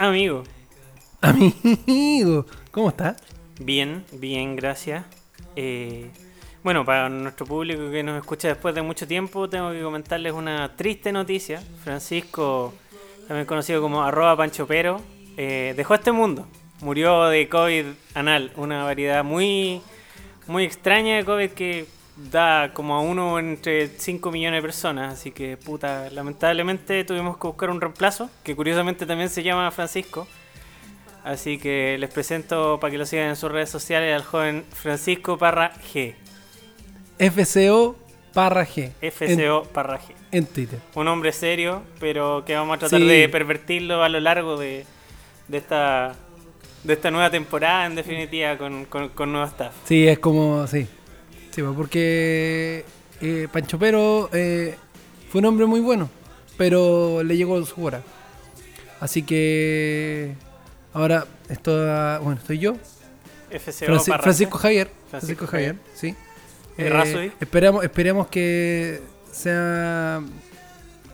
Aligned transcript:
Amigo, 0.00 0.44
Amigo, 1.20 2.46
¿cómo 2.70 2.88
estás? 2.88 3.22
bien, 3.58 4.02
bien, 4.12 4.56
gracias. 4.56 5.04
Eh, 5.56 6.10
bueno, 6.64 6.86
para 6.86 7.10
nuestro 7.10 7.44
público 7.44 7.90
que 7.90 8.02
nos 8.02 8.16
escucha 8.16 8.48
después 8.48 8.74
de 8.74 8.80
mucho 8.80 9.06
tiempo, 9.06 9.50
tengo 9.50 9.72
que 9.72 9.82
comentarles 9.82 10.32
una 10.32 10.74
triste 10.74 11.12
noticia. 11.12 11.62
Francisco, 11.84 12.72
también 13.28 13.44
conocido 13.44 13.82
como 13.82 14.02
arroba 14.02 14.38
panchopero, 14.38 15.02
eh, 15.36 15.74
dejó 15.76 15.92
este 15.92 16.12
mundo. 16.12 16.48
Murió 16.80 17.26
de 17.26 17.46
COVID 17.50 17.84
anal, 18.14 18.52
una 18.56 18.84
variedad 18.84 19.22
muy, 19.22 19.82
muy 20.46 20.64
extraña 20.64 21.16
de 21.16 21.26
COVID 21.26 21.50
que 21.50 21.84
da 22.30 22.72
como 22.74 22.94
a 22.94 23.00
uno 23.00 23.38
entre 23.38 23.88
5 23.88 24.30
millones 24.30 24.58
de 24.58 24.62
personas. 24.62 25.14
Así 25.14 25.30
que, 25.30 25.56
puta, 25.56 26.08
lamentablemente 26.10 27.04
tuvimos 27.04 27.36
que 27.38 27.46
buscar 27.46 27.70
un 27.70 27.80
reemplazo, 27.80 28.28
que 28.42 28.54
curiosamente 28.56 29.06
también 29.06 29.28
se 29.30 29.42
llama 29.42 29.70
Francisco. 29.70 30.26
Así 31.24 31.58
que 31.58 31.96
les 31.98 32.10
presento 32.10 32.78
para 32.80 32.90
que 32.90 32.98
lo 32.98 33.04
sigan 33.06 33.28
en 33.28 33.36
sus 33.36 33.50
redes 33.52 33.68
sociales 33.70 34.14
al 34.14 34.24
joven 34.24 34.64
Francisco 34.72 35.36
Parra 35.38 35.72
G. 35.92 36.14
FCO 37.18 37.96
Parra 38.32 38.64
G. 38.66 38.90
FCO 39.02 39.64
Parra 39.64 39.98
G. 39.98 40.12
En, 40.32 40.38
en 40.38 40.46
Twitter. 40.46 40.78
Un 40.94 41.08
hombre 41.08 41.32
serio, 41.32 41.82
pero 41.98 42.44
que 42.46 42.54
vamos 42.54 42.76
a 42.76 42.78
tratar 42.78 43.00
Sí. 43.00 43.06
de 43.06 43.28
pervertirlo 43.28 44.02
a 44.02 44.08
lo 44.08 44.20
largo 44.20 44.56
de, 44.56 44.84
de 45.48 45.58
esta 45.58 46.14
de 46.84 46.94
esta 46.94 47.10
nueva 47.10 47.28
temporada, 47.28 47.84
en 47.84 47.94
definitiva, 47.94 48.56
con, 48.56 48.86
con, 48.86 49.10
con 49.10 49.30
nuevo 49.32 49.46
staff. 49.46 49.74
Sí, 49.84 50.08
es 50.08 50.18
como, 50.18 50.66
sí. 50.66 50.86
Sí, 51.50 51.62
pues, 51.62 51.74
porque 51.76 52.84
eh, 53.20 53.48
Pancho 53.52 53.78
Pero 53.78 54.30
eh, 54.32 54.76
fue 55.30 55.40
un 55.40 55.46
hombre 55.46 55.66
muy 55.66 55.80
bueno, 55.80 56.08
pero 56.56 57.22
le 57.22 57.36
llegó 57.36 57.64
su 57.66 57.82
hora. 57.84 58.02
Así 59.00 59.22
que 59.22 60.34
ahora 60.92 61.26
esto, 61.48 61.70
bueno, 62.22 62.38
estoy 62.40 62.58
yo, 62.58 62.74
FCO 63.50 63.86
Franci- 63.86 64.06
Parra 64.08 64.18
G. 64.18 64.22
Francisco 64.22 64.58
Javier, 64.58 64.90
Francisco 65.08 65.46
Francisco 65.46 65.46
Javier, 65.46 65.76
sí. 65.94 66.14
Eh, 66.78 66.88
Razui. 66.88 67.32
esperamos, 67.40 67.82
esperemos 67.84 68.26
que 68.28 69.00
sea 69.32 70.22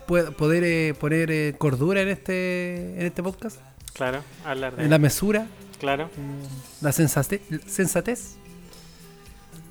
pueda- 0.07 0.31
poder 0.33 0.65
eh, 0.65 0.95
poner 0.99 1.31
eh, 1.31 1.55
cordura 1.59 2.03
en 2.03 2.09
este 2.09 3.01
en 3.01 3.07
este 3.07 3.23
podcast, 3.23 3.59
Claro, 3.95 4.23
hablar 4.45 4.77
de 4.77 4.85
en 4.85 4.91
la 4.91 4.99
mesura, 4.99 5.47
Claro. 5.81 6.05
eh, 6.05 6.49
la 6.83 6.91
sensate- 6.93 7.41
sensatez. 7.67 8.37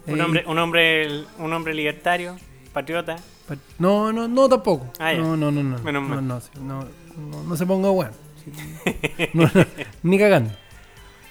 Un 0.08 0.22
hombre, 0.22 0.44
un 0.48 0.58
hombre, 0.60 1.24
un 1.40 1.54
hombre 1.54 1.74
libertario, 1.74 2.38
patriota. 2.74 3.16
Pa- 3.48 3.56
No, 3.80 4.12
no, 4.12 4.28
no 4.28 4.48
tampoco. 4.50 4.88
Ah, 5.00 5.14
no, 5.14 5.36
no, 5.38 5.52
no, 5.52 5.64
no. 5.64 5.80
Menos 5.80 6.04
no, 6.04 6.10
mal. 6.16 6.28
no, 6.28 6.42
no, 6.62 6.88
no, 7.18 7.44
no 7.44 7.58
se 7.58 7.66
ponga. 7.66 7.90
No, 9.34 9.50
no, 9.54 9.66
ni 10.04 10.20
cagando. 10.20 10.52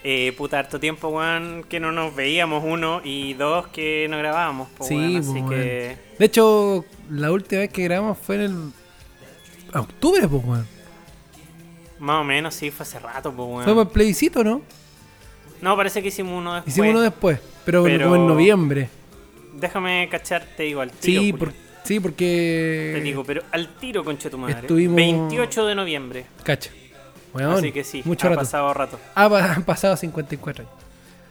Eh, 0.07 0.35
puta, 0.37 0.59
harto 0.59 0.79
tiempo, 0.79 1.09
weón, 1.09 1.65
que 1.69 1.81
no 1.81 1.91
nos 1.91 2.15
veíamos, 2.15 2.63
uno, 2.67 3.01
y 3.05 3.33
dos, 3.35 3.69
que 3.69 4.07
no 4.11 4.19
grabábamos, 4.19 4.69
po, 4.71 4.85
Sí, 4.85 4.97
weón, 4.97 5.17
así 5.17 5.31
weón. 5.31 5.49
que... 5.49 5.97
De 6.19 6.25
hecho, 6.27 6.85
la 7.11 7.33
última 7.33 7.61
vez 7.61 7.71
que 7.73 7.85
grabamos 7.85 8.19
fue 8.19 8.35
en 8.37 8.41
el 8.43 8.73
octubre, 9.73 10.29
pues, 10.29 10.45
weón. 10.45 10.67
Más 12.01 12.21
o 12.21 12.25
menos, 12.25 12.55
sí, 12.55 12.71
fue 12.71 12.83
hace 12.85 12.99
rato, 12.99 13.33
pues, 13.33 13.49
weón. 13.49 13.65
Fue 13.65 13.73
para 13.73 13.83
el 13.83 13.89
plebiscito, 13.89 14.45
¿no? 14.45 14.61
No, 15.63 15.75
parece 15.77 16.03
que 16.03 16.09
hicimos 16.09 16.35
uno 16.39 16.53
después. 16.55 16.73
Hicimos 16.75 16.91
uno 16.91 17.01
después, 17.01 17.41
pero, 17.65 17.83
Pero- 17.85 18.05
como 18.05 18.17
en 18.17 18.27
noviembre. 18.27 18.89
Déjame 19.55 20.09
cacharte 20.11 20.67
igual, 20.67 20.91
tiro, 20.91 21.23
Sí, 21.23 21.33
por- 21.33 21.53
sí, 21.85 22.01
porque. 22.01 22.93
Te 22.97 23.01
digo, 23.01 23.25
pero 23.25 23.43
al 23.53 23.69
tiro, 23.77 24.05
concha 24.05 24.29
tu 24.31 24.37
madre. 24.39 24.61
estuvimos- 24.61 24.97
28 24.97 25.67
de 25.67 25.75
noviembre. 25.75 26.27
Cacha. 26.43 26.71
Weón, 27.33 27.55
así 27.55 27.73
que 27.73 27.83
sí, 27.85 28.03
mucho 28.05 28.27
ha 28.27 28.31
rato. 28.31 28.41
pasado 28.43 28.73
rato. 28.75 29.01
Ah, 29.15 29.29
pa- 29.29 29.55
han 29.55 29.65
pasado 29.65 29.97
54 29.97 30.65
años. 30.65 30.75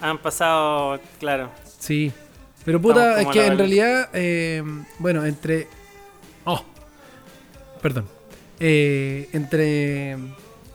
Han 0.01 0.17
pasado, 0.17 0.99
claro. 1.19 1.49
Sí. 1.79 2.11
Pero 2.65 2.81
puta, 2.81 3.21
es 3.21 3.27
que 3.27 3.45
en 3.45 3.57
realidad, 3.57 4.09
eh, 4.13 4.63
bueno, 4.99 5.25
entre. 5.25 5.67
Oh, 6.45 6.63
perdón. 7.81 8.05
Eh, 8.59 9.29
entre. 9.33 10.17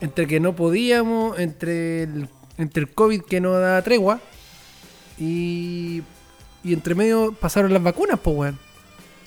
Entre 0.01 0.27
que 0.27 0.39
no 0.39 0.55
podíamos, 0.55 1.37
entre 1.39 2.03
el, 2.03 2.29
entre 2.57 2.83
el 2.83 2.89
COVID 2.93 3.21
que 3.23 3.41
no 3.41 3.51
da 3.53 3.81
tregua, 3.81 4.21
y. 5.19 6.03
Y 6.61 6.73
entre 6.73 6.93
medio 6.93 7.31
pasaron 7.31 7.71
las 7.71 7.81
vacunas, 7.81 8.19
pues, 8.21 8.35
weón. 8.35 8.59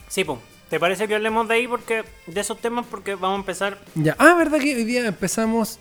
Sí, 0.08 0.22
pum. 0.24 0.38
¿Te 0.68 0.78
parece 0.78 1.08
que 1.08 1.14
hablemos 1.14 1.48
de 1.48 1.54
ahí 1.54 1.66
porque 1.68 2.04
de 2.26 2.40
esos 2.40 2.58
temas? 2.60 2.84
Porque 2.90 3.14
vamos 3.14 3.36
a 3.36 3.40
empezar. 3.40 3.78
Ya. 3.94 4.14
Ah, 4.18 4.34
¿verdad 4.34 4.58
que 4.58 4.74
hoy 4.74 4.84
día 4.84 5.06
empezamos 5.06 5.78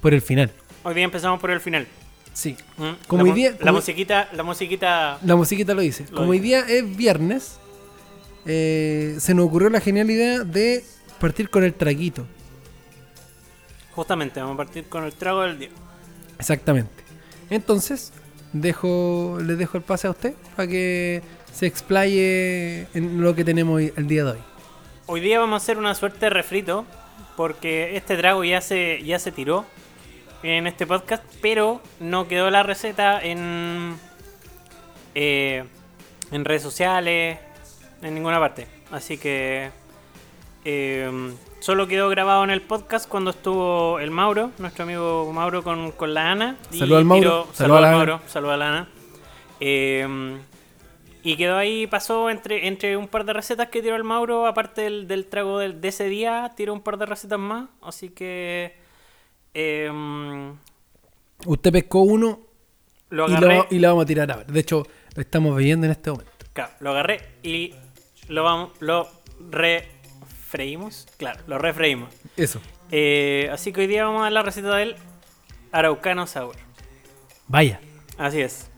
por 0.00 0.14
el 0.14 0.22
final? 0.22 0.50
Hoy 0.82 0.94
día 0.94 1.04
empezamos 1.04 1.40
por 1.40 1.50
el 1.50 1.60
final. 1.60 1.86
Sí. 2.32 2.56
¿Mm? 2.78 2.84
Como 3.06 3.24
la, 3.24 3.30
hoy 3.30 3.34
día- 3.36 3.56
la 3.60 3.72
musiquita, 3.72 4.28
la 4.32 4.42
musiquita. 4.42 5.18
La 5.22 5.36
musiquita 5.36 5.74
lo 5.74 5.82
dice. 5.82 6.06
Lo 6.10 6.16
Como 6.18 6.30
hoy 6.30 6.40
día 6.40 6.60
es 6.60 6.96
viernes, 6.96 7.58
eh, 8.46 9.16
se 9.18 9.34
nos 9.34 9.46
ocurrió 9.46 9.68
la 9.70 9.80
genial 9.80 10.10
idea 10.10 10.40
de 10.40 10.84
partir 11.20 11.48
con 11.50 11.64
el 11.64 11.74
traguito. 11.74 12.26
Justamente, 13.94 14.40
vamos 14.40 14.54
a 14.54 14.56
partir 14.58 14.84
con 14.88 15.04
el 15.04 15.12
trago 15.12 15.42
del 15.42 15.58
día. 15.58 15.70
Exactamente. 16.38 16.90
Entonces, 17.50 18.12
dejo, 18.54 19.38
le 19.42 19.56
dejo 19.56 19.76
el 19.76 19.82
pase 19.82 20.06
a 20.06 20.10
usted 20.10 20.34
para 20.56 20.66
que 20.68 21.20
se 21.52 21.66
explaye 21.66 22.86
en 22.94 23.20
lo 23.20 23.34
que 23.34 23.44
tenemos 23.44 23.82
el 23.82 24.06
día 24.06 24.24
de 24.24 24.30
hoy. 24.32 24.38
Hoy 25.06 25.20
día 25.20 25.38
vamos 25.38 25.60
a 25.60 25.62
hacer 25.62 25.76
una 25.76 25.94
suerte 25.94 26.18
de 26.20 26.30
refrito 26.30 26.86
porque 27.36 27.96
este 27.96 28.16
trago 28.16 28.42
ya 28.44 28.60
se, 28.60 29.02
ya 29.04 29.18
se 29.18 29.32
tiró 29.32 29.66
en 30.42 30.66
este 30.66 30.86
podcast, 30.86 31.22
pero 31.42 31.82
no 32.00 32.28
quedó 32.28 32.50
la 32.50 32.62
receta 32.62 33.20
en, 33.22 33.96
eh, 35.14 35.64
en 36.30 36.44
redes 36.44 36.62
sociales, 36.62 37.38
en 38.02 38.14
ninguna 38.14 38.38
parte. 38.38 38.66
Así 38.90 39.18
que 39.18 39.70
eh, 40.64 41.34
solo 41.64 41.86
quedó 41.86 42.10
grabado 42.10 42.44
en 42.44 42.50
el 42.50 42.60
podcast 42.60 43.08
cuando 43.08 43.30
estuvo 43.30 43.98
el 43.98 44.10
Mauro, 44.10 44.50
nuestro 44.58 44.84
amigo 44.84 45.32
Mauro 45.32 45.62
con, 45.64 45.92
con 45.92 46.12
la 46.12 46.30
Ana. 46.32 46.56
y 46.70 46.78
Saluda 46.78 46.98
al 46.98 47.04
Mauro, 47.06 47.48
la 47.58 47.88
al. 47.90 47.96
Mauro, 47.96 48.20
saluda 48.26 48.54
a 48.54 48.56
la 48.58 48.68
Ana. 48.68 48.88
Eh, 49.60 50.36
y 51.22 51.36
quedó 51.36 51.56
ahí, 51.56 51.86
pasó 51.86 52.28
entre, 52.28 52.66
entre 52.66 52.98
un 52.98 53.08
par 53.08 53.24
de 53.24 53.32
recetas 53.32 53.68
que 53.70 53.80
tiró 53.80 53.96
el 53.96 54.04
Mauro, 54.04 54.46
aparte 54.46 54.82
del, 54.82 55.08
del 55.08 55.24
trago 55.24 55.58
del- 55.58 55.80
de 55.80 55.88
ese 55.88 56.04
día, 56.06 56.52
tiró 56.54 56.74
un 56.74 56.82
par 56.82 56.98
de 56.98 57.06
recetas 57.06 57.38
más. 57.38 57.66
Así 57.80 58.10
que 58.10 58.76
em, 59.54 60.54
Usted 61.46 61.72
pescó 61.72 62.00
uno 62.02 62.40
lo 63.08 63.26
y 63.28 63.36
lo, 63.38 63.66
y 63.70 63.78
lo 63.78 63.88
vamos 63.88 64.02
a 64.02 64.06
tirar 64.06 64.30
ahora. 64.30 64.44
De 64.44 64.60
hecho, 64.60 64.86
lo 65.14 65.22
estamos 65.22 65.56
bebiendo 65.56 65.86
en 65.86 65.92
este 65.92 66.10
momento. 66.10 66.30
Claro, 66.52 66.72
lo 66.80 66.90
agarré 66.90 67.20
y 67.42 67.72
lo 68.28 68.42
vamos, 68.44 68.72
lo 68.80 69.08
refreímos. 70.58 71.06
Claro, 71.16 71.40
lo 71.48 71.58
refreímos. 71.58 72.14
Eso. 72.36 72.60
Eh, 72.92 73.48
así 73.52 73.72
que 73.72 73.80
hoy 73.82 73.86
día 73.88 74.04
vamos 74.04 74.20
a 74.20 74.24
dar 74.24 74.32
la 74.32 74.42
receta 74.42 74.76
del 74.76 74.94
Araucano 75.72 76.26
Sour. 76.28 76.54
Vaya. 77.48 77.80
Así 78.16 78.40
es. 78.40 78.68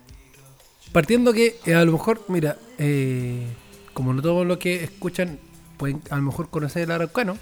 Partiendo 0.92 1.34
que 1.34 1.56
eh, 1.66 1.74
a 1.74 1.84
lo 1.84 1.92
mejor, 1.92 2.24
mira, 2.28 2.56
eh, 2.78 3.46
como 3.92 4.14
no 4.14 4.22
todos 4.22 4.46
los 4.46 4.56
que 4.56 4.82
escuchan 4.84 5.38
pueden 5.76 6.00
a 6.08 6.16
lo 6.16 6.22
mejor 6.22 6.48
conocer 6.48 6.82
el 6.84 6.90
araucano, 6.90 7.36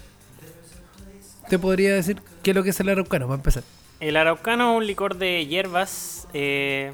te 1.49 1.57
podría 1.57 1.93
decir 1.95 2.21
qué 2.43 2.51
es 2.51 2.55
lo 2.55 2.63
que 2.63 2.71
es 2.71 2.79
el 2.81 2.89
araucano, 2.89 3.27
para 3.27 3.37
empezar. 3.37 3.63
El 4.01 4.17
Araucano 4.17 4.73
es 4.73 4.77
un 4.79 4.87
licor 4.87 5.15
de 5.15 5.45
hierbas. 5.47 6.27
eh, 6.33 6.91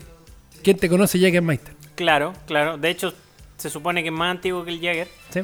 ¿Quién 0.63 0.77
te 0.77 0.87
conoce 0.87 1.17
es 1.17 1.41
Meister? 1.41 1.73
claro, 1.95 2.33
claro. 2.45 2.77
De 2.77 2.89
hecho, 2.91 3.13
se 3.57 3.71
supone 3.71 4.03
que 4.03 4.09
es 4.09 4.13
más 4.13 4.29
antiguo 4.29 4.63
que 4.63 4.69
el 4.71 4.79
Jäger. 4.79 5.07
¿Sí? 5.31 5.41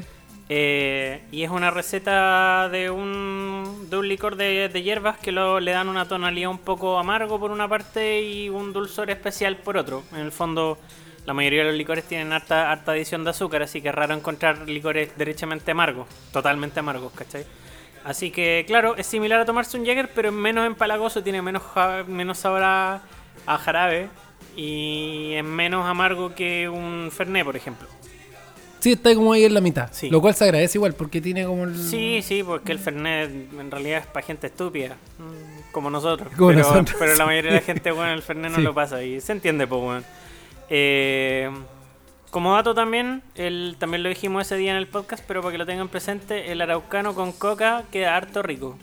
Eh, 0.49 1.23
y 1.31 1.43
es 1.43 1.49
una 1.49 1.71
receta 1.71 2.69
de 2.69 2.89
un, 2.89 3.87
de 3.89 3.97
un 3.97 4.07
licor 4.07 4.37
de, 4.37 4.69
de 4.69 4.81
hierbas 4.81 5.17
que 5.17 5.33
lo, 5.33 5.59
le 5.59 5.71
dan 5.71 5.89
una 5.89 6.07
tonalidad 6.07 6.49
un 6.49 6.59
poco 6.59 6.97
amargo 6.97 7.37
por 7.37 7.51
una 7.51 7.67
parte 7.67 8.21
y 8.21 8.47
un 8.47 8.71
dulzor 8.71 9.09
especial 9.09 9.57
por 9.57 9.77
otro. 9.77 10.03
En 10.13 10.19
el 10.19 10.31
fondo, 10.31 10.77
la 11.25 11.33
mayoría 11.33 11.59
de 11.63 11.71
los 11.71 11.75
licores 11.75 12.05
tienen 12.05 12.31
harta, 12.31 12.71
harta 12.71 12.93
adición 12.93 13.25
de 13.25 13.31
azúcar, 13.31 13.61
así 13.61 13.81
que 13.81 13.89
es 13.89 13.95
raro 13.95 14.13
encontrar 14.13 14.69
licores 14.69 15.17
derechamente 15.17 15.71
amargos, 15.71 16.07
totalmente 16.31 16.79
amargos, 16.79 17.11
¿cachai? 17.11 17.45
Así 18.05 18.31
que, 18.31 18.63
claro, 18.65 18.95
es 18.95 19.05
similar 19.05 19.41
a 19.41 19.45
tomarse 19.45 19.77
un 19.77 19.83
Jäger, 19.83 20.09
pero 20.15 20.29
es 20.29 20.33
menos 20.33 20.65
empalagoso, 20.65 21.21
tiene 21.21 21.41
menos, 21.41 21.63
menos 22.07 22.37
sabor 22.37 22.63
a, 22.63 23.01
a 23.45 23.57
jarabe 23.57 24.07
y 24.55 25.33
es 25.33 25.43
menos 25.43 25.85
amargo 25.85 26.33
que 26.33 26.69
un 26.69 27.09
Fernet, 27.11 27.43
por 27.43 27.57
ejemplo. 27.57 27.85
Sí, 28.87 28.93
está 28.93 29.13
como 29.15 29.33
ahí 29.33 29.43
en 29.43 29.53
la 29.53 29.59
mitad. 29.59 29.89
Sí. 29.91 30.09
Lo 30.09 30.21
cual 30.21 30.33
se 30.33 30.45
agradece 30.45 30.77
igual 30.77 30.93
porque 30.93 31.19
tiene 31.19 31.43
como 31.45 31.65
el... 31.65 31.77
Sí, 31.77 32.21
sí, 32.23 32.41
porque 32.41 32.71
el 32.71 32.79
Fernet 32.79 33.29
en 33.59 33.69
realidad 33.69 33.99
es 33.99 34.05
para 34.07 34.25
gente 34.25 34.47
estúpida, 34.47 34.95
mm, 35.19 35.71
como 35.73 35.89
nosotros. 35.89 36.29
Como 36.37 36.49
pero, 36.51 36.59
nosotros, 36.61 36.95
pero 36.97 37.15
la 37.15 37.25
mayoría 37.25 37.51
de 37.51 37.57
la 37.57 37.63
gente, 37.63 37.91
bueno, 37.91 38.13
el 38.13 38.21
Fernet 38.21 38.51
no 38.51 38.57
Sí. 38.57 38.61
lo 38.63 38.73
pasa 38.73 39.03
y 39.03 39.19
se 39.19 39.33
entiende, 39.33 39.67
pues, 39.67 39.81
bueno. 39.81 40.03
Eh, 40.69 41.49
como 42.31 42.53
dato 42.53 42.73
también, 42.73 43.23
el, 43.35 43.75
también 43.77 44.03
lo 44.03 44.09
dijimos 44.09 44.45
ese 44.45 44.55
día 44.55 44.71
en 44.71 44.77
el 44.77 44.87
podcast, 44.87 45.23
pero 45.27 45.41
para 45.41 45.51
que 45.51 45.57
lo 45.57 45.65
tengan 45.65 45.89
presente, 45.89 46.51
el 46.51 46.61
araucano 46.61 47.13
con 47.13 47.33
coca 47.33 47.83
queda 47.91 48.15
harto 48.15 48.41
rico. 48.41 48.77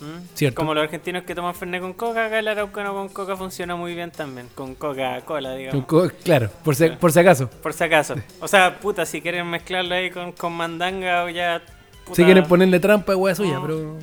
¿Mm? 0.00 0.34
Cierto. 0.34 0.56
Como 0.56 0.74
los 0.74 0.82
argentinos 0.84 1.22
que 1.24 1.34
toman 1.34 1.54
Fernet 1.54 1.80
con 1.80 1.92
coca, 1.92 2.26
acá 2.26 2.38
el 2.38 2.48
araucano 2.48 2.92
con 2.94 3.08
coca 3.08 3.36
funciona 3.36 3.76
muy 3.76 3.94
bien 3.94 4.10
también. 4.10 4.48
Con 4.54 4.74
Coca-Cola, 4.74 5.54
digamos. 5.54 5.84
Co- 5.86 6.10
Claro, 6.24 6.50
por 6.64 6.74
si, 6.74 6.88
por 6.90 7.12
si 7.12 7.20
acaso. 7.20 7.48
Por 7.48 7.72
si 7.72 7.84
acaso. 7.84 8.14
O 8.40 8.48
sea, 8.48 8.78
puta, 8.80 9.06
si 9.06 9.20
quieren 9.20 9.46
mezclarlo 9.48 9.94
ahí 9.94 10.10
con, 10.10 10.32
con 10.32 10.52
mandanga 10.52 11.24
o 11.24 11.28
ya. 11.28 11.62
puta, 12.04 12.16
Si 12.16 12.24
quieren 12.24 12.44
ponerle 12.44 12.80
trampa, 12.80 13.14
hueá 13.16 13.34
suya, 13.34 13.54
No. 13.54 13.62
pero. 13.62 13.98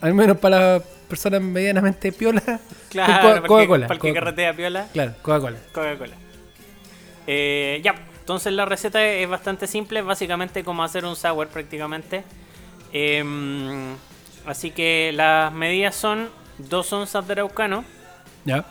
Al 0.00 0.12
menos 0.14 0.36
para 0.38 0.74
las 0.74 0.82
personas 1.08 1.40
medianamente 1.40 2.12
piolas. 2.12 2.44
Claro, 2.90 3.42
Coca-Cola. 3.46 3.86
para 3.86 3.96
el 3.96 4.00
que 4.02 4.12
carretea 4.14 4.52
piola. 4.54 4.86
Claro, 4.92 5.14
Coca-Cola. 5.22 5.58
Coca-Cola. 5.72 6.14
Eh, 7.26 7.80
ya, 7.82 7.94
entonces 8.20 8.52
la 8.52 8.66
receta 8.66 9.02
es 9.04 9.28
bastante 9.28 9.66
simple, 9.66 10.00
es 10.00 10.04
básicamente 10.04 10.62
como 10.62 10.82
hacer 10.84 11.04
un 11.06 11.16
sour 11.16 11.48
prácticamente. 11.48 12.22
Em, 12.96 13.96
así 14.46 14.70
que 14.70 15.10
las 15.12 15.52
medidas 15.52 15.96
son 15.96 16.30
2 16.58 16.92
onzas 16.92 17.26
de 17.26 17.32
araucano, 17.32 17.84
Ya. 18.44 18.64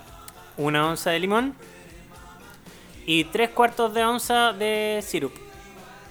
una 0.55 0.87
onza 0.87 1.11
de 1.11 1.19
limón 1.19 1.53
y 3.05 3.25
3 3.25 3.49
cuartos 3.49 3.93
de 3.93 4.05
onza 4.05 4.53
de 4.53 5.03
sirup. 5.05 5.33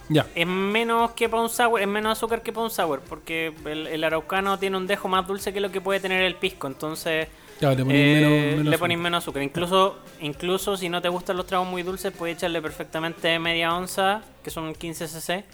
Ya. 0.09 0.27
Es 0.35 0.45
menos 0.45 1.11
que 1.13 1.27
para 1.27 1.41
un 1.41 1.49
sour, 1.49 1.81
es 1.81 1.87
menos 1.87 2.11
azúcar 2.17 2.43
que 2.43 2.53
para 2.53 2.65
un 2.65 2.69
sour, 2.69 3.01
porque 3.01 3.51
el, 3.65 3.87
el 3.87 4.03
araucano 4.03 4.59
tiene 4.59 4.77
un 4.77 4.85
dejo 4.85 5.07
más 5.07 5.25
dulce 5.25 5.51
que 5.51 5.59
lo 5.59 5.71
que 5.71 5.81
puede 5.81 5.99
tener 5.99 6.21
el 6.21 6.35
pisco, 6.35 6.67
entonces 6.67 7.29
Claro, 7.57 7.77
le 7.77 7.83
ponen 7.83 7.95
eh, 7.97 8.55
menos, 8.57 8.79
ponéis 8.79 8.99
menos 8.99 9.23
azúcar. 9.23 9.41
Incluso, 9.41 9.97
incluso 10.19 10.77
si 10.77 10.87
no 10.89 11.01
te 11.01 11.09
gustan 11.09 11.35
los 11.37 11.47
tragos 11.47 11.67
muy 11.67 11.81
dulces, 11.81 12.13
puedes 12.15 12.37
echarle 12.37 12.61
perfectamente 12.61 13.39
media 13.39 13.73
onza, 13.73 14.21
que 14.43 14.51
son 14.51 14.75
15 14.75 15.07
cc, 15.07 15.45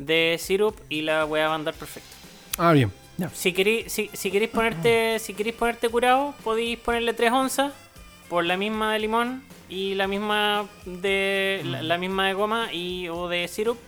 de 0.00 0.36
sirup 0.38 0.76
y 0.88 1.02
la 1.02 1.24
voy 1.24 1.40
a 1.40 1.54
andar 1.54 1.74
perfecto. 1.74 2.08
Ah, 2.58 2.72
bien. 2.72 2.90
Ya. 3.18 3.28
Si 3.30 3.52
queréis, 3.52 3.92
si, 3.92 4.10
si 4.12 4.30
queréis 4.30 4.50
ponerte, 4.50 5.18
si 5.20 5.34
queréis 5.34 5.54
ponerte 5.56 5.88
curado, 5.88 6.34
podéis 6.42 6.78
ponerle 6.78 7.12
3 7.12 7.32
onzas 7.32 7.72
por 8.28 8.44
la 8.44 8.56
misma 8.56 8.92
de 8.92 8.98
limón 8.98 9.42
y 9.68 9.94
la 9.94 10.06
misma 10.06 10.66
de 10.84 11.60
la, 11.64 11.82
la 11.82 11.98
misma 11.98 12.26
de 12.26 12.32
goma 12.34 12.72
y 12.72 13.08
o 13.08 13.28
de 13.28 13.46
sirup 13.46 13.78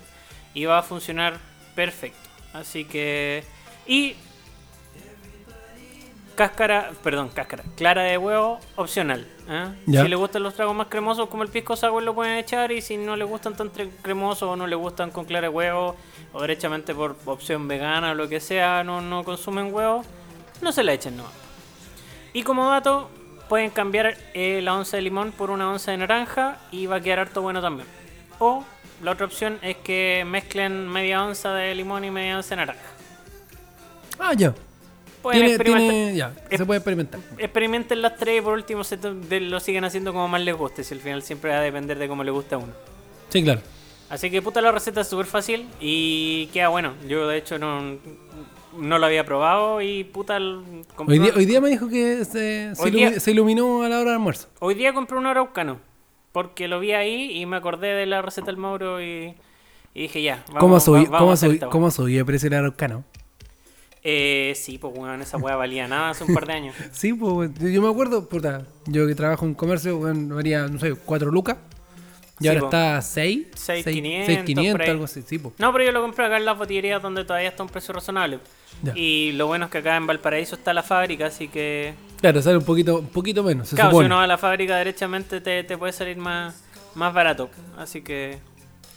y 0.54 0.64
va 0.66 0.78
a 0.78 0.82
funcionar 0.82 1.38
perfecto. 1.74 2.28
Así 2.52 2.84
que 2.84 3.44
y 3.86 4.14
cáscara, 6.34 6.90
perdón, 7.02 7.28
cáscara, 7.28 7.64
clara 7.76 8.02
de 8.02 8.18
huevo 8.18 8.58
opcional. 8.76 9.26
¿eh? 9.48 9.68
Si 9.86 10.08
le 10.08 10.16
gustan 10.16 10.42
los 10.42 10.54
tragos 10.54 10.74
más 10.74 10.88
cremosos 10.88 11.28
como 11.28 11.42
el 11.42 11.48
pisco 11.48 11.76
sour 11.76 12.02
lo 12.02 12.14
pueden 12.14 12.38
echar 12.38 12.72
y 12.72 12.80
si 12.80 12.96
no 12.96 13.16
le 13.16 13.24
gustan 13.24 13.54
tan 13.56 13.70
cremosos 14.02 14.44
o 14.44 14.56
no 14.56 14.66
le 14.66 14.76
gustan 14.76 15.10
con 15.10 15.24
clara 15.24 15.48
de 15.48 15.54
huevo 15.54 15.96
o 16.32 16.40
derechamente 16.40 16.94
por 16.94 17.16
opción 17.26 17.68
vegana 17.68 18.12
o 18.12 18.14
lo 18.14 18.28
que 18.28 18.40
sea 18.40 18.84
no, 18.84 19.00
no 19.00 19.24
consumen 19.24 19.72
huevo, 19.72 20.04
no 20.60 20.72
se 20.72 20.82
la 20.82 20.92
echen 20.92 21.16
no. 21.16 21.24
Y 22.32 22.42
como 22.42 22.68
dato, 22.68 23.10
pueden 23.48 23.70
cambiar 23.70 24.16
eh, 24.32 24.60
la 24.62 24.74
onza 24.74 24.96
de 24.96 25.02
limón 25.02 25.32
por 25.32 25.50
una 25.50 25.70
onza 25.70 25.90
de 25.90 25.98
naranja 25.98 26.58
y 26.70 26.86
va 26.86 26.96
a 26.96 27.00
quedar 27.00 27.18
harto 27.18 27.42
bueno 27.42 27.60
también. 27.60 27.86
O 28.38 28.64
la 29.02 29.10
otra 29.10 29.26
opción 29.26 29.58
es 29.62 29.76
que 29.76 30.24
mezclen 30.26 30.88
media 30.88 31.22
onza 31.22 31.52
de 31.52 31.74
limón 31.74 32.04
y 32.04 32.10
media 32.10 32.36
onza 32.36 32.50
de 32.50 32.56
naranja. 32.56 32.80
Ah, 34.18 34.32
ya. 34.34 34.54
Pueden 35.22 35.40
Tiene, 35.40 35.54
experimentar. 35.54 35.90
tiene, 35.94 36.16
ya, 36.16 36.32
Es- 36.50 36.58
se 36.58 36.66
puede 36.66 36.78
experimentar. 36.78 37.20
Experimenten 37.38 38.02
las 38.02 38.16
tres 38.16 38.38
y 38.38 38.40
por 38.42 38.54
último 38.54 38.82
se 38.84 38.96
de- 38.96 39.40
lo 39.40 39.60
siguen 39.60 39.84
haciendo 39.84 40.12
como 40.12 40.26
más 40.28 40.40
les 40.40 40.56
guste. 40.56 40.82
Si 40.84 40.94
al 40.94 41.00
final 41.00 41.22
siempre 41.22 41.50
va 41.52 41.58
a 41.58 41.60
depender 41.62 41.98
de 41.98 42.08
cómo 42.08 42.24
le 42.24 42.30
gusta 42.32 42.56
a 42.56 42.58
uno. 42.58 42.72
Sí, 43.28 43.42
claro. 43.42 43.60
Así 44.10 44.30
que 44.30 44.42
puta 44.42 44.60
la 44.60 44.72
receta 44.72 45.00
es 45.00 45.08
súper 45.08 45.26
fácil 45.26 45.66
y 45.80 46.46
queda 46.48 46.68
bueno. 46.68 46.92
Yo 47.08 47.26
de 47.28 47.38
hecho 47.38 47.58
no, 47.58 47.96
no 48.76 48.98
lo 48.98 49.06
había 49.06 49.24
probado 49.24 49.80
y 49.80 50.04
puta... 50.04 50.36
Hoy 50.38 51.18
día, 51.18 51.32
hoy 51.34 51.46
día 51.46 51.60
me 51.60 51.70
dijo 51.70 51.88
que 51.88 52.24
se, 52.24 52.74
se, 52.74 52.82
ilumi- 52.82 53.30
iluminó 53.30 53.82
a 53.84 53.88
la 53.88 53.96
hora 54.00 54.10
del 54.10 54.14
almuerzo. 54.14 54.48
Hoy 54.58 54.74
día 54.74 54.92
compré 54.92 55.16
un 55.16 55.26
araucano. 55.26 55.78
Porque 56.32 56.66
lo 56.66 56.80
vi 56.80 56.92
ahí 56.92 57.30
y 57.38 57.44
me 57.46 57.56
acordé 57.56 57.88
de 57.88 58.06
la 58.06 58.22
receta 58.22 58.46
del 58.46 58.56
Mauro 58.56 59.02
y, 59.02 59.34
y 59.94 60.02
dije 60.02 60.22
ya. 60.22 60.42
Vamos, 60.52 60.84
¿Cómo 60.84 60.96
va- 60.98 61.10
vamos 61.10 61.40
cómo 61.40 61.52
esta 61.52 61.68
cómo 61.68 61.90
subió 61.90 62.20
el 62.20 62.24
precio 62.26 62.48
del 62.50 62.58
araucano? 62.60 63.04
Eh, 64.04 64.52
sí, 64.56 64.78
pues 64.78 64.92
weón, 64.96 65.22
esa 65.22 65.36
weá 65.36 65.54
valía 65.54 65.86
nada 65.86 66.10
hace 66.10 66.24
un 66.24 66.34
par 66.34 66.46
de 66.46 66.52
años. 66.54 66.74
Sí, 66.92 67.12
pues 67.14 67.50
yo 67.58 67.80
me 67.82 67.88
acuerdo, 67.88 68.28
puta, 68.28 68.62
yo 68.86 69.06
que 69.06 69.14
trabajo 69.14 69.46
en 69.46 69.54
comercio, 69.54 69.96
bueno, 69.98 70.34
valía, 70.36 70.66
no 70.66 70.78
sé, 70.78 70.94
4 70.94 71.30
lucas. 71.30 71.56
Y 72.40 72.44
Sí, 72.44 72.48
ahora 72.48 72.60
po. 72.60 72.66
está 72.66 73.02
6, 73.02 73.46
6.500, 73.54 74.26
6.500, 74.26 74.72
por 74.72 74.82
ahí. 74.82 74.90
algo 74.90 75.04
así, 75.04 75.22
sí. 75.24 75.40
No, 75.58 75.72
pero 75.72 75.84
yo 75.84 75.92
lo 75.92 76.02
compré 76.02 76.24
acá 76.26 76.36
en 76.38 76.44
las 76.44 76.58
botillerías 76.58 77.00
donde 77.00 77.24
todavía 77.24 77.50
está 77.50 77.62
un 77.62 77.68
precio 77.68 77.94
razonable. 77.94 78.40
Ya. 78.82 78.92
Y 78.96 79.30
lo 79.32 79.46
bueno 79.46 79.66
es 79.66 79.70
que 79.70 79.78
acá 79.78 79.96
en 79.96 80.08
Valparaíso 80.08 80.56
está 80.56 80.74
la 80.74 80.82
fábrica, 80.82 81.26
así 81.26 81.46
que... 81.46 81.94
Claro, 82.20 82.42
sale 82.42 82.56
un 82.56 82.64
poquito, 82.64 82.98
un 82.98 83.06
poquito 83.06 83.44
menos, 83.44 83.68
se 83.68 83.76
claro, 83.76 83.92
si 83.96 84.04
uno 84.04 84.16
va 84.16 84.24
a 84.24 84.26
la 84.26 84.38
fábrica 84.38 84.76
derechamente 84.76 85.40
te, 85.40 85.62
te 85.62 85.78
puede 85.78 85.92
salir 85.92 86.16
más, 86.16 86.64
más 86.96 87.14
barato. 87.14 87.48
Así 87.78 88.02
que... 88.02 88.38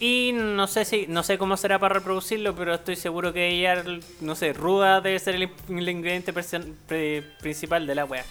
Y 0.07 0.33
no 0.33 0.67
sé 0.67 0.85
si 0.85 1.07
no 1.07 1.23
sé 1.23 1.37
cómo 1.39 1.57
será 1.57 1.79
para 1.79 1.95
reproducirlo, 1.95 2.53
pero 2.55 2.75
estoy 2.75 2.95
seguro 2.95 3.33
que 3.33 3.47
ella, 3.49 3.83
no 4.21 4.35
sé, 4.35 4.53
ruda 4.53 5.01
debe 5.01 5.17
ser 5.19 5.35
el, 5.35 5.43
in- 5.43 5.77
el 5.79 5.89
ingrediente 5.89 6.31
pre- 6.31 7.23
principal 7.41 7.87
de 7.87 7.95
la 7.95 8.05
wea. 8.05 8.23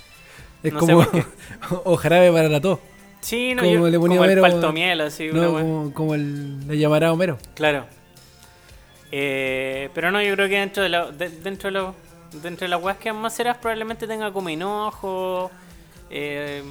es 0.62 0.72
no 0.72 0.78
como 0.78 1.04
o 1.84 1.96
jarabe 1.96 2.30
para 2.30 2.48
la 2.48 2.60
tos. 2.60 2.78
Sí, 3.20 3.54
no, 3.54 3.62
Como 3.62 3.74
yo- 3.74 3.88
le 3.88 3.98
ponía 3.98 4.18
como 4.18 4.30
el 4.30 4.38
Homero- 4.38 4.42
paltomiel, 4.42 5.00
así, 5.00 5.30
una 5.30 5.42
No, 5.42 5.50
wea. 5.52 5.62
como, 5.62 5.94
como 5.94 6.14
el, 6.14 6.66
le 6.68 6.78
llamará 6.78 7.10
Homero. 7.12 7.38
Claro. 7.54 7.86
Eh, 9.10 9.88
pero 9.94 10.10
no, 10.10 10.20
yo 10.22 10.34
creo 10.34 10.48
que 10.48 10.58
dentro 10.60 10.82
de, 10.82 10.88
la, 10.90 11.10
de- 11.10 11.30
dentro 11.30 11.68
de, 11.68 11.72
lo- 11.72 11.94
dentro 12.42 12.66
de 12.66 12.68
las 12.68 12.82
weas 12.82 12.98
que 12.98 13.12
más 13.12 13.34
serás 13.34 13.56
probablemente 13.58 14.06
tenga 14.06 14.32
como 14.32 14.48
hinojo, 14.50 15.50
eh, 16.10 16.62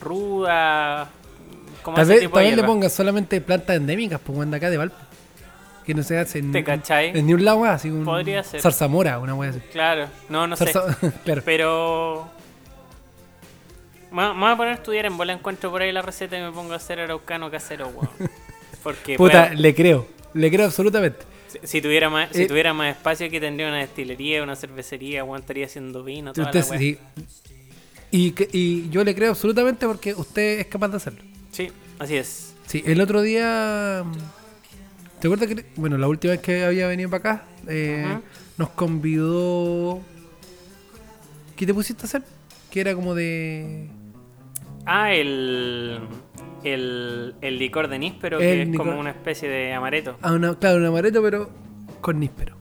ruda, 0.00 1.10
como 1.86 1.94
Tal 1.96 2.04
ese 2.04 2.12
vez, 2.14 2.20
tipo 2.22 2.34
tal 2.34 2.42
de 2.44 2.50
vez 2.50 2.56
le 2.56 2.62
hierba. 2.62 2.74
pongan 2.74 2.90
solamente 2.90 3.40
plantas 3.40 3.76
endémicas, 3.76 4.20
pues 4.20 4.38
anda 4.40 4.56
acá 4.58 4.68
de 4.70 4.76
Valpo. 4.76 4.96
Que 5.86 5.94
no 5.94 6.02
se 6.02 6.18
hacen 6.18 6.50
¿Te 6.50 6.64
cachai? 6.64 7.16
en 7.16 7.24
ni 7.26 7.32
un 7.32 7.44
lado 7.44 7.64
así 7.64 7.88
un 7.90 8.04
Podría 8.04 8.42
ser. 8.42 8.60
zarzamora, 8.60 9.18
una 9.20 9.34
wea 9.34 9.50
así. 9.50 9.60
Claro, 9.72 10.08
no, 10.28 10.46
no 10.48 10.56
sé. 10.56 10.72
Claro. 11.24 11.42
Pero... 11.44 12.28
Me 14.10 14.22
me 14.34 14.40
voy 14.40 14.50
a 14.50 14.56
poner 14.56 14.72
a 14.72 14.76
estudiar 14.76 15.06
en 15.06 15.16
bola, 15.16 15.32
encuentro 15.32 15.70
por 15.70 15.82
ahí 15.82 15.92
la 15.92 16.02
receta 16.02 16.36
y 16.38 16.42
me 16.42 16.50
pongo 16.52 16.72
a 16.72 16.76
hacer 16.76 17.00
araucano 17.00 17.50
casero, 17.50 17.88
weón. 17.88 18.08
Porque 18.82 19.16
Puta, 19.16 19.52
le 19.54 19.74
creo. 19.74 20.06
Le 20.34 20.50
creo 20.50 20.66
absolutamente. 20.66 21.24
si, 21.48 21.58
si 21.64 21.80
tuviera 21.82 22.08
más, 22.10 22.30
si 22.32 22.42
Eh, 22.42 22.46
tuviera 22.46 22.72
más 22.74 22.96
espacio 22.96 23.26
aquí 23.26 23.40
tendría 23.40 23.68
una 23.68 23.78
destilería, 23.78 24.42
una 24.42 24.54
cervecería, 24.56 25.24
weón, 25.24 25.40
estaría 25.40 25.66
haciendo 25.66 26.02
vino, 26.04 26.32
toda 26.32 26.46
Usted 26.48 26.60
la 26.64 26.66
wea. 26.70 26.78
sí. 26.78 26.98
Y, 28.10 28.30
que- 28.32 28.48
y 28.52 28.88
yo 28.90 29.02
le 29.04 29.14
creo 29.14 29.30
absolutamente 29.30 29.86
porque 29.86 30.14
usted 30.14 30.60
es 30.60 30.66
capaz 30.66 30.88
de 30.88 30.96
hacerlo. 30.96 31.22
Sí, 31.56 31.72
así 31.98 32.16
es. 32.16 32.54
Sí, 32.66 32.82
el 32.84 33.00
otro 33.00 33.22
día. 33.22 34.04
¿Te 35.20 35.28
acuerdas 35.28 35.48
que.? 35.48 35.64
Bueno, 35.76 35.96
la 35.96 36.06
última 36.06 36.32
vez 36.32 36.40
que 36.40 36.64
había 36.64 36.86
venido 36.86 37.08
para 37.08 37.18
acá, 37.34 37.44
eh, 37.66 38.18
nos 38.58 38.68
convidó. 38.70 40.00
¿Qué 41.56 41.64
te 41.64 41.72
pusiste 41.72 42.02
a 42.02 42.04
hacer? 42.06 42.22
Que 42.70 42.80
era 42.82 42.94
como 42.94 43.14
de. 43.14 43.88
Ah, 44.84 45.14
el, 45.14 45.98
el, 46.62 47.34
el 47.40 47.58
licor 47.58 47.88
de 47.88 47.98
níspero, 47.98 48.38
El 48.38 48.42
que 48.42 48.62
es 48.62 48.68
licor- 48.68 48.76
como 48.78 49.00
una 49.00 49.10
especie 49.10 49.48
de 49.48 49.72
amareto. 49.72 50.18
Ah, 50.20 50.32
una, 50.32 50.54
claro, 50.58 50.76
un 50.76 50.84
amaretto, 50.84 51.22
pero 51.22 51.50
con 52.02 52.20
níspero. 52.20 52.54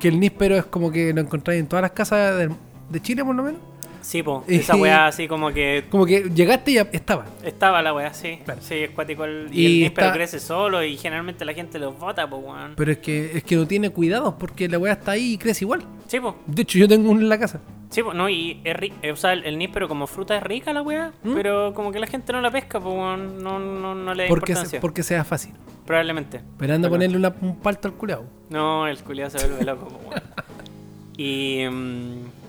Que 0.00 0.08
el 0.08 0.18
níspero 0.18 0.56
es 0.56 0.64
como 0.66 0.90
que 0.90 1.12
lo 1.14 1.20
encontráis 1.20 1.60
en 1.60 1.68
todas 1.68 1.82
las 1.82 1.92
casas 1.92 2.36
de, 2.36 2.50
de 2.90 3.00
Chile, 3.00 3.24
por 3.24 3.34
lo 3.36 3.44
menos. 3.44 3.60
Sí, 4.04 4.22
po, 4.22 4.44
esa 4.48 4.76
weá 4.76 5.06
así 5.06 5.26
como 5.26 5.50
que 5.50 5.84
Como 5.88 6.04
que 6.04 6.24
llegaste 6.34 6.72
y 6.72 6.76
estaba. 6.76 7.24
estaba 7.42 7.80
la 7.80 7.94
weá, 7.94 8.12
sí. 8.12 8.38
Claro. 8.44 8.60
Sí, 8.62 8.74
es 8.74 8.90
cuático. 8.90 9.24
El, 9.24 9.48
y, 9.50 9.62
Y 9.62 9.66
el 9.66 9.80
níspero 9.80 10.08
está- 10.08 10.16
crece 10.18 10.40
solo 10.40 10.84
y 10.84 10.98
generalmente 10.98 11.44
la 11.46 11.54
gente 11.54 11.78
los 11.78 11.98
bota, 11.98 12.28
po, 12.28 12.36
weón. 12.36 12.74
Pero 12.76 12.92
es 12.92 12.98
que, 12.98 13.38
es 13.38 13.42
que 13.44 13.56
no 13.56 13.66
tiene 13.66 13.88
cuidados 13.88 14.34
porque 14.38 14.68
la 14.68 14.76
weá 14.78 14.92
está 14.92 15.12
ahí 15.12 15.32
y 15.32 15.38
crece 15.38 15.64
igual. 15.64 15.84
Sí, 16.06 16.20
po. 16.20 16.36
De 16.46 16.62
hecho, 16.62 16.78
yo 16.78 16.86
tengo 16.86 17.10
uno 17.10 17.20
en 17.22 17.30
la 17.30 17.38
casa. 17.38 17.60
Sí, 17.88 18.02
po, 18.02 18.12
no, 18.12 18.28
y 18.28 18.60
es 18.62 18.76
ri- 18.76 18.92
eh, 19.02 19.10
o 19.12 19.16
sea, 19.16 19.32
el, 19.32 19.44
el 19.44 19.56
níspero 19.56 19.88
como 19.88 20.06
fruta 20.06 20.36
es 20.36 20.42
rica 20.42 20.72
la 20.74 20.82
weá, 20.82 21.12
¿Mm? 21.22 21.34
pero 21.34 21.72
como 21.72 21.90
que 21.90 21.98
la 21.98 22.06
gente 22.06 22.32
no 22.34 22.42
la 22.42 22.50
pesca, 22.50 22.78
po, 22.80 22.90
weón. 22.90 23.42
No, 23.42 23.58
no, 23.58 23.94
no 23.94 24.12
le 24.14 24.24
da 24.24 24.28
Porque, 24.28 24.52
importancia. 24.52 24.78
se- 24.78 24.80
porque 24.82 25.02
sea 25.02 25.24
fácil. 25.24 25.54
Probablemente. 25.86 26.40
Pero 26.58 26.74
anda 26.74 26.88
a 26.88 26.90
ponerle 26.90 27.16
una- 27.16 27.34
un 27.40 27.56
palto 27.56 27.88
al 27.88 27.94
culeado. 27.94 28.24
No, 28.50 28.86
el 28.86 28.98
culiado 28.98 29.30
se 29.38 29.46
vuelve 29.46 29.64
loco, 29.64 29.88
weón. 30.08 30.22
Y. 31.16 31.64
mm, 31.70 32.43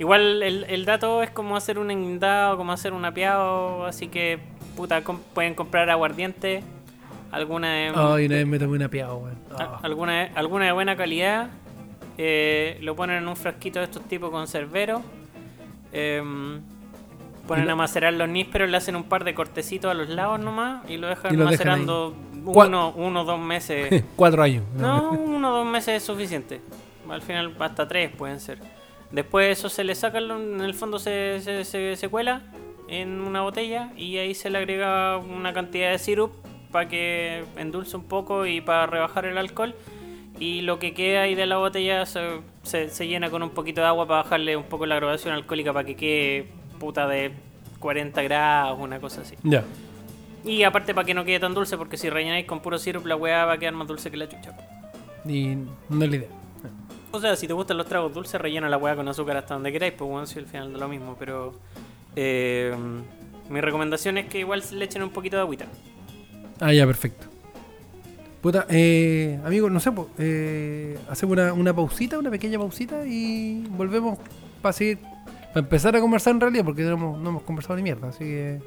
igual 0.00 0.42
el, 0.42 0.64
el 0.64 0.84
dato 0.84 1.22
es 1.22 1.30
como 1.30 1.56
hacer 1.56 1.78
un 1.78 1.88
guindado, 1.88 2.56
como 2.56 2.72
hacer 2.72 2.92
un 2.92 3.04
apiado, 3.04 3.84
así 3.86 4.08
que, 4.08 4.40
puta, 4.76 5.04
com- 5.04 5.20
pueden 5.34 5.54
comprar 5.54 5.88
aguardiente, 5.90 6.64
alguna 7.30 7.72
de, 7.74 7.92
Ay, 7.94 8.26
una 8.26 8.34
vez 8.36 8.46
me 8.46 8.58
tomé 8.58 8.76
una 8.76 8.88
piada, 8.88 9.14
weón. 9.14 9.36
a- 9.56 9.62
Ah. 9.62 9.78
alguna, 9.82 10.12
de- 10.24 10.30
alguna 10.34 10.64
de 10.64 10.72
buena 10.72 10.96
calidad, 10.96 11.50
eh, 12.18 12.78
lo 12.82 12.96
ponen 12.96 13.18
en 13.18 13.28
un 13.28 13.36
frasquito 13.36 13.78
de 13.78 13.84
estos 13.84 14.02
tipos 14.08 14.30
conserveros, 14.30 15.02
em, 15.92 16.60
ponen 17.46 17.66
lo- 17.66 17.72
a 17.72 17.76
macerar 17.76 18.12
los 18.14 18.28
nísperos, 18.28 18.68
le 18.70 18.76
hacen 18.76 18.96
un 18.96 19.04
par 19.04 19.24
de 19.24 19.34
cortecitos 19.34 19.90
a 19.90 19.94
los 19.94 20.08
lados 20.08 20.40
nomás 20.40 20.88
y 20.88 20.96
lo 20.96 21.08
dejan 21.08 21.32
Y 21.34 21.36
lo 21.36 21.44
dejan 21.44 21.52
macerando 21.68 22.14
Cua- 22.44 22.66
uno, 22.68 22.92
uno 22.96 23.20
o 23.20 23.24
dos 23.24 23.38
meses. 23.40 24.02
Cuatro 24.16 24.42
años. 24.42 24.64
No, 24.76 25.10
uno 25.12 25.50
o 25.52 25.56
dos 25.58 25.66
meses 25.66 25.96
es 25.96 26.02
suficiente. 26.02 26.60
Al 27.08 27.20
final 27.22 27.54
hasta 27.58 27.86
tres 27.88 28.10
pueden 28.16 28.40
ser. 28.40 28.58
Después 29.12 29.58
eso 29.58 29.68
se 29.68 29.82
le 29.84 29.94
saca, 29.94 30.18
en 30.18 30.60
el 30.60 30.74
fondo 30.74 30.98
se, 30.98 31.40
se, 31.42 31.64
se- 31.64 31.96
se 31.96 32.08
cuela 32.08 32.42
en 32.88 33.20
una 33.20 33.42
botella 33.42 33.90
y 33.96 34.16
ahí 34.18 34.34
se 34.34 34.50
le 34.50 34.58
agrega 34.58 35.16
una 35.18 35.52
cantidad 35.52 35.90
de 35.90 35.98
sirup 35.98 36.32
para 36.70 36.88
que 36.88 37.44
endulce 37.56 37.96
un 37.96 38.04
poco 38.04 38.46
y 38.46 38.60
para 38.60 38.86
rebajar 38.86 39.24
el 39.24 39.36
alcohol. 39.38 39.74
Y 40.38 40.62
lo 40.62 40.78
que 40.78 40.94
queda 40.94 41.22
ahí 41.22 41.34
de 41.34 41.46
la 41.46 41.56
botella 41.58 42.06
se, 42.06 42.20
se- 42.62 42.88
se 42.88 43.06
llena 43.08 43.30
con 43.30 43.42
un 43.42 43.50
poquito 43.50 43.80
de 43.80 43.88
agua 43.88 44.06
para 44.06 44.22
bajarle 44.22 44.56
un 44.56 44.64
poco 44.64 44.86
la 44.86 44.96
graduación 44.96 45.34
alcohólica 45.34 45.72
para 45.72 45.84
que 45.84 45.96
quede 45.96 46.46
puta 46.78 47.06
de 47.08 47.32
40 47.80 48.22
grados, 48.22 48.78
una 48.80 49.00
cosa 49.00 49.22
así. 49.22 49.34
Ya. 49.42 49.64
Y 50.44 50.62
aparte 50.62 50.94
para 50.94 51.04
que 51.04 51.12
no 51.14 51.24
quede 51.24 51.40
tan 51.40 51.52
dulce, 51.52 51.76
porque 51.76 51.96
si 51.98 52.08
rellenáis 52.08 52.46
con 52.46 52.60
puro 52.60 52.78
sirup 52.78 53.04
la 53.06 53.16
weá 53.16 53.44
va 53.44 53.54
a 53.54 53.58
quedar 53.58 53.74
más 53.74 53.86
dulce 53.88 54.10
que 54.10 54.16
la 54.16 54.28
chucha. 54.28 54.56
Y 55.26 55.56
no 55.88 56.04
es 56.04 56.10
la 56.10 56.16
idea. 56.16 56.28
O 57.12 57.20
sea, 57.20 57.34
si 57.36 57.46
te 57.46 57.52
gustan 57.52 57.76
los 57.76 57.86
tragos 57.86 58.14
dulces, 58.14 58.40
rellena 58.40 58.68
la 58.68 58.76
weá 58.76 58.94
con 58.94 59.08
azúcar 59.08 59.36
hasta 59.36 59.54
donde 59.54 59.72
queráis, 59.72 59.94
pues 59.94 60.08
bueno, 60.08 60.26
si 60.26 60.38
al 60.38 60.46
final 60.46 60.72
da 60.72 60.78
lo 60.78 60.88
mismo, 60.88 61.16
pero... 61.18 61.54
eh, 62.16 62.74
mi 63.48 63.60
recomendación 63.60 64.16
es 64.18 64.26
que 64.26 64.38
igual 64.38 64.62
le 64.72 64.84
echen 64.84 65.02
un 65.02 65.10
poquito 65.10 65.36
de 65.36 65.42
agüita. 65.42 65.66
Ah, 66.60 66.72
ya, 66.72 66.86
perfecto. 66.86 67.26
Puta, 68.40 68.64
eh, 68.68 69.40
amigo, 69.44 69.68
no 69.68 69.80
sé, 69.80 69.90
eh, 70.18 70.96
hacemos 71.10 71.32
una, 71.32 71.52
una 71.52 71.74
pausita, 71.74 72.16
una 72.18 72.30
pequeña 72.30 72.58
pausita 72.58 73.04
y 73.04 73.64
volvemos 73.70 74.18
para 74.62 74.72
seguir, 74.72 74.98
para 74.98 75.60
empezar 75.60 75.96
a 75.96 76.00
conversar 76.00 76.34
en 76.34 76.40
realidad, 76.40 76.64
porque 76.64 76.82
no 76.84 76.92
hemos, 76.92 77.18
no 77.18 77.28
hemos 77.30 77.42
conversado 77.42 77.74
ni 77.76 77.82
mierda, 77.82 78.08
así 78.08 78.20
que... 78.20 78.60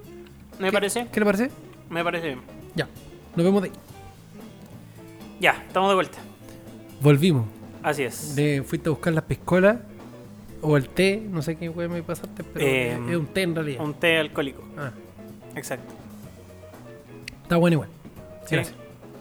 ¿Me 0.59 0.67
¿qué- 0.67 0.73
parece? 0.73 1.07
¿Qué 1.11 1.19
le 1.21 1.25
parece? 1.25 1.49
Me 1.89 2.03
parece 2.03 2.27
bien. 2.27 2.41
Ya, 2.75 2.87
nos 3.35 3.45
vemos 3.45 3.61
de 3.63 3.69
ahí. 3.69 3.75
Ya, 5.39 5.63
estamos 5.65 5.89
de 5.89 5.95
vuelta. 5.95 6.17
Volvimos. 7.01 7.45
Así 7.83 8.03
es. 8.03 8.35
De, 8.35 8.63
fuiste 8.65 8.89
a 8.89 8.91
buscar 8.91 9.13
las 9.13 9.23
piscolas 9.25 9.77
o 10.61 10.77
el 10.77 10.87
té, 10.89 11.21
no 11.29 11.41
sé 11.41 11.55
qué 11.57 11.69
me 11.69 12.01
pasaste, 12.03 12.43
pero 12.43 12.65
Eh, 12.65 12.97
es 13.09 13.15
un 13.17 13.27
té 13.27 13.41
en 13.43 13.55
realidad. 13.55 13.83
Un 13.83 13.93
té 13.93 14.17
alcohólico. 14.17 14.63
Ah, 14.77 14.91
Exacto. 15.55 15.93
está 17.43 17.57
bueno 17.57 17.73
igual. 17.75 17.89
Sí. 18.45 18.55
Gracias. 18.55 18.75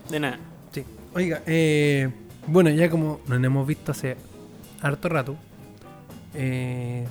De 0.09 0.21
nada. 0.21 0.38
Sí. 0.73 0.85
Oiga, 1.14 1.42
eh, 1.47 2.09
bueno, 2.47 2.71
ya 2.71 2.88
como 2.88 3.21
nos 3.26 3.42
hemos 3.42 3.66
visto 3.66 3.92
hace 3.92 4.16
harto 4.81 5.09
rato, 5.09 5.37
eh, 6.35 7.07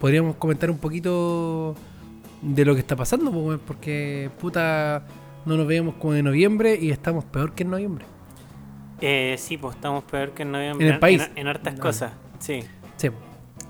podríamos 0.00 0.36
comentar 0.36 0.70
un 0.70 0.78
poquito 0.78 1.74
de 2.42 2.64
lo 2.64 2.74
que 2.74 2.80
está 2.80 2.96
pasando, 2.96 3.30
weón, 3.30 3.60
porque 3.66 4.30
puta, 4.40 5.02
no 5.44 5.56
nos 5.56 5.66
veíamos 5.66 5.94
como 5.96 6.12
de 6.14 6.22
noviembre 6.22 6.78
y 6.80 6.90
estamos 6.90 7.24
peor 7.24 7.52
que 7.52 7.62
en 7.62 7.70
noviembre. 7.70 8.04
Eh, 9.00 9.36
sí, 9.38 9.56
pues 9.58 9.76
estamos 9.76 10.04
peor 10.04 10.30
que 10.32 10.42
en 10.42 10.52
noviembre. 10.52 10.86
En 10.88 10.94
el 10.94 11.00
país. 11.00 11.28
En, 11.34 11.48
hartas 11.48 11.74
No. 11.74 11.80
cosas. 11.82 12.12
Sí. 12.38 12.60
Sí, 12.96 13.08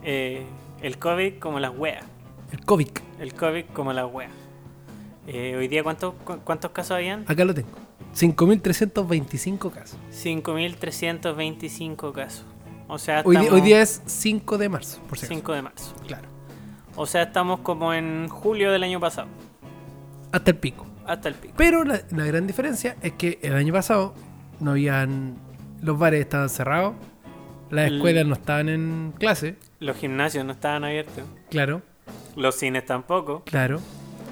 Eh, 0.02 0.44
el 0.82 0.98
COVID 0.98 1.38
como 1.38 1.58
las 1.60 1.72
weas. 1.76 2.04
el 2.52 2.60
COVID, 2.64 2.88
El 3.18 3.34
COVID 3.34 3.64
como 3.72 3.92
las 3.92 4.06
weas. 4.12 4.30
Eh, 5.26 5.56
hoy 5.58 5.66
día, 5.68 5.82
¿cuántos, 5.82 6.14
cu- 6.24 6.38
¿cuántos 6.44 6.70
casos 6.70 6.92
habían? 6.92 7.24
acá 7.26 7.44
lo 7.44 7.54
tengo. 7.54 7.68
5.325 8.14 9.70
casos. 9.72 9.98
5.325 10.12 12.12
casos. 12.12 12.44
O 12.88 12.98
sea, 12.98 13.22
Hoy, 13.24 13.34
estamos 13.36 13.60
hoy 13.60 13.66
día 13.66 13.82
es 13.82 14.00
5 14.06 14.58
de 14.58 14.68
marzo, 14.68 14.98
por 15.08 15.18
acaso. 15.18 15.26
5 15.26 15.52
de 15.52 15.62
marzo. 15.62 15.94
Claro. 16.06 16.28
O 16.94 17.04
sea, 17.06 17.24
estamos 17.24 17.60
como 17.60 17.92
en 17.92 18.28
julio 18.28 18.70
del 18.70 18.84
año 18.84 19.00
pasado. 19.00 19.26
Hasta 20.32 20.52
el 20.52 20.56
pico. 20.56 20.86
Hasta 21.04 21.28
el 21.28 21.34
pico. 21.34 21.54
Pero 21.56 21.84
la, 21.84 22.00
la 22.10 22.24
gran 22.24 22.46
diferencia 22.46 22.96
es 23.02 23.12
que 23.12 23.38
el 23.42 23.54
año 23.54 23.72
pasado 23.72 24.14
no 24.60 24.72
habían. 24.72 25.36
Los 25.82 25.98
bares 25.98 26.20
estaban 26.20 26.48
cerrados, 26.48 26.94
las 27.70 27.88
El- 27.88 27.96
escuelas 27.96 28.26
no 28.26 28.34
estaban 28.34 28.68
en 28.68 29.12
clase, 29.18 29.56
Los 29.80 29.96
gimnasios 29.96 30.44
no 30.44 30.52
estaban 30.52 30.84
abiertos. 30.84 31.24
claro, 31.50 31.82
Los 32.36 32.54
cines 32.56 32.84
tampoco. 32.86 33.42
claro. 33.44 33.80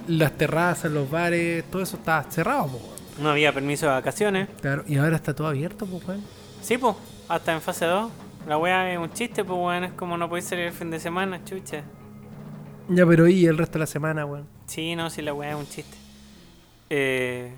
Las 0.08 0.32
terrazas, 0.32 0.92
los 0.92 1.10
bares, 1.10 1.64
todo 1.70 1.82
eso 1.82 1.96
estaba 1.96 2.22
cerrado, 2.30 2.66
po. 2.68 2.80
No 3.22 3.30
había 3.30 3.52
permiso 3.52 3.86
de 3.86 3.92
vacaciones. 3.92 4.48
Claro, 4.60 4.84
y 4.86 4.96
ahora 4.98 5.16
está 5.16 5.34
todo 5.34 5.46
abierto, 5.46 5.86
pues, 5.86 6.06
weón. 6.06 6.22
Sí, 6.60 6.76
pues. 6.76 6.94
Hasta 7.28 7.52
en 7.54 7.60
fase 7.62 7.86
2. 7.86 8.10
La 8.46 8.58
wea 8.58 8.92
es 8.92 8.98
un 8.98 9.10
chiste, 9.12 9.44
pues, 9.44 9.58
weón. 9.58 9.84
Es 9.84 9.92
como 9.92 10.18
no 10.18 10.28
podéis 10.28 10.44
salir 10.46 10.66
el 10.66 10.72
fin 10.72 10.90
de 10.90 11.00
semana, 11.00 11.42
chucha. 11.44 11.84
Ya, 12.90 13.06
pero 13.06 13.26
y 13.28 13.46
el 13.46 13.56
resto 13.56 13.74
de 13.74 13.78
la 13.80 13.86
semana, 13.86 14.26
weón. 14.26 14.46
Sí, 14.66 14.94
no, 14.94 15.08
sí, 15.08 15.22
la 15.22 15.32
weá 15.32 15.50
es 15.52 15.56
un 15.56 15.66
chiste. 15.68 15.96
Eh, 16.90 17.54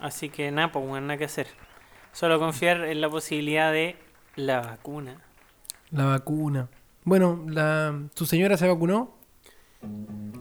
así 0.00 0.28
que 0.28 0.50
nada, 0.50 0.72
pues 0.72 0.84
weón, 0.88 1.06
nada 1.06 1.18
que 1.18 1.24
hacer. 1.24 1.46
Solo 2.12 2.38
confiar 2.38 2.84
en 2.84 3.00
la 3.00 3.08
posibilidad 3.10 3.72
de 3.72 3.96
la 4.36 4.60
vacuna. 4.60 5.16
La 5.90 6.04
vacuna. 6.06 6.68
Bueno, 7.04 7.44
la, 7.48 7.98
su 8.14 8.26
señora 8.26 8.56
se 8.56 8.66
vacunó, 8.66 9.14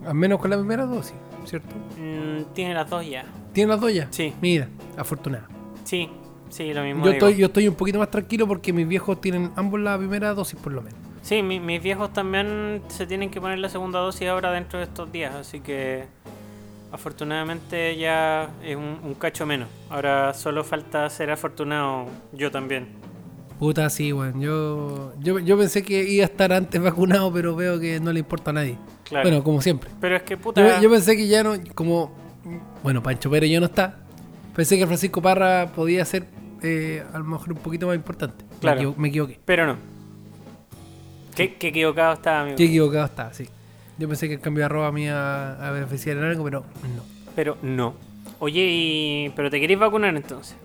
al 0.06 0.14
menos 0.16 0.40
con 0.40 0.50
la 0.50 0.58
primera 0.58 0.86
dosis, 0.86 1.16
¿cierto? 1.46 1.76
Mm, 1.98 2.54
tiene 2.54 2.74
las 2.74 2.90
dos 2.90 3.06
ya. 3.08 3.26
¿Tiene 3.54 3.70
las 3.72 3.80
dos 3.82 3.94
ya? 3.94 4.08
Sí, 4.12 4.34
Mira, 4.42 4.68
afortunada. 4.98 5.48
sí, 5.84 6.10
sí, 6.50 6.74
lo 6.74 6.84
mismo. 6.84 7.06
Yo 7.06 7.12
digo. 7.12 7.28
estoy, 7.28 7.40
yo 7.40 7.46
estoy 7.48 7.68
un 7.68 7.76
poquito 7.76 8.00
más 8.00 8.10
tranquilo 8.12 8.48
porque 8.48 8.74
mis 8.74 8.88
viejos 8.88 9.20
tienen 9.22 9.52
ambos 9.56 9.80
la 9.80 9.98
primera 9.98 10.34
dosis, 10.34 10.60
por 10.60 10.72
lo 10.74 10.82
menos. 10.82 11.00
Sí, 11.22 11.42
mi- 11.42 11.60
mis 11.60 11.82
viejos 11.82 12.14
también 12.14 12.82
se 12.88 13.06
tienen 13.08 13.30
que 13.32 13.42
poner 13.42 13.60
la 13.60 13.70
segunda 13.70 14.00
dosis 14.00 14.28
ahora 14.28 14.52
dentro 14.52 14.80
de 14.80 14.86
estos 14.86 15.12
días, 15.12 15.34
así 15.36 15.60
que 15.60 16.06
afortunadamente 16.96 17.96
ya 17.98 18.50
es 18.64 18.76
un, 18.76 19.00
un 19.04 19.14
cacho 19.14 19.46
menos. 19.46 19.70
Ahora 19.90 20.34
solo 20.34 20.64
falta 20.64 21.10
ser 21.10 21.30
afortunado 21.32 22.08
yo 22.34 22.50
también. 22.52 22.88
Puta, 23.60 23.90
sí, 23.90 24.12
weón. 24.12 24.42
Yo, 24.42 25.14
yo, 25.20 25.40
yo 25.40 25.58
pensé 25.58 25.82
que 25.84 26.04
iba 26.04 26.24
a 26.24 26.28
estar 26.28 26.52
antes 26.52 26.82
vacunado, 26.82 27.32
pero 27.32 27.56
veo 27.56 27.80
que 27.80 28.00
no 28.00 28.12
le 28.12 28.20
importa 28.20 28.50
a 28.50 28.54
nadie. 28.54 28.78
Claro. 29.06 29.30
Bueno, 29.30 29.44
como 29.44 29.62
siempre. 29.62 29.90
Pero 30.02 30.16
es 30.18 30.24
que 30.24 30.36
puta... 30.36 30.62
Yo, 30.78 30.82
yo 30.82 30.90
pensé 30.90 31.16
que 31.16 31.28
ya 31.28 31.44
no, 31.44 31.54
como, 31.74 32.12
bueno, 32.84 33.02
Pancho 33.02 33.30
Pérez 33.30 33.50
ya 33.50 33.60
no 33.60 33.68
está. 33.68 34.00
Pensé 34.56 34.78
que 34.78 34.86
Francisco 34.88 35.22
Parra 35.22 35.72
podía 35.74 36.04
ser 36.04 36.28
eh, 36.64 37.04
a 37.14 37.18
lo 37.20 37.24
mejor 37.26 37.54
un 37.54 37.60
poquito 37.60 37.88
más 37.88 37.96
importante. 37.96 38.44
Me 38.44 38.60
Claro. 38.60 38.82
equivo- 38.82 38.96
Me, 38.98 39.08
equivoqué. 39.10 39.40
Pero 39.46 39.68
no. 39.68 39.78
Qué, 41.36 41.56
qué 41.56 41.68
equivocado 41.68 42.14
estaba, 42.14 42.42
amigo. 42.42 42.58
Qué 42.58 42.66
equivocado 42.66 43.06
estaba, 43.06 43.34
sí. 43.34 43.48
Yo 43.98 44.08
pensé 44.08 44.28
que 44.28 44.36
el 44.36 44.40
cambio 44.42 44.62
de 44.62 44.66
arroba 44.66 44.92
me 44.92 45.04
iba 45.04 45.68
a 45.68 45.72
beneficiar 45.72 46.18
en 46.18 46.24
algo, 46.24 46.44
pero 46.44 46.62
no. 46.96 47.04
Pero 47.36 47.58
no. 47.62 47.94
Oye, 48.40 48.62
y... 48.70 49.30
¿pero 49.36 49.50
te 49.50 49.60
queréis 49.60 49.80
vacunar 49.80 50.16
entonces? 50.16 50.56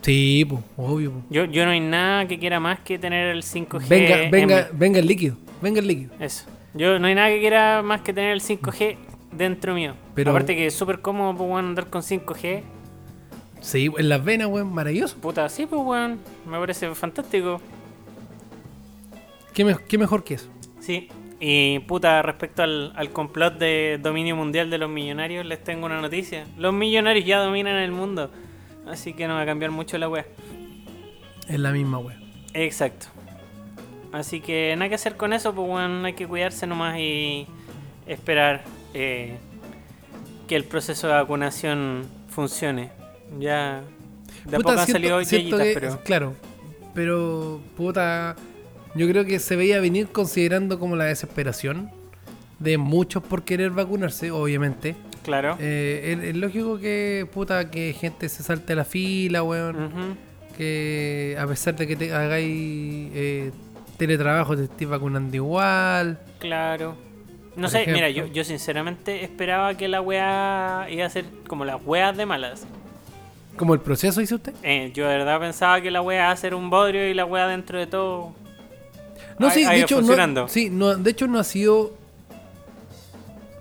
Sí, 0.00 0.44
pues, 0.48 0.60
obvio. 0.76 1.12
po. 1.12 1.22
Yo, 1.30 1.44
yo 1.44 1.64
no 1.64 1.70
hay 1.72 1.80
nada 1.80 2.26
que 2.26 2.38
quiera 2.38 2.58
más 2.58 2.80
que 2.80 2.98
tener 2.98 3.28
el 3.28 3.42
5G. 3.42 3.88
Venga, 3.88 4.22
en 4.24 4.30
venga, 4.30 4.68
venga 4.72 4.98
el 4.98 5.06
líquido. 5.06 5.36
Venga 5.60 5.80
el 5.80 5.86
líquido. 5.86 6.12
Eso. 6.18 6.46
Yo 6.74 6.98
no 6.98 7.06
hay 7.06 7.14
nada 7.14 7.28
que 7.28 7.38
quiera 7.40 7.82
más 7.82 8.00
que 8.00 8.12
tener 8.14 8.32
el 8.32 8.40
5G 8.40 8.96
dentro 9.32 9.74
mío. 9.74 9.94
Pero- 10.14 10.30
Aparte 10.30 10.56
que 10.56 10.66
es 10.66 10.74
súper 10.74 11.00
cómodo, 11.00 11.36
pues, 11.36 11.48
weón, 11.50 11.66
andar 11.66 11.88
con 11.88 12.02
5G. 12.02 12.62
Sí, 13.60 13.90
en 13.96 14.08
las 14.08 14.24
venas, 14.24 14.48
weón, 14.48 14.72
maravilloso. 14.72 15.16
Puta, 15.18 15.48
sí, 15.48 15.66
pues, 15.66 15.80
weón. 15.84 16.18
Me 16.46 16.58
parece 16.58 16.92
fantástico. 16.94 17.60
¿Qué, 19.52 19.64
me- 19.64 19.76
qué 19.86 19.98
mejor 19.98 20.24
que 20.24 20.34
eso? 20.34 20.48
Sí. 20.80 21.08
Y 21.44 21.80
puta, 21.80 22.22
respecto 22.22 22.62
al, 22.62 22.92
al 22.94 23.10
complot 23.10 23.58
de 23.58 23.98
dominio 24.00 24.36
mundial 24.36 24.70
de 24.70 24.78
los 24.78 24.88
millonarios, 24.88 25.44
les 25.44 25.62
tengo 25.64 25.86
una 25.86 26.00
noticia. 26.00 26.46
Los 26.56 26.72
millonarios 26.72 27.26
ya 27.26 27.40
dominan 27.40 27.74
el 27.78 27.90
mundo. 27.90 28.30
Así 28.86 29.12
que 29.12 29.26
no 29.26 29.34
va 29.34 29.40
a 29.40 29.46
cambiar 29.46 29.72
mucho 29.72 29.98
la 29.98 30.08
wea. 30.08 30.24
Es 31.48 31.58
la 31.58 31.72
misma, 31.72 31.98
weón. 31.98 32.22
Exacto. 32.54 33.06
Así 34.12 34.40
que 34.40 34.72
nada 34.76 34.88
que 34.88 34.94
hacer 34.94 35.16
con 35.16 35.32
eso, 35.32 35.52
pues 35.52 35.66
bueno, 35.66 36.04
hay 36.04 36.12
que 36.12 36.28
cuidarse 36.28 36.64
nomás 36.68 36.96
y 37.00 37.48
esperar 38.06 38.62
eh, 38.94 39.36
que 40.46 40.54
el 40.54 40.62
proceso 40.62 41.08
de 41.08 41.14
vacunación 41.14 42.06
funcione. 42.28 42.90
Ya 43.40 43.82
de 44.44 44.56
a 44.56 44.60
poco 44.60 44.78
han 44.78 44.86
salido 44.86 45.16
hoy 45.16 45.26
pero 45.74 45.98
Claro, 46.04 46.34
pero 46.94 47.60
puta, 47.76 48.36
yo 48.94 49.08
creo 49.08 49.24
que 49.24 49.38
se 49.38 49.56
veía 49.56 49.80
venir 49.80 50.08
considerando 50.08 50.78
como 50.78 50.96
la 50.96 51.04
desesperación 51.04 51.90
de 52.58 52.78
muchos 52.78 53.22
por 53.22 53.42
querer 53.44 53.70
vacunarse, 53.70 54.30
obviamente. 54.30 54.94
claro. 55.24 55.56
Eh, 55.60 56.16
es, 56.18 56.28
es 56.28 56.36
lógico 56.36 56.78
que 56.78 57.26
puta 57.32 57.70
que 57.70 57.92
gente 57.98 58.28
se 58.28 58.42
salte 58.42 58.72
a 58.74 58.76
la 58.76 58.84
fila, 58.84 59.42
weón. 59.42 60.16
Que 60.56 61.36
a 61.40 61.46
pesar 61.46 61.74
de 61.76 61.86
que 61.86 61.96
te 61.96 62.12
hagáis 62.12 63.10
eh, 63.14 63.50
teletrabajo 63.96 64.56
te 64.56 64.64
estés 64.64 64.88
vacunando 64.88 65.34
igual. 65.34 66.20
Claro. 66.38 66.94
No 67.56 67.62
Por 67.62 67.70
sé, 67.70 67.86
mira, 67.88 68.08
yo, 68.10 68.26
yo 68.26 68.44
sinceramente 68.44 69.24
esperaba 69.24 69.76
que 69.76 69.88
la 69.88 70.00
weá 70.00 70.86
iba 70.90 71.04
a 71.06 71.10
ser 71.10 71.24
como 71.48 71.64
las 71.64 71.76
weas 71.84 72.16
de 72.16 72.26
malas. 72.26 72.66
Como 73.56 73.74
el 73.74 73.80
proceso, 73.80 74.20
dice 74.20 74.34
usted. 74.34 74.54
Eh, 74.62 74.90
yo 74.94 75.06
de 75.08 75.16
verdad 75.18 75.38
pensaba 75.40 75.80
que 75.80 75.90
la 75.90 76.00
weá 76.00 76.20
iba 76.24 76.30
a 76.30 76.36
ser 76.36 76.54
un 76.54 76.70
bodrio 76.70 77.08
y 77.08 77.14
la 77.14 77.24
weá 77.24 77.46
dentro 77.46 77.78
de 77.78 77.86
todo. 77.86 78.34
No, 79.38 79.50
sí, 79.50 79.64
de 79.64 79.80
hecho, 79.80 80.00
no, 80.02 80.48
sí, 80.48 80.68
no, 80.70 80.94
de 80.96 81.10
hecho 81.10 81.26
no 81.26 81.38
ha 81.38 81.44
sido. 81.44 81.92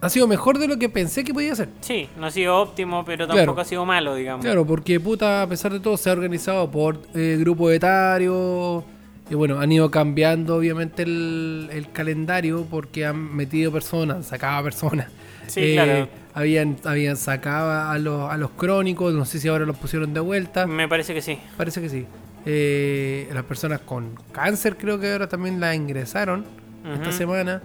ha 0.02 0.10
sido 0.10 0.28
mejor 0.28 0.58
de 0.58 0.68
lo 0.68 0.78
que 0.80 0.90
pensé 0.90 1.24
que 1.24 1.34
podía 1.34 1.56
ser. 1.56 1.70
Sí, 1.82 2.10
no 2.18 2.26
ha 2.28 2.32
sido 2.32 2.58
óptimo, 2.58 3.06
pero 3.06 3.26
Claro. 3.26 3.40
tampoco 3.42 3.62
ha 3.62 3.66
sido 3.66 3.86
malo, 3.86 4.16
digamos. 4.16 4.44
Claro, 4.44 4.66
porque 4.66 5.00
puta, 5.00 5.44
a 5.44 5.48
pesar 5.48 5.72
de 5.74 5.80
todo, 5.80 5.96
se 5.98 6.10
ha 6.10 6.14
organizado 6.14 6.70
por 6.72 7.00
eh, 7.14 7.38
grupos 7.40 7.72
etarios. 7.74 8.84
Y 9.30 9.36
bueno, 9.36 9.60
han 9.62 9.72
ido 9.72 9.90
cambiando 9.90 10.58
obviamente 10.58 11.04
el, 11.04 11.70
el 11.72 11.90
calendario 11.92 12.66
porque 12.70 13.06
han 13.06 13.34
metido 13.36 13.72
personas, 13.72 14.26
sacado 14.26 14.62
personas. 14.64 15.08
Sí, 15.48 15.62
Eh, 15.62 15.74
claro. 15.74 16.08
Habían, 16.34 16.78
habían 16.86 17.18
sacado 17.18 17.72
a 17.92 17.98
los, 17.98 18.30
a 18.32 18.38
los 18.38 18.52
crónicos, 18.52 19.14
no 19.14 19.26
sé 19.26 19.40
si 19.40 19.48
ahora 19.50 19.66
los 19.66 19.76
pusieron 19.78 20.14
de 20.14 20.20
vuelta. 20.22 20.66
Me 20.66 20.88
parece 20.88 21.14
que 21.14 21.22
sí. 21.22 21.38
Parece 21.58 21.82
que 21.82 21.90
sí. 21.90 22.06
Eh, 22.46 23.30
las 23.34 23.44
personas 23.44 23.82
con 23.82 24.16
cáncer 24.32 24.78
creo 24.78 25.00
que 25.00 25.12
ahora 25.12 25.28
también 25.30 25.60
la 25.60 25.76
ingresaron 25.76 26.46
esta 26.94 27.12
semana. 27.12 27.62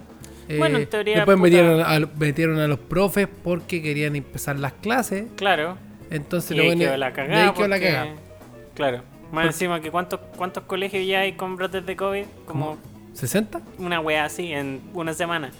Eh, 0.47 0.57
Bueno, 0.59 0.77
en 0.77 0.87
teoría, 0.87 1.15
Después 1.17 1.35
puta- 1.37 1.43
metieron 1.49 1.81
a, 1.81 1.99
metieron 2.17 2.59
a 2.59 2.67
los 2.67 2.79
profes 2.79 3.27
porque 3.43 3.81
querían 3.81 4.15
empezar 4.15 4.57
las 4.59 4.73
clases. 4.73 5.25
Claro. 5.35 5.77
Entonces 6.09 6.51
Y 6.57 6.77
quedó 6.77 6.95
la 6.97 7.11
cagada. 7.11 7.53
la 7.67 7.79
cagada. 7.79 8.07
Claro. 8.75 9.01
Más 9.31 9.47
encima 9.47 9.81
que 9.81 9.91
cuántos, 9.91 10.19
cuántos 10.37 10.63
colegios 10.63 11.05
ya 11.05 11.21
hay 11.21 11.33
con 11.33 11.57
brotes 11.57 11.85
de 11.85 11.95
COVID. 11.97 12.23
Como 12.45 12.77
¿60? 13.13 13.59
una 13.79 13.99
wea 13.99 14.23
así 14.23 14.53
en 14.53 14.79
una 14.93 15.13
semana. 15.13 15.51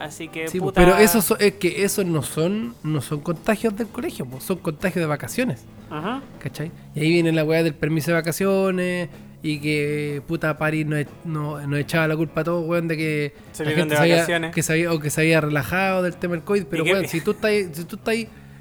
Así 0.00 0.28
que 0.28 0.48
Sí, 0.48 0.58
puta. 0.58 0.80
pero 0.80 0.96
eso 0.96 1.20
so- 1.20 1.38
es 1.38 1.52
que 1.54 1.84
esos 1.84 2.06
no 2.06 2.22
son 2.22 2.74
no 2.82 3.02
son 3.02 3.20
contagios 3.20 3.76
del 3.76 3.88
colegio, 3.88 4.24
po, 4.24 4.40
son 4.40 4.56
contagios 4.58 5.02
de 5.02 5.06
vacaciones, 5.06 5.64
Ajá. 5.90 6.22
¿cachai? 6.38 6.72
Y 6.94 7.00
ahí 7.00 7.10
viene 7.10 7.32
la 7.32 7.44
weá 7.44 7.62
del 7.62 7.74
permiso 7.74 8.06
de 8.10 8.14
vacaciones 8.14 9.10
y 9.42 9.58
que 9.60 10.22
puta 10.26 10.56
París 10.56 10.86
nos 10.86 11.04
no, 11.24 11.60
nos 11.66 11.78
echaba 11.80 12.08
la 12.08 12.16
culpa 12.16 12.40
a 12.40 12.44
todos, 12.44 12.66
weón, 12.66 12.88
de 12.88 12.96
que 12.96 13.34
Salieron 13.52 13.88
de 13.90 13.96
se 13.96 14.00
había, 14.02 14.14
vacaciones. 14.16 14.54
que 14.54 14.62
se 14.62 14.72
había- 14.72 14.92
o 14.92 14.98
que 15.00 15.10
se 15.10 15.20
había 15.20 15.40
relajado 15.42 16.02
del 16.02 16.16
tema 16.16 16.34
del 16.34 16.44
COVID, 16.44 16.64
pero 16.70 16.82
¿Y 16.82 16.86
qué- 16.86 16.92
weón, 16.94 17.06
si 17.08 17.20
tú 17.20 17.32
estás 17.32 17.52
si 17.72 17.84
tú 17.84 17.96
estás 17.96 18.14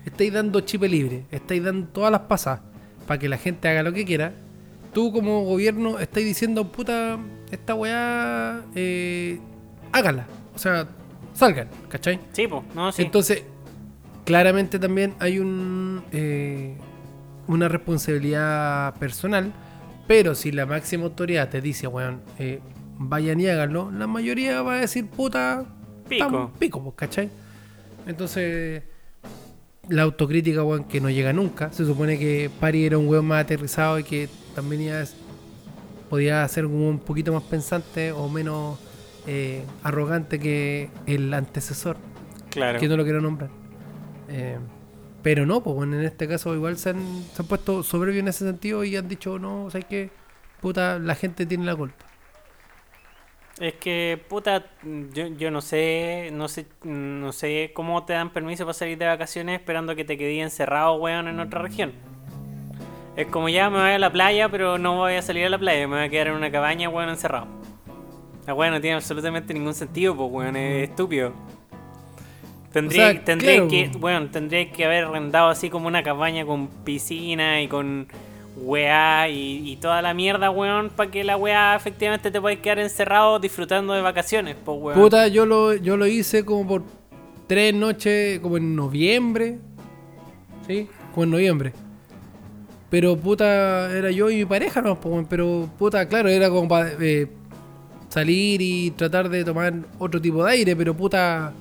estáis 0.05 0.34
dando 0.34 0.60
chip 0.62 0.84
libre, 0.84 1.24
estáis 1.31 1.63
dando 1.63 1.88
todas 1.88 2.12
las 2.12 2.22
pasas 2.22 2.60
para 3.08 3.17
que 3.17 3.29
la 3.29 3.38
gente 3.38 3.67
haga 3.69 3.81
lo 3.84 3.93
que 3.93 4.03
quiera, 4.03 4.34
tú 4.93 5.13
como 5.13 5.46
gobierno 5.46 6.00
estáis 6.00 6.25
diciendo, 6.25 6.69
puta, 6.69 7.17
esta 7.50 7.75
weá, 7.75 8.62
eh, 8.75 9.39
hágala, 9.93 10.25
o 10.53 10.60
sea, 10.60 10.88
salgan, 11.39 11.69
¿cachai? 11.88 12.19
Sí, 12.34 12.48
pues, 12.48 12.63
no, 12.75 12.91
sí. 12.91 13.01
Entonces, 13.01 13.43
claramente 14.25 14.77
también 14.77 15.15
hay 15.19 15.39
un 15.39 16.03
eh, 16.12 16.75
una 17.48 17.67
responsabilidad 17.67 18.93
personal, 19.00 19.51
pero 20.08 20.36
si 20.36 20.51
la 20.51 20.65
máxima 20.65 21.05
autoridad 21.05 21.50
te 21.50 21.62
dice, 21.62 21.88
weón, 21.88 22.22
eh, 22.38 22.60
vayan 22.98 23.39
y 23.39 23.48
háganlo, 23.48 23.89
la 23.91 24.05
mayoría 24.05 24.62
va 24.62 24.75
a 24.75 24.81
decir, 24.81 25.08
puta, 25.08 25.65
Pico. 26.08 26.51
pico, 26.60 26.84
pues, 26.84 26.96
¿cachai? 26.96 27.29
Entonces, 28.05 28.84
la 29.88 30.03
autocrítica, 30.03 30.63
weón, 30.63 30.84
que 30.84 31.01
no 31.01 31.10
llega 31.10 31.34
nunca. 31.34 31.72
Se 31.72 31.86
supone 31.86 32.19
que 32.19 32.51
Pari 32.60 32.86
era 32.86 32.98
un 32.98 33.08
weón 33.08 33.25
más 33.25 33.43
aterrizado 33.43 33.98
y 33.98 34.03
que 34.03 34.29
también 34.53 35.05
podía 36.10 36.48
ser 36.48 36.65
un 36.65 37.00
poquito 37.00 37.34
más 37.34 37.43
pensante 37.43 38.12
o 38.12 38.27
menos 38.27 38.77
eh, 39.31 39.63
arrogante 39.83 40.39
que 40.39 40.89
el 41.05 41.31
antecesor 41.36 41.98
claro. 42.50 42.79
que 42.79 42.88
no 42.88 42.98
lo 42.98 43.03
quiero 43.03 43.21
nombrar. 43.21 43.51
Eh, 44.27 44.57
pero 45.21 45.45
no, 45.45 45.62
pues 45.62 45.75
bueno, 45.75 46.00
en 46.00 46.03
este 46.03 46.27
caso 46.27 46.55
igual 46.55 46.79
se 46.79 46.89
han, 46.89 47.24
se 47.31 47.43
han 47.43 47.48
puesto 47.48 47.83
soberbios 47.83 48.21
en 48.21 48.27
ese 48.27 48.43
sentido 48.43 48.83
y 48.83 48.98
han 48.98 49.07
dicho, 49.07 49.38
no, 49.38 49.65
o 49.65 49.69
sea, 49.69 49.81
que 49.81 50.09
puta, 50.62 50.98
la 50.98 51.13
gente 51.13 51.45
tiene 51.45 51.65
la 51.65 51.75
culpa. 51.75 52.05
Es 53.59 53.75
que, 53.75 54.19
puta, 54.27 54.65
yo, 55.13 55.27
yo 55.27 55.51
no 55.51 55.62
sé, 55.62 56.31
no 56.33 56.48
sé, 56.48 56.65
no 56.83 57.31
sé 57.31 57.69
cómo 57.75 58.05
te 58.05 58.13
dan 58.13 58.31
permiso 58.31 58.65
para 58.65 58.74
salir 58.74 58.98
de 58.98 59.05
vacaciones 59.05 59.59
esperando 59.59 59.95
que 59.95 60.05
te 60.05 60.17
quedes 60.17 60.41
encerrado, 60.41 60.95
weón, 60.95 61.27
en 61.27 61.39
otra 61.39 61.62
región. 61.62 61.93
Es 63.15 63.27
como 63.27 63.48
ya 63.48 63.69
me 63.69 63.77
voy 63.77 63.91
a 63.91 64.00
la 64.00 64.12
playa, 64.12 64.50
pero 64.50 64.79
no 64.79 64.95
voy 64.95 65.13
a 65.13 65.21
salir 65.21 65.45
a 65.45 65.50
la 65.50 65.59
playa, 65.59 65.88
me 65.88 65.98
voy 65.98 66.05
a 66.05 66.09
quedar 66.09 66.27
en 66.27 66.33
una 66.33 66.50
cabaña, 66.50 66.89
weón, 66.89 67.09
encerrado. 67.09 67.59
La 68.50 68.55
weón 68.55 68.74
no 68.74 68.81
tiene 68.81 68.96
absolutamente 68.96 69.53
ningún 69.53 69.75
sentido, 69.75 70.18
pues, 70.18 70.27
weón, 70.31 70.55
es 70.55 70.90
estúpido. 70.90 71.33
Tendría, 72.74 73.09
O 73.09 73.12
sea, 73.12 73.24
tendría 73.24 73.53
claro. 73.57 73.68
que, 73.68 73.92
bueno, 74.00 74.27
tendría 74.31 74.72
que 74.72 74.85
haber 74.85 75.03
arrendado 75.03 75.50
así 75.50 75.70
como 75.70 75.85
una 75.88 76.01
cabaña 76.01 76.48
con 76.48 76.68
piscina 76.68 77.62
y 77.62 77.68
con 77.68 78.07
weá 78.57 79.29
y, 79.29 79.70
y 79.70 79.75
toda 79.75 80.01
la 80.01 80.16
mierda, 80.16 80.50
weón, 80.50 80.90
para 80.90 81.12
que 81.12 81.24
la 81.24 81.38
weá 81.38 81.75
efectivamente 81.75 82.31
te 82.31 82.42
puedas 82.42 82.57
quedar 82.57 82.79
encerrado 82.79 83.38
disfrutando 83.38 83.94
de 83.94 84.01
vacaciones, 84.01 84.55
pues, 84.66 84.79
weón. 84.81 85.00
Puta, 85.00 85.27
yo 85.27 85.46
lo, 85.46 85.75
yo 85.75 85.96
lo 85.96 86.07
hice 86.07 86.44
como 86.44 86.68
por 86.68 86.83
tres 87.46 87.72
noches, 87.75 88.40
como 88.40 88.57
en 88.57 88.75
noviembre. 88.75 89.59
¿Sí? 90.66 90.88
Como 91.14 91.25
en 91.25 91.29
noviembre. 91.29 91.74
Pero 92.90 93.16
puta, 93.16 93.96
era 93.96 94.09
yo 94.09 94.31
y 94.31 94.38
mi 94.38 94.46
pareja, 94.46 94.81
no, 94.81 95.00
pues, 95.00 95.27
pero 95.29 95.70
puta, 95.77 96.07
claro, 96.07 96.29
era 96.29 96.50
como 96.50 96.68
para 96.68 96.90
salir 98.09 98.61
y 98.61 98.91
tratar 98.91 99.29
de 99.29 99.43
tomar 99.45 99.74
otro 100.00 100.19
tipo 100.19 100.43
de 100.43 100.51
aire, 100.51 100.75
pero 100.75 100.93
puta, 100.95 101.51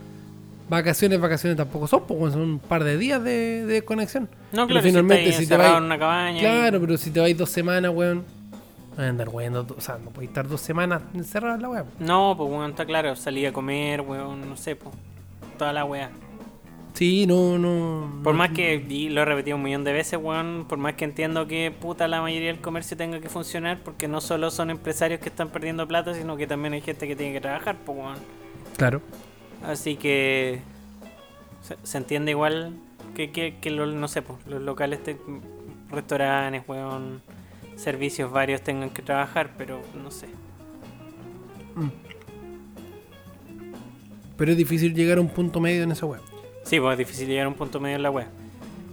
vacaciones, 0.68 1.20
vacaciones 1.20 1.56
tampoco 1.56 1.86
son, 1.86 2.04
pues, 2.06 2.18
weón, 2.20 2.32
son 2.32 2.40
un 2.42 2.58
par 2.58 2.84
de 2.84 2.96
días 2.98 3.22
de, 3.22 3.64
de 3.66 3.82
conexión. 3.84 4.24
no, 4.52 4.66
Pero 4.66 4.66
claro, 4.66 4.82
finalmente 4.82 5.32
si, 5.32 5.44
si 5.44 5.46
te 5.48 5.54
en 5.54 5.82
una 5.84 5.98
cabaña. 5.98 6.36
y- 6.38 6.40
Claro, 6.40 6.80
pero 6.80 6.96
si 6.96 7.10
te 7.10 7.20
vais 7.20 7.36
dos 7.36 7.50
semanas, 7.50 7.92
weón, 7.94 8.24
vas 8.96 9.06
a 9.06 9.08
andar 9.08 9.28
weón, 9.28 9.54
o 9.56 9.80
sea, 9.80 9.98
no 10.02 10.10
podéis 10.10 10.30
estar 10.30 10.48
dos 10.48 10.60
semanas 10.60 11.02
encerrado 11.14 11.54
en 11.56 11.62
la 11.62 11.68
weón. 11.68 11.86
No, 12.00 12.34
pues, 12.36 12.50
weón, 12.50 12.70
está 12.70 12.84
claro, 12.84 13.14
salí 13.16 13.46
a 13.46 13.52
comer, 13.52 14.00
weón, 14.00 14.48
no 14.48 14.56
sé, 14.56 14.74
pues, 14.76 14.94
toda 15.58 15.72
la 15.72 15.84
weá. 15.84 16.10
Sí, 16.98 17.26
no, 17.28 17.58
no. 17.58 18.10
Por 18.24 18.32
no- 18.34 18.38
más 18.38 18.50
que, 18.50 18.84
y 18.88 19.08
lo 19.08 19.22
he 19.22 19.24
repetido 19.24 19.56
un 19.56 19.62
millón 19.62 19.84
de 19.84 19.92
veces, 19.92 20.18
weón, 20.20 20.66
por 20.68 20.78
más 20.78 20.94
que 20.94 21.04
entiendo 21.04 21.46
que 21.46 21.70
puta 21.70 22.08
la 22.08 22.20
mayoría 22.20 22.48
del 22.48 22.60
comercio 22.60 22.96
tenga 22.96 23.20
que 23.20 23.28
funcionar, 23.28 23.78
porque 23.84 24.08
no 24.08 24.20
solo 24.20 24.50
son 24.50 24.70
empresarios 24.70 25.20
que 25.20 25.28
están 25.28 25.50
perdiendo 25.50 25.86
plata, 25.86 26.12
sino 26.12 26.36
que 26.36 26.48
también 26.48 26.72
hay 26.72 26.80
gente 26.80 27.06
que 27.06 27.14
tiene 27.14 27.32
que 27.34 27.40
trabajar, 27.40 27.76
pues, 27.86 27.96
weón. 27.98 28.16
Claro. 28.76 29.00
Así 29.64 29.94
que 29.94 30.58
se, 31.62 31.76
se 31.84 31.98
entiende 31.98 32.32
igual 32.32 32.72
que, 33.14 33.30
que, 33.30 33.54
que 33.60 33.70
lo- 33.70 33.86
no 33.86 34.08
sé, 34.08 34.22
pues, 34.22 34.44
los 34.48 34.60
locales, 34.60 35.00
te- 35.00 35.18
restaurantes, 35.92 36.64
weón, 36.66 37.22
servicios 37.76 38.32
varios 38.32 38.62
tengan 38.62 38.90
que 38.90 39.02
trabajar, 39.02 39.52
pero 39.56 39.80
no 40.02 40.10
sé. 40.10 40.26
Pero 44.36 44.50
es 44.50 44.56
difícil 44.58 44.94
llegar 44.94 45.18
a 45.18 45.20
un 45.20 45.28
punto 45.28 45.60
medio 45.60 45.84
en 45.84 45.92
esa 45.92 46.04
weón. 46.04 46.37
Sí, 46.68 46.78
pues 46.78 46.92
es 46.92 46.98
difícil 46.98 47.28
llegar 47.28 47.46
a 47.46 47.48
un 47.48 47.54
punto 47.54 47.80
medio 47.80 47.96
en 47.96 48.02
la 48.02 48.10
web. 48.10 48.26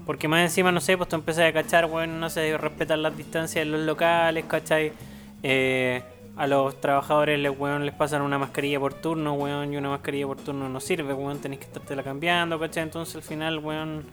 Porque 0.05 0.29
más 0.29 0.39
encima, 0.39 0.71
no 0.71 0.79
sé, 0.79 0.95
pues 0.95 1.09
tú 1.09 1.17
empiezas 1.17 1.43
a 1.43 1.51
cachar, 1.51 1.88
weón, 1.88 2.21
no 2.21 2.29
sé, 2.29 2.57
respetar 2.57 2.97
las 2.97 3.17
distancias 3.17 3.65
en 3.65 3.73
los 3.73 3.81
locales, 3.81 4.45
¿cachai? 4.47 4.93
Eh, 5.43 6.01
a 6.38 6.47
los 6.47 6.79
trabajadores 6.79 7.38
les, 7.38 7.51
weón, 7.59 7.85
les 7.85 7.93
pasan 7.93 8.21
una 8.21 8.38
mascarilla 8.38 8.79
por 8.79 8.93
turno, 8.93 9.33
weón, 9.33 9.73
y 9.73 9.75
una 9.75 9.89
mascarilla 9.89 10.25
por 10.25 10.38
turno 10.38 10.69
no 10.69 10.79
sirve, 10.79 11.13
weón, 11.13 11.39
tenés 11.39 11.59
que 11.59 11.65
estártela 11.65 12.01
cambiando, 12.01 12.57
¿cachai? 12.57 12.83
Entonces 12.83 13.13
al 13.13 13.23
final, 13.23 13.59
weón, 13.59 14.05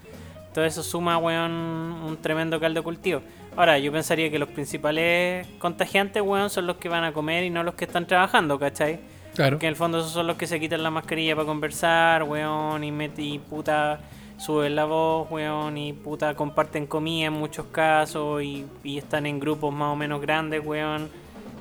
todo 0.53 0.65
eso 0.65 0.83
suma, 0.83 1.19
weón, 1.19 1.53
un 1.53 2.19
tremendo 2.21 2.59
caldo 2.59 2.81
de 2.81 2.85
cultivo. 2.85 3.21
Ahora, 3.55 3.79
yo 3.79 3.93
pensaría 3.93 4.29
que 4.29 4.41
los 4.41 4.49
principales 4.49 5.47
contagiantes, 5.61 6.21
weón, 6.21 6.51
son 6.51 6.67
los 6.67 6.79
que 6.79 6.89
van 6.89 7.05
a 7.05 7.13
comer 7.13 7.45
y 7.45 7.51
no 7.51 7.63
los 7.63 7.77
que 7.77 7.85
están 7.85 8.09
trabajando, 8.09 8.59
¿cachai? 8.59 8.99
Claro. 9.35 9.59
Que 9.59 9.67
en 9.67 9.71
el 9.71 9.77
fondo 9.77 9.99
esos 10.01 10.13
son 10.13 10.27
los 10.27 10.37
que 10.37 10.47
se 10.47 10.61
quitan 10.61 10.83
la 10.83 10.91
mascarilla 10.91 11.35
para 11.35 11.47
conversar, 11.47 12.23
weón, 12.25 12.85
y, 12.85 12.91
met- 12.91 13.19
y 13.19 13.39
puta 13.39 14.01
suben 14.39 14.75
la 14.77 14.85
voz, 14.85 15.31
weón, 15.31 15.79
y 15.79 15.93
puta 15.93 16.35
comparten 16.35 16.87
comida 16.87 17.29
en 17.29 17.33
muchos 17.33 17.67
casos 17.67 18.43
y, 18.43 18.67
y 18.85 18.99
están 18.99 19.25
en 19.27 19.39
grupos 19.41 19.73
más 19.73 19.93
o 19.93 19.97
menos 19.97 20.21
grandes, 20.21 20.65
weón, 20.65 21.09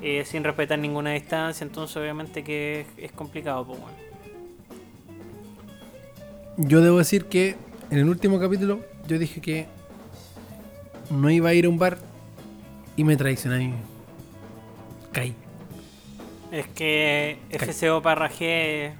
eh, 0.01 0.23
sin 0.25 0.43
respetar 0.43 0.79
ninguna 0.79 1.11
distancia, 1.11 1.63
entonces 1.63 1.95
obviamente 1.95 2.43
que 2.43 2.81
es, 2.81 2.87
es 2.97 3.11
complicado, 3.11 3.65
pues, 3.65 3.79
weón. 3.79 3.91
Yo 6.57 6.81
debo 6.81 6.97
decir 6.97 7.25
que 7.25 7.55
en 7.89 7.99
el 7.99 8.09
último 8.09 8.39
capítulo 8.39 8.81
yo 9.07 9.17
dije 9.17 9.39
que 9.41 9.67
no 11.09 11.29
iba 11.29 11.49
a 11.49 11.53
ir 11.53 11.65
a 11.65 11.69
un 11.69 11.77
bar 11.79 11.97
y 12.97 13.03
me 13.03 13.15
traicioné. 13.15 13.73
Caí, 15.11 15.35
Es 16.51 16.67
que 16.67 17.37
FCO 17.49 18.01
caí. 18.01 18.01
Parragé 18.01 18.93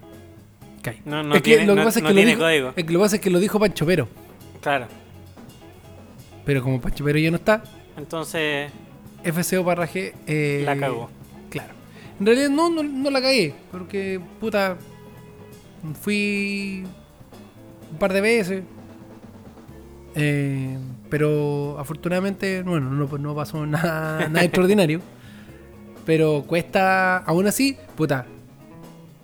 no, 1.05 1.21
no 1.21 1.35
es 1.35 1.41
que 1.41 1.51
tiene, 1.51 1.65
lo 1.67 1.73
que 1.73 1.79
no- 1.79 1.85
pasa 1.85 1.99
es 1.99 2.05
que 2.05 2.13
lo 2.13 2.21
dijo, 2.21 2.39
código. 2.39 2.69
es 2.69 2.75
que 2.75 2.83
lo 2.93 2.99
que 2.99 3.03
pasa 3.03 3.15
es 3.17 3.21
que 3.21 3.29
lo 3.29 3.39
dijo 3.39 3.59
Pancho 3.59 3.85
Pero. 3.85 4.07
Claro, 4.61 4.87
Pero 6.45 6.63
como 6.63 6.81
Pancho 6.81 7.03
Pero 7.03 7.19
ya 7.19 7.29
no 7.29 7.37
está, 7.37 7.61
entonces 7.97 8.71
FCO 9.23 9.63
Parraje 9.65 10.13
eh, 10.27 10.63
La 10.65 10.75
cagó. 10.77 11.09
Claro. 11.49 11.73
En 12.19 12.25
realidad 12.25 12.49
no, 12.49 12.69
no, 12.69 12.81
no 12.83 13.09
la 13.11 13.21
cagué, 13.21 13.53
porque 13.71 14.19
puta 14.39 14.77
fui 16.01 16.83
un 17.91 17.97
par 17.97 18.13
de 18.13 18.21
veces. 18.21 18.63
eh, 20.15 20.77
pero 21.09 21.77
afortunadamente, 21.79 22.61
bueno, 22.63 22.89
no, 22.89 23.17
no 23.17 23.35
pasó 23.35 23.65
nada, 23.65 24.27
nada 24.29 24.43
extraordinario. 24.45 25.01
Pero 26.11 26.43
cuesta, 26.45 27.19
aún 27.19 27.47
así, 27.47 27.77
puta, 27.95 28.25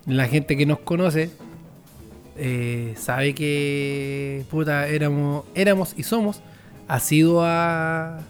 la 0.06 0.26
gente 0.26 0.56
que 0.56 0.64
nos 0.64 0.78
conoce 0.78 1.30
eh, 2.34 2.94
sabe 2.96 3.34
que 3.34 4.46
puta 4.50 4.88
éramos, 4.88 5.44
éramos 5.54 5.92
y 5.98 6.02
somos 6.02 6.40
asiduos 6.86 7.44
a, 7.46 8.20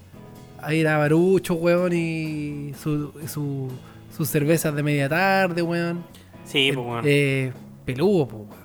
a 0.61 0.75
ir 0.75 0.89
a 0.89 0.99
Barucho, 0.99 1.55
weón, 1.55 1.93
y 1.93 2.73
su, 2.83 3.13
su, 3.29 3.71
sus 4.17 4.29
cervezas 4.29 4.75
de 4.75 4.83
media 4.83 5.09
tarde, 5.09 5.63
weón. 5.63 6.03
Sí, 6.45 6.73
pues 6.75 6.85
bueno. 6.85 7.03
Eh, 7.05 7.53
peludo, 7.85 8.27
pues, 8.27 8.43
weón. 8.43 8.61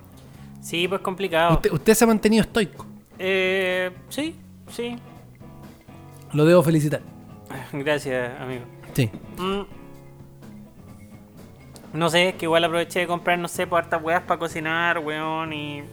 Sí, 0.59 0.87
pues 0.87 1.01
complicado. 1.01 1.53
Usted, 1.53 1.71
usted 1.71 1.93
se 1.93 2.03
ha 2.03 2.07
mantenido 2.07 2.41
estoico. 2.41 2.87
Eh, 3.19 3.91
sí, 4.09 4.35
sí. 4.71 4.95
Lo 6.33 6.45
debo 6.45 6.63
felicitar. 6.63 7.01
Gracias, 7.73 8.41
amigo. 8.41 8.63
Sí. 8.95 9.11
Mm. 9.37 9.82
No 11.93 12.09
sé, 12.09 12.29
es 12.29 12.35
que 12.35 12.45
igual 12.45 12.63
aproveché 12.63 12.99
de 13.01 13.07
comprar, 13.07 13.37
no 13.39 13.47
sé, 13.47 13.67
por 13.67 13.79
hartas 13.83 14.01
weas 14.03 14.21
para 14.23 14.39
cocinar, 14.39 14.99
weón, 14.99 15.53
y... 15.53 15.79
y- 15.79 15.83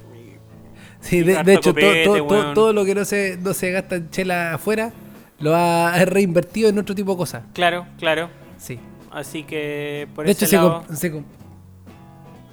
Sí, 1.01 1.19
Y 1.19 1.23
de, 1.23 1.33
hecho, 1.55 1.73
todo, 1.73 1.75
copete, 1.75 2.05
todo, 2.05 2.17
todo- 2.17 2.27
weón. 2.29 2.55
todo 2.55 2.73
lo 2.73 2.85
que 2.85 2.95
no 2.95 3.05
se, 3.05 3.37
no 3.39 3.55
se 3.55 3.71
gasta 3.71 3.97
en 3.97 4.11
chela 4.11 4.55
afuera 4.55 4.93
lo 5.39 5.55
ha 5.57 6.05
reinvertido 6.05 6.69
en 6.69 6.79
otro 6.79 6.95
tipo 6.95 7.13
de 7.13 7.17
cosas. 7.19 7.43
Claro, 7.55 7.87
claro. 7.99 8.29
Sí. 8.59 8.79
Así 9.11 9.43
que 9.45 10.07
por 10.15 10.27
de 10.27 10.33
ese 10.33 10.45
hecho, 10.45 10.51
se, 10.51 10.57
lado, 10.57 10.85
comp- 10.87 10.95
se 10.95 11.13
comp- 11.15 11.25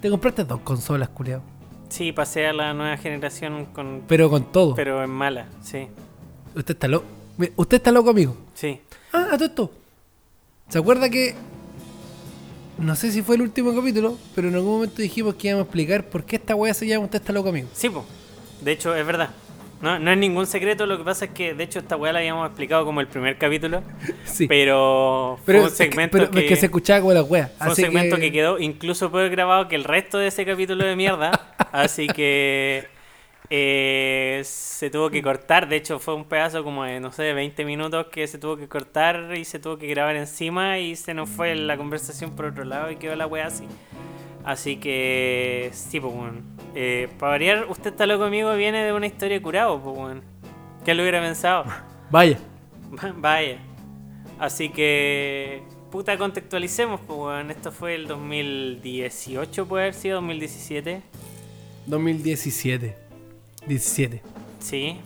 te 0.02 0.10
compraste 0.10 0.44
dos 0.46 0.62
consolas, 0.62 1.10
culiao. 1.10 1.42
sí, 1.90 2.12
pasé 2.14 2.48
a 2.48 2.54
la 2.54 2.74
nueva 2.74 2.96
generación 2.98 3.66
con... 3.66 4.04
Pero 4.08 4.30
con 4.30 4.46
todo. 4.52 4.76
Pero 4.76 5.04
en 5.04 5.10
mala, 5.10 5.48
sí, 5.62 5.88
Usted 6.56 6.74
está 6.76 6.88
loco. 6.88 7.06
Usted 7.58 7.78
está 7.78 7.92
loco, 7.92 8.10
amigo. 8.10 8.36
sí. 8.54 8.80
Ah, 9.14 9.28
a 9.32 9.36
todo 9.38 9.46
esto. 9.46 9.72
¿Se 10.70 10.78
acuerda 10.80 11.10
que.? 11.10 11.36
No 12.78 12.96
sé 12.96 13.12
si 13.12 13.22
fue 13.24 13.36
el 13.36 13.42
último 13.42 13.74
capítulo, 13.76 14.18
pero 14.36 14.50
en 14.50 14.56
algún 14.56 14.74
momento 14.76 15.02
dijimos 15.02 15.36
que 15.36 15.48
íbamos 15.48 15.64
a 15.64 15.68
explicar 15.68 16.04
por 16.06 16.24
qué 16.26 16.36
esta 16.36 16.56
weá 16.56 16.74
se 16.74 16.86
llama 16.86 17.06
Usted 17.06 17.20
está 17.20 17.34
loco, 17.34 17.50
amigo. 17.50 17.68
Sí, 17.74 17.90
po. 17.90 18.06
De 18.62 18.72
hecho, 18.72 18.96
es 18.96 19.06
verdad. 19.06 19.32
No, 19.82 20.00
no 20.00 20.12
es 20.12 20.18
ningún 20.18 20.48
secreto, 20.48 20.86
lo 20.88 20.98
que 20.98 21.04
pasa 21.04 21.26
es 21.26 21.32
que, 21.32 21.54
de 21.54 21.64
hecho, 21.64 21.78
esta 21.80 21.96
weá 21.96 22.12
la 22.12 22.20
habíamos 22.20 22.48
explicado 22.48 22.84
como 22.86 23.00
el 23.00 23.08
primer 23.08 23.38
capítulo, 23.38 23.84
Sí. 24.26 24.48
pero, 24.48 25.40
Pero, 25.46 25.60
fue 25.60 25.68
un 25.68 25.72
es 25.72 25.78
que- 25.78 25.84
segmento 25.86 26.18
pero 26.18 26.32
que, 26.32 26.40
es 26.40 26.46
que 26.46 26.56
se 26.56 26.66
escuchaba 26.68 27.00
como 27.02 27.14
la 27.14 27.24
weá. 27.24 27.52
fue 27.60 27.70
un 27.70 27.76
segmento 27.76 28.16
que... 28.18 28.32
quedó 28.32 28.60
incluso 28.60 29.12
peor 29.12 29.30
grabado 29.30 29.68
que 29.68 29.76
el 29.76 29.84
resto 29.84 30.18
de 30.18 30.28
ese 30.28 30.46
capítulo 30.46 30.84
de 30.86 30.96
mierda, 30.96 31.32
así 31.72 32.08
que 32.08 32.88
eh, 33.50 34.42
se 34.44 34.90
tuvo 34.90 35.10
que 35.10 35.22
cortar, 35.22 35.70
de 35.70 35.78
hecho 35.78 36.00
fue 36.00 36.16
un 36.16 36.26
pedazo 36.26 36.64
como 36.64 36.84
de, 36.84 37.00
no 37.00 37.12
sé, 37.12 37.24
de 37.24 37.34
20 37.34 37.64
minutos 37.64 38.08
que 38.08 38.28
se 38.28 38.38
tuvo 38.38 38.58
que 38.58 38.68
cortar 38.68 39.34
y 39.38 39.46
se 39.46 39.60
tuvo 39.60 39.78
que 39.78 39.88
grabar 39.88 40.16
encima 40.18 40.80
y 40.80 40.96
se 40.96 41.14
nos 41.14 41.30
fue 41.30 41.56
la 41.56 41.78
conversación 41.78 42.32
por 42.36 42.46
otro 42.46 42.66
lado 42.66 42.92
y 42.92 42.98
quedó 42.98 43.16
la 43.16 43.26
weá 43.26 43.48
así. 43.48 43.66
Así 44.48 44.78
que, 44.78 45.72
sí, 45.74 46.00
pues, 46.00 46.14
bueno. 46.14 46.40
Eh, 46.74 47.10
para 47.20 47.32
variar, 47.32 47.66
usted 47.70 47.92
está 47.92 48.06
loco 48.06 48.24
conmigo, 48.24 48.56
viene 48.56 48.82
de 48.82 48.94
una 48.94 49.06
historia 49.06 49.42
curado, 49.42 49.82
pues, 49.82 49.98
bueno. 49.98 50.22
¿Quién 50.86 50.96
lo 50.96 51.04
hubiera 51.04 51.22
pensado? 51.22 51.66
Vaya. 52.12 52.40
Vaya. 53.18 53.58
Así 54.40 54.70
que, 54.70 55.64
puta, 55.92 56.18
contextualicemos, 56.18 57.02
pues, 57.02 57.18
bueno. 57.18 57.52
Esto 57.52 57.74
fue 57.74 57.96
el 57.96 58.08
2018, 58.08 59.68
puede 59.68 59.84
haber 59.84 59.96
sido, 59.96 60.16
2017. 60.16 61.02
2017. 61.86 63.07
17. 63.68 64.22
Sí. 64.60 65.00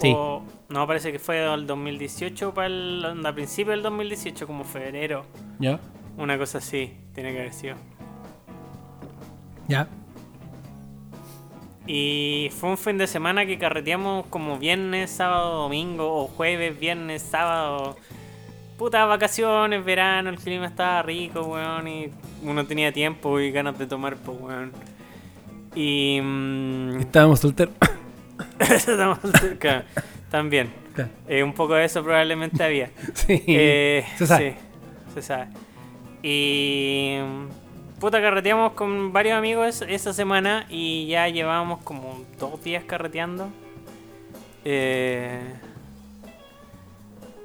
Sí. 0.00 0.12
O, 0.14 0.42
no, 0.68 0.86
parece 0.86 1.12
que 1.12 1.18
fue 1.18 1.52
el 1.52 1.66
2018 1.66 2.52
para 2.52 2.66
el, 2.66 3.22
a 3.24 3.32
principio 3.32 3.70
del 3.72 3.82
2018, 3.82 4.46
como 4.46 4.64
febrero. 4.64 5.24
¿Ya? 5.58 5.78
Una 6.16 6.36
cosa 6.38 6.58
así, 6.58 6.96
tiene 7.14 7.32
que 7.32 7.40
haber 7.40 7.52
sido. 7.52 7.76
¿Ya? 9.68 9.88
Y 11.86 12.50
fue 12.58 12.70
un 12.70 12.78
fin 12.78 12.98
de 12.98 13.06
semana 13.06 13.46
que 13.46 13.58
carreteamos 13.58 14.26
como 14.26 14.58
viernes, 14.58 15.10
sábado, 15.10 15.62
domingo, 15.62 16.24
o 16.24 16.26
jueves, 16.26 16.78
viernes, 16.78 17.22
sábado. 17.22 17.96
Puta, 18.76 19.04
vacaciones, 19.04 19.84
verano, 19.84 20.30
el 20.30 20.36
clima 20.36 20.66
estaba 20.66 21.00
rico, 21.02 21.42
weón, 21.42 21.86
y 21.86 22.10
uno 22.42 22.66
tenía 22.66 22.92
tiempo 22.92 23.38
y 23.38 23.52
ganas 23.52 23.78
de 23.78 23.86
tomar, 23.86 24.16
pues, 24.16 24.36
weón. 24.40 24.72
Y... 25.76 26.18
mm, 26.20 27.00
Estábamos 27.00 27.40
solteros. 27.40 27.74
estamos 28.58 29.18
cerca. 29.40 29.84
También. 30.30 30.72
Claro. 30.94 31.10
Eh, 31.28 31.42
un 31.42 31.52
poco 31.52 31.74
de 31.74 31.84
eso 31.84 32.02
probablemente 32.02 32.64
había. 32.64 32.90
sí. 33.14 33.42
Eh, 33.46 34.04
se 34.16 34.26
sabe. 34.26 34.52
sí, 34.52 35.14
se 35.14 35.22
sabe. 35.22 35.48
Y. 36.22 37.18
mm, 37.20 37.66
Puta, 38.00 38.20
carreteamos 38.20 38.72
con 38.72 39.12
varios 39.14 39.38
amigos 39.38 39.82
esa 39.88 40.12
semana 40.12 40.66
y 40.68 41.06
ya 41.06 41.28
llevábamos 41.28 41.82
como 41.82 42.22
dos 42.38 42.62
días 42.62 42.84
carreteando. 42.84 43.48
Eh, 44.66 45.40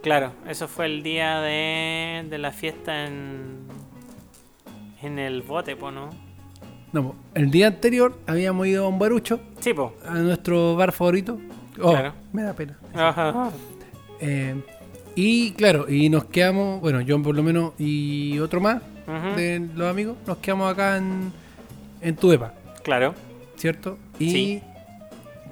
claro, 0.03 0.33
eso 0.49 0.67
fue 0.67 0.87
el 0.87 1.03
día 1.03 1.39
de, 1.39 2.25
de 2.29 2.37
la 2.37 2.51
fiesta 2.51 3.05
en. 3.05 3.59
En 5.01 5.19
el 5.19 5.41
bote, 5.41 5.75
¿no? 5.75 6.09
No, 6.93 7.15
el 7.33 7.51
día 7.51 7.67
anterior 7.67 8.17
habíamos 8.27 8.67
ido 8.67 8.85
a 8.85 8.87
un 8.89 8.99
barucho, 8.99 9.39
Sí, 9.59 9.73
po. 9.73 9.93
a 10.05 10.15
nuestro 10.15 10.75
bar 10.75 10.91
favorito. 10.91 11.39
Oh, 11.81 11.91
Claro. 11.91 12.13
me 12.33 12.43
da 12.43 12.53
pena. 12.53 12.77
Ajá. 12.93 13.49
Eh, 14.19 14.55
y 15.15 15.51
claro, 15.51 15.89
y 15.89 16.09
nos 16.09 16.25
quedamos, 16.25 16.81
bueno, 16.81 16.99
yo 17.01 17.21
por 17.23 17.35
lo 17.35 17.43
menos 17.43 17.73
y 17.79 18.37
otro 18.39 18.59
más 18.61 18.81
de 19.35 19.67
los 19.75 19.89
amigos, 19.89 20.15
nos 20.27 20.37
quedamos 20.37 20.71
acá 20.71 20.97
en, 20.97 21.31
en 22.01 22.17
Claro. 22.83 23.13
¿cierto? 23.55 23.97
Y, 24.19 24.31
Sí. 24.31 24.61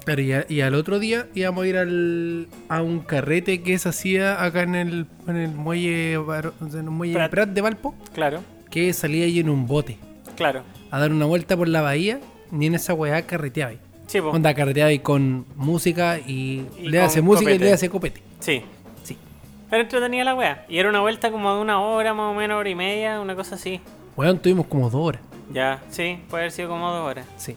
claro, 0.04 0.22
y, 0.22 0.32
a- 0.32 0.46
y 0.48 0.60
al 0.62 0.74
otro 0.74 0.98
día 0.98 1.26
íbamos 1.34 1.64
a 1.64 1.66
ir 1.68 1.76
al, 1.76 2.48
a 2.68 2.82
un 2.82 3.00
carrete 3.00 3.62
que 3.62 3.78
se 3.78 3.88
hacía 3.88 4.42
acá 4.44 4.62
en 4.62 4.74
el, 4.74 5.06
en 5.26 5.36
el 5.36 5.50
muelle, 5.50 6.14
en 6.14 6.74
el 6.74 6.82
muelle 6.84 7.14
Prat. 7.14 7.30
Prat 7.30 7.48
de 7.50 7.60
Valpo, 7.60 7.94
Claro. 8.14 8.40
que 8.70 8.92
salía 8.92 9.24
ahí 9.24 9.40
en 9.40 9.48
un 9.50 9.66
bote 9.66 9.96
Claro. 10.36 10.62
A 10.90 10.98
dar 10.98 11.12
una 11.12 11.26
vuelta 11.26 11.56
por 11.56 11.68
la 11.68 11.80
bahía, 11.80 12.20
ni 12.50 12.66
en 12.66 12.74
esa 12.74 12.94
weá 12.94 13.26
carreteaba 13.26 13.70
ahí. 13.72 13.78
Sí, 14.06 14.20
po. 14.20 14.30
Onda 14.30 14.54
carreteaba 14.54 14.90
con 15.02 15.46
música 15.56 16.18
y, 16.18 16.64
Y 16.78 16.88
le 16.88 17.00
hace 17.00 17.20
música 17.22 17.52
y 17.52 17.58
le 17.58 17.72
hace 17.72 17.88
copete. 17.88 18.20
Sí. 18.40 18.62
Sí. 19.04 19.16
Pero 19.70 19.82
entretenía 19.82 20.24
la 20.24 20.34
wea. 20.34 20.66
Y 20.68 20.78
era 20.78 20.88
una 20.88 21.00
vuelta 21.00 21.30
como 21.30 21.54
de 21.54 21.60
una 21.60 21.80
hora, 21.80 22.12
más 22.12 22.32
o 22.32 22.34
menos, 22.34 22.58
hora 22.58 22.68
y 22.68 22.74
media, 22.74 23.20
una 23.20 23.36
cosa 23.36 23.54
así. 23.54 23.80
Weón, 24.16 24.38
tuvimos 24.40 24.66
como 24.66 24.90
dos 24.90 25.00
horas. 25.06 25.22
Ya, 25.52 25.80
sí, 25.90 26.18
puede 26.28 26.44
haber 26.44 26.52
sido 26.52 26.68
como 26.68 26.90
dos 26.90 27.08
horas. 27.08 27.26
Sí. 27.36 27.56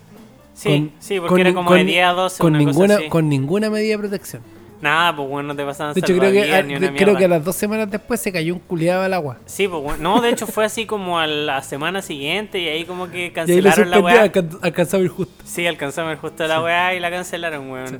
Sí, 0.55 0.69
Con- 0.69 0.91
sí, 0.99 1.19
porque 1.19 1.29
con 1.29 1.39
era 1.41 1.53
como 1.53 1.69
con 1.69 1.77
de 1.79 1.83
ni- 1.85 1.91
10 1.93 2.05
a 2.05 2.11
12, 2.13 2.37
con 2.39 2.49
una 2.55 2.59
ninguna, 2.59 2.87
cosa 2.87 2.99
así. 2.99 3.09
con 3.09 3.29
ninguna 3.29 3.69
medida 3.71 3.93
de 3.93 3.97
protección. 3.99 4.43
Nada, 4.83 5.15
pues 5.15 5.29
bueno, 5.29 5.47
no 5.47 5.55
te 5.55 5.63
pasaban 5.63 5.93
De 5.93 6.01
hecho, 6.01 6.17
creo 6.17 6.29
que, 6.31 6.53
a- 6.53 6.61
ni 6.61 6.75
una 6.75 6.89
de- 6.91 6.97
creo 6.97 7.15
que 7.15 7.23
a 7.23 7.27
las 7.29 7.43
dos 7.45 7.55
semanas 7.55 7.89
después 7.89 8.19
se 8.19 8.33
cayó 8.33 8.53
un 8.53 8.59
culiado 8.59 9.03
al 9.03 9.13
agua. 9.13 9.37
Sí, 9.45 9.65
pues 9.67 9.81
bueno. 9.81 10.03
No, 10.15 10.21
de 10.21 10.29
hecho 10.29 10.45
fue 10.45 10.65
así 10.65 10.85
como 10.85 11.17
a 11.19 11.25
la 11.25 11.63
semana 11.63 12.01
siguiente 12.01 12.59
y 12.59 12.67
ahí 12.67 12.83
como 12.83 13.09
que 13.09 13.31
cancelaron 13.31 13.89
la 13.89 13.99
weá. 13.99 14.23
alcan- 14.25 14.59
alcanzaba 14.61 15.01
a 15.01 15.05
ir 15.05 15.09
justo. 15.11 15.41
Sí, 15.45 15.65
alcanzamos 15.65 16.11
el 16.11 16.17
justo 16.17 16.45
la 16.47 16.61
weá 16.61 16.93
y 16.95 16.99
la 16.99 17.09
cancelaron, 17.09 17.71
weón. 17.71 17.99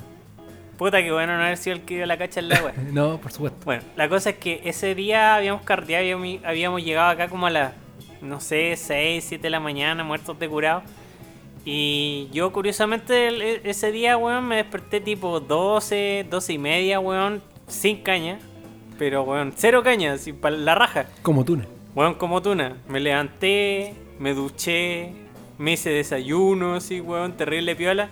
Puta 0.78 1.02
que 1.02 1.12
bueno 1.12 1.38
no 1.38 1.44
haber 1.44 1.56
sido 1.58 1.78
el 1.78 1.84
que 1.84 1.96
dio 1.96 2.06
la 2.06 2.18
cacha 2.18 2.42
en 2.42 2.50
la 2.50 2.62
weá. 2.62 2.74
No, 2.92 3.18
por 3.22 3.32
supuesto. 3.32 3.60
Bueno, 3.64 3.84
la 3.96 4.10
cosa 4.10 4.32
es 4.32 4.36
que 4.38 4.60
ese 4.66 4.94
día 4.94 5.36
habíamos 5.36 5.62
carteado, 5.62 6.02
habíamos, 6.04 6.44
habíamos 6.46 6.84
llegado 6.84 7.10
acá 7.12 7.30
como 7.30 7.48
a 7.48 7.50
las, 7.50 7.72
no 8.22 8.42
sé, 8.42 8.76
6, 8.76 9.24
7 9.26 9.44
de 9.44 9.50
la 9.52 9.62
mañana, 9.62 10.04
muertos 10.04 10.38
de 10.38 10.50
curado. 10.50 10.84
Y 11.66 12.30
yo, 12.34 12.52
curiosamente, 12.52 13.28
e- 13.30 13.62
ese 13.64 13.92
día, 13.92 14.18
weón, 14.18 14.48
me 14.48 14.58
desperté 14.58 15.00
tipo 15.00 15.40
12, 15.40 16.26
12 16.30 16.54
y 16.54 16.58
media, 16.58 17.00
weón, 17.00 17.42
sin 17.68 18.02
caña. 18.04 18.40
Pero, 19.00 19.24
weón, 19.24 19.54
cero 19.56 19.82
caña, 19.84 20.16
para 20.42 20.56
la 20.58 20.76
raja. 20.76 21.08
Como 21.22 21.46
tú, 21.46 21.58
¿no? 21.58 21.66
Weón, 21.96 22.16
como 22.16 22.42
tuna. 22.42 22.76
Me 22.88 23.00
levanté, 23.00 23.94
me 24.20 24.34
duché, 24.34 25.14
me 25.58 25.74
hice 25.74 25.90
desayuno, 25.92 26.76
así, 26.76 27.00
weón, 27.02 27.34
terrible 27.38 27.76
piola. 27.76 28.10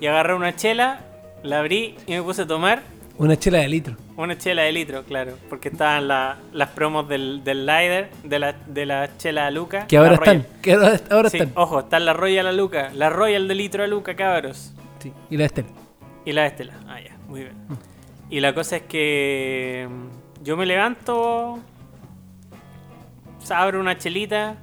Y 0.00 0.06
agarré 0.06 0.34
una 0.34 0.54
chela, 0.54 1.00
la 1.42 1.60
abrí 1.60 1.96
y 2.06 2.12
me 2.12 2.22
puse 2.22 2.42
a 2.42 2.46
tomar. 2.46 2.82
Una 3.16 3.36
chela 3.36 3.58
de 3.58 3.68
litro. 3.68 3.96
Una 4.16 4.36
chela 4.36 4.62
de 4.62 4.72
litro, 4.72 5.04
claro, 5.04 5.38
porque 5.48 5.68
estaban 5.68 6.08
la- 6.08 6.36
las 6.52 6.70
promos 6.70 7.08
del, 7.08 7.44
del 7.44 7.64
Lider, 7.64 8.10
de 8.24 8.38
la, 8.40 8.52
de 8.52 8.86
la 8.86 9.16
chela 9.18 9.50
Luca. 9.52 9.86
Que 9.86 9.96
ahora 9.98 10.14
están. 10.14 10.44
Que 10.60 10.72
ahora, 10.72 11.00
ahora 11.10 11.30
Sí, 11.30 11.38
están. 11.38 11.52
ojo, 11.54 11.80
está 11.80 12.00
la 12.00 12.12
Royal 12.12 12.46
a 12.48 12.52
Luca, 12.52 12.90
la 12.92 13.10
Royal 13.10 13.46
de 13.46 13.54
litro 13.54 13.84
a 13.84 13.86
Luca, 13.86 14.16
cabros. 14.16 14.72
Sí, 14.98 15.12
Y 15.30 15.36
la 15.36 15.44
Estela. 15.44 15.68
Y 16.24 16.32
la 16.32 16.46
Estela. 16.46 16.74
Ah, 16.88 17.00
ya, 17.00 17.16
muy 17.28 17.42
bien. 17.42 17.54
Y 18.30 18.40
la 18.40 18.52
cosa 18.52 18.76
es 18.76 18.82
que 18.82 19.88
mm, 19.88 20.42
yo 20.44 20.56
me 20.56 20.66
levanto, 20.66 21.60
abro 23.50 23.78
una 23.80 23.96
chelita 23.98 24.56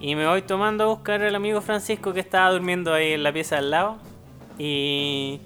y 0.00 0.14
me 0.16 0.26
voy 0.26 0.42
tomando 0.42 0.84
a 0.84 0.86
buscar 0.88 1.22
al 1.22 1.34
amigo 1.34 1.60
Francisco 1.62 2.12
que 2.12 2.20
estaba 2.20 2.50
durmiendo 2.50 2.92
ahí 2.92 3.12
en 3.12 3.22
la 3.22 3.32
pieza 3.32 3.56
al 3.58 3.70
lado. 3.70 3.96
Y 4.58 5.40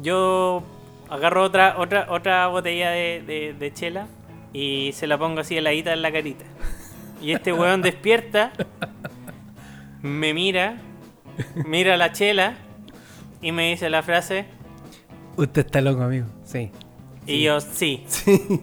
yo 0.00 0.62
agarro 1.10 1.42
otra 1.44 1.76
otra 1.78 2.06
otra 2.10 2.46
botella 2.48 2.90
de, 2.90 3.22
de- 3.26 3.54
de 3.58 3.72
chela 3.72 4.06
y 4.52 4.92
se 4.92 5.06
la 5.06 5.18
pongo 5.18 5.40
así 5.40 5.56
heladita 5.56 5.92
en 5.92 6.02
la 6.02 6.12
carita. 6.12 6.44
Y 7.20 7.32
este 7.32 7.52
weón 7.52 7.82
despierta, 7.82 8.52
me 10.02 10.32
mira 10.34 10.76
mira 11.66 11.96
la 11.96 12.12
chela 12.12 12.56
y 13.40 13.52
me 13.52 13.70
dice 13.70 13.88
la 13.90 14.02
frase. 14.02 14.46
Usted 15.36 15.66
está 15.66 15.80
loco, 15.80 16.02
amigo. 16.02 16.26
Sí. 16.44 16.70
Y 17.26 17.42
yo, 17.42 17.60
sí. 17.60 18.04
Sí. 18.08 18.60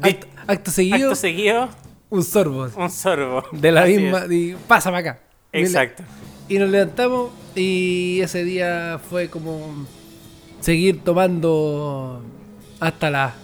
Acto, 0.00 0.26
acto 0.46 0.70
seguido, 0.70 1.08
Acto 1.10 1.14
seguido, 1.16 1.68
un 2.10 2.22
sorbo. 2.24 2.68
un 2.76 2.90
sorbo. 2.90 3.42
De 3.52 3.72
la 3.72 3.82
Así 3.82 3.98
misma. 3.98 4.24
Y, 4.30 4.56
pásame 4.66 4.98
acá. 4.98 5.20
Exacto. 5.52 6.02
Y 6.48 6.58
nos 6.58 6.70
levantamos 6.70 7.30
y 7.54 8.20
ese 8.22 8.44
día 8.44 9.00
fue 9.10 9.28
como 9.28 9.86
seguir 10.62 11.02
tomando 11.04 12.22
hasta 12.80 13.10
la 13.10 13.34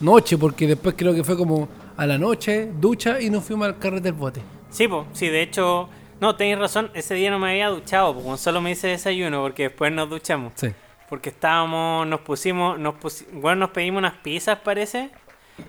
noche, 0.00 0.38
porque 0.38 0.66
después 0.66 0.94
creo 0.96 1.14
que 1.14 1.24
fue 1.24 1.36
como 1.36 1.68
a 1.96 2.06
la 2.06 2.18
noche, 2.18 2.70
ducha 2.80 3.20
y 3.20 3.30
nos 3.30 3.44
fuimos 3.44 3.66
al 3.66 3.78
carrete 3.78 4.04
del 4.04 4.12
bote. 4.14 4.40
Sí, 4.70 4.88
pues, 4.88 5.06
sí, 5.12 5.28
de 5.28 5.42
hecho, 5.42 5.88
no, 6.20 6.36
tenéis 6.36 6.58
razón, 6.58 6.90
ese 6.94 7.14
día 7.14 7.30
no 7.30 7.38
me 7.38 7.50
había 7.50 7.68
duchado, 7.68 8.14
pues 8.18 8.40
solo 8.40 8.60
me 8.60 8.70
hice 8.70 8.88
desayuno 8.88 9.42
porque 9.42 9.64
después 9.64 9.92
nos 9.92 10.08
duchamos. 10.08 10.52
Sí. 10.56 10.68
Porque 11.08 11.28
estábamos, 11.28 12.06
nos 12.06 12.20
pusimos, 12.20 12.78
nos 12.78 12.94
pusi- 12.94 13.26
bueno, 13.32 13.60
nos 13.60 13.70
pedimos 13.70 13.98
unas 13.98 14.14
pizzas, 14.14 14.58
parece, 14.60 15.10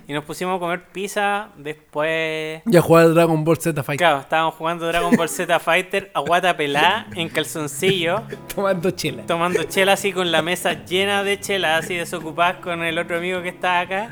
y 0.07 0.13
nos 0.13 0.23
pusimos 0.23 0.55
a 0.57 0.59
comer 0.59 0.83
pizza 0.91 1.49
después... 1.57 2.61
Ya 2.65 2.81
jugaba 2.81 3.07
al 3.07 3.13
Dragon 3.15 3.43
Ball 3.43 3.57
Z 3.57 3.83
Fight. 3.83 3.97
Claro, 3.99 4.19
estábamos 4.21 4.55
jugando 4.55 4.87
Dragon 4.87 5.15
Ball 5.15 5.29
Z 5.29 5.59
Fighter 5.59 6.09
a 6.13 6.19
guata 6.21 6.55
pelá 6.57 7.07
en 7.15 7.29
calzoncillo, 7.29 8.23
Tomando 8.55 8.91
chela. 8.91 9.23
tomando 9.25 9.63
chela 9.63 9.93
así 9.93 10.11
con 10.13 10.31
la 10.31 10.41
mesa 10.41 10.85
llena 10.85 11.23
de 11.23 11.39
chela, 11.39 11.77
así 11.77 11.95
desocupadas 11.95 12.57
con 12.57 12.83
el 12.83 12.97
otro 12.97 13.17
amigo 13.17 13.41
que 13.41 13.49
está 13.49 13.79
acá. 13.81 14.09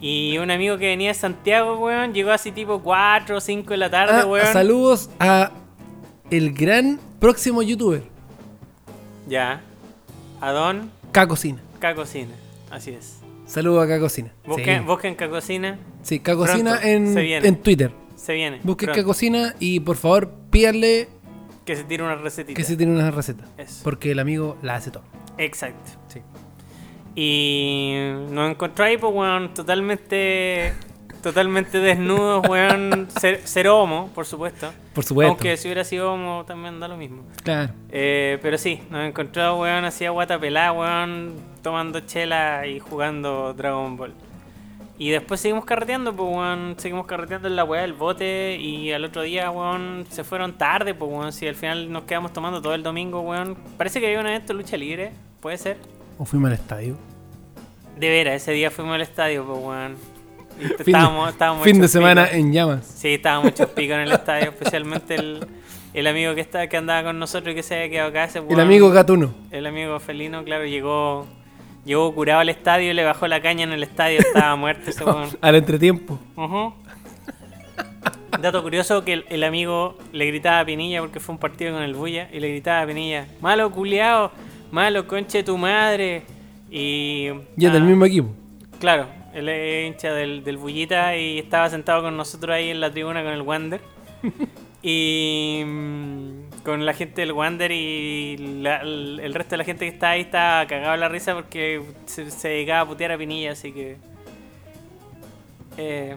Y 0.00 0.36
un 0.38 0.50
amigo 0.50 0.76
que 0.76 0.86
venía 0.88 1.08
de 1.08 1.14
Santiago, 1.14 1.78
weón, 1.78 2.12
llegó 2.12 2.30
así 2.30 2.52
tipo 2.52 2.82
4 2.82 3.36
o 3.38 3.40
5 3.40 3.70
de 3.70 3.76
la 3.78 3.88
tarde, 3.90 4.20
Ah, 4.22 4.26
weón. 4.26 4.52
saludos 4.52 5.08
a 5.18 5.52
el 6.30 6.52
gran 6.52 7.00
próximo 7.18 7.62
youtuber, 7.62 8.02
Ya. 9.26 9.60
A 10.40 10.50
Don 10.52 10.90
Cacocina. 11.12 11.60
Cacocina. 11.78 12.34
Así 12.70 12.90
es. 12.90 13.15
Saludos 13.46 13.84
a 13.84 13.88
Cacocina. 13.88 14.32
Busquen, 14.46 14.80
Sí, 14.80 14.84
busquen 14.86 15.14
Cacocina. 15.14 15.78
sí 16.02 16.18
Cacocina 16.20 16.80
en, 16.82 17.16
en 17.16 17.56
Twitter. 17.62 17.92
Se 18.16 18.34
viene. 18.34 18.60
Busquen 18.62 18.86
pronto. 18.88 19.02
Cacocina 19.02 19.54
y 19.60 19.80
por 19.80 19.96
favor 19.96 20.32
pídanle 20.50 21.08
Que 21.64 21.76
se 21.76 21.84
tire 21.84 22.02
una 22.02 22.16
recetita. 22.16 22.56
que 22.56 22.64
se 22.64 22.76
tiene 22.76 22.92
una 22.92 23.10
receta. 23.10 23.44
Eso. 23.56 23.80
Porque 23.84 24.10
el 24.10 24.18
amigo 24.18 24.56
la 24.62 24.74
hace 24.76 24.90
todo. 24.90 25.04
Exacto. 25.38 25.90
Sí. 26.08 26.20
Y 27.14 27.94
nos 28.30 28.50
encontró 28.50 28.84
ahí, 28.84 28.98
pues, 28.98 29.12
weón, 29.14 29.54
totalmente. 29.54 30.72
Totalmente 31.26 31.80
desnudos, 31.80 32.48
weón. 32.48 33.08
Cero 33.44 33.82
homo, 33.82 34.12
por 34.14 34.26
supuesto. 34.26 34.72
Por 34.94 35.02
supuesto. 35.02 35.30
Aunque 35.30 35.56
si 35.56 35.66
hubiera 35.66 35.82
sido 35.82 36.14
homo 36.14 36.44
también 36.46 36.78
da 36.78 36.86
lo 36.86 36.96
mismo. 36.96 37.24
Claro. 37.42 37.72
Eh, 37.90 38.38
pero 38.42 38.56
sí, 38.56 38.80
nos 38.90 39.08
encontró, 39.08 39.58
weón, 39.58 39.84
así 39.84 40.04
a 40.04 40.10
guata 40.10 40.38
pelá, 40.38 40.70
weón, 40.70 41.34
tomando 41.62 41.98
chela 41.98 42.68
y 42.68 42.78
jugando 42.78 43.54
Dragon 43.54 43.96
Ball. 43.96 44.14
Y 44.98 45.10
después 45.10 45.40
seguimos 45.40 45.64
carreteando, 45.64 46.14
pues, 46.14 46.32
weón, 46.32 46.76
seguimos 46.78 47.06
carreteando 47.06 47.48
en 47.48 47.56
la 47.56 47.64
weá 47.64 47.82
del 47.82 47.94
bote 47.94 48.56
y 48.60 48.92
al 48.92 49.04
otro 49.04 49.22
día, 49.22 49.50
weón, 49.50 50.06
se 50.08 50.22
fueron 50.22 50.52
tarde, 50.52 50.94
pues, 50.94 51.10
weón, 51.10 51.32
si 51.32 51.48
al 51.48 51.56
final 51.56 51.90
nos 51.90 52.04
quedamos 52.04 52.32
tomando 52.32 52.62
todo 52.62 52.76
el 52.76 52.84
domingo, 52.84 53.22
weón. 53.22 53.56
Parece 53.76 53.98
que 53.98 54.06
había 54.06 54.20
un 54.20 54.28
evento 54.28 54.52
de 54.52 54.54
lucha 54.60 54.76
libre, 54.76 55.10
puede 55.40 55.58
ser. 55.58 55.76
O 56.18 56.24
fuimos 56.24 56.52
al 56.52 56.54
estadio. 56.54 56.96
De 57.98 58.10
veras, 58.10 58.36
ese 58.36 58.52
día 58.52 58.70
fuimos 58.70 58.94
al 58.94 59.00
estadio, 59.00 59.44
pues, 59.44 59.58
weón. 59.60 60.15
Fin 60.58 60.74
estábamos, 60.78 61.30
estábamos 61.30 61.64
Fin 61.64 61.80
de 61.80 61.88
semana 61.88 62.28
en 62.30 62.52
llamas. 62.52 62.86
Sí, 62.86 63.14
estaba 63.14 63.40
muchos 63.40 63.68
picos 63.70 63.94
en 63.96 64.02
el 64.02 64.12
estadio, 64.12 64.50
especialmente 64.50 65.14
el, 65.14 65.46
el 65.94 66.06
amigo 66.06 66.34
que 66.34 66.40
está, 66.40 66.66
que 66.68 66.76
andaba 66.76 67.04
con 67.04 67.18
nosotros 67.18 67.52
y 67.52 67.56
que 67.56 67.62
se 67.62 67.74
había 67.74 67.90
quedado 67.90 68.08
acá. 68.10 68.24
Ese 68.24 68.42
El 68.48 68.60
amigo 68.60 68.90
Gatuno. 68.90 69.34
el 69.50 69.66
amigo 69.66 69.98
felino, 70.00 70.44
claro, 70.44 70.64
llegó 70.64 71.26
llegó 71.86 72.12
curado 72.14 72.40
al 72.40 72.48
estadio 72.48 72.90
y 72.90 72.94
le 72.94 73.04
bajó 73.04 73.28
la 73.28 73.40
caña 73.40 73.64
en 73.64 73.72
el 73.72 73.82
estadio, 73.82 74.18
estaba 74.18 74.56
muerto 74.56 74.90
ese. 74.90 75.04
Al 75.40 75.54
entretiempo. 75.54 76.18
Dato 78.40 78.62
curioso 78.62 79.04
que 79.04 79.14
el, 79.14 79.24
el 79.30 79.44
amigo 79.44 79.96
le 80.12 80.26
gritaba 80.26 80.60
a 80.60 80.64
Pinilla 80.64 81.00
porque 81.00 81.20
fue 81.20 81.34
un 81.34 81.38
partido 81.38 81.72
con 81.72 81.82
el 81.82 81.94
Bulla 81.94 82.28
y 82.32 82.40
le 82.40 82.48
gritaba 82.48 82.82
a 82.82 82.86
Pinilla, 82.86 83.26
malo 83.40 83.70
culiao, 83.70 84.30
malo 84.70 85.06
conche 85.06 85.42
tu 85.42 85.56
madre. 85.56 86.22
Y 86.70 87.28
Y 87.56 87.64
es 87.64 87.72
del 87.72 87.82
ah, 87.82 87.86
mismo 87.86 88.04
equipo. 88.04 88.28
Claro, 88.78 89.06
él 89.36 89.48
es 89.48 89.86
hincha 89.86 90.12
del, 90.12 90.42
del 90.44 90.56
Bullita 90.56 91.16
y 91.16 91.38
estaba 91.38 91.68
sentado 91.70 92.02
con 92.02 92.16
nosotros 92.16 92.54
ahí 92.54 92.70
en 92.70 92.80
la 92.80 92.90
tribuna 92.90 93.22
con 93.22 93.32
el 93.32 93.42
Wander. 93.42 93.80
y 94.82 95.62
mm, 95.64 96.62
con 96.64 96.84
la 96.86 96.92
gente 96.94 97.20
del 97.22 97.32
Wander 97.32 97.70
y 97.72 98.36
la- 98.62 98.80
el, 98.82 99.20
el 99.22 99.34
resto 99.34 99.50
de 99.52 99.56
la 99.58 99.64
gente 99.64 99.84
que 99.86 99.92
está 99.92 100.10
ahí 100.10 100.20
está 100.22 100.64
cagado 100.68 100.96
la 100.96 101.08
risa 101.08 101.34
porque 101.34 101.82
se, 102.06 102.30
se 102.30 102.48
dedicaba 102.48 102.80
a 102.80 102.86
putear 102.86 103.12
a 103.12 103.18
Pinilla, 103.18 103.52
así 103.52 103.72
que 103.72 103.96
eh, 105.76 106.16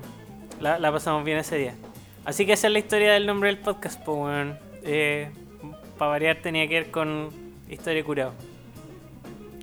la, 0.61 0.79
la 0.79 0.91
pasamos 0.91 1.23
bien 1.23 1.37
ese 1.37 1.57
día. 1.57 1.75
Así 2.25 2.45
que 2.45 2.53
esa 2.53 2.67
es 2.67 2.73
la 2.73 2.79
historia 2.79 3.13
del 3.13 3.25
nombre 3.25 3.49
del 3.49 3.59
podcast, 3.59 3.99
pues 4.03 4.17
weón. 4.17 4.57
Eh, 4.83 5.29
para 5.97 6.11
variar 6.11 6.37
tenía 6.41 6.67
que 6.67 6.75
ver 6.75 6.91
con 6.91 7.29
historia 7.69 8.03
curado. 8.03 8.33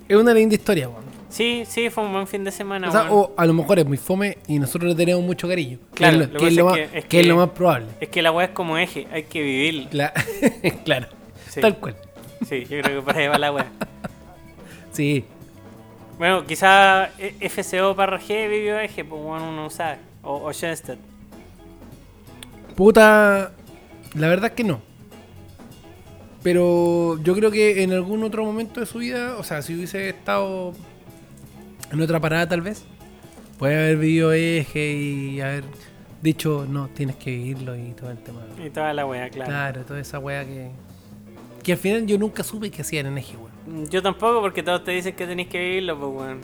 Es 0.09 0.17
una 0.17 0.35
linda 0.35 0.55
historia, 0.55 0.89
weón. 0.89 1.06
Sí, 1.29 1.65
sí, 1.67 1.91
fue 1.91 2.05
un 2.05 2.13
buen 2.13 2.27
fin 2.27 2.45
de 2.45 2.51
semana. 2.53 2.89
O 2.89 2.93
sea, 2.93 3.11
o 3.13 3.35
a 3.37 3.45
lo 3.47 3.53
mejor 3.53 3.79
es 3.79 3.87
muy 3.87 3.97
fome 3.97 4.39
y 4.47 4.59
nosotros 4.59 4.89
le 4.91 4.95
tenemos 4.95 5.25
mucho 5.25 5.49
cariño. 5.49 5.79
Claro, 5.95 6.19
que 6.19 6.25
es 6.25 6.31
lo 6.33 6.39
que 6.39 6.47
es 6.49 6.65
más, 6.65 6.77
es 6.79 6.91
que- 6.91 6.99
es 6.99 7.05
que 7.07 7.21
es 7.21 7.27
lo 7.27 7.35
que- 7.35 7.39
más 7.41 7.51
probable. 7.51 7.87
Es 8.01 8.09
que 8.09 8.23
la 8.23 8.33
weá 8.33 8.47
es 8.47 8.53
como 8.53 8.79
eje, 8.79 9.07
hay 9.13 9.25
que 9.25 9.43
vivir. 9.43 9.89
Cla- 9.91 10.13
claro. 10.85 11.09
Sí. 11.49 11.61
Tal 11.61 11.77
cual. 11.79 11.97
Sí, 12.49 12.61
yo 12.65 12.81
creo 12.83 13.01
que 13.01 13.03
por 13.05 13.17
ahí 13.17 13.27
va 13.29 13.39
la 13.39 13.53
weá. 13.53 13.67
Sí. 14.93 15.25
Bueno, 16.17 16.47
quizá 16.47 17.11
FCO 17.41 17.95
para 17.95 18.19
G 18.19 18.49
vivió 18.49 18.79
eje, 18.79 19.05
pues 19.05 19.21
bueno, 19.23 19.49
uno 19.51 19.65
no 19.65 19.71
sabe. 19.71 19.99
O, 20.23 20.37
o 20.37 20.53
Schoenstatt. 20.53 20.99
Puta. 22.75 23.53
La 24.15 24.29
verdad 24.29 24.47
es 24.47 24.53
que 24.53 24.65
no. 24.65 24.81
Pero 26.43 27.21
yo 27.23 27.35
creo 27.35 27.51
que 27.51 27.83
en 27.83 27.93
algún 27.93 28.23
otro 28.23 28.45
momento 28.45 28.81
de 28.81 28.87
su 28.87 28.99
vida, 28.99 29.37
o 29.37 29.43
sea, 29.43 29.63
si 29.63 29.75
hubiese 29.75 30.09
estado 30.11 30.73
en 31.93 32.01
otra 32.01 32.21
parada 32.21 32.49
tal 32.49 32.63
vez, 32.63 32.85
puede 33.59 33.77
haber 33.77 33.97
vivido 33.97 34.33
eje 34.33 34.93
y 34.93 35.41
haber 35.41 35.65
dicho, 36.23 36.67
no, 36.69 36.89
tienes 36.89 37.17
que 37.17 37.31
vivirlo 37.31 37.77
y 37.77 37.93
todo 37.93 38.11
el 38.11 38.19
tema. 38.19 38.41
Y 38.65 38.71
toda 38.71 38.93
la 38.93 39.07
weá, 39.07 39.29
claro. 39.31 39.51
Claro, 39.51 39.85
toda 39.85 40.01
esa 40.01 40.19
wea 40.19 40.45
que... 40.45 40.71
Que 41.63 41.73
al 41.73 41.79
final 41.79 42.07
yo 42.07 42.17
nunca 42.17 42.45
supe 42.45 42.71
que 42.71 42.83
hacían 42.83 43.07
en 43.07 43.19
eje, 43.19 43.37
weón. 43.37 43.89
Yo 43.91 44.01
tampoco, 44.01 44.41
porque 44.41 44.63
todos 44.63 44.85
te 44.85 44.93
dicen 44.93 45.17
que 45.17 45.27
tenéis 45.27 45.49
que 45.49 45.59
vivirlo, 45.59 45.99
pues 45.99 46.13
weón. 46.15 46.41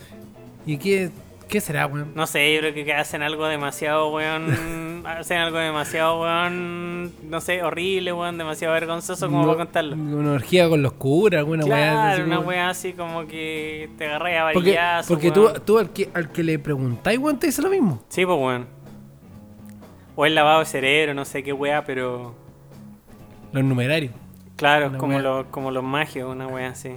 ¿Y 0.67 0.77
qué, 0.79 1.11
qué 1.53 1.61
será, 1.61 1.87
weón? 1.87 2.13
No 2.15 2.27
sé, 2.27 2.55
yo 2.55 2.61
creo 2.61 2.73
que 2.85 2.93
hacen 2.95 3.23
algo 3.23 3.47
demasiado, 3.47 4.11
weón. 4.11 5.03
hacen 5.07 5.39
algo 5.39 5.59
demasiado, 5.59 6.21
weón. 6.23 7.13
No 7.31 7.41
sé, 7.41 7.63
horrible, 7.63 8.13
weón. 8.13 8.39
Demasiado 8.39 8.75
vergonzoso 8.75 9.27
como 9.27 9.43
No- 9.43 9.47
para 9.53 9.59
contarlo. 9.65 9.95
Una 9.95 10.33
orgía 10.33 10.69
con 10.69 10.83
los 10.83 10.95
curas, 10.95 11.39
alguna 11.41 11.65
wea 11.65 12.09
así 12.13 12.17
Claro, 12.23 12.25
una 12.27 12.39
weá 12.41 12.69
así 12.71 12.93
como 12.95 13.27
que 13.27 13.91
te 13.99 14.07
agarré 14.07 14.39
a 14.39 14.45
Porque, 14.53 14.59
varillazo, 14.71 15.09
porque 15.15 15.31
tú, 15.31 15.45
weón. 15.45 15.63
tú 15.65 15.79
al, 15.79 15.91
que, 15.91 16.11
al 16.15 16.33
que 16.33 16.43
le 16.43 16.59
preguntáis, 16.59 17.19
weón, 17.19 17.39
te 17.39 17.47
dice 17.47 17.63
lo 17.63 17.69
mismo. 17.71 18.03
Sí, 18.09 18.25
pues 18.27 18.39
weón. 18.39 18.67
O 20.17 20.27
el 20.27 20.35
lavado 20.35 20.61
de 20.61 20.67
cerebro, 20.67 21.15
no 21.15 21.25
sé 21.25 21.43
qué 21.43 21.53
weá, 21.53 21.85
pero. 21.85 22.35
Los 23.53 23.63
numerarios. 23.65 24.13
Claro, 24.57 24.89
Una 24.89 24.99
como, 24.99 25.19
los, 25.19 25.47
como 25.47 25.71
los 25.71 25.85
magios, 25.85 26.31
una 26.31 26.47
wea 26.47 26.69
así. 26.71 26.91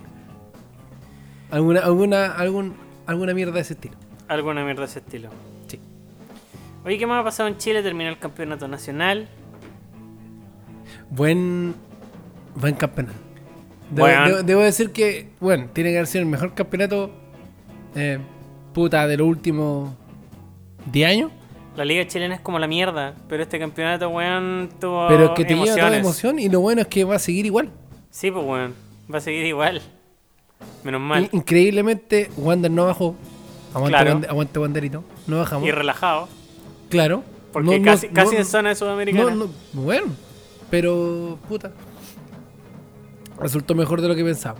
Alguna, 1.51 1.81
alguna, 1.81 2.25
algún, 2.33 2.75
alguna 3.05 3.33
mierda 3.33 3.53
de 3.53 3.61
ese 3.61 3.73
estilo. 3.73 3.95
Alguna 4.27 4.63
mierda 4.63 4.81
de 4.81 4.87
ese 4.87 4.99
estilo. 4.99 5.29
Sí. 5.67 5.79
Oye, 6.85 6.97
¿qué 6.97 7.05
más 7.07 7.21
ha 7.21 7.23
pasado 7.23 7.47
en 7.49 7.57
Chile? 7.57 7.81
Terminó 7.83 8.09
el 8.09 8.17
campeonato 8.19 8.67
nacional. 8.67 9.27
Buen, 11.09 11.75
buen 12.55 12.75
campeonato. 12.75 13.17
Debo, 13.89 14.07
Weón. 14.07 14.25
debo- 14.29 14.43
debo 14.43 14.61
decir 14.61 14.91
que, 14.91 15.29
bueno, 15.39 15.67
tiene 15.73 15.91
que 15.91 15.97
haber 15.97 16.07
sido 16.07 16.23
el 16.23 16.29
mejor 16.29 16.53
campeonato, 16.55 17.11
eh, 17.95 18.19
puta, 18.73 19.05
de 19.07 19.17
los 19.17 19.27
últimos 19.27 19.91
10 20.91 21.09
años. 21.09 21.31
La 21.75 21.85
liga 21.85 22.07
chilena 22.07 22.35
es 22.35 22.41
como 22.41 22.57
la 22.57 22.67
mierda, 22.67 23.13
pero 23.27 23.43
este 23.43 23.59
campeonato, 23.59 24.09
weón, 24.09 24.69
tuvo 24.79 25.07
Pero 25.09 25.33
que 25.33 25.43
te 25.45 25.55
lleva 25.55 25.75
toda 25.75 25.97
emoción 25.97 26.39
y 26.39 26.49
lo 26.49 26.61
bueno 26.61 26.81
es 26.81 26.87
que 26.87 27.03
va 27.03 27.15
a 27.15 27.19
seguir 27.19 27.45
igual. 27.45 27.69
Sí, 28.09 28.31
pues 28.31 28.45
weón, 28.45 28.73
va 29.13 29.17
a 29.17 29.21
seguir 29.21 29.45
igual. 29.45 29.81
Menos 30.83 31.01
mal. 31.01 31.23
In- 31.23 31.29
Increíblemente, 31.33 32.29
Wander 32.37 32.71
no 32.71 32.85
bajó. 32.85 33.15
Aguante, 33.75 33.97
Claro. 33.99 34.21
Aguante 34.29 34.59
Wanderito. 34.59 35.03
No 35.27 35.37
bajamos. 35.37 35.67
Y 35.67 35.71
relajado, 35.71 36.27
claro. 36.89 37.23
porque 37.53 37.71
No- 37.71 37.77
no- 37.77 37.91
casi, 37.91 38.07
casi 38.09 38.33
no- 38.33 38.39
en 38.39 38.45
zona 38.45 38.69
de 38.69 38.75
sudamericana. 38.75 39.31
No, 39.31 39.45
no, 39.45 39.49
bueno, 39.73 40.07
pero 40.69 41.37
puta. 41.47 41.71
Resultó 43.39 43.75
mejor 43.75 44.01
de 44.01 44.07
lo 44.07 44.15
que 44.15 44.23
pensaba. 44.23 44.57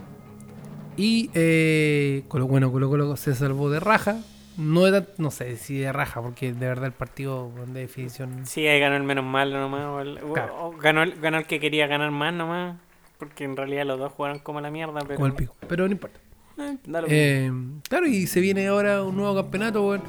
Y 0.98 1.30
eh, 1.34 2.24
Colo, 2.28 2.48
bueno, 2.48 2.72
Colo 2.72 2.90
Colo 2.90 3.16
se 3.16 3.34
salvó 3.36 3.70
de 3.70 3.80
raja. 3.80 4.18
No, 4.58 4.86
sé 5.32 5.58
si 5.58 5.78
de 5.80 5.92
raja, 5.92 6.22
porque 6.22 6.54
de 6.54 6.68
verdad 6.68 6.86
el 6.86 6.94
partido 6.94 7.52
de 7.68 7.82
definición. 7.82 8.46
Sí, 8.46 8.66
ahí 8.68 8.80
ganó 8.80 8.96
el 8.96 9.04
menos 9.04 9.26
malo 9.26 9.60
nomás. 9.60 9.86
O, 9.86 10.00
el- 10.02 10.18
o- 10.24 10.34
Claro. 10.34 10.56
o 10.68 10.72
ganó, 10.78 11.04
el, 11.04 11.20
ganó 11.20 11.38
el 11.38 11.46
que 11.46 11.60
quería 11.60 11.88
ganar 11.88 12.12
más 12.12 12.34
nomás. 12.34 12.78
Porque 13.20 13.44
en 13.46 13.56
realidad 13.58 13.86
los 13.86 13.98
dos 14.00 14.12
jugaron 14.14 14.40
como 14.40 14.60
la 14.62 14.70
mierda, 14.72 15.00
pero. 15.02 15.16
Como 15.16 15.28
el 15.28 15.34
pico. 15.34 15.56
Pero 15.68 15.86
no 15.86 15.92
importa. 15.92 16.20
Eh. 16.58 16.78
Eh, 17.08 17.52
claro, 17.90 18.08
y 18.08 18.28
se 18.28 18.40
viene 18.40 18.68
ahora 18.68 19.04
un 19.04 19.16
nuevo 19.18 19.36
campeonato, 19.36 19.86
weón. 19.88 20.02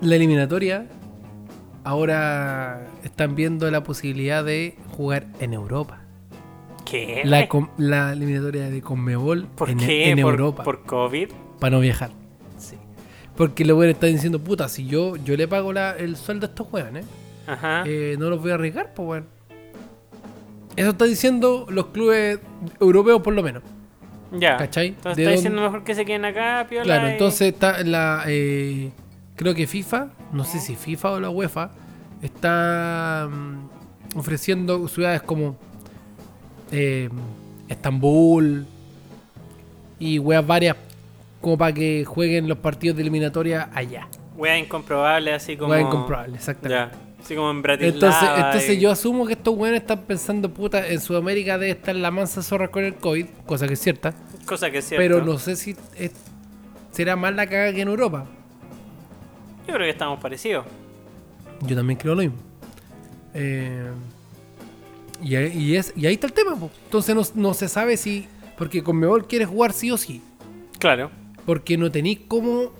La 0.00 0.16
eliminatoria. 0.16 0.86
Ahora 1.84 2.86
están 3.02 3.34
viendo 3.34 3.70
la 3.70 3.82
posibilidad 3.82 4.44
de 4.44 4.76
jugar 4.90 5.26
en 5.40 5.54
Europa. 5.54 6.00
¿Qué? 6.84 7.22
La, 7.24 8.12
eliminatoria 8.12 8.70
de 8.70 8.80
Conmebol 8.82 9.46
¿Por 9.56 9.70
en, 9.70 9.78
qué? 9.78 10.10
en 10.10 10.20
¿Por, 10.20 10.32
Europa. 10.32 10.62
¿Por 10.64 10.84
COVID? 10.84 11.28
Para 11.58 11.76
no 11.76 11.80
viajar. 11.80 12.10
Sí. 12.58 12.76
Porque 13.36 13.64
los 13.64 13.76
weones 13.78 13.94
están 13.96 14.12
diciendo, 14.12 14.38
puta, 14.38 14.68
si 14.68 14.86
yo, 14.86 15.16
yo 15.16 15.36
le 15.36 15.48
pago 15.48 15.72
la- 15.72 15.96
el 15.96 16.16
sueldo 16.16 16.46
a 16.46 16.48
estos 16.50 16.66
weones, 16.72 17.06
Ajá. 17.46 17.84
eh, 17.86 18.16
no 18.18 18.30
los 18.30 18.40
voy 18.40 18.50
a 18.50 18.54
arriesgar, 18.54 18.92
pues 18.94 19.08
weón. 19.08 19.26
Eso 20.76 20.90
están 20.90 21.08
diciendo 21.08 21.66
los 21.70 21.86
clubes 21.86 22.38
europeos 22.80 23.20
por 23.22 23.34
lo 23.34 23.42
menos. 23.42 23.62
Ya. 24.32 24.56
¿cachai? 24.56 24.88
Entonces 24.88 25.16
¿De 25.16 25.22
está 25.22 25.30
dónde- 25.30 25.36
diciendo 25.36 25.62
mejor 25.62 25.84
que 25.84 25.94
se 25.94 26.04
queden 26.04 26.24
acá, 26.24 26.66
piola. 26.68 26.84
Claro, 26.84 27.08
y- 27.08 27.12
entonces 27.12 27.52
está 27.52 27.82
la. 27.84 28.24
eh, 28.26 28.90
creo 29.36 29.54
que 29.54 29.66
FIFA, 29.66 30.08
no 30.32 30.44
sé 30.44 30.58
si 30.60 30.74
FIFA 30.76 31.12
o 31.12 31.20
la 31.20 31.30
UEFA, 31.30 31.70
está 32.22 33.28
mm, 33.30 34.18
ofreciendo 34.18 34.86
ciudades 34.88 35.22
como 35.22 35.56
eh, 36.72 37.08
Estambul 37.68 38.66
y 39.98 40.18
weas 40.18 40.46
varias 40.46 40.76
como 41.40 41.56
para 41.56 41.72
que 41.72 42.04
jueguen 42.04 42.48
los 42.48 42.58
partidos 42.58 42.96
de 42.96 43.02
eliminatoria 43.02 43.68
allá. 43.74 44.08
Wea 44.36 44.58
incomprobable, 44.58 45.32
así 45.32 45.56
como. 45.56 45.70
Weas 45.70 45.82
incomprobables, 45.86 46.36
exactamente. 46.36 46.94
Ya. 46.96 47.07
Así 47.20 47.34
como 47.34 47.50
en 47.50 47.62
Bratislava. 47.62 47.94
Entonces, 47.94 48.44
entonces 48.46 48.76
y- 48.76 48.80
yo 48.80 48.90
asumo 48.90 49.26
que 49.26 49.32
estos 49.34 49.54
weones 49.56 49.80
están 49.82 50.00
pensando, 50.02 50.48
puta, 50.52 50.86
en 50.88 51.00
Sudamérica 51.00 51.58
debe 51.58 51.72
estar 51.72 51.94
la 51.94 52.10
mansa 52.10 52.42
zorra 52.42 52.68
con 52.68 52.84
el 52.84 52.94
COVID, 52.94 53.26
cosa 53.46 53.66
que 53.66 53.74
es 53.74 53.80
cierta, 53.80 54.14
Cosa 54.46 54.70
que 54.70 54.78
es 54.78 54.84
cierto. 54.88 55.02
pero 55.02 55.24
no 55.24 55.38
sé 55.38 55.56
si 55.56 55.76
es- 55.96 56.12
será 56.92 57.16
más 57.16 57.34
la 57.34 57.46
caga 57.46 57.72
que 57.72 57.82
en 57.82 57.88
Europa. 57.88 58.26
Yo 59.66 59.74
creo 59.74 59.86
que 59.86 59.90
estamos 59.90 60.18
parecidos. 60.20 60.64
Yo 61.66 61.76
también 61.76 61.98
creo 61.98 62.14
lo 62.14 62.22
mismo. 62.22 62.36
Eh, 63.34 63.90
y, 65.22 65.34
ahí- 65.36 65.52
y 65.58 65.76
es, 65.76 65.92
y 65.96 66.06
ahí 66.06 66.14
está 66.14 66.26
el 66.28 66.32
tema. 66.32 66.56
po. 66.56 66.70
Entonces 66.84 67.14
no, 67.14 67.22
no 67.34 67.52
se 67.54 67.68
sabe 67.68 67.96
si... 67.96 68.26
Porque 68.56 68.82
Conmebol 68.82 69.26
quiere 69.26 69.44
jugar 69.44 69.72
sí 69.72 69.90
o 69.90 69.96
sí. 69.98 70.22
Claro. 70.78 71.10
Porque 71.44 71.76
no 71.76 71.90
tenéis 71.90 72.20
cómo 72.26 72.72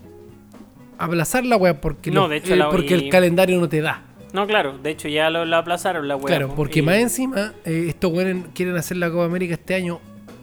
aplazar 0.97 1.45
la 1.45 1.57
wea. 1.57 1.81
Porque, 1.81 2.11
No, 2.11 2.23
los- 2.23 2.31
de 2.31 2.37
hecho, 2.37 2.55
eh, 2.55 2.57
la- 2.57 2.71
porque 2.71 2.97
y- 2.97 3.05
el 3.05 3.11
calendario 3.11 3.61
no 3.61 3.69
te 3.69 3.81
da. 3.81 4.03
No, 4.33 4.47
claro. 4.47 4.77
De 4.79 4.91
hecho, 4.91 5.09
ya 5.09 5.31
lo, 5.31 5.45
lo 5.45 5.57
aplazaron 5.57 6.07
la 6.09 6.17
wea. 6.17 6.27
claro, 6.27 6.49
po, 6.49 6.55
porque 6.57 6.81
y- 6.81 6.83
más 6.83 6.97
encima, 6.97 7.55
eh, 7.65 7.87
estos 7.89 8.13
weones 8.13 8.45
quieren 8.55 8.77
hacer 8.77 8.97
la 8.99 9.11
Copa 9.11 9.25
América 9.25 9.55
este 9.55 9.75
año 9.75 10.01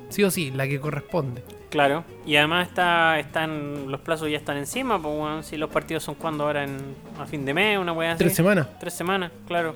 sí 0.10 0.24
o 0.24 0.32
sí, 0.32 0.52
la 0.52 0.67
que 0.67 0.80
corresponde. 0.80 1.43
Claro. 1.69 2.06
Y 2.26 2.38
además 2.38 2.69
está, 2.69 3.19
están, 3.19 3.91
los 3.91 4.00
plazos 4.02 4.30
ya 4.30 4.38
están 4.38 4.56
encima, 4.58 5.02
pues 5.02 5.13
bueno, 5.13 5.43
si 5.43 5.58
los 5.58 5.69
partidos 5.69 6.04
son 6.04 6.15
cuando 6.15 6.45
ahora 6.45 6.63
en, 6.63 6.78
a 7.19 7.26
fin 7.26 7.43
de 7.43 7.54
mes, 7.54 7.78
una 7.78 7.91
así. 8.12 8.17
Tres 8.19 8.34
semanas. 8.36 8.67
Tres 8.80 8.93
semanas, 8.93 9.32
claro. 9.48 9.76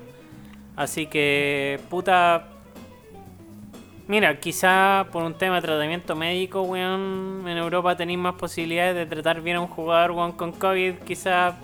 Así 0.76 1.06
que, 1.06 1.78
puta. 1.90 2.46
Mira, 4.08 4.40
quizá 4.40 5.06
por 5.12 5.22
un 5.22 5.34
tema 5.34 5.56
de 5.56 5.62
tratamiento 5.62 6.16
médico, 6.16 6.62
weón, 6.62 7.44
en 7.46 7.56
Europa 7.58 7.96
tenéis 7.96 8.18
más 8.18 8.34
posibilidades 8.34 8.96
de 8.96 9.06
tratar 9.06 9.40
bien 9.40 9.58
a 9.58 9.60
un 9.60 9.68
jugador, 9.68 10.12
weón, 10.12 10.32
con 10.32 10.52
COVID. 10.52 10.94
Quizá 11.06 11.54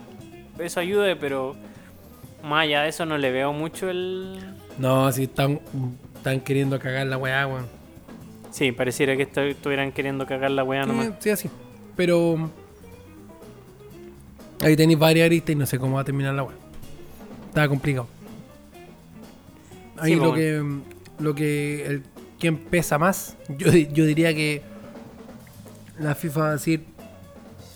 eso 0.59 0.79
ayude, 0.81 1.17
pero 1.17 1.57
más 2.43 2.65
allá 2.65 2.83
de 2.83 2.89
eso 2.91 3.07
no 3.07 3.19
le 3.19 3.31
veo 3.31 3.53
mucho 3.53 3.91
el... 3.91 4.39
No, 4.79 5.11
si 5.13 5.25
están, 5.25 5.61
están 6.17 6.41
queriendo 6.41 6.79
cagar 6.79 7.07
la 7.07 7.17
weá, 7.19 7.47
weón. 7.47 7.67
Sí, 8.51 8.73
pareciera 8.73 9.17
que 9.17 9.31
estu- 9.31 9.51
estuvieran 9.51 9.93
queriendo 9.93 10.27
cagar 10.27 10.51
la 10.51 10.65
weá 10.65 10.85
nomás. 10.87 11.07
Eh, 11.09 11.13
sí, 11.19 11.31
así. 11.31 11.51
Pero... 11.97 12.51
Ahí 14.63 14.77
tenéis 14.77 14.99
varias 14.99 15.27
aristas 15.27 15.53
y 15.53 15.57
no 15.57 15.67
sé 15.67 15.79
cómo 15.79 15.97
va 15.97 16.01
a 16.03 16.05
terminar 16.05 16.35
la 16.35 16.43
weá. 16.45 16.57
Está 17.49 17.69
complicado. 17.69 18.07
Ahí 19.99 20.13
Sí, 20.15 20.19
lo 20.19 20.25
po, 20.31 20.35
que... 20.35 20.63
Lo 21.19 21.35
que... 21.35 21.87
El, 21.87 22.03
¿Quién 22.39 22.59
pesa 22.59 22.99
más? 22.99 23.37
Yo, 23.59 23.71
yo 23.73 24.05
diría 24.05 24.35
que... 24.35 24.63
La 25.99 26.15
FIFA 26.15 26.41
va 26.41 26.49
a 26.49 26.53
decir... 26.53 26.85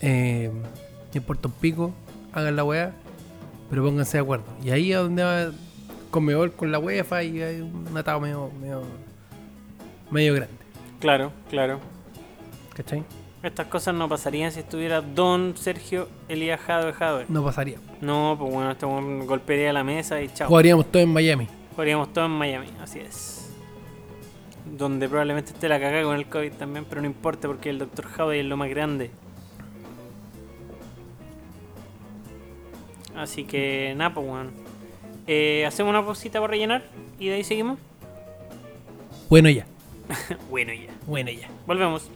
Eh, 0.02 0.50
importa 1.14 1.48
un 1.48 1.54
pico. 1.54 1.92
Hagan 2.32 2.56
la 2.56 2.64
weá. 2.64 2.92
Pero 3.70 3.84
pónganse 3.84 4.18
de 4.18 4.22
acuerdo. 4.22 4.44
Y 4.62 4.70
ahí 4.70 4.92
es 4.92 4.98
donde 4.98 5.22
va... 5.22 5.52
Conmebol 6.10 6.52
con 6.52 6.72
la 6.72 6.80
UEFA 6.80 7.22
y 7.22 7.40
hay 7.40 7.60
un 7.60 7.96
atado 7.96 8.20
medio... 8.20 8.50
Medio, 8.60 8.82
medio 10.10 10.34
grande. 10.34 10.54
Claro, 10.98 11.32
claro. 11.48 11.78
¿Cachai? 12.74 13.04
Estas 13.42 13.68
cosas 13.68 13.94
no 13.94 14.06
pasarían 14.08 14.52
si 14.52 14.60
estuviera 14.60 15.00
Don 15.00 15.56
Sergio 15.56 16.08
Elías 16.28 16.60
Jadwe 16.60 16.92
Jadwe. 16.92 17.24
No 17.28 17.42
pasaría. 17.42 17.78
No, 18.02 18.36
pues 18.38 18.52
bueno, 18.52 18.70
este 18.72 18.84
golpearía 18.84 19.72
la 19.72 19.82
mesa 19.82 20.20
y 20.20 20.28
chao. 20.28 20.48
Jugaríamos 20.48 20.90
todo 20.90 21.02
en 21.02 21.08
Miami. 21.10 21.48
Jugaríamos 21.70 22.12
todo 22.12 22.26
en 22.26 22.32
Miami, 22.32 22.66
así 22.82 22.98
es. 22.98 23.50
Donde 24.66 25.08
probablemente 25.08 25.52
esté 25.52 25.68
la 25.68 25.80
cagada 25.80 26.02
con 26.02 26.16
el 26.16 26.26
COVID 26.26 26.52
también, 26.52 26.84
pero 26.86 27.00
no 27.00 27.06
importa 27.06 27.48
porque 27.48 27.70
el 27.70 27.78
Dr. 27.78 28.06
Howe 28.18 28.40
es 28.40 28.44
lo 28.44 28.58
más 28.58 28.68
grande. 28.68 29.10
Así 33.20 33.44
que 33.44 33.94
nada, 33.96 34.14
pues. 34.14 34.26
Eh, 35.26 35.64
Hacemos 35.66 35.90
una 35.90 36.04
pausita 36.04 36.40
para 36.40 36.50
rellenar 36.52 36.82
y 37.18 37.28
de 37.28 37.34
ahí 37.34 37.44
seguimos. 37.44 37.78
Bueno 39.28 39.48
ya. 39.50 39.66
bueno, 40.50 40.72
ya. 40.72 40.90
Bueno 41.06 41.30
ya. 41.30 41.48
Volvemos. 41.66 42.10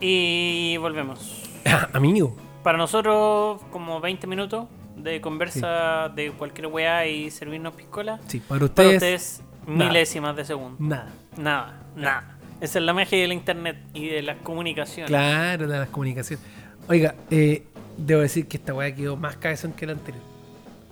Y 0.00 0.76
volvemos. 0.78 1.44
Amigo. 1.92 2.36
Para 2.62 2.76
nosotros, 2.76 3.60
como 3.70 4.00
20 4.00 4.26
minutos 4.26 4.66
de 4.96 5.20
conversa 5.20 6.10
de 6.14 6.30
cualquier 6.32 6.66
weá 6.66 7.06
y 7.06 7.30
servirnos 7.30 7.74
piscola. 7.74 8.20
Sí, 8.26 8.40
para 8.40 8.58
Para 8.60 8.64
ustedes, 8.66 8.94
ustedes, 8.94 9.42
nada. 9.66 9.86
milésimas 9.90 10.36
de 10.36 10.44
segundo. 10.44 10.76
nada. 10.78 11.08
Nada, 11.38 11.82
nada. 11.96 12.36
Esa 12.60 12.78
es 12.80 12.84
la 12.84 12.92
magia 12.92 13.18
del 13.18 13.32
internet 13.32 13.78
y 13.94 14.08
de 14.08 14.20
las 14.22 14.36
comunicaciones. 14.38 15.08
Claro, 15.08 15.66
de 15.66 15.78
las 15.78 15.88
comunicaciones. 15.88 16.44
Oiga, 16.88 17.14
eh, 17.30 17.62
debo 17.96 18.22
decir 18.22 18.48
que 18.48 18.56
esta 18.56 18.74
weá 18.74 18.94
quedó 18.94 19.16
más 19.16 19.36
cabezón 19.36 19.72
que 19.72 19.86
la 19.86 19.92
anterior. 19.92 20.24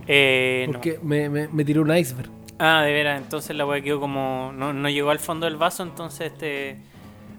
Eh, 0.06 0.68
no. 0.72 0.72
Porque 0.72 0.98
me, 1.02 1.28
me, 1.28 1.48
me 1.48 1.64
tiró 1.64 1.82
un 1.82 1.94
iceberg. 1.96 2.30
Ah, 2.58 2.82
de 2.82 2.92
veras, 2.92 3.20
entonces 3.20 3.54
la 3.56 3.66
weá 3.66 3.80
quedó 3.80 4.00
como. 4.00 4.52
No, 4.54 4.72
no 4.72 4.88
llegó 4.88 5.11
al 5.11 5.18
fondo 5.20 5.46
del 5.46 5.56
vaso, 5.56 5.82
entonces 5.82 6.32
este. 6.32 6.78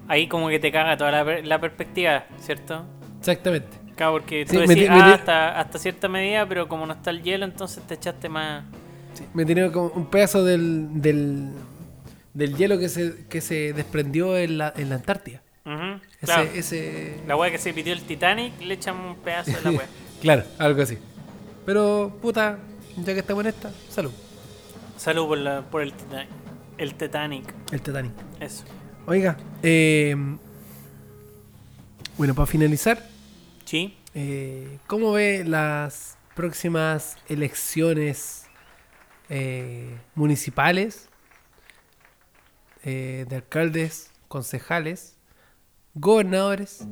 Ahí 0.07 0.27
como 0.27 0.49
que 0.49 0.59
te 0.59 0.71
caga 0.71 0.97
toda 0.97 1.11
la, 1.11 1.41
la 1.41 1.59
perspectiva, 1.61 2.25
¿cierto? 2.39 2.85
Exactamente. 3.19 3.77
Claro, 3.95 4.13
porque 4.13 4.45
tú 4.45 4.53
Sí, 4.53 4.57
decís, 4.59 4.89
me 4.89 4.95
ah, 4.95 5.13
hasta, 5.13 5.59
hasta 5.59 5.77
cierta 5.77 6.07
medida, 6.07 6.47
pero 6.47 6.67
como 6.67 6.85
no 6.85 6.93
está 6.93 7.11
el 7.11 7.21
hielo, 7.21 7.45
entonces 7.45 7.83
te 7.85 7.95
echaste 7.95 8.29
más. 8.29 8.63
Sí, 9.13 9.25
me 9.33 9.45
tiró 9.45 9.71
como 9.71 9.89
un 9.89 10.05
pedazo 10.09 10.43
del, 10.43 11.01
del, 11.01 11.49
del 12.33 12.55
hielo 12.55 12.79
que 12.79 12.89
se, 12.89 13.27
que 13.27 13.41
se 13.41 13.73
desprendió 13.73 14.37
en 14.37 14.57
la, 14.57 14.73
en 14.75 14.89
la 14.89 14.95
Antártida. 14.95 15.41
Ese, 15.73 16.25
claro. 16.25 16.49
ese... 16.53 17.21
La 17.27 17.35
weá 17.35 17.51
que 17.51 17.57
se 17.57 17.73
pidió 17.73 17.93
el 17.93 18.01
Titanic, 18.01 18.59
le 18.61 18.73
echamos 18.73 19.17
un 19.17 19.23
pedazo 19.23 19.51
de 19.51 19.61
la 19.61 19.71
weá. 19.71 19.87
Claro, 20.21 20.43
algo 20.57 20.81
así. 20.81 20.97
Pero, 21.65 22.17
puta, 22.21 22.59
ya 22.97 23.13
que 23.13 23.19
estamos 23.19 23.41
en 23.45 23.49
esta, 23.51 23.71
salud. 23.89 24.11
Salud 24.97 25.27
por, 25.27 25.37
la, 25.37 25.61
por 25.61 25.81
el 25.81 25.93
Titanic. 25.93 26.29
El 26.77 26.93
Titanic, 26.93 27.53
El 27.71 27.81
Titanic. 27.81 28.11
eso. 28.41 28.65
Oiga, 29.05 29.37
eh, 29.63 30.15
bueno, 32.17 32.35
para 32.35 32.45
finalizar, 32.47 33.01
Sí. 33.69 33.95
Eh, 34.15 34.79
¿Cómo 34.87 35.11
ve 35.11 35.43
las 35.45 36.17
próximas 36.35 37.17
elecciones 37.27 38.47
eh, 39.29 39.95
municipales 40.15 41.07
eh, 42.83 43.27
de 43.29 43.35
alcaldes, 43.35 44.09
concejales, 44.27 45.18
gobernadores 45.93 46.87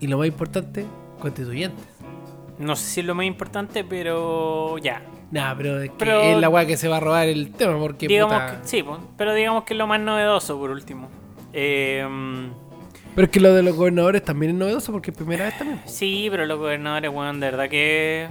y 0.00 0.06
lo 0.06 0.18
más 0.18 0.26
importante, 0.28 0.84
constituyentes? 1.20 1.84
No 2.58 2.74
sé 2.76 2.84
si 2.90 3.00
es 3.00 3.06
lo 3.06 3.14
más 3.14 3.26
importante, 3.26 3.84
pero 3.84 4.78
ya. 4.78 5.02
Nah, 5.30 5.54
pero 5.56 5.80
es 5.82 5.90
que 5.90 5.96
Pero- 5.98 6.22
es 6.22 6.38
la 6.40 6.48
weá 6.48 6.66
que 6.66 6.76
se 6.76 6.88
va 6.88 6.96
a 6.96 7.00
robar 7.00 7.28
el 7.28 7.52
tema 7.52 7.78
porque 7.78 8.08
digamos 8.08 8.32
puta- 8.34 8.60
que, 8.62 8.66
sí, 8.68 8.84
pero 9.16 9.34
digamos 9.34 9.64
que 9.64 9.74
es 9.74 9.78
lo 9.78 9.86
más 9.86 10.00
novedoso 10.00 10.58
por 10.58 10.70
último. 10.70 11.08
Eh, 11.52 12.06
Pero 13.14 13.24
es 13.26 13.30
que 13.30 13.40
lo 13.40 13.52
de 13.54 13.62
los 13.62 13.74
gobernadores 13.76 14.22
también 14.24 14.52
es 14.52 14.58
novedoso 14.58 14.92
porque 14.92 15.10
es 15.10 15.16
primera 15.16 15.44
vez 15.46 15.58
también. 15.58 15.80
sí, 15.86 16.28
pero 16.30 16.46
los 16.46 16.58
gobernadores, 16.58 17.10
weón, 17.12 17.40
de 17.40 17.50
verdad 17.50 17.68
que. 17.68 18.28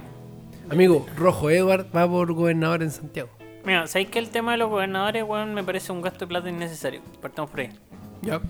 Amigo, 0.70 1.06
Rojo 1.16 1.50
Edward 1.50 1.86
va 1.96 2.06
por 2.08 2.32
gobernador 2.32 2.82
en 2.82 2.90
Santiago. 2.90 3.30
Mira, 3.64 3.86
¿sabéis 3.86 4.08
que 4.10 4.18
el 4.18 4.30
tema 4.30 4.52
de 4.52 4.58
los 4.58 4.68
gobernadores, 4.70 5.22
weón, 5.24 5.54
me 5.54 5.62
parece 5.62 5.92
un 5.92 6.02
gasto 6.02 6.20
de 6.20 6.26
plata 6.26 6.48
innecesario? 6.50 7.00
Partamos 7.22 7.50
por 7.50 7.60
ahí. 7.60 7.70
Ya. 8.22 8.40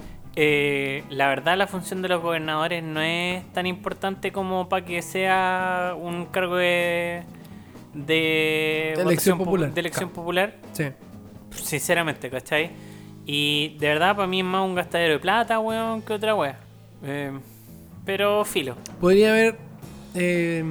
Eh, 0.40 1.02
la 1.10 1.26
verdad, 1.26 1.58
la 1.58 1.66
función 1.66 2.00
de 2.00 2.08
los 2.08 2.22
gobernadores 2.22 2.80
no 2.84 3.00
es 3.00 3.44
tan 3.52 3.66
importante 3.66 4.30
como 4.30 4.68
para 4.68 4.84
que 4.84 5.02
sea 5.02 5.96
un 6.00 6.26
cargo 6.26 6.54
de. 6.56 7.24
de. 7.92 8.92
De 8.94 9.02
elección 9.02 9.36
popular, 9.36 9.74
De 9.74 9.80
elección 9.80 10.10
popular. 10.10 10.54
Sí. 10.72 10.84
sinceramente, 11.50 12.30
¿cachai? 12.30 12.70
Y 13.26 13.76
de 13.78 13.88
verdad, 13.88 14.14
para 14.14 14.28
mí 14.28 14.38
es 14.38 14.44
más 14.46 14.64
un 14.64 14.76
gastadero 14.76 15.14
de 15.14 15.18
plata, 15.18 15.58
weón, 15.58 16.02
que 16.02 16.12
otra 16.12 16.36
wea. 16.36 16.56
Eh, 17.02 17.32
pero 18.04 18.44
filo. 18.44 18.76
Podría 19.00 19.30
haber 19.32 19.56
eh, 20.14 20.62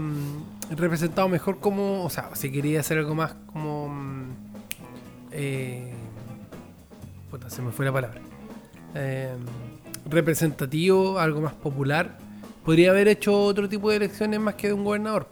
representado 0.77 1.27
mejor 1.27 1.59
como, 1.59 2.05
o 2.05 2.09
sea, 2.09 2.29
si 2.35 2.49
quería 2.51 2.79
hacer 2.79 2.99
algo 2.99 3.15
más 3.15 3.35
como... 3.51 3.89
mm, 3.89 4.29
Eh, 5.33 5.93
puta, 7.29 7.49
se 7.49 7.61
me 7.61 7.71
fue 7.71 7.85
la 7.85 7.91
palabra. 7.91 8.21
Eh, 8.95 9.35
representativo, 10.09 11.19
algo 11.19 11.41
más 11.41 11.53
popular. 11.53 12.17
Podría 12.65 12.91
haber 12.91 13.07
hecho 13.07 13.39
otro 13.43 13.67
tipo 13.69 13.89
de 13.89 13.97
elecciones 13.97 14.39
más 14.39 14.55
que 14.55 14.67
de 14.67 14.73
un 14.73 14.83
gobernador. 14.83 15.27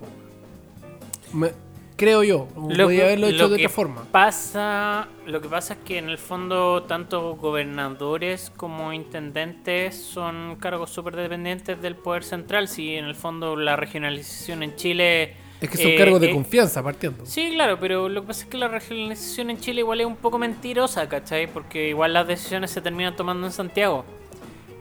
Me- 1.33 1.51
creo 1.97 2.23
yo. 2.23 2.45
Podría 2.47 3.03
haberlo 3.05 3.27
hecho 3.27 3.43
lo 3.43 3.49
de 3.49 3.57
que 3.57 3.65
otra 3.65 3.75
forma. 3.75 4.03
Pasa, 4.11 5.07
lo 5.25 5.41
que 5.41 5.47
pasa 5.49 5.73
es 5.73 5.79
que 5.85 5.97
en 5.97 6.09
el 6.09 6.17
fondo 6.17 6.83
tanto 6.83 7.35
gobernadores 7.35 8.51
como 8.55 8.93
intendentes 8.93 9.95
son 10.01 10.57
cargos 10.59 10.89
súper 10.91 11.15
dependientes 11.15 11.81
del 11.81 11.95
poder 11.95 12.23
central. 12.23 12.67
Si 12.67 12.95
en 12.95 13.05
el 13.05 13.15
fondo 13.15 13.55
la 13.55 13.75
regionalización 13.75 14.63
en 14.63 14.75
Chile... 14.75 15.35
Es 15.61 15.69
que 15.69 15.77
son 15.77 15.91
eh, 15.91 15.95
cargos 15.95 16.19
de 16.21 16.29
eh, 16.29 16.33
confianza 16.33 16.83
partiendo. 16.83 17.25
Sí, 17.25 17.51
claro, 17.53 17.79
pero 17.79 18.09
lo 18.09 18.21
que 18.21 18.27
pasa 18.27 18.43
es 18.43 18.49
que 18.49 18.57
la 18.57 18.67
regionalización 18.67 19.49
en 19.49 19.57
Chile 19.59 19.79
igual 19.81 20.01
es 20.01 20.05
un 20.07 20.17
poco 20.17 20.37
mentirosa, 20.37 21.07
¿cachai? 21.07 21.47
Porque 21.47 21.89
igual 21.89 22.13
las 22.13 22.27
decisiones 22.27 22.71
se 22.71 22.81
terminan 22.81 23.15
tomando 23.15 23.47
en 23.47 23.53
Santiago. 23.53 24.05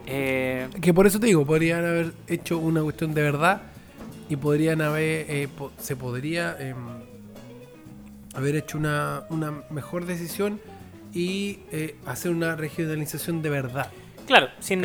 Eh, 0.06 0.68
Que 0.82 0.92
por 0.92 1.06
eso 1.06 1.18
te 1.20 1.26
digo, 1.26 1.46
podrían 1.46 1.84
haber 1.84 2.12
hecho 2.26 2.58
una 2.58 2.82
cuestión 2.82 3.14
de 3.14 3.22
verdad 3.22 3.62
y 4.28 4.36
podrían 4.36 4.82
haber, 4.82 5.26
eh, 5.30 5.48
po- 5.56 5.72
se 5.78 5.96
podría 5.96 6.56
em, 6.58 6.76
haber 8.34 8.56
hecho 8.56 8.78
una, 8.78 9.22
una 9.30 9.62
mejor 9.70 10.06
decisión 10.06 10.60
y 11.12 11.60
eh, 11.70 11.94
hacer 12.06 12.32
una 12.32 12.56
regionalización 12.56 13.42
de 13.42 13.50
verdad. 13.50 13.90
claro, 14.26 14.48
si, 14.58 14.76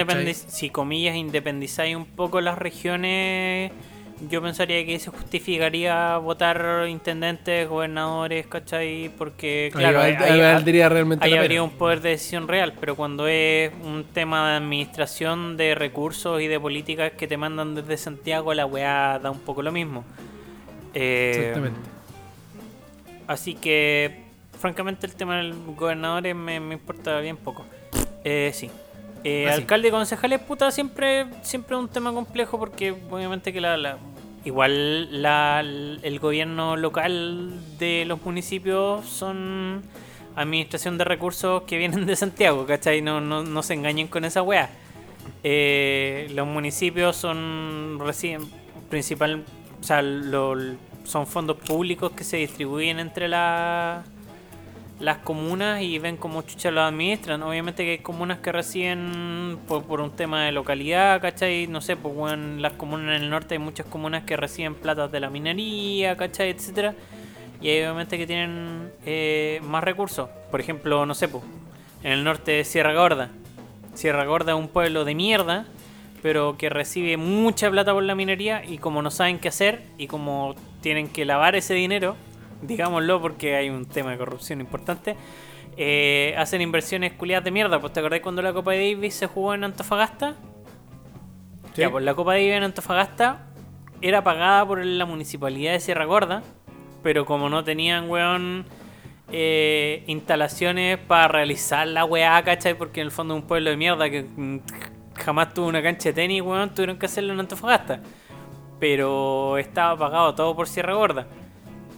si 0.48 0.70
comillas 0.70 1.16
independizáis 1.16 1.96
un 1.96 2.06
poco 2.06 2.40
las 2.42 2.58
regiones, 2.58 3.72
yo 4.30 4.42
pensaría 4.42 4.86
que 4.86 5.00
se 5.00 5.10
justificaría 5.12 6.18
votar 6.18 6.86
intendentes, 6.90 7.68
gobernadores, 7.70 8.48
¿cachai? 8.48 9.10
Porque, 9.18 9.70
claro, 9.74 10.02
ahí, 10.02 10.14
realmente 10.16 11.26
habría 11.44 11.64
un 11.64 11.70
poder 11.72 12.02
de 12.02 12.10
decisión 12.10 12.48
real, 12.48 12.74
pero 12.80 12.96
cuando 12.96 13.28
es 13.28 13.72
un 13.84 14.04
tema 14.04 14.52
de 14.52 14.58
administración 14.58 15.56
de 15.56 15.74
recursos 15.76 16.42
y 16.42 16.48
de 16.48 16.60
políticas 16.60 17.12
que 17.14 17.28
te 17.28 17.38
mandan 17.38 17.76
desde 17.76 17.96
Santiago, 17.98 18.54
la 18.54 18.66
weá 18.66 19.20
da 19.20 19.32
un 19.32 19.40
poco 19.40 19.62
lo 19.62 19.72
mismo. 19.72 20.04
Eh, 20.94 21.34
Exactamente. 21.36 21.80
Así 23.28 23.54
que, 23.56 24.24
francamente, 24.60 25.06
el 25.06 25.14
tema 25.16 25.38
del 25.38 25.54
gobernador 25.78 26.24
me, 26.34 26.60
me 26.60 26.74
importa 26.74 27.20
bien 27.20 27.38
poco. 27.38 27.66
Eh, 28.24 28.52
sí. 28.54 28.70
Eh, 29.24 29.48
Ah, 29.50 29.54
alcalde 29.54 29.90
y 29.90 29.92
concejales, 29.92 30.40
puta, 30.40 30.72
siempre, 30.72 31.26
siempre 31.42 31.76
es 31.76 31.82
un 31.82 31.90
tema 31.90 32.14
complejo 32.14 32.58
porque 32.58 32.92
obviamente 33.12 33.52
que 33.52 33.60
la, 33.60 33.76
la- 33.76 33.98
igual 34.46 35.22
la, 35.22 35.60
el 35.62 36.20
gobierno 36.20 36.76
local 36.78 37.52
de 37.78 38.06
los 38.06 38.22
municipios 38.24 39.06
son 39.06 39.82
administración 40.36 40.98
de 40.98 41.04
recursos 41.04 41.64
que 41.64 41.78
vienen 41.78 42.06
de 42.06 42.16
Santiago, 42.16 42.66
¿cachai? 42.66 43.02
No, 43.02 43.20
no, 43.22 43.44
no 43.44 43.64
se 43.64 43.74
engañen 43.74 44.08
con 44.08 44.24
esa 44.26 44.42
weá. 44.42 44.70
Eh, 45.44 46.28
los 46.34 46.48
municipios 46.48 47.16
son 47.16 47.98
reciben 48.00 48.50
principal, 48.90 49.44
o 49.80 49.84
sea, 49.84 50.02
lo- 50.02 50.56
son 51.04 51.26
fondos 51.28 51.58
públicos 51.58 52.12
que 52.12 52.24
se 52.24 52.38
distribuyen 52.38 53.00
entre 53.00 53.28
la- 53.28 54.04
las 55.00 55.20
comunas 55.20 55.82
y 55.82 55.98
ven 55.98 56.18
cómo 56.18 56.42
chucha 56.42 56.72
los 56.72 56.84
administran. 56.84 57.42
Obviamente 57.44 57.84
que 57.84 57.92
hay 57.92 57.98
comunas 58.00 58.40
que 58.40 58.52
reciben 58.52 59.58
por, 59.68 59.84
por 59.84 60.02
un 60.02 60.12
tema 60.12 60.46
de 60.46 60.52
localidad, 60.52 61.22
¿cachai? 61.22 61.68
No 61.68 61.82
sé, 61.82 61.96
pues 61.96 62.14
bueno, 62.14 62.60
las 62.60 62.74
comunas 62.74 63.16
en 63.18 63.24
el 63.24 63.30
norte 63.30 63.56
hay 63.56 63.60
muchas 63.60 63.86
comunas 63.86 64.24
que 64.24 64.36
reciben 64.36 64.76
platas 64.76 65.12
de 65.12 65.20
la 65.20 65.30
minería, 65.30 66.18
¿cachai? 66.18 66.50
Etcétera. 66.50 66.96
Y 67.62 67.70
hay 67.70 67.80
obviamente 67.82 68.18
que 68.18 68.28
tienen 68.28 68.92
eh, 69.06 69.60
más 69.64 69.84
recursos. 69.84 70.30
Por 70.52 70.60
ejemplo, 70.60 71.06
no 71.06 71.14
sé, 71.14 71.28
pues, 71.28 71.44
en 72.04 72.12
el 72.12 72.24
norte 72.24 72.52
de 72.52 72.64
Sierra 72.64 72.94
Gorda. 72.94 73.30
Sierra 73.94 74.26
Gorda 74.26 74.54
es 74.54 74.58
un 74.58 74.70
pueblo 74.70 75.04
de 75.04 75.16
mierda, 75.16 75.66
pero 76.22 76.58
que 76.58 76.70
recibe 76.70 77.18
mucha 77.18 77.70
plata 77.70 77.94
por 77.94 78.04
la 78.04 78.16
minería 78.16 78.64
y 78.66 78.78
como 78.78 79.02
no 79.02 79.12
saben 79.12 79.40
qué 79.40 79.50
hacer 79.50 79.82
y 79.98 80.08
como 80.08 80.56
tienen 80.82 81.10
que 81.10 81.26
lavar 81.26 81.56
ese 81.56 81.74
dinero, 81.74 82.16
digámoslo 82.62 83.22
porque 83.22 83.56
hay 83.56 83.70
un 83.70 83.86
tema 83.86 84.12
de 84.12 84.18
corrupción 84.18 84.62
importante, 84.62 85.16
eh, 85.78 86.34
hacen 86.38 86.62
inversiones 86.62 87.14
culiadas 87.14 87.46
de 87.46 87.52
mierda. 87.52 87.80
Pues 87.80 87.94
te 87.94 88.00
acordás 88.00 88.20
cuando 88.22 88.42
la 88.42 88.54
Copa 88.54 88.74
Davis 88.74 89.16
se 89.16 89.28
jugó 89.28 89.54
en 89.54 89.64
Antofagasta? 89.64 90.36
Sí. 91.74 91.82
Ya, 91.82 91.90
pues 91.90 92.04
la 92.04 92.14
Copa 92.14 92.34
Davis 92.34 92.54
en 92.54 92.64
Antofagasta 92.64 93.46
era 94.02 94.24
pagada 94.24 94.66
por 94.66 94.84
la 94.84 95.06
municipalidad 95.06 95.74
de 95.74 95.80
Sierra 95.80 96.06
Gorda, 96.06 96.44
pero 97.04 97.26
como 97.26 97.50
no 97.50 97.64
tenían, 97.64 98.10
weón, 98.10 98.66
eh, 99.32 100.04
instalaciones 100.08 100.98
para 100.98 101.28
realizar 101.28 101.88
la 101.88 102.06
weá, 102.06 102.42
¿cachai? 102.44 102.74
Porque 102.74 103.02
en 103.02 103.08
el 103.08 103.12
fondo 103.12 103.36
es 103.36 103.42
un 103.42 103.48
pueblo 103.48 103.70
de 103.70 103.78
mierda 103.78 104.10
que 104.10 104.24
mm, 104.24 104.60
jamás 105.16 105.54
tuvo 105.54 105.68
una 105.68 105.84
cancha 105.84 106.10
de 106.10 106.14
tenis, 106.14 106.42
weón, 106.42 106.74
tuvieron 106.74 106.98
que 106.98 107.06
hacerlo 107.06 107.34
en 107.34 107.40
Antofagasta. 107.42 108.02
Pero 108.80 109.58
estaba 109.58 109.98
pagado 109.98 110.34
todo 110.36 110.56
por 110.56 110.68
Sierra 110.68 110.94
Gorda. 110.94 111.28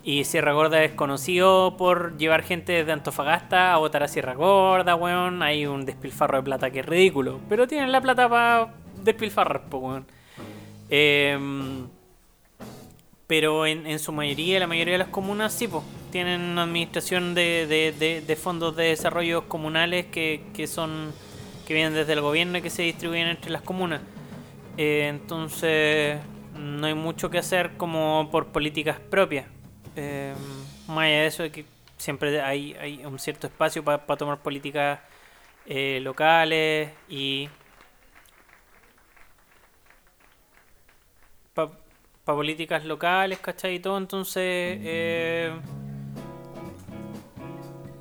Y 0.04 0.24
Sierra 0.24 0.54
Gorda 0.54 0.84
es 0.84 0.94
conocido 0.94 1.78
por 1.78 2.18
llevar 2.18 2.42
gente 2.42 2.72
desde 2.74 2.92
Antofagasta 2.92 3.74
a 3.74 3.78
votar 3.78 4.02
a 4.02 4.08
Sierra 4.08 4.34
Gorda, 4.34 4.96
weón. 4.96 5.44
Hay 5.44 5.68
un 5.68 5.86
despilfarro 5.86 6.38
de 6.38 6.44
plata 6.44 6.72
que 6.72 6.80
es 6.80 6.86
ridículo. 6.86 7.40
Pero 7.48 7.68
tienen 7.68 7.92
la 7.92 8.02
plata 8.02 8.28
para 8.28 8.74
despilfarrar, 9.04 9.64
po, 9.70 9.78
weón. 9.78 10.06
Em, 10.90 11.88
pero 13.28 13.66
en, 13.66 13.86
en 13.88 14.00
su 14.00 14.12
mayoría, 14.12 14.60
la 14.60 14.68
mayoría 14.68 14.94
de 14.94 14.98
las 14.98 15.08
comunas 15.08 15.54
sí, 15.54 15.68
pues, 15.68 15.84
tienen 16.12 16.58
administración 16.58 17.34
de, 17.36 17.66
de- 17.68 17.94
de- 17.98 18.22
de 18.22 18.36
fondos 18.36 18.76
de 18.76 18.86
desarrollo 18.86 19.48
comunales 19.48 20.08
que, 20.08 20.44
que 20.54 20.68
son 20.68 21.14
que 21.66 21.74
vienen 21.76 21.94
desde 21.94 22.14
el 22.14 22.22
gobierno 22.22 22.58
y 22.58 22.62
que 22.62 22.70
se 22.70 22.82
distribuyen 22.82 23.28
entre 23.28 23.52
las 23.52 23.62
comunas. 23.62 24.02
Eh, 24.78 25.08
entonces, 25.10 26.18
no 26.58 26.88
hay 26.88 26.94
mucho 26.96 27.30
que 27.30 27.38
hacer 27.38 27.72
como 27.78 28.28
por 28.32 28.48
políticas 28.48 29.00
propias. 29.00 29.46
Eh, 29.96 30.34
más 30.88 31.06
allá 31.06 31.22
de 31.22 31.28
eso, 31.28 31.44
de 31.44 31.52
que 31.52 31.66
siempre 31.98 32.42
hay, 32.42 32.74
hay 32.74 33.06
un 33.06 33.20
cierto 33.20 33.48
espacio 33.48 33.84
para 33.84 34.00
tomar 34.18 34.40
políticas 34.40 35.00
eh, 35.66 36.00
locales 36.02 36.92
y 37.10 37.50
para 41.54 41.72
políticas 42.26 42.86
locales, 42.86 43.40
¿cachai? 43.40 43.76
Y 43.76 43.80
todo, 43.80 43.98
entonces 43.98 44.44
eh, 44.44 45.52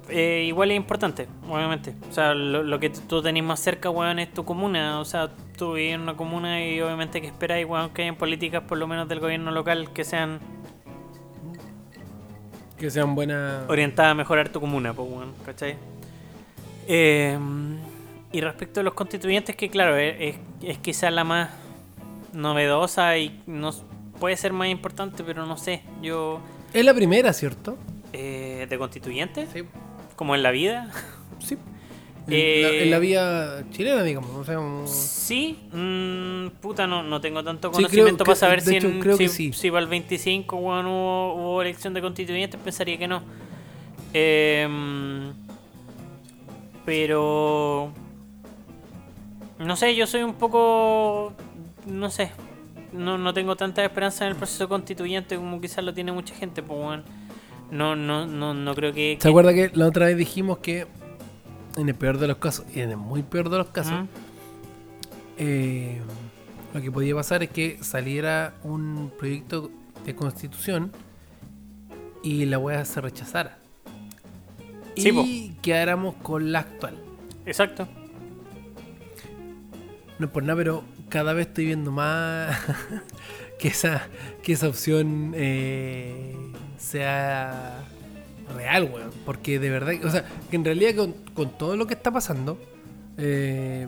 eh, 0.08 0.44
igual 0.46 0.70
es 0.70 0.76
importante, 0.76 1.28
obviamente. 1.48 1.94
O 2.08 2.12
sea, 2.12 2.34
lo, 2.34 2.62
lo 2.62 2.80
que 2.80 2.90
tú 2.90 3.22
tenés 3.22 3.44
más 3.44 3.60
cerca, 3.60 3.90
weón, 3.90 4.18
es 4.18 4.32
tu 4.32 4.44
comuna. 4.44 5.00
O 5.00 5.04
sea, 5.04 5.30
tú 5.56 5.74
vives 5.74 5.94
en 5.94 6.00
una 6.02 6.16
comuna 6.16 6.64
y 6.64 6.80
obviamente 6.80 7.20
que 7.20 7.28
esperáis, 7.28 7.66
weón, 7.66 7.90
que 7.90 8.02
hayan 8.02 8.16
políticas 8.16 8.62
por 8.64 8.78
lo 8.78 8.86
menos 8.86 9.08
del 9.08 9.20
gobierno 9.20 9.50
local 9.50 9.92
que 9.92 10.04
sean 10.04 10.40
Que 12.80 12.90
sean 12.90 13.14
buenas. 13.14 13.68
orientada 13.68 14.10
a 14.10 14.14
mejorar 14.14 14.48
tu 14.48 14.58
comuna, 14.58 14.94
pues, 14.94 15.08
weón, 15.08 15.34
¿cachai? 15.44 15.76
Eh, 16.88 17.38
y 18.32 18.40
respecto 18.40 18.80
a 18.80 18.82
los 18.82 18.94
constituyentes, 18.94 19.54
que 19.54 19.68
claro, 19.68 19.96
es, 19.96 20.36
es, 20.62 20.78
quizá 20.78 21.10
la 21.10 21.22
más 21.24 21.50
novedosa 22.32 23.18
y 23.18 23.42
no 23.46 23.70
puede 24.18 24.36
ser 24.36 24.52
más 24.52 24.68
importante, 24.68 25.22
pero 25.22 25.44
no 25.46 25.56
sé, 25.56 25.82
yo... 26.00 26.40
Es 26.72 26.84
la 26.84 26.94
primera, 26.94 27.32
¿cierto? 27.32 27.76
eh, 28.12 28.66
¿De 28.68 28.78
constituyentes? 28.78 29.48
Sí. 29.52 29.64
Como 30.16 30.34
en 30.34 30.42
la 30.42 30.50
vida. 30.50 30.90
Sí. 31.38 31.56
Eh, 32.30 32.56
en, 32.56 32.62
la, 32.62 32.82
en 32.84 32.90
la 32.90 32.98
vía 32.98 33.64
chilena, 33.70 34.02
digamos. 34.02 34.30
O 34.36 34.44
sea, 34.44 34.56
como- 34.56 34.86
Sí, 34.86 35.58
mm, 35.72 36.48
puta, 36.60 36.86
no, 36.86 37.02
no 37.02 37.20
tengo 37.20 37.42
tanto 37.44 37.68
Sí, 37.68 37.72
creo 37.76 37.82
conocimiento 37.88 38.24
para 38.24 38.36
saber 38.36 38.60
si, 38.60 38.76
hecho, 38.76 38.88
en- 38.88 39.00
creo 39.00 39.16
si, 39.16 39.28
sí. 39.28 39.52
si 39.52 39.70
para 39.70 39.82
el 39.82 39.88
25 39.88 40.56
weón, 40.56 40.86
hubo, 40.86 41.34
hubo 41.34 41.62
elección 41.62 41.94
de 41.94 42.00
constituyentes, 42.00 42.60
pensaría 42.60 42.98
que 42.98 43.08
no. 43.08 43.22
Em, 44.12 45.32
pero... 46.84 47.92
No 49.58 49.76
sé, 49.76 49.94
yo 49.94 50.06
soy 50.06 50.22
un 50.22 50.34
poco... 50.34 51.32
No 51.86 52.10
sé. 52.10 52.30
No, 52.92 53.18
no 53.18 53.32
tengo 53.34 53.56
tanta 53.56 53.84
esperanza 53.84 54.24
en 54.24 54.30
el 54.32 54.36
proceso 54.36 54.68
constituyente 54.68 55.36
como 55.36 55.60
quizás 55.60 55.84
lo 55.84 55.94
tiene 55.94 56.12
mucha 56.12 56.34
gente, 56.34 56.62
pues 56.62 56.78
weón. 56.80 57.04
No, 57.70 57.94
no, 57.94 58.26
no, 58.26 58.52
no 58.54 58.74
creo 58.74 58.92
que... 58.92 59.16
¿Se 59.20 59.22
que- 59.22 59.28
acuerda 59.28 59.54
que 59.54 59.70
la 59.74 59.86
otra 59.86 60.06
vez 60.06 60.16
dijimos 60.16 60.58
que 60.58 60.86
en 61.76 61.88
el 61.88 61.94
peor 61.94 62.18
de 62.18 62.28
los 62.28 62.38
casos, 62.38 62.66
y 62.74 62.80
en 62.80 62.90
el 62.90 62.96
muy 62.96 63.22
peor 63.22 63.50
de 63.50 63.58
los 63.58 63.68
casos, 63.68 64.06
eh, 65.38 66.00
lo 66.74 66.80
que 66.80 66.90
podía 66.90 67.14
pasar 67.14 67.42
es 67.42 67.50
que 67.50 67.78
saliera 67.82 68.54
un 68.62 69.12
proyecto 69.18 69.70
de 70.04 70.14
constitución 70.14 70.92
y 72.22 72.44
la 72.46 72.58
weá 72.58 72.84
se 72.84 73.00
rechazara. 73.00 73.58
Sí, 74.96 75.12
po. 75.12 75.22
y 75.24 75.56
quedáramos 75.62 76.14
con 76.16 76.52
la 76.52 76.60
actual. 76.60 76.98
Exacto. 77.46 77.88
No 80.18 80.26
es 80.26 80.32
por 80.32 80.42
nada, 80.42 80.56
pero 80.56 80.84
cada 81.08 81.32
vez 81.32 81.48
estoy 81.48 81.66
viendo 81.66 81.90
más 81.90 82.56
que 83.58 83.68
esa, 83.68 84.08
que 84.42 84.52
esa 84.52 84.68
opción 84.68 85.32
eh, 85.34 86.36
sea 86.78 87.84
real, 88.50 88.84
weón. 88.92 89.10
Porque 89.24 89.58
de 89.58 89.70
verdad, 89.70 89.94
o 90.04 90.10
sea, 90.10 90.24
que 90.50 90.56
en 90.56 90.64
realidad 90.64 90.94
con, 90.94 91.12
con 91.34 91.50
todo 91.56 91.76
lo 91.76 91.86
que 91.86 91.94
está 91.94 92.10
pasando, 92.10 92.58
eh, 93.18 93.86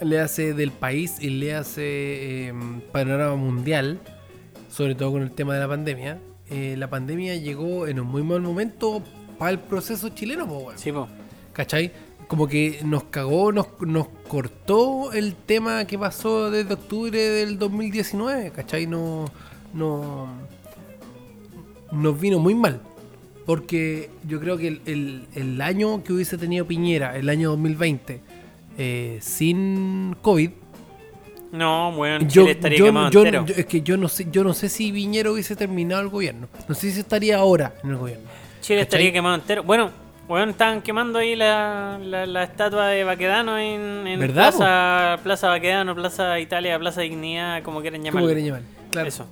le 0.00 0.20
hace 0.20 0.54
del 0.54 0.70
país 0.70 1.16
y 1.20 1.30
le 1.30 1.54
hace 1.54 1.82
eh, 2.48 2.54
panorama 2.92 3.36
mundial, 3.36 3.98
sobre 4.70 4.94
todo 4.94 5.12
con 5.12 5.22
el 5.22 5.30
tema 5.32 5.54
de 5.54 5.60
la 5.60 5.68
pandemia. 5.68 6.18
eh, 6.50 6.76
la 6.78 6.88
pandemia 6.88 7.36
llegó 7.36 7.86
en 7.86 8.00
un 8.00 8.06
muy 8.06 8.22
mal 8.22 8.40
momento 8.40 9.02
para 9.38 9.50
el 9.50 9.58
proceso 9.58 10.08
chileno, 10.10 10.46
po, 10.46 10.58
weón. 10.58 10.78
Sí, 10.78 10.92
po. 10.92 11.08
¿Cachai? 11.52 11.92
Como 12.28 12.46
que 12.46 12.80
nos 12.84 13.04
cagó, 13.04 13.52
nos, 13.52 13.66
nos 13.80 14.08
cortó 14.28 15.12
el 15.12 15.34
tema 15.34 15.86
que 15.86 15.98
pasó 15.98 16.50
desde 16.50 16.74
octubre 16.74 17.18
del 17.18 17.58
2019, 17.58 18.50
¿cachai? 18.52 18.86
No, 18.86 19.24
no, 19.72 20.28
nos 21.90 22.20
vino 22.20 22.38
muy 22.38 22.54
mal. 22.54 22.80
Porque 23.48 24.10
yo 24.28 24.40
creo 24.40 24.58
que 24.58 24.68
el, 24.68 24.80
el- 24.84 25.22
el 25.34 25.60
año 25.62 26.04
que 26.04 26.12
hubiese 26.12 26.36
tenido 26.36 26.66
Piñera, 26.66 27.16
el 27.16 27.30
año 27.30 27.48
2020, 27.48 28.20
eh, 28.76 29.16
sin 29.22 30.14
COVID, 30.20 30.50
No, 31.52 31.92
bueno, 31.92 32.26
yo, 32.28 32.42
Chile 32.42 32.50
estaría 32.50 32.78
yo- 32.78 32.84
quemado 32.84 33.10
yo- 33.10 33.20
entero. 33.24 33.46
yo- 33.46 33.54
es 33.56 33.64
que 33.64 33.80
yo 33.80 33.96
no 33.96 34.06
sé, 34.08 34.26
yo 34.30 34.44
no 34.44 34.52
sé 34.52 34.68
si 34.68 34.92
Piñera 34.92 35.30
hubiese 35.30 35.56
terminado 35.56 36.02
el 36.02 36.08
gobierno. 36.08 36.46
No 36.68 36.74
sé 36.74 36.90
si 36.90 37.00
estaría 37.00 37.38
ahora 37.38 37.72
en 37.82 37.88
el 37.88 37.96
gobierno. 37.96 38.24
Chile 38.60 38.80
¿cachai? 38.80 38.82
estaría 38.82 39.12
quemado 39.14 39.36
entero. 39.36 39.62
Bueno, 39.62 39.92
weón, 40.28 40.50
estaban 40.50 40.82
quemando 40.82 41.18
ahí 41.18 41.34
la, 41.34 41.98
la, 42.04 42.26
la 42.26 42.42
estatua 42.44 42.88
de 42.88 43.02
Baquedano 43.02 43.56
en, 43.58 44.06
en 44.08 44.20
¿Verdad, 44.20 44.54
Plaza, 44.54 45.20
Plaza 45.22 45.48
Baquedano, 45.48 45.94
Plaza 45.94 46.38
Italia, 46.38 46.78
Plaza 46.78 47.00
Dignidad, 47.00 47.62
como 47.62 47.80
quieran 47.80 48.00
¿Cómo 48.02 48.08
llamarlo. 48.10 48.28
querían 48.28 48.46
llamar? 48.48 48.62
Claro. 48.90 49.08
Eso. 49.08 49.26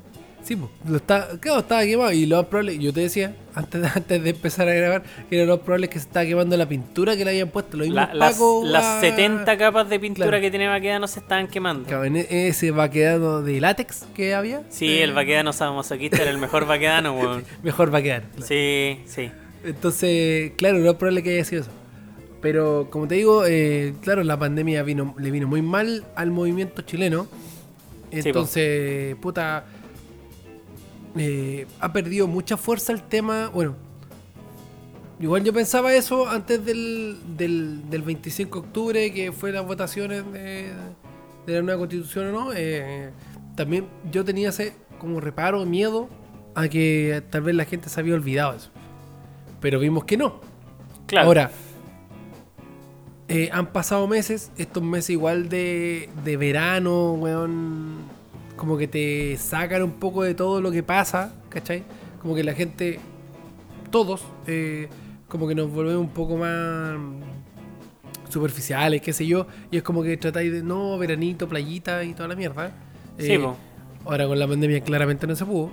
Sí, 0.47 0.55
pues, 0.55 0.70
lo 0.88 0.99
está, 0.99 1.28
claro, 1.40 1.59
estaba 1.59 1.82
quemado 1.84 2.12
y 2.12 2.24
lo 2.24 2.36
más 2.36 2.47
probable, 2.47 2.78
yo 2.78 2.92
te 2.92 3.01
decía, 3.01 3.34
antes 3.55 3.82
de, 3.82 3.88
antes 3.94 4.22
de 4.22 4.30
empezar 4.30 4.68
a 4.68 4.74
grabar, 4.74 5.03
que 5.28 5.44
lo 5.44 5.57
más 5.57 5.64
probable 5.64 5.86
es 5.86 5.92
que 5.92 5.99
se 5.99 6.07
estaba 6.07 6.24
quemando 6.24 6.57
la 6.57 6.68
pintura 6.68 7.16
que 7.16 7.24
le 7.24 7.30
habían 7.32 7.49
puesto 7.49 7.76
los 7.76 7.88
mismos 7.88 8.09
La- 8.09 8.14
las, 8.14 8.38
las 8.64 8.84
a- 8.84 9.01
70 9.01 9.59
capas 9.59 9.88
de 9.88 9.99
pintura 9.99 10.28
Claro. 10.28 10.40
que 10.40 10.51
tiene 10.51 10.68
Baquedano 10.68 11.09
se 11.09 11.18
estaban 11.18 11.49
quemando. 11.49 11.88
Claro, 11.88 12.05
en 12.05 12.16
e- 12.16 12.47
ese 12.47 12.70
vaquedano 12.70 13.42
de 13.42 13.61
látex 13.61 14.07
que 14.14 14.34
había. 14.34 14.62
Sí, 14.70 14.86
eh, 14.86 15.03
el 15.03 15.14
Baquedano 15.14 15.53
sadomasoquista 15.53 16.22
era 16.22 16.30
el 16.30 16.38
mejor 16.38 16.64
Baquedano, 16.66 17.12
weón. 17.18 17.44
Mejor 17.64 17.90
vaquedano. 17.90 18.26
claro. 18.30 18.47
Sí, 18.47 19.01
sí. 19.07 19.32
Entonces, 19.64 20.53
claro, 20.57 20.78
lo 20.78 20.84
más 20.86 20.94
probable 20.94 21.20
es 21.20 21.24
que 21.24 21.34
haya 21.34 21.44
sido 21.44 21.62
eso. 21.62 21.70
Pero, 22.40 22.86
como 22.90 23.09
te 23.09 23.16
digo, 23.16 23.44
eh, 23.47 23.94
claro, 24.01 24.22
la 24.22 24.38
pandemia 24.38 24.84
vino, 24.84 25.12
le 25.18 25.32
vino 25.32 25.49
muy 25.49 25.61
mal 25.62 26.05
al 26.14 26.30
movimiento 26.30 26.82
chileno. 26.82 27.26
Entonces, 28.12 29.16
puta, 29.16 29.64
eh, 31.16 31.66
ha 31.80 31.92
perdido 31.92 32.26
mucha 32.26 32.56
fuerza 32.56 32.92
el 32.92 33.02
tema. 33.02 33.48
Bueno, 33.48 33.76
igual 35.20 35.44
yo 35.44 35.52
pensaba 35.52 35.94
eso 35.94 36.28
antes 36.28 36.64
del, 36.64 37.18
del, 37.36 37.88
del 37.90 38.02
25 38.02 38.60
de 38.60 38.66
octubre, 38.66 39.12
que 39.12 39.32
fue 39.32 39.52
las 39.52 39.66
votaciones 39.66 40.24
de, 40.32 40.72
de 41.46 41.54
la 41.54 41.62
nueva 41.62 41.78
constitución 41.80 42.26
o 42.28 42.32
no. 42.32 42.52
eh, 42.54 43.10
también 43.54 43.86
yo 44.12 44.24
tenía 44.24 44.50
ese 44.50 44.74
como 44.98 45.20
reparo, 45.20 45.64
miedo 45.64 46.08
a 46.54 46.68
que 46.68 47.22
tal 47.30 47.42
vez 47.42 47.54
la 47.54 47.64
gente 47.64 47.88
se 47.88 48.00
había 48.00 48.14
olvidado 48.14 48.54
eso. 48.54 48.70
Pero 49.60 49.78
vimos 49.78 50.04
que 50.04 50.16
no. 50.16 50.40
Claro. 51.06 51.26
Ahora, 51.28 51.50
eh, 53.28 53.50
han 53.52 53.72
pasado 53.72 54.06
meses, 54.06 54.50
estos 54.56 54.82
meses 54.82 55.10
igual 55.10 55.48
de, 55.48 56.08
de 56.24 56.36
verano, 56.36 57.12
weón, 57.14 57.96
como 58.57 58.76
que 58.78 58.88
te 58.88 59.36
sacan 59.38 59.82
un 59.82 59.92
poco 59.92 60.22
de 60.22 60.34
todo 60.34 60.61
lo 60.61 60.70
que 60.70 60.82
pasa, 60.82 61.34
¿cachai? 61.48 61.84
Como 62.22 62.34
que 62.34 62.42
la 62.44 62.54
gente, 62.54 63.00
todos, 63.90 64.22
eh, 64.46 64.88
como 65.28 65.46
que 65.48 65.54
nos 65.54 65.70
volvemos 65.70 66.00
un 66.02 66.11
poco 66.14 66.36
más 66.36 66.98
superficiales, 68.28 69.00
qué 69.02 69.12
sé 69.12 69.26
yo, 69.26 69.46
y 69.70 69.76
es 69.78 69.82
como 69.82 70.02
que 70.02 70.16
tratáis 70.16 70.52
de, 70.52 70.62
no, 70.62 70.98
veranito, 70.98 71.48
playita 71.48 72.04
y 72.04 72.14
toda 72.14 72.28
la 72.28 72.36
mierda. 72.36 72.72
Sí, 73.18 73.32
Eh, 73.34 73.38
po. 73.38 73.57
ahora 74.04 74.26
con 74.26 74.38
la 74.38 74.46
pandemia 74.48 74.80
claramente 74.82 75.26
no 75.26 75.36
se 75.36 75.44
pudo. 75.46 75.70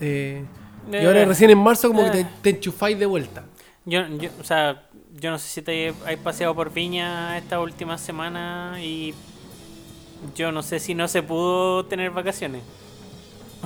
Eh, 0.00 0.44
y 0.92 1.04
Eh, 1.04 1.06
ahora 1.06 1.24
recién 1.24 1.50
en 1.50 1.58
marzo 1.58 1.88
como 1.88 2.02
que 2.10 2.20
eh. 2.20 2.24
te, 2.24 2.24
te 2.42 2.50
enchufáis 2.50 2.98
de 2.98 3.06
vuelta. 3.06 3.44
Yo, 3.84 4.06
yo, 4.18 4.30
o 4.40 4.44
sea, 4.44 4.88
yo 5.14 5.30
no 5.30 5.38
sé 5.38 5.48
si 5.48 5.62
te 5.62 5.94
hay 6.04 6.16
paseado 6.16 6.54
por 6.54 6.72
Viña 6.72 7.38
esta 7.38 7.60
última 7.60 7.98
semana 7.98 8.78
y 8.82 9.14
yo 10.34 10.52
no 10.52 10.62
sé 10.62 10.78
si 10.80 10.94
no 10.94 11.08
se 11.08 11.22
pudo 11.22 11.86
tener 11.86 12.10
vacaciones. 12.10 12.62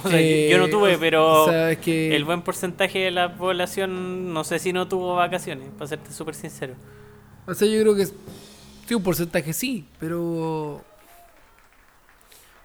O 0.02 0.08
sea, 0.08 0.20
Eh, 0.20 0.48
yo 0.50 0.58
no 0.58 0.68
tuve, 0.68 0.96
o- 0.96 1.00
pero 1.00 1.42
o 1.44 1.48
sea, 1.48 1.70
es 1.72 1.78
que- 1.78 2.14
el 2.16 2.24
buen 2.24 2.42
porcentaje 2.42 3.00
de 3.00 3.10
la 3.10 3.36
población 3.36 4.32
no 4.32 4.44
sé 4.44 4.58
si 4.58 4.72
no 4.72 4.88
tuvo 4.88 5.14
vacaciones, 5.16 5.68
para 5.76 5.88
serte 5.88 6.12
súper 6.12 6.34
sincero. 6.34 6.74
O 7.46 7.54
sea, 7.54 7.66
yo 7.68 7.80
creo 7.80 7.94
que 7.96 8.06
sí, 8.06 8.94
un 8.94 9.02
porcentaje 9.02 9.52
sí, 9.52 9.86
pero. 9.98 10.84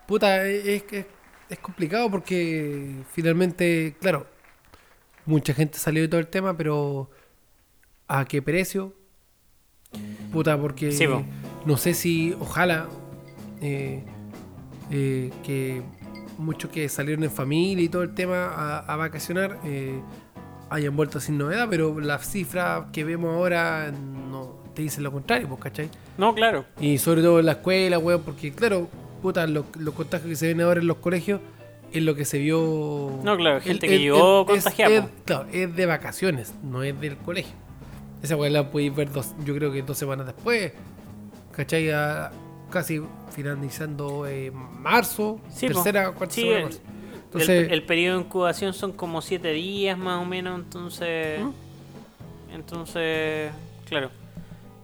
Puta, 0.08 0.46
es, 0.46 0.84
es, 0.92 1.06
es 1.50 1.60
complicado 1.60 2.12
porque 2.12 3.04
finalmente, 3.12 3.96
claro, 4.00 4.28
mucha 5.26 5.54
gente 5.54 5.80
salió 5.80 6.04
de 6.04 6.08
todo 6.08 6.20
el 6.20 6.28
tema, 6.28 6.56
pero 6.56 7.10
¿a 8.08 8.26
qué 8.26 8.42
precio? 8.42 8.94
Puta, 10.32 10.60
porque 10.60 10.92
Sí, 10.92 11.06
no 11.66 11.78
sé 11.78 11.94
si, 11.96 12.34
ojalá, 12.40 12.88
eh, 13.66 14.04
eh, 14.92 15.32
que 15.44 15.82
muchos 16.38 16.70
que 16.70 16.88
salieron 16.90 17.24
en 17.24 17.32
familia 17.32 17.84
y 17.84 17.90
todo 17.90 18.04
el 18.04 18.14
tema 18.14 18.48
a, 18.48 18.80
a 18.80 18.96
vacacionar 18.98 19.58
eh, 19.64 20.00
hayan 20.70 20.96
vuelto 20.96 21.20
sin 21.20 21.38
novedad, 21.38 21.68
pero 21.70 22.00
las 22.00 22.30
cifras 22.30 22.86
que 22.92 23.04
vemos 23.04 23.34
ahora 23.36 23.92
no 23.92 24.64
te 24.74 24.82
dicen 24.82 25.04
lo 25.04 25.12
contrario, 25.12 25.48
pues, 25.48 25.62
¿cachai? 25.62 25.90
No, 26.18 26.34
claro. 26.36 26.66
Y 26.80 26.98
sobre 26.98 27.22
todo 27.22 27.40
en 27.40 27.46
la 27.46 27.54
escuela, 27.54 27.98
weón, 27.98 28.22
porque 28.24 28.52
claro, 28.52 28.90
puta, 29.22 29.48
los, 29.48 29.66
los 29.78 29.94
contagios 29.94 30.30
que 30.30 30.36
se 30.36 30.48
ven 30.48 30.62
ahora 30.62 30.82
en 30.82 30.88
los 30.88 30.98
colegios 30.98 31.40
es 31.94 32.04
lo 32.04 32.14
que 32.16 32.26
se 32.26 32.40
vio. 32.40 33.20
No, 33.24 33.38
claro, 33.38 33.62
gente 33.62 33.86
el- 33.86 33.90
que 33.90 33.96
el- 33.96 34.02
llegó 34.02 34.42
el- 34.42 34.46
contagiada, 34.48 34.94
es- 34.96 35.06
claro, 35.24 35.48
es 35.54 35.74
de 35.76 35.86
vacaciones, 35.86 36.54
no 36.64 36.84
es 36.84 37.00
del 37.00 37.16
colegio. 37.18 37.54
Esa 38.22 38.36
weá 38.36 38.50
la 38.50 38.70
podéis 38.70 38.94
ver 38.94 39.12
dos, 39.12 39.34
yo 39.46 39.56
creo 39.56 39.72
que 39.72 39.82
dos 39.84 39.98
semanas 39.98 40.26
después. 40.26 40.74
¿Cachai? 41.54 41.90
A- 41.92 42.32
casi 42.72 43.02
finalizando 43.32 44.26
eh, 44.28 44.52
marzo, 44.52 45.40
Sí, 45.54 45.68
po. 45.68 45.74
tercera, 45.76 46.12
cuarta 46.12 46.36
Sí, 46.36 46.42
semana 46.42 46.58
el- 46.60 46.64
marzo. 46.66 46.80
El, 46.86 47.24
Entonces, 47.42 47.72
el 47.72 47.84
periodo 47.84 48.18
de 48.20 48.24
incubación 48.26 48.74
son 48.74 48.94
como 48.94 49.22
7 49.22 49.52
días 49.52 49.98
más 49.98 50.22
o 50.22 50.26
menos, 50.26 50.58
entonces... 50.60 51.42
¿Mm? 51.42 51.52
Entonces, 52.54 53.52
claro. 53.88 54.10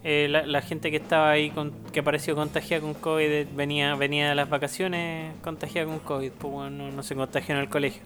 eh, 0.03 0.27
la, 0.29 0.45
la 0.45 0.61
gente 0.61 0.91
que 0.91 0.97
estaba 0.97 1.31
ahí, 1.31 1.51
con, 1.51 1.71
que 1.93 2.01
apareció 2.01 2.35
contagiada 2.35 2.81
con 2.81 2.93
COVID, 2.93 3.25
eh, 3.25 3.47
venía, 3.55 3.95
venía 3.95 4.29
de 4.29 4.35
las 4.35 4.49
vacaciones 4.49 5.33
contagiada 5.41 5.87
con 5.87 5.99
COVID, 5.99 6.31
pues 6.31 6.53
bueno, 6.53 6.85
no, 6.85 6.91
no 6.91 7.03
se 7.03 7.15
contagió 7.15 7.55
en 7.55 7.61
el 7.61 7.69
colegio. 7.69 8.01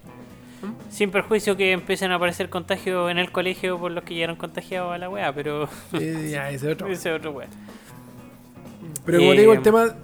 ¿Mm? 0.61 0.91
Sin 0.91 1.09
perjuicio 1.09 1.57
que 1.57 1.71
empiecen 1.71 2.11
a 2.11 2.15
aparecer 2.15 2.49
contagios 2.49 3.09
en 3.09 3.17
el 3.17 3.31
colegio 3.31 3.79
por 3.79 3.91
los 3.91 4.03
que 4.03 4.13
llegaron 4.13 4.35
contagiados 4.35 4.93
a 4.93 4.97
la 4.99 5.09
weá, 5.09 5.33
pero 5.33 5.67
eh, 5.93 6.29
ya, 6.31 6.49
ese 6.51 6.67
es 6.67 6.73
otro. 6.73 6.87
ese 6.91 7.09
es 7.09 7.15
otro 7.17 7.31
weá. 7.31 7.47
Pero 9.05 9.19
como 9.19 9.31
te 9.31 9.39
digo, 9.39 9.53
el 9.53 9.59
Eh, 9.59 9.63
tema 9.63 9.95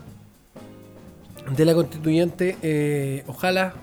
de 1.56 1.66
la 1.66 1.74
constituyente, 1.74 2.58
eh, 2.62 3.24
ojalá, 3.28 3.74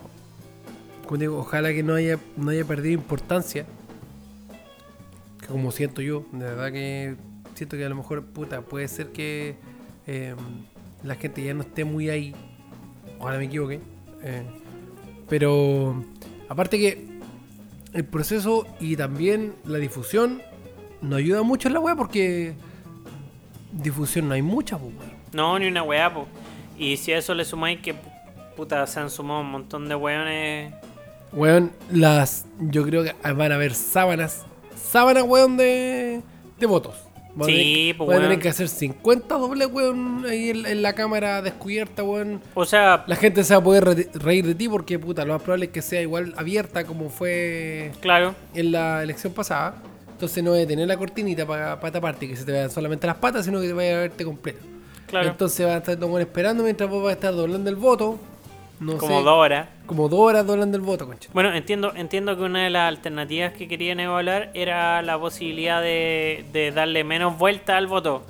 como 1.07 1.19
digo, 1.19 1.39
ojalá 1.39 1.73
que 1.73 1.83
no 1.83 1.95
haya, 1.95 2.19
no 2.37 2.51
haya 2.51 2.65
perdido 2.65 2.95
importancia. 2.95 3.67
Que 5.41 5.47
como 5.47 5.73
siento 5.73 6.01
yo, 6.03 6.25
de 6.33 6.45
verdad 6.45 6.73
que 6.73 7.17
siento 7.55 7.77
que 7.77 7.85
a 7.85 7.89
lo 7.89 7.97
mejor, 7.97 8.25
puta, 8.25 8.63
puede 8.63 8.87
ser 8.89 9.09
que 9.09 9.57
eh, 10.07 10.35
la 11.03 11.15
gente 11.17 11.43
ya 11.43 11.55
no 11.55 11.63
esté 11.63 11.85
muy 11.85 12.11
ahí. 12.11 12.35
Ojalá 13.19 13.39
me 13.39 13.45
equivoque. 13.47 13.81
pero 15.29 16.05
aparte 16.49 16.79
que 16.79 17.07
el 17.93 18.05
proceso 18.05 18.67
y 18.81 18.97
también 18.97 19.55
la 19.65 19.79
difusión 19.79 20.43
nos 21.03 21.19
ayuda 21.19 21.43
mucho 21.43 21.69
en 21.69 21.75
la 21.75 21.81
web 21.81 21.97
porque 21.97 22.55
difusión 23.73 24.29
no 24.29 24.35
hay 24.35 24.43
mucha, 24.43 24.79
pues, 24.79 24.93
weón. 24.99 25.13
No, 25.33 25.59
ni 25.59 25.67
una 25.67 25.83
weá, 25.83 26.13
po. 26.13 26.27
Y 26.79 26.97
si 26.97 27.13
a 27.13 27.19
eso 27.19 27.35
le 27.35 27.45
sumáis 27.45 27.81
que 27.81 27.95
puta 28.57 28.87
se 28.87 29.01
han 29.01 29.11
sumado 29.11 29.41
un 29.41 29.51
montón 29.51 29.89
de 29.89 29.95
weones. 29.95 30.73
Weón, 31.33 31.73
las. 31.91 32.47
Yo 32.61 32.85
creo 32.85 33.05
que 33.05 33.15
van 33.35 33.53
a 33.53 33.57
haber 33.57 33.75
sábanas. 33.75 34.47
Sábanas, 34.77 35.25
weón, 35.27 35.57
de. 35.57 36.23
de 36.59 36.67
votos. 36.67 36.95
Van 37.35 37.47
Sí, 37.49 37.95
pues, 37.97 38.09
van 38.09 38.19
a 38.19 38.23
tener 38.23 38.39
que 38.41 38.49
hacer 38.49 38.69
50 38.69 39.37
dobles, 39.37 39.69
weón, 39.71 40.25
ahí 40.29 40.51
en, 40.51 40.67
en 40.67 40.83
la 40.83 40.95
cámara 40.95 41.41
descubierta, 41.43 42.03
weón. 42.03 42.41
O 42.55 42.65
sea, 42.65 43.05
La 43.07 43.15
gente 43.15 43.45
se 43.45 43.55
va 43.55 43.61
a 43.61 43.63
poder 43.63 43.85
re- 43.85 44.09
reír 44.15 44.45
de 44.47 44.55
ti 44.57 44.69
porque, 44.69 44.99
puta, 44.99 45.25
lo 45.25 45.35
más 45.35 45.43
probable 45.43 45.67
es 45.67 45.71
que 45.71 45.83
sea 45.83 46.01
igual 46.01 46.35
abierta 46.37 46.85
como 46.85 47.11
fue 47.11 47.93
claro. 48.01 48.35
en 48.55 48.73
la 48.73 49.03
elección 49.05 49.33
pasada. 49.35 49.77
Entonces 50.19 50.43
no 50.43 50.53
debe 50.53 50.67
tener 50.67 50.89
la 50.89 50.97
cortinita 50.97 51.47
para 51.47 51.79
taparte, 51.93 52.27
que 52.27 52.35
se 52.35 52.45
te 52.45 52.51
vean 52.51 52.69
solamente 52.73 53.07
las 53.07 53.19
patas, 53.19 53.45
sino 53.45 53.61
que 53.61 53.69
te 53.69 53.73
vaya 53.73 53.99
a 53.99 54.01
verte 54.01 54.25
completo. 54.25 54.59
Claro. 55.07 55.29
Entonces 55.29 55.65
va 55.65 55.75
a 55.75 55.77
estar 55.77 55.95
todo 55.97 56.19
esperando 56.19 56.65
mientras 56.65 56.91
vos 56.91 57.05
vas 57.05 57.11
a 57.11 57.13
estar 57.13 57.33
doblando 57.33 57.71
el 57.71 57.77
voto. 57.77 58.19
No 58.81 58.97
como 58.99 59.19
sé, 59.19 59.25
dos 59.25 59.33
horas. 59.33 59.69
Como 59.87 60.09
dos 60.09 60.19
horas 60.19 60.45
doblando 60.45 60.77
el 60.77 60.83
voto, 60.83 61.07
concha. 61.07 61.31
Bueno, 61.33 61.55
entiendo, 61.55 61.93
entiendo 61.95 62.37
que 62.37 62.43
una 62.43 62.65
de 62.65 62.71
las 62.71 62.89
alternativas 62.89 63.53
que 63.53 63.69
querían 63.69 64.01
evaluar 64.01 64.51
era 64.55 65.03
la 65.03 65.17
posibilidad 65.21 65.81
de, 65.81 66.45
de 66.53 66.73
darle 66.73 67.05
menos 67.05 67.39
vuelta 67.39 67.77
al 67.77 67.87
voto. 67.87 68.25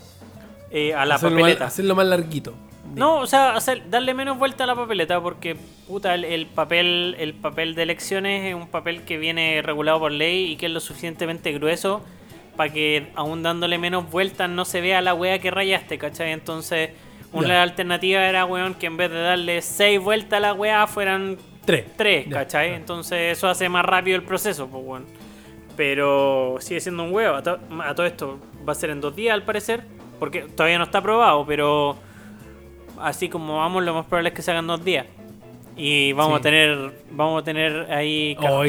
eh, 0.71 0.93
a 0.93 1.07
la 1.07 1.15
hacerlo 1.15 1.39
papeleta. 1.39 1.65
Más, 1.65 1.73
hacerlo 1.73 1.95
más 1.95 2.07
larguito. 2.07 2.53
No, 2.99 3.19
o 3.19 3.27
sea, 3.27 3.55
hacer- 3.55 3.89
darle 3.89 4.13
menos 4.15 4.39
vuelta 4.39 4.65
a 4.65 4.67
la 4.67 4.75
papeleta 4.75 5.21
porque 5.21 5.57
puta 5.87 6.15
el, 6.15 6.25
el 6.25 6.47
papel 6.47 7.17
el 7.19 7.33
papel 7.35 7.75
de 7.75 7.85
elecciones 7.85 8.45
es 8.47 8.55
un 8.55 8.69
papel 8.69 9.03
que 9.03 9.17
viene 9.19 9.63
regulado 9.63 10.01
por 10.01 10.13
ley 10.13 10.53
y 10.53 10.57
que 10.57 10.67
es 10.67 10.73
lo 10.73 10.81
suficientemente 10.81 11.53
grueso 11.53 12.03
para 12.57 12.73
que 12.73 13.13
aún 13.15 13.43
dándole 13.43 13.79
menos 13.79 14.11
vueltas 14.11 14.51
no 14.51 14.65
se 14.65 14.81
vea 14.81 15.01
la 15.01 15.15
wea 15.15 15.39
que 15.39 15.51
rayaste, 15.51 15.97
¿cachai? 15.97 16.33
Entonces, 16.33 16.91
una 17.33 17.63
alternativas 17.63 18.25
era, 18.29 18.45
weón, 18.47 18.75
que 18.75 18.87
en 18.87 18.97
vez 18.97 19.11
de 19.11 19.21
darle 19.21 19.63
seis 19.63 20.01
vueltas 20.01 20.39
a 20.39 20.41
la 20.41 20.55
wea 20.55 20.87
fueran 20.89 21.39
Tres. 21.65 21.85
tres, 21.97 22.27
¿cachai? 22.29 22.73
Entonces 22.75 23.37
eso 23.39 23.47
hace 23.49 23.69
más 23.69 23.85
rápido 23.85 24.17
el 24.17 24.23
proceso, 24.25 24.67
pues 24.67 24.83
weón. 24.85 25.07
Pero 25.77 26.57
sigue 26.61 26.81
siendo 26.81 27.05
un 27.05 27.13
huevo. 27.13 27.37
A, 27.37 27.43
to- 27.43 27.59
a 27.85 27.95
todo 27.95 28.07
esto 28.07 28.39
va 28.69 28.73
a 28.73 28.75
ser 28.75 28.91
en 28.91 29.01
dos 29.01 29.15
días 29.15 29.35
al 29.35 29.43
parecer. 29.45 29.85
Porque 30.19 30.41
todavía 30.41 30.79
no 30.79 30.85
está 30.85 30.99
aprobado, 30.99 31.47
pero 31.47 31.97
así 33.01 33.29
como 33.29 33.57
vamos, 33.59 33.83
lo 33.85 33.95
más 33.95 34.07
probable 34.07 34.31
es 34.31 34.35
que 34.35 34.43
se 34.43 34.51
hagan 34.51 34.67
dos 34.67 34.85
días. 34.85 35.07
Y 35.77 36.13
vamos 36.13 36.35
Sí. 36.35 36.39
a 36.41 36.43
tener 36.43 36.93
vamos 37.11 37.41
a 37.43 37.45
tener 37.45 37.93
ahí 37.93 38.37
ca- 38.41 38.51
Oh, 38.53 38.65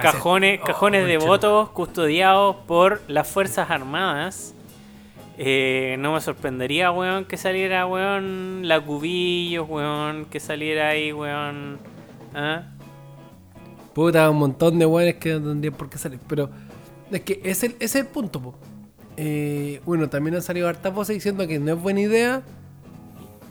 cajones, 0.00 0.60
Oh, 0.62 0.66
cajones 0.66 1.06
de 1.06 1.18
votos 1.18 1.70
custodiados 1.70 2.56
por 2.68 3.00
las 3.08 3.28
Fuerzas 3.28 3.68
Armadas. 3.70 4.54
Eh, 5.38 5.96
no 5.98 6.12
me 6.12 6.20
sorprendería, 6.20 6.92
weón, 6.92 7.24
que 7.24 7.36
saliera, 7.36 7.86
weón, 7.86 8.68
la 8.68 8.80
Cubillos, 8.80 9.68
weón, 9.68 10.26
que 10.26 10.38
saliera 10.40 10.90
ahí, 10.90 11.12
weón. 11.12 11.78
¿ah? 12.34 12.62
Puta, 13.94 14.30
un 14.30 14.38
montón 14.38 14.78
de 14.78 14.86
weones 14.86 15.16
que 15.16 15.30
no 15.34 15.48
tendrían 15.50 15.74
por 15.74 15.90
qué 15.90 15.98
salir. 15.98 16.20
Pero 16.28 16.48
es 17.10 17.20
que 17.22 17.40
es 17.44 17.62
el, 17.64 17.72
ese 17.72 17.84
es 17.84 17.94
el 17.96 18.06
punto, 18.06 18.40
po. 18.40 18.54
Eh, 19.16 19.80
bueno, 19.84 20.08
también 20.08 20.36
han 20.36 20.42
salido 20.42 20.68
hartas 20.68 20.94
voces 20.94 21.14
diciendo 21.16 21.46
que 21.46 21.58
no 21.58 21.72
es 21.74 21.80
buena 21.80 22.00
idea 22.00 22.42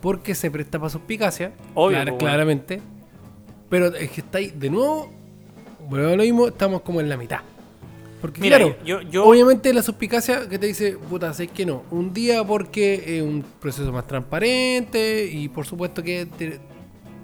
porque 0.01 0.35
se 0.35 0.49
presta 0.51 0.79
para 0.79 0.89
suspicacia. 0.89 1.53
Obvio, 1.75 1.97
claramente. 2.17 2.81
Pero 3.69 3.87
es 3.95 4.11
que 4.11 4.21
está 4.21 4.39
ahí, 4.39 4.49
de 4.51 4.69
nuevo, 4.69 5.11
bueno, 5.89 6.15
lo 6.15 6.23
mismo, 6.23 6.47
estamos 6.47 6.81
como 6.81 6.99
en 6.99 7.07
la 7.09 7.17
mitad. 7.17 7.39
Porque 8.19 8.39
Mira, 8.41 8.57
claro, 8.57 8.75
yo- 8.85 9.01
yo- 9.01 9.25
obviamente 9.25 9.73
la 9.73 9.81
suspicacia 9.81 10.47
que 10.47 10.59
te 10.59 10.67
dice, 10.67 10.97
puta, 11.09 11.33
sé 11.33 11.47
que 11.47 11.65
no. 11.65 11.83
Un 11.89 12.13
día 12.13 12.43
porque 12.43 13.17
es 13.17 13.23
un 13.23 13.43
proceso 13.59 13.91
más 13.91 14.05
transparente 14.05 15.27
y 15.31 15.47
por 15.49 15.65
supuesto 15.65 16.03
que 16.03 16.27
te- 16.27 16.59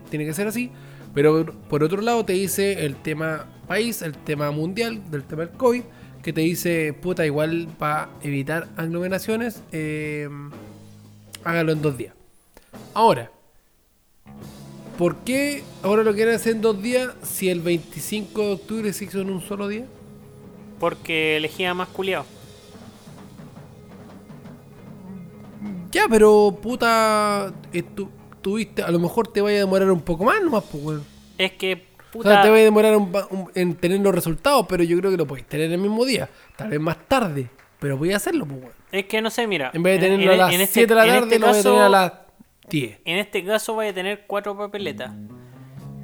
tiene 0.09 0.25
que 0.25 0.33
ser 0.33 0.47
así. 0.47 0.71
Pero 1.13 1.45
por 1.69 1.83
otro 1.83 2.01
lado 2.01 2.25
te 2.25 2.33
dice 2.33 2.85
el 2.85 2.95
tema 2.95 3.45
país, 3.67 4.01
el 4.01 4.13
tema 4.13 4.49
mundial, 4.51 5.01
del 5.11 5.23
tema 5.23 5.45
del 5.45 5.55
COVID, 5.55 5.81
que 6.23 6.33
te 6.33 6.41
dice, 6.41 6.93
puta, 6.93 7.25
igual 7.25 7.67
para 7.77 8.09
evitar 8.23 8.67
aglomeraciones, 8.77 9.61
eh, 9.71 10.29
hágalo 11.43 11.73
en 11.73 11.81
dos 11.81 11.95
días. 11.97 12.13
Ahora, 12.93 13.31
¿por 14.97 15.17
qué 15.17 15.63
ahora 15.83 16.03
lo 16.03 16.13
quieren 16.13 16.35
hacer 16.35 16.53
en 16.55 16.61
dos 16.61 16.81
días 16.81 17.09
si 17.23 17.49
el 17.49 17.61
25 17.61 18.41
de 18.41 18.53
octubre 18.53 18.93
se 18.93 19.05
hizo 19.05 19.21
en 19.21 19.29
un 19.29 19.41
solo 19.41 19.67
día? 19.67 19.85
Porque 20.79 21.37
elegía 21.37 21.73
más 21.73 21.87
culiado. 21.89 22.25
Ya, 25.91 26.03
pero 26.09 26.57
puta, 26.61 27.51
eh, 27.73 27.81
tu- 27.81 28.09
tuviste, 28.41 28.83
a 28.83 28.91
lo 28.91 28.99
mejor 28.99 29.27
te 29.29 29.41
vaya 29.41 29.57
a 29.57 29.59
demorar 29.61 29.89
un 29.89 30.01
poco 30.01 30.23
más 30.25 30.41
nomás, 30.41 30.63
pues, 30.71 30.83
weón. 30.83 31.03
Es 31.37 31.53
que, 31.53 31.87
O 32.09 32.11
puta. 32.11 32.29
sea, 32.29 32.41
te 32.43 32.49
va 32.49 32.55
a 32.55 32.59
demorar 32.59 32.95
un 32.95 33.11
pa- 33.11 33.27
un- 33.31 33.49
en 33.55 33.75
tener 33.75 33.99
los 34.01 34.13
resultados, 34.13 34.65
pero 34.69 34.83
yo 34.83 34.97
creo 34.99 35.11
que 35.11 35.17
lo 35.17 35.25
podéis 35.25 35.47
tener 35.47 35.71
el 35.71 35.79
mismo 35.79 36.05
día. 36.05 36.29
Tal 36.55 36.69
vez 36.69 36.79
más 36.79 36.97
tarde, 37.07 37.49
pero 37.79 37.97
voy 37.97 38.11
a 38.13 38.17
hacerlo, 38.17 38.45
pues, 38.45 38.59
weón. 38.61 38.73
Es 38.91 39.05
que 39.05 39.21
no 39.21 39.29
sé, 39.29 39.47
mira. 39.47 39.71
En 39.73 39.81
vez 39.81 39.99
de 39.99 40.07
en- 40.07 40.13
tenerlo 40.13 40.33
en- 40.33 40.41
a 40.41 40.45
las 40.45 40.53
en 40.55 40.61
este- 40.61 40.73
7 40.73 40.93
de 40.93 40.95
la 40.95 41.05
tarde, 41.05 41.19
este 41.25 41.39
lo 41.39 41.47
voy 41.47 41.57
a 41.59 41.63
tener 41.63 41.81
a 41.81 41.89
las 41.89 42.11
10. 42.69 42.99
En 43.05 43.17
este 43.17 43.43
caso 43.43 43.75
vaya 43.75 43.91
a 43.91 43.93
tener 43.93 44.25
cuatro 44.27 44.57
papeletas. 44.57 45.13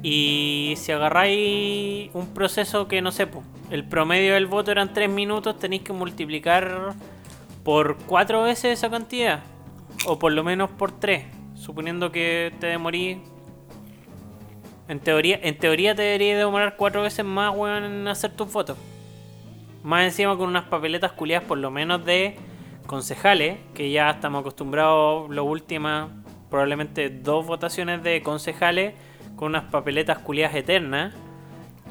Y 0.02 0.74
si 0.76 0.92
agarráis 0.92 2.10
un 2.14 2.34
proceso 2.34 2.88
que 2.88 3.00
no 3.00 3.10
sé, 3.10 3.26
el 3.70 3.88
promedio 3.88 4.34
del 4.34 4.46
voto 4.46 4.70
eran 4.70 4.92
3 4.92 5.08
minutos, 5.08 5.58
tenéis 5.58 5.82
que 5.82 5.92
multiplicar 5.92 6.94
por 7.62 7.96
4 8.06 8.42
veces 8.42 8.78
esa 8.78 8.90
cantidad. 8.90 9.42
O 10.06 10.18
por 10.18 10.32
lo 10.32 10.44
menos 10.44 10.70
por 10.70 10.92
3. 10.92 11.24
Suponiendo 11.54 12.12
que 12.12 12.52
te 12.60 12.66
demorís. 12.66 13.18
En 14.88 15.00
teoría, 15.00 15.40
en 15.42 15.56
teoría 15.56 15.94
te 15.94 16.02
debería 16.02 16.36
demorar 16.36 16.76
4 16.76 17.00
veces 17.00 17.24
más, 17.24 17.54
en 17.56 18.06
hacer 18.06 18.32
tus 18.32 18.52
votos. 18.52 18.76
Más 19.82 20.04
encima 20.04 20.36
con 20.36 20.48
unas 20.48 20.64
papeletas 20.64 21.12
culiadas 21.12 21.46
por 21.46 21.56
lo 21.56 21.70
menos 21.70 22.04
de 22.04 22.36
concejales, 22.86 23.58
que 23.72 23.90
ya 23.90 24.10
estamos 24.10 24.40
acostumbrados 24.40 25.30
las 25.30 25.44
últimas, 25.44 26.10
probablemente 26.54 27.10
dos 27.10 27.44
votaciones 27.44 28.04
de 28.04 28.22
concejales 28.22 28.94
con 29.34 29.48
unas 29.48 29.64
papeletas 29.64 30.18
culiadas 30.18 30.54
eternas. 30.54 31.12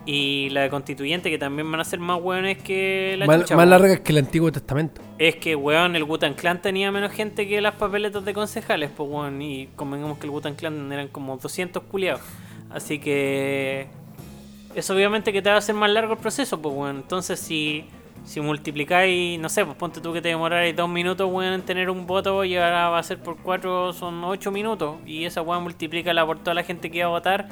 Y 0.06 0.50
la 0.52 0.62
de 0.62 0.70
constituyente, 0.70 1.30
que 1.30 1.38
también 1.38 1.70
van 1.70 1.82
a 1.82 1.84
ser 1.84 2.00
más 2.00 2.22
hueones 2.22 2.60
que 2.60 3.16
la 3.18 3.26
Más, 3.26 3.42
chucha, 3.42 3.58
más 3.58 3.68
largas 3.68 4.00
que 4.00 4.14
el 4.14 4.20
Antiguo 4.20 4.54
Testamento. 4.54 5.02
Es 5.18 5.36
que, 5.36 5.58
weón, 5.58 5.98
el 5.98 6.04
Wutan 6.04 6.34
Clan 6.34 6.62
tenía 6.62 6.94
menos 6.94 7.12
gente 7.12 7.46
que 7.46 7.60
las 7.60 7.76
papeletas 7.76 8.24
de 8.24 8.34
concejales, 8.34 8.90
pues, 8.96 9.10
weón. 9.10 9.42
Y 9.42 9.68
convengamos 9.76 10.18
que 10.18 10.28
el 10.28 10.30
Wutan 10.30 10.56
Clan 10.56 10.90
eran 10.94 11.10
como 11.10 11.36
200 11.36 11.84
culiados. 11.84 12.22
Así 12.70 13.00
que. 13.00 13.88
Eso 14.76 14.96
obviamente 14.96 15.34
que 15.34 15.42
te 15.42 15.50
va 15.50 15.56
a 15.56 15.60
hacer 15.60 15.76
más 15.76 15.92
largo 15.92 16.14
el 16.14 16.20
proceso, 16.20 16.62
pues, 16.62 16.74
weón. 16.74 16.96
Entonces, 16.98 17.38
si, 17.38 17.86
si 18.24 18.42
multiplicáis, 18.42 19.40
no 19.40 19.50
sé, 19.50 19.66
pues 19.66 19.78
ponte 19.78 20.02
tú 20.02 20.14
que 20.14 20.22
te 20.22 20.30
demoráis 20.30 20.76
dos 20.76 20.90
minutos, 20.90 21.30
weón, 21.32 21.54
en 21.54 21.62
tener 21.62 21.90
un 21.90 22.08
voto 22.08 22.44
y 22.44 22.56
ahora 22.56 22.90
va 22.90 23.00
a 23.00 23.04
ser 23.04 23.20
por 23.20 23.38
cuatro, 23.38 23.94
son 23.94 24.24
ocho 24.24 24.52
minutos. 24.52 24.98
Y 25.06 25.26
esa 25.26 25.42
weón 25.42 25.64
multiplícala 25.64 26.26
por 26.26 26.40
toda 26.40 26.54
la 26.54 26.64
gente 26.64 26.90
que 26.90 27.00
iba 27.00 27.08
a 27.08 27.10
votar. 27.10 27.50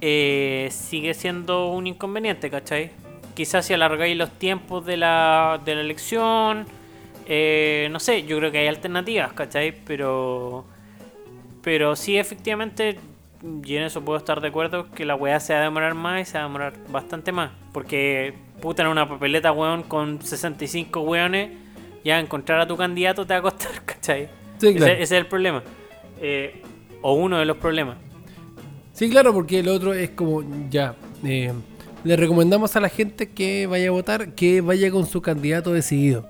eh, 0.00 0.68
sigue 0.70 1.14
siendo 1.14 1.68
un 1.70 1.86
inconveniente, 1.86 2.50
¿cachai? 2.50 2.90
Quizás 3.34 3.66
si 3.66 3.74
alargáis 3.74 4.16
los 4.16 4.30
tiempos 4.32 4.84
de 4.86 4.96
la, 4.96 5.60
de 5.64 5.74
la 5.74 5.80
elección, 5.82 6.66
eh, 7.26 7.88
no 7.90 8.00
sé, 8.00 8.24
yo 8.24 8.38
creo 8.38 8.50
que 8.52 8.58
hay 8.58 8.66
alternativas, 8.68 9.32
¿cachai? 9.32 9.72
Pero, 9.84 10.64
pero 11.62 11.96
sí, 11.96 12.16
efectivamente, 12.18 12.98
y 13.64 13.76
en 13.76 13.84
eso 13.84 14.02
puedo 14.04 14.18
estar 14.18 14.40
de 14.40 14.48
acuerdo, 14.48 14.90
que 14.90 15.04
la 15.04 15.14
weá 15.16 15.40
se 15.40 15.52
va 15.54 15.60
a 15.60 15.62
demorar 15.64 15.94
más 15.94 16.22
y 16.22 16.24
se 16.24 16.38
va 16.38 16.44
a 16.44 16.46
demorar 16.46 16.74
bastante 16.88 17.32
más. 17.32 17.50
Porque, 17.72 18.34
puta, 18.60 18.82
en 18.82 18.88
una 18.88 19.08
papeleta, 19.08 19.52
weón, 19.52 19.82
con 19.82 20.20
65 20.22 21.00
weones, 21.00 21.50
ya 22.04 22.18
encontrar 22.20 22.60
a 22.60 22.66
tu 22.66 22.76
candidato 22.76 23.26
te 23.26 23.34
va 23.34 23.38
a 23.40 23.42
costar, 23.42 23.70
¿cachai? 23.84 24.28
Sí, 24.58 24.68
Ese- 24.68 24.76
claro. 24.76 24.92
ese, 24.94 25.02
es 25.02 25.12
el 25.12 25.26
problema. 25.26 25.62
Eh, 26.20 26.62
o 27.02 27.14
uno 27.14 27.38
de 27.38 27.44
los 27.44 27.56
problemas. 27.58 27.96
Sí, 28.92 29.10
claro, 29.10 29.32
porque 29.34 29.58
el 29.60 29.68
otro 29.68 29.92
es 29.92 30.10
como, 30.10 30.42
ya, 30.70 30.94
eh, 31.24 31.52
le 32.04 32.16
recomendamos 32.16 32.74
a 32.76 32.80
la 32.80 32.88
gente 32.88 33.28
que 33.30 33.66
vaya 33.66 33.88
a 33.88 33.90
votar 33.90 34.32
que 34.34 34.60
vaya 34.62 34.90
con 34.90 35.06
su 35.06 35.20
candidato 35.20 35.72
decidido. 35.72 36.26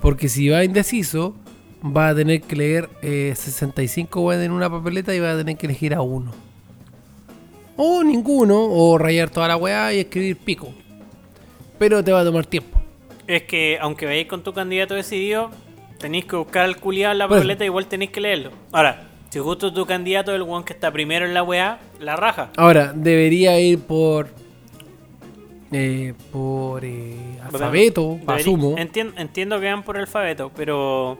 Porque 0.00 0.28
si 0.28 0.48
va 0.48 0.64
indeciso, 0.64 1.34
va 1.84 2.08
a 2.10 2.14
tener 2.14 2.42
que 2.42 2.56
leer 2.56 2.90
eh, 3.02 3.32
65 3.34 4.20
weas 4.20 4.42
en 4.42 4.50
una 4.52 4.68
papeleta 4.68 5.14
y 5.14 5.20
va 5.20 5.32
a 5.32 5.36
tener 5.38 5.56
que 5.56 5.66
elegir 5.66 5.94
a 5.94 6.02
uno. 6.02 6.32
O 7.76 8.04
ninguno, 8.04 8.62
o 8.64 8.98
rayar 8.98 9.30
toda 9.30 9.48
la 9.48 9.56
weá 9.56 9.94
y 9.94 10.00
escribir 10.00 10.36
pico. 10.36 10.74
Pero 11.82 12.04
te 12.04 12.12
va 12.12 12.20
a 12.20 12.24
tomar 12.24 12.46
tiempo. 12.46 12.80
Es 13.26 13.42
que, 13.42 13.76
aunque 13.80 14.06
veáis 14.06 14.28
con 14.28 14.44
tu 14.44 14.52
candidato 14.52 14.94
decidido, 14.94 15.50
tenéis 15.98 16.26
que 16.26 16.36
buscar 16.36 16.62
al 16.62 16.76
culiado 16.76 17.10
en 17.10 17.18
la 17.18 17.26
Pues- 17.26 17.38
papeleta, 17.40 17.64
igual 17.64 17.86
tenéis 17.86 18.12
que 18.12 18.20
leerlo. 18.20 18.50
Ahora, 18.70 19.08
si 19.30 19.40
justo 19.40 19.72
tu 19.72 19.84
candidato 19.84 20.30
es 20.30 20.36
el 20.36 20.42
weón 20.42 20.62
que 20.62 20.74
está 20.74 20.92
primero 20.92 21.26
en 21.26 21.34
la 21.34 21.42
weá, 21.42 21.80
la 21.98 22.14
raja. 22.14 22.50
Ahora, 22.56 22.92
debería 22.94 23.58
ir 23.58 23.80
por. 23.80 24.28
eh, 25.72 26.14
por 26.30 26.84
eh, 26.84 27.16
alfabeto, 27.42 28.16
Deberí- 28.20 28.40
asumo. 28.40 28.76
Entien- 28.76 29.14
entiendo 29.16 29.58
que 29.58 29.66
van 29.66 29.82
por 29.82 29.96
alfabeto, 29.98 30.52
pero. 30.54 31.18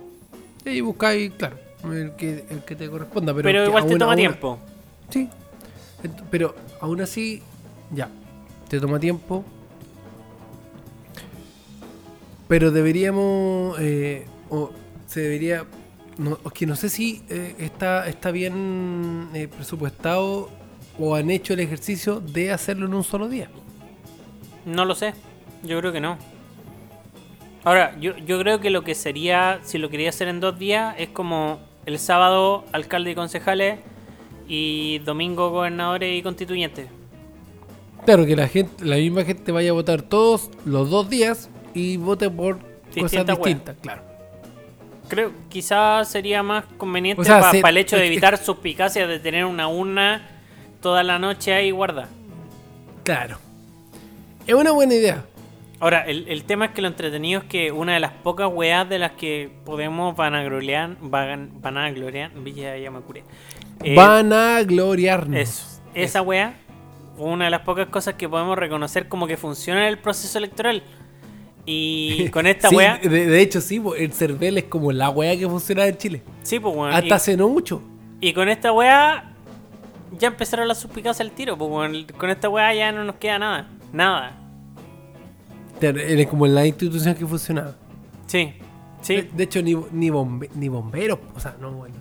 Y 0.64 0.80
buscáis, 0.80 1.32
claro, 1.32 1.56
el 1.92 2.12
que, 2.16 2.44
el 2.50 2.60
que 2.64 2.76
te 2.76 2.88
corresponda. 2.88 3.34
Pero, 3.34 3.48
Pero, 3.48 3.64
igual 3.64 3.86
te 3.88 3.96
toma 3.96 4.14
tiempo. 4.14 4.60
Sí. 5.10 5.28
Pero 6.30 6.54
aún 6.80 7.00
así, 7.00 7.42
ya. 7.90 8.08
Te 8.68 8.78
toma 8.78 9.00
tiempo. 9.00 9.44
Pero 12.52 12.70
deberíamos. 12.70 13.78
eh, 13.80 14.26
o 14.50 14.72
se 15.06 15.20
debería. 15.20 15.64
No, 16.18 16.38
es 16.44 16.52
que 16.52 16.66
no 16.66 16.76
sé 16.76 16.90
si 16.90 17.22
eh, 17.30 17.54
está, 17.58 18.06
está 18.06 18.30
bien 18.30 19.30
eh, 19.32 19.48
presupuestado 19.48 20.50
o 20.98 21.14
han 21.14 21.30
hecho 21.30 21.54
el 21.54 21.60
ejercicio 21.60 22.20
de 22.20 22.52
hacerlo 22.52 22.84
en 22.84 22.92
un 22.92 23.04
solo 23.04 23.30
día. 23.30 23.48
No 24.66 24.84
lo 24.84 24.94
sé. 24.94 25.14
Yo 25.62 25.78
creo 25.80 25.92
que 25.92 26.00
no. 26.02 26.18
Ahora, 27.64 27.98
yo, 27.98 28.18
yo 28.18 28.38
creo 28.40 28.60
que 28.60 28.68
lo 28.68 28.84
que 28.84 28.94
sería, 28.94 29.60
si 29.62 29.78
lo 29.78 29.88
quería 29.88 30.10
hacer 30.10 30.28
en 30.28 30.40
dos 30.40 30.58
días, 30.58 30.94
es 30.98 31.08
como 31.08 31.58
el 31.86 31.98
sábado 31.98 32.66
alcalde 32.72 33.12
y 33.12 33.14
concejales 33.14 33.78
y 34.46 34.98
domingo 34.98 35.48
gobernadores 35.48 36.18
y 36.18 36.22
constituyentes. 36.22 36.90
Claro, 38.04 38.26
que 38.26 38.36
la 38.36 38.46
gente, 38.46 38.84
la 38.84 38.96
misma 38.96 39.24
gente 39.24 39.52
vaya 39.52 39.70
a 39.70 39.72
votar 39.72 40.02
todos 40.02 40.50
los 40.66 40.90
dos 40.90 41.08
días 41.08 41.48
y 41.74 41.96
vote 41.96 42.30
por 42.30 42.58
cosas 42.58 43.26
Distintas 43.26 43.76
claro. 43.80 44.02
Creo 45.08 45.32
quizás 45.48 46.08
sería 46.08 46.42
más 46.42 46.64
conveniente 46.76 47.22
O 47.22 47.24
sea, 47.24 47.40
para 47.40 47.68
el 47.68 47.76
hecho 47.78 47.96
de 47.96 48.06
evitar 48.06 48.38
suspicacias 48.38 49.08
de 49.08 49.18
tener 49.18 49.44
una 49.44 49.68
urna 49.68 50.28
toda 50.80 51.02
la 51.02 51.18
noche 51.18 51.54
ahí 51.54 51.70
guarda. 51.70 52.08
Claro. 53.04 53.38
Es 54.46 54.54
una 54.54 54.72
buena 54.72 54.94
idea. 54.94 55.24
Ahora, 55.80 56.02
el, 56.02 56.28
el 56.28 56.44
tema 56.44 56.66
es 56.66 56.70
que 56.72 56.82
lo 56.82 56.88
entretenido 56.88 57.40
es 57.40 57.46
que 57.46 57.72
una 57.72 57.94
de 57.94 58.00
las 58.00 58.12
pocas 58.12 58.48
weas 58.52 58.88
de 58.88 59.00
las 59.00 59.12
que 59.12 59.50
podemos 59.64 60.14
vanagloriar, 60.14 60.96
van, 61.00 61.50
vanagloriar, 61.60 62.30
ya, 62.54 62.76
ya 62.76 62.90
me 62.90 63.00
curé. 63.00 63.24
Eh, 63.82 63.96
Van 63.96 64.32
a 64.32 64.62
gloriarnos. 64.62 65.36
Eso. 65.36 65.82
Esa 65.92 66.22
wea, 66.22 66.54
una 67.18 67.46
de 67.46 67.50
las 67.50 67.62
pocas 67.62 67.88
cosas 67.88 68.14
que 68.14 68.28
podemos 68.28 68.56
reconocer 68.56 69.08
como 69.08 69.26
que 69.26 69.36
funciona 69.36 69.82
en 69.82 69.88
el 69.88 69.98
proceso 69.98 70.38
electoral. 70.38 70.84
Y 71.66 72.28
con 72.32 72.46
esta 72.46 72.68
Sí, 72.68 72.76
wea, 72.76 72.98
de, 72.98 73.08
de 73.26 73.40
hecho, 73.40 73.60
sí, 73.60 73.80
el 73.98 74.12
CERVEL 74.12 74.58
es 74.58 74.64
como 74.64 74.90
la 74.92 75.10
wea 75.10 75.36
que 75.36 75.48
funciona 75.48 75.86
en 75.86 75.96
Chile. 75.96 76.22
sí, 76.42 76.58
pues 76.58 76.74
weón. 76.74 76.92
Hasta 76.92 77.06
y- 77.06 77.12
hace 77.12 77.36
no 77.36 77.48
mucho. 77.48 77.82
Y 78.20 78.32
con 78.32 78.48
esta 78.48 78.72
weá 78.72 79.34
ya 80.18 80.28
empezaron 80.28 80.68
las 80.68 80.78
suspicacias 80.78 81.20
al 81.20 81.32
tiro, 81.32 81.56
pues 81.56 81.70
weón. 81.70 82.06
con 82.18 82.30
esta 82.30 82.48
weá 82.48 82.74
ya 82.74 82.92
no 82.92 83.04
nos 83.04 83.16
queda 83.16 83.38
nada. 83.38 83.68
Nada. 83.92 84.38
Claro, 85.80 86.00
él 86.00 86.20
Es 86.20 86.28
como 86.28 86.46
la 86.46 86.66
institución 86.66 87.14
que 87.14 87.26
funcionaba. 87.26 87.74
Sí, 88.26 88.44
De, 88.44 88.54
sí. 89.02 89.28
de 89.32 89.44
hecho, 89.44 89.62
ni, 89.62 89.74
ni, 89.90 90.10
bombe- 90.10 90.48
ni 90.54 90.68
bomberos. 90.68 91.18
O 91.34 91.40
sea, 91.40 91.56
no, 91.60 91.72
bueno. 91.72 91.96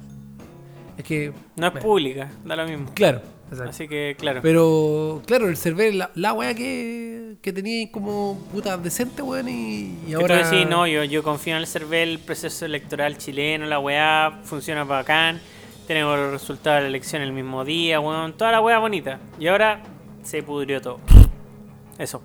Es 0.97 1.03
que. 1.03 1.33
No 1.55 1.67
es 1.67 1.73
bueno, 1.73 1.87
pública, 1.87 2.29
da 2.45 2.55
lo 2.55 2.67
mismo. 2.67 2.85
Claro. 2.93 3.21
Exacto. 3.51 3.69
Así 3.69 3.87
que, 3.87 4.15
claro. 4.17 4.39
Pero, 4.41 5.21
claro, 5.27 5.47
el 5.49 5.57
CERVEL, 5.57 5.97
la, 5.97 6.11
la 6.15 6.33
wea 6.33 6.53
que, 6.55 7.35
que 7.41 7.53
tenía 7.53 7.91
como 7.91 8.37
puta 8.51 8.77
decente, 8.77 9.21
weón, 9.21 9.49
y, 9.49 9.97
y 10.07 10.13
ahora. 10.13 10.47
decís, 10.49 10.67
no, 10.67 10.87
yo, 10.87 11.03
yo 11.03 11.21
confío 11.23 11.53
en 11.55 11.59
el 11.61 11.67
CERVEL, 11.67 12.09
el 12.09 12.19
proceso 12.19 12.65
electoral 12.65 13.17
chileno, 13.17 13.65
la 13.65 13.79
weá 13.79 14.39
funciona 14.43 14.83
bacán. 14.83 15.39
Tenemos 15.87 16.17
los 16.17 16.31
resultados 16.31 16.77
de 16.77 16.81
la 16.83 16.87
elección 16.89 17.21
el 17.21 17.33
mismo 17.33 17.65
día, 17.65 17.99
weón. 17.99 18.33
Toda 18.33 18.51
la 18.53 18.61
weá 18.61 18.77
bonita. 18.79 19.19
Y 19.39 19.47
ahora 19.47 19.81
se 20.23 20.41
pudrió 20.41 20.79
todo. 20.81 20.99
Eso. 21.97 22.21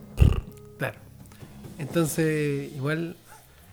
Claro. 0.78 0.98
Entonces, 1.78 2.72
igual. 2.74 3.16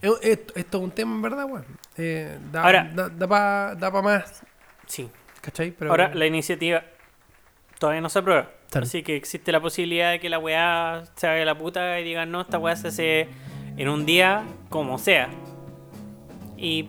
es- 0.01 0.11
Esto, 0.21 0.53
esto 0.55 0.77
es 0.77 0.83
un 0.83 0.91
tema, 0.91 1.15
en 1.15 1.21
verdad, 1.21 1.45
weón. 1.45 1.65
Eh, 1.97 2.37
da, 2.51 2.63
Ahora- 2.63 2.91
da, 2.95 3.09
da 3.09 3.27
para 3.27 3.75
da 3.75 3.91
pa 3.91 4.01
más. 4.01 4.41
Sí. 4.87 5.07
¿Cachai? 5.41 5.71
Pero, 5.71 5.91
Ahora, 5.91 6.11
la 6.15 6.25
iniciativa 6.25 6.83
todavía 7.83 7.99
no 7.99 8.07
se 8.07 8.19
aprueba. 8.19 8.49
Claro. 8.71 8.85
Así 8.87 9.03
que 9.03 9.17
existe 9.17 9.51
la 9.51 9.59
posibilidad 9.59 10.11
de 10.11 10.21
que 10.21 10.29
la 10.29 10.39
weá 10.39 11.03
se 11.17 11.27
haga 11.27 11.43
la 11.43 11.57
puta 11.57 11.99
y 11.99 12.05
digan, 12.05 12.31
no, 12.31 12.39
esta 12.39 12.57
weá 12.57 12.77
se 12.77 12.87
hace 12.87 13.27
en 13.75 13.89
un 13.89 14.05
día 14.05 14.43
como 14.69 14.97
sea. 14.97 15.27
Y 16.57 16.87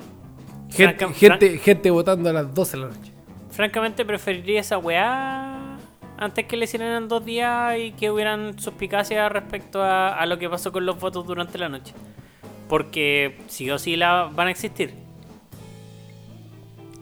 gente, 0.71 1.05
franca- 1.05 1.13
gente, 1.13 1.59
gente 1.59 1.91
votando 1.91 2.31
a 2.31 2.33
las 2.33 2.55
12 2.55 2.77
de 2.77 2.83
la 2.85 2.89
noche. 2.91 3.11
fran- 3.49 3.51
francamente 3.57 4.05
preferiría 4.05 4.61
esa 4.61 4.79
weá 4.79 5.79
antes 6.17 6.45
que 6.47 6.57
le 6.57 6.65
hicieran 6.67 7.03
en 7.03 7.09
dos 7.09 7.25
días 7.25 7.77
y 7.77 7.91
que 7.91 8.09
hubieran 8.13 8.57
suspicacias 8.61 9.33
respecto 9.33 9.83
a, 9.83 10.15
a 10.17 10.27
lo 10.27 10.39
que 10.39 10.49
pasó 10.49 10.71
con 10.71 10.87
los 10.87 11.01
votos 11.01 11.27
durante 11.27 11.59
la 11.59 11.69
noche. 11.69 11.93
Porque 12.69 13.37
sí 13.49 13.69
o 13.69 13.79
sí 13.81 13.97
la 13.97 14.31
van 14.33 14.47
a 14.47 14.51
existir. 14.53 14.95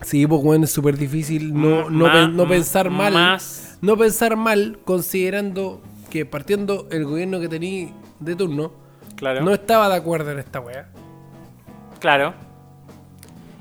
Sí, 0.03 0.27
pues, 0.27 0.41
weón, 0.43 0.65
es 0.65 0.73
súper 0.73 0.97
difícil 0.99 1.53
no, 1.55 1.89
no, 1.91 2.07
Ma- 2.07 2.13
pen- 2.13 2.37
no 2.37 2.49
pensar 2.49 2.91
mal. 2.91 3.13
Más, 3.13 3.72
No 3.83 3.97
pensar 3.97 4.37
mal, 4.37 4.79
considerando 4.85 5.83
que 6.09 6.25
partiendo 6.25 6.87
el 6.93 7.05
gobierno 7.05 7.41
que 7.41 7.49
tenía 7.49 7.89
de 8.21 8.37
turno, 8.37 8.73
claro. 9.17 9.43
no 9.43 9.53
estaba 9.53 9.89
de 9.89 9.97
acuerdo 9.97 10.31
en 10.31 10.39
esta 10.39 10.61
weá. 10.61 10.89
Claro. 11.99 12.33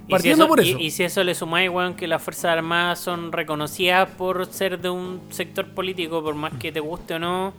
Si, 0.05 0.11
Partiendo 0.11 0.43
eso, 0.43 0.47
por 0.49 0.59
eso. 0.59 0.77
Y, 0.77 0.91
si 0.91 1.03
eso 1.03 1.23
le 1.23 1.33
sumáis, 1.33 1.71
weón, 1.71 1.95
que 1.95 2.07
las 2.07 2.21
Fuerzas 2.21 2.45
Armadas 2.45 2.99
son 2.99 3.31
reconocidas 3.31 4.09
por 4.09 4.45
ser 4.45 4.79
de 4.79 4.91
un 4.91 5.21
sector 5.31 5.67
político, 5.69 6.21
por 6.21 6.35
más 6.35 6.53
que 6.53 6.71
te 6.71 6.81
guste 6.81 7.15
o 7.15 7.19
no, 7.19 7.53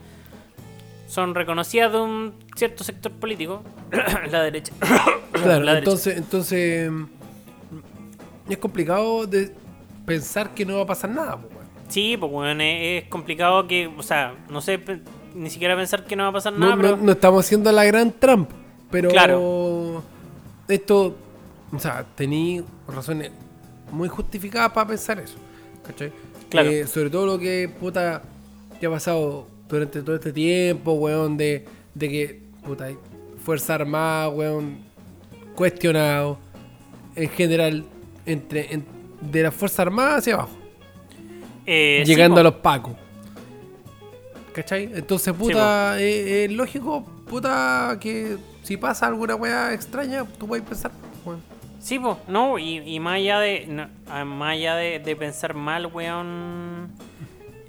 son 1.09 1.35
reconocidas 1.35 1.91
de 1.91 2.01
un 2.01 2.35
cierto 2.55 2.85
sector 2.85 3.11
político, 3.11 3.65
la 4.31 4.43
derecha. 4.43 4.73
Claro, 5.33 5.65
La 5.65 5.75
derecha. 5.75 5.79
entonces, 5.79 6.17
entonces 6.17 6.93
es 8.49 8.59
complicado 8.59 9.27
de 9.27 9.53
pensar 10.07 10.55
que 10.55 10.65
no 10.65 10.77
va 10.77 10.83
a 10.83 10.87
pasar 10.87 11.11
nada, 11.11 11.35
weón. 11.35 11.52
Sí, 11.93 12.17
pues, 12.19 12.33
weón, 12.33 12.61
es, 12.63 13.03
es 13.05 13.09
complicado 13.11 13.67
que, 13.69 13.87
o 13.87 14.03
sea, 14.03 14.35
no 14.51 14.61
sé, 14.63 14.81
ni 15.35 15.51
siquiera 15.51 15.77
pensar 15.77 16.05
que 16.07 16.17
no 16.17 16.23
va 16.25 16.31
a 16.31 16.33
pasar 16.33 16.55
nada, 16.55 16.75
no- 16.77 16.81
pero... 16.83 16.97
no 16.97 17.13
estamos 17.13 17.45
haciendo 17.45 17.71
la 17.71 17.85
gran 17.85 18.13
Trump, 18.13 18.49
pero 18.91 19.11
Claro. 19.11 20.03
esto, 20.69 21.15
o 21.73 21.79
sea, 21.79 22.05
tenía 22.15 22.63
razones 22.89 23.31
muy 23.91 24.09
justificadas 24.09 24.73
para 24.73 24.89
pensar 24.89 25.19
eso, 25.21 25.37
¿cachai? 25.87 26.13
Claro. 26.49 26.71
Eh, 26.71 26.87
sobre 26.87 27.11
todo 27.11 27.27
lo 27.27 27.39
que, 27.39 27.71
puta, 27.81 28.23
que 28.81 28.87
ha 28.87 28.91
pasado 28.91 29.47
durante 29.69 30.03
todo 30.03 30.17
este 30.17 30.33
tiempo, 30.33 30.93
weón, 30.93 31.37
de, 31.37 31.67
de 31.95 32.09
que, 32.09 32.43
puta, 32.65 32.89
Fuerza 33.45 33.75
Armada, 33.75 34.29
weón, 34.31 34.79
cuestionado, 35.55 36.39
en 37.17 37.29
general, 37.29 37.85
entre, 38.25 38.73
en- 38.73 38.87
de 39.21 39.43
la 39.43 39.51
Fuerza 39.53 39.83
Armada 39.83 40.17
hacia 40.17 40.35
abajo 40.35 40.57
eh, 41.67 42.03
llegando 42.07 42.41
a 42.41 42.43
los 42.45 42.55
pacos. 42.55 42.95
¿Cachai? 44.53 44.91
Entonces, 44.95 45.33
puta, 45.35 45.99
es, 46.01 46.27
es 46.51 46.53
lógico, 46.53 47.05
puta, 47.29 47.97
que 48.01 48.37
si 48.63 48.77
pasa 48.77 49.07
alguna 49.07 49.35
weá 49.35 49.73
extraña, 49.73 50.25
tú 50.39 50.47
puedes 50.47 50.65
pensar, 50.65 50.91
weón. 51.25 51.41
Sí, 51.81 51.99
pues, 51.99 52.17
no, 52.29 52.59
y, 52.59 52.79
y 52.79 53.01
más 53.01 53.15
allá 53.17 53.41
de 53.41 53.67
no, 53.67 53.89
ah, 54.09 54.25
más 54.25 54.53
allá 54.53 54.77
de, 54.77 54.99
de 54.99 55.17
pensar 55.17 55.55
mal, 55.55 55.87
weón. 55.87 56.91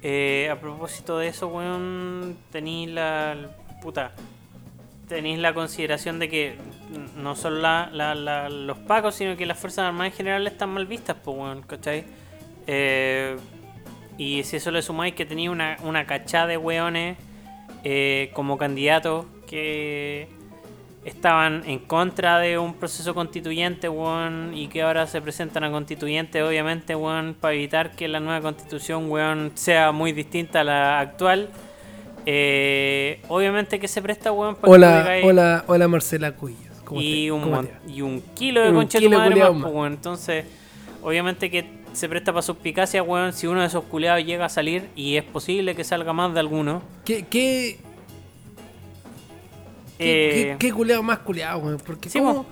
eh, 0.02 0.48
a 0.52 0.60
propósito 0.60 1.16
de 1.18 1.28
eso, 1.28 1.48
weón, 1.48 2.36
tenéis 2.52 2.90
la 2.90 3.34
puta. 3.80 4.12
Tenéis 5.08 5.38
la 5.38 5.52
consideración 5.54 6.18
de 6.18 6.28
que 6.28 6.56
no 7.16 7.34
solo 7.36 7.60
la, 7.60 7.88
la- 7.92 8.14
la- 8.14 8.48
los 8.50 8.78
pacos, 8.78 9.14
sino 9.14 9.36
que 9.36 9.46
las 9.46 9.58
Fuerzas 9.58 9.86
Armadas 9.86 10.12
en 10.12 10.16
general 10.16 10.46
están 10.46 10.70
mal 10.70 10.86
vistas, 10.86 11.16
pues, 11.24 11.36
weón, 11.36 11.62
¿cachai? 11.62 12.04
Eh, 12.66 13.36
y 14.18 14.42
si 14.44 14.56
eso 14.56 14.70
le 14.70 14.82
sumáis 14.82 15.14
que 15.14 15.24
tenía 15.26 15.50
una, 15.50 15.76
una 15.84 16.06
cachada 16.06 16.46
de 16.46 16.56
weones 16.56 17.16
eh, 17.84 18.30
como 18.34 18.56
candidatos 18.58 19.26
que 19.48 20.28
estaban 21.04 21.62
en 21.66 21.80
contra 21.80 22.38
de 22.38 22.56
un 22.58 22.74
proceso 22.74 23.14
constituyente, 23.14 23.88
weón, 23.90 24.52
y 24.54 24.68
que 24.68 24.80
ahora 24.82 25.06
se 25.06 25.20
presentan 25.20 25.62
a 25.64 25.70
constituyente, 25.70 26.42
obviamente, 26.42 26.94
weón, 26.96 27.36
para 27.38 27.54
evitar 27.54 27.90
que 27.94 28.08
la 28.08 28.20
nueva 28.20 28.40
constitución, 28.40 29.10
weón, 29.10 29.52
sea 29.54 29.92
muy 29.92 30.12
distinta 30.12 30.60
a 30.60 30.64
la 30.64 31.00
actual. 31.00 31.50
Eh, 32.26 33.20
obviamente 33.28 33.78
que 33.78 33.86
se 33.88 34.00
presta, 34.00 34.32
weón, 34.32 34.54
para 34.54 34.66
que 34.66 34.70
Hola, 34.74 35.02
digáis- 35.02 35.24
hola, 35.26 35.64
hola 35.66 35.88
Marcela 35.88 36.32
Cuyas. 36.32 36.58
¿Cómo 36.84 37.00
y 37.00 37.24
te- 37.26 37.32
un, 37.32 37.68
y 37.88 38.00
un 38.02 38.22
kilo 38.34 38.62
de 38.62 38.72
concha 38.72 38.98
de 38.98 39.08
pues, 39.62 39.74
weón. 39.74 39.92
Entonces, 39.92 40.44
obviamente 41.02 41.50
que 41.50 41.83
se 41.94 42.08
presta 42.08 42.32
para 42.32 42.42
suspicacia, 42.42 43.02
weón, 43.02 43.32
si 43.32 43.46
uno 43.46 43.60
de 43.60 43.66
esos 43.66 43.84
culeados 43.84 44.24
llega 44.24 44.46
a 44.46 44.48
salir, 44.48 44.88
y 44.94 45.16
es 45.16 45.24
posible 45.24 45.74
que 45.74 45.84
salga 45.84 46.12
más 46.12 46.34
de 46.34 46.40
alguno. 46.40 46.82
¿Qué, 47.04 47.24
qué, 47.24 47.78
eh, 49.98 50.56
qué, 50.58 50.68
qué 50.68 50.72
culeado 50.72 51.02
más 51.02 51.20
culeado, 51.20 51.58
weón? 51.60 51.78
Porque 51.84 52.08
Sí, 52.08 52.18
cómo, 52.18 52.46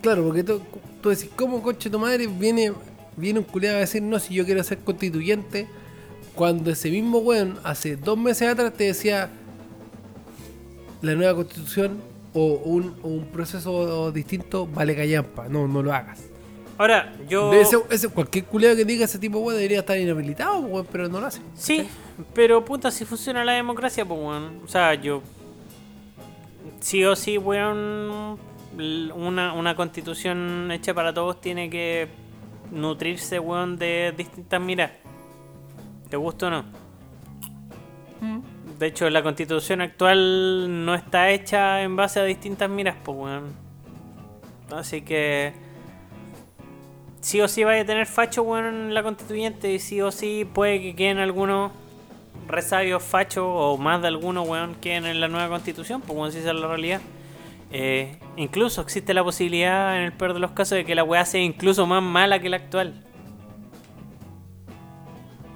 claro, 0.00 0.24
porque 0.24 0.42
tú, 0.42 0.60
tú 1.02 1.10
decís, 1.10 1.30
¿cómo 1.36 1.62
conche 1.62 1.90
tu 1.90 1.98
madre 1.98 2.26
viene, 2.26 2.72
viene 3.16 3.40
un 3.40 3.44
culeado 3.44 3.76
a 3.76 3.80
decir, 3.80 4.02
no, 4.02 4.18
si 4.18 4.34
yo 4.34 4.44
quiero 4.44 4.62
ser 4.64 4.78
constituyente? 4.78 5.68
Cuando 6.34 6.70
ese 6.70 6.90
mismo 6.90 7.18
weón, 7.18 7.58
hace 7.64 7.96
dos 7.96 8.18
meses 8.18 8.48
atrás, 8.48 8.72
te 8.74 8.84
decía, 8.84 9.30
la 11.02 11.14
nueva 11.14 11.34
constitución 11.34 12.02
o 12.34 12.54
un, 12.64 12.96
o 13.02 13.08
un 13.08 13.26
proceso 13.26 14.12
distinto 14.12 14.66
vale 14.66 14.94
callampa, 14.94 15.48
no, 15.48 15.66
no 15.66 15.82
lo 15.82 15.94
hagas. 15.94 16.20
Ahora, 16.78 17.12
yo... 17.28 17.50
De 17.50 17.60
ese- 17.62 17.82
ese- 17.90 18.08
cualquier 18.08 18.44
culeado 18.44 18.76
que 18.76 18.84
diga 18.84 19.04
ese 19.06 19.18
tipo, 19.18 19.38
weón, 19.38 19.56
debería 19.56 19.78
estar 19.80 19.98
inhabilitado, 19.98 20.58
weón, 20.60 20.86
pero 20.92 21.08
no 21.08 21.20
lo 21.20 21.26
hace. 21.26 21.40
Sí, 21.54 21.88
pero 22.34 22.64
puta, 22.64 22.90
si 22.90 23.04
funciona 23.04 23.44
la 23.44 23.52
democracia, 23.52 24.04
pues, 24.04 24.20
weón. 24.20 24.60
O 24.64 24.68
sea, 24.68 24.94
yo. 24.94 25.22
Sí 26.80 27.04
o 27.04 27.16
sí, 27.16 27.38
weón. 27.38 28.38
Una, 29.14 29.54
una 29.54 29.74
constitución 29.74 30.70
hecha 30.70 30.92
para 30.92 31.14
todos 31.14 31.40
tiene 31.40 31.70
que 31.70 32.08
nutrirse, 32.70 33.38
weón, 33.38 33.78
de 33.78 34.12
distintas 34.14 34.60
miras. 34.60 34.90
¿Te 36.10 36.16
gusta 36.18 36.48
o 36.48 36.50
no? 36.50 36.64
De 38.78 38.86
hecho, 38.88 39.08
la 39.08 39.22
constitución 39.22 39.80
actual 39.80 40.84
no 40.84 40.94
está 40.94 41.30
hecha 41.30 41.82
en 41.82 41.96
base 41.96 42.20
a 42.20 42.24
distintas 42.24 42.68
miras, 42.68 42.96
pues, 43.02 43.16
weón. 43.16 43.44
Así 44.70 45.00
que 45.00 45.54
sí 47.26 47.40
o 47.40 47.48
sí 47.48 47.64
vaya 47.64 47.82
a 47.82 47.84
tener 47.84 48.06
facho 48.06 48.42
weón 48.44 48.66
en 48.66 48.94
la 48.94 49.02
constituyente 49.02 49.72
y 49.74 49.80
sí 49.80 50.00
o 50.00 50.12
sí 50.12 50.44
puede 50.44 50.80
que 50.80 50.94
queden 50.94 51.18
algunos 51.18 51.72
resabios 52.46 53.02
fachos 53.02 53.44
o 53.44 53.76
más 53.76 54.00
de 54.00 54.06
algunos 54.06 54.48
weón 54.48 54.76
queden 54.76 55.06
en 55.06 55.18
la 55.18 55.26
nueva 55.26 55.48
constitución, 55.48 56.02
pues 56.02 56.16
bueno, 56.16 56.30
si 56.30 56.38
esa 56.38 56.50
es 56.50 56.56
la 56.56 56.68
realidad. 56.68 57.00
Eh, 57.72 58.16
incluso 58.36 58.80
existe 58.80 59.12
la 59.12 59.24
posibilidad, 59.24 59.96
en 59.96 60.04
el 60.04 60.12
peor 60.12 60.34
de 60.34 60.38
los 60.38 60.52
casos, 60.52 60.76
de 60.76 60.84
que 60.84 60.94
la 60.94 61.02
weá 61.02 61.24
sea 61.24 61.42
incluso 61.42 61.84
más 61.84 62.00
mala 62.00 62.38
que 62.38 62.48
la 62.48 62.58
actual. 62.58 63.02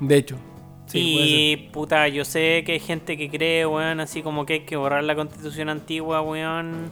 De 0.00 0.16
hecho. 0.16 0.38
Sí, 0.86 1.14
puede 1.14 1.28
y 1.28 1.56
puta, 1.70 2.08
yo 2.08 2.24
sé 2.24 2.64
que 2.66 2.72
hay 2.72 2.80
gente 2.80 3.16
que 3.16 3.30
cree, 3.30 3.64
weón, 3.64 4.00
así 4.00 4.22
como 4.22 4.44
que 4.44 4.54
hay 4.54 4.60
que 4.64 4.74
borrar 4.74 5.04
la 5.04 5.14
constitución 5.14 5.68
antigua, 5.68 6.20
weón, 6.20 6.90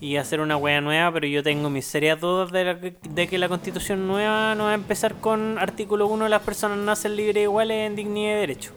y 0.00 0.16
hacer 0.16 0.40
una 0.40 0.56
weá 0.56 0.80
nueva, 0.80 1.10
pero 1.12 1.26
yo 1.26 1.42
tengo 1.42 1.70
mis 1.70 1.86
serias 1.86 2.20
dudas 2.20 2.52
de, 2.52 2.64
la 2.64 2.78
que- 2.80 2.96
de 3.08 3.26
que 3.28 3.38
la 3.38 3.48
constitución 3.48 4.06
nueva 4.06 4.54
no 4.54 4.64
va 4.64 4.72
a 4.72 4.74
empezar 4.74 5.14
con 5.14 5.58
artículo 5.58 6.06
1, 6.06 6.28
las 6.28 6.42
personas 6.42 6.78
nacen 6.78 7.16
libres 7.16 7.44
iguales 7.44 7.86
en 7.86 7.96
dignidad 7.96 8.32
y 8.36 8.40
derecho. 8.40 8.72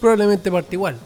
Probablemente 0.00 0.50
parte 0.50 0.74
igual. 0.76 0.96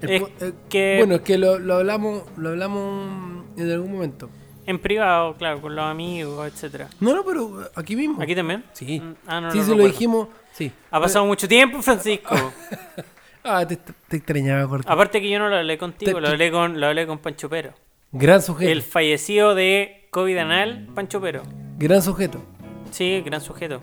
El 0.00 0.10
Es 0.10 0.20
po- 0.20 0.28
eh, 0.40 0.52
que- 0.68 0.96
Bueno, 0.98 1.16
es 1.16 1.20
que 1.22 1.36
lo, 1.38 1.58
lo 1.58 1.74
hablamos 1.76 2.22
lo 2.36 2.50
hablamos 2.50 3.44
en 3.56 3.70
algún 3.70 3.92
momento. 3.92 4.30
En 4.66 4.78
privado, 4.78 5.34
claro, 5.34 5.60
con 5.60 5.74
los 5.74 5.84
amigos, 5.84 6.46
etcétera. 6.46 6.88
No, 7.00 7.14
no, 7.14 7.24
pero 7.24 7.68
aquí 7.74 7.96
mismo. 7.96 8.22
¿Aquí 8.22 8.34
también? 8.34 8.64
Sí. 8.74 9.00
Mm, 9.00 9.14
Ah, 9.26 9.40
no, 9.40 9.50
sí, 9.50 9.58
no 9.58 9.64
se 9.64 9.74
lo 9.74 9.84
dijimos. 9.84 10.28
Sí. 10.52 10.70
Ha 10.90 11.00
pasado 11.00 11.24
mucho 11.26 11.48
tiempo, 11.48 11.82
Francisco. 11.82 12.34
Ah, 13.48 13.66
te, 13.66 13.76
te 13.76 14.16
extrañaba, 14.16 14.68
corto. 14.68 14.90
Aparte 14.92 15.20
que 15.20 15.30
yo 15.30 15.38
no 15.38 15.48
lo 15.48 15.56
hablé 15.56 15.78
contigo, 15.78 16.12
Te- 16.12 16.20
lo 16.20 16.28
hablé 16.28 16.50
con, 16.50 16.78
lo 16.80 16.86
hablé 16.86 17.06
con 17.06 17.18
Pancho 17.18 17.48
Pero. 17.48 17.72
Gran 18.12 18.42
sujeto. 18.42 18.70
El 18.70 18.82
fallecido 18.82 19.54
de 19.54 20.06
COVID 20.10 20.36
anal, 20.38 20.88
Pancho 20.94 21.20
Pero. 21.20 21.42
Gran 21.78 22.02
sujeto. 22.02 22.42
Sí, 22.90 23.20
gran 23.24 23.40
sujeto. 23.40 23.80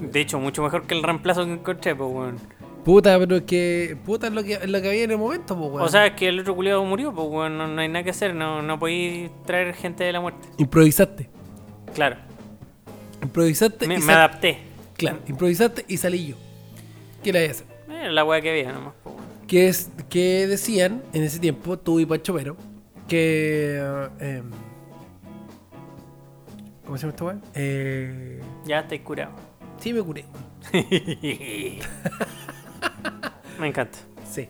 De 0.00 0.20
hecho, 0.20 0.38
mucho 0.38 0.62
mejor 0.62 0.86
que 0.86 0.94
el 0.94 1.02
reemplazo 1.02 1.44
que 1.44 1.52
encontré, 1.52 1.94
pues, 1.94 2.10
weón. 2.12 2.36
Puta, 2.84 3.18
pero 3.18 3.36
es 3.36 3.42
que. 3.42 3.96
Puta 4.04 4.26
es 4.28 4.32
lo 4.32 4.44
que, 4.44 4.66
lo 4.66 4.80
que 4.82 4.88
había 4.88 5.04
en 5.04 5.10
el 5.10 5.18
momento, 5.18 5.56
pues, 5.56 5.70
weón. 5.70 5.82
O 5.82 5.88
sea, 5.88 6.06
es 6.06 6.12
que 6.14 6.28
el 6.28 6.40
otro 6.40 6.54
culiado 6.54 6.84
murió, 6.84 7.12
pues, 7.12 7.26
weón. 7.28 7.58
No, 7.58 7.66
no 7.66 7.80
hay 7.80 7.88
nada 7.88 8.04
que 8.04 8.10
hacer, 8.10 8.34
no, 8.34 8.62
no 8.62 8.78
podéis 8.78 9.30
traer 9.46 9.74
gente 9.74 10.04
de 10.04 10.12
la 10.12 10.20
muerte. 10.20 10.48
Improvisaste. 10.58 11.28
Claro, 11.94 12.16
Improvisaste 13.22 13.86
me, 13.86 13.94
y 13.94 13.98
me 13.98 14.12
adapté. 14.12 14.58
Claro, 14.96 15.18
improvisaste 15.26 15.84
y 15.88 15.96
salí 15.96 16.26
yo. 16.28 16.36
¿Qué 17.22 17.32
le 17.32 17.40
voy 17.40 17.48
a 17.48 17.50
hacer? 17.52 17.66
Era 17.94 18.10
la 18.12 18.24
weá 18.24 18.40
que 18.40 18.50
había 18.50 18.72
nomás. 18.72 18.94
Que, 19.46 19.68
es, 19.68 19.90
que 20.08 20.46
decían 20.46 21.02
en 21.12 21.22
ese 21.22 21.38
tiempo, 21.38 21.78
tú 21.78 22.00
y 22.00 22.06
Pancho 22.06 22.34
Pero, 22.34 22.56
que. 23.08 23.76
eh, 23.78 24.08
em, 24.38 24.50
¿Cómo 26.84 26.96
se 26.98 27.02
llama 27.02 27.10
esta 27.12 27.24
weá? 27.24 27.38
Eh, 27.54 28.40
Ya 28.66 28.80
estáis 28.80 29.00
curado. 29.02 29.32
sí, 29.78 29.92
me 29.92 30.02
curé. 30.02 30.24
me 33.60 33.66
encanta. 33.68 33.98
Sí. 34.30 34.48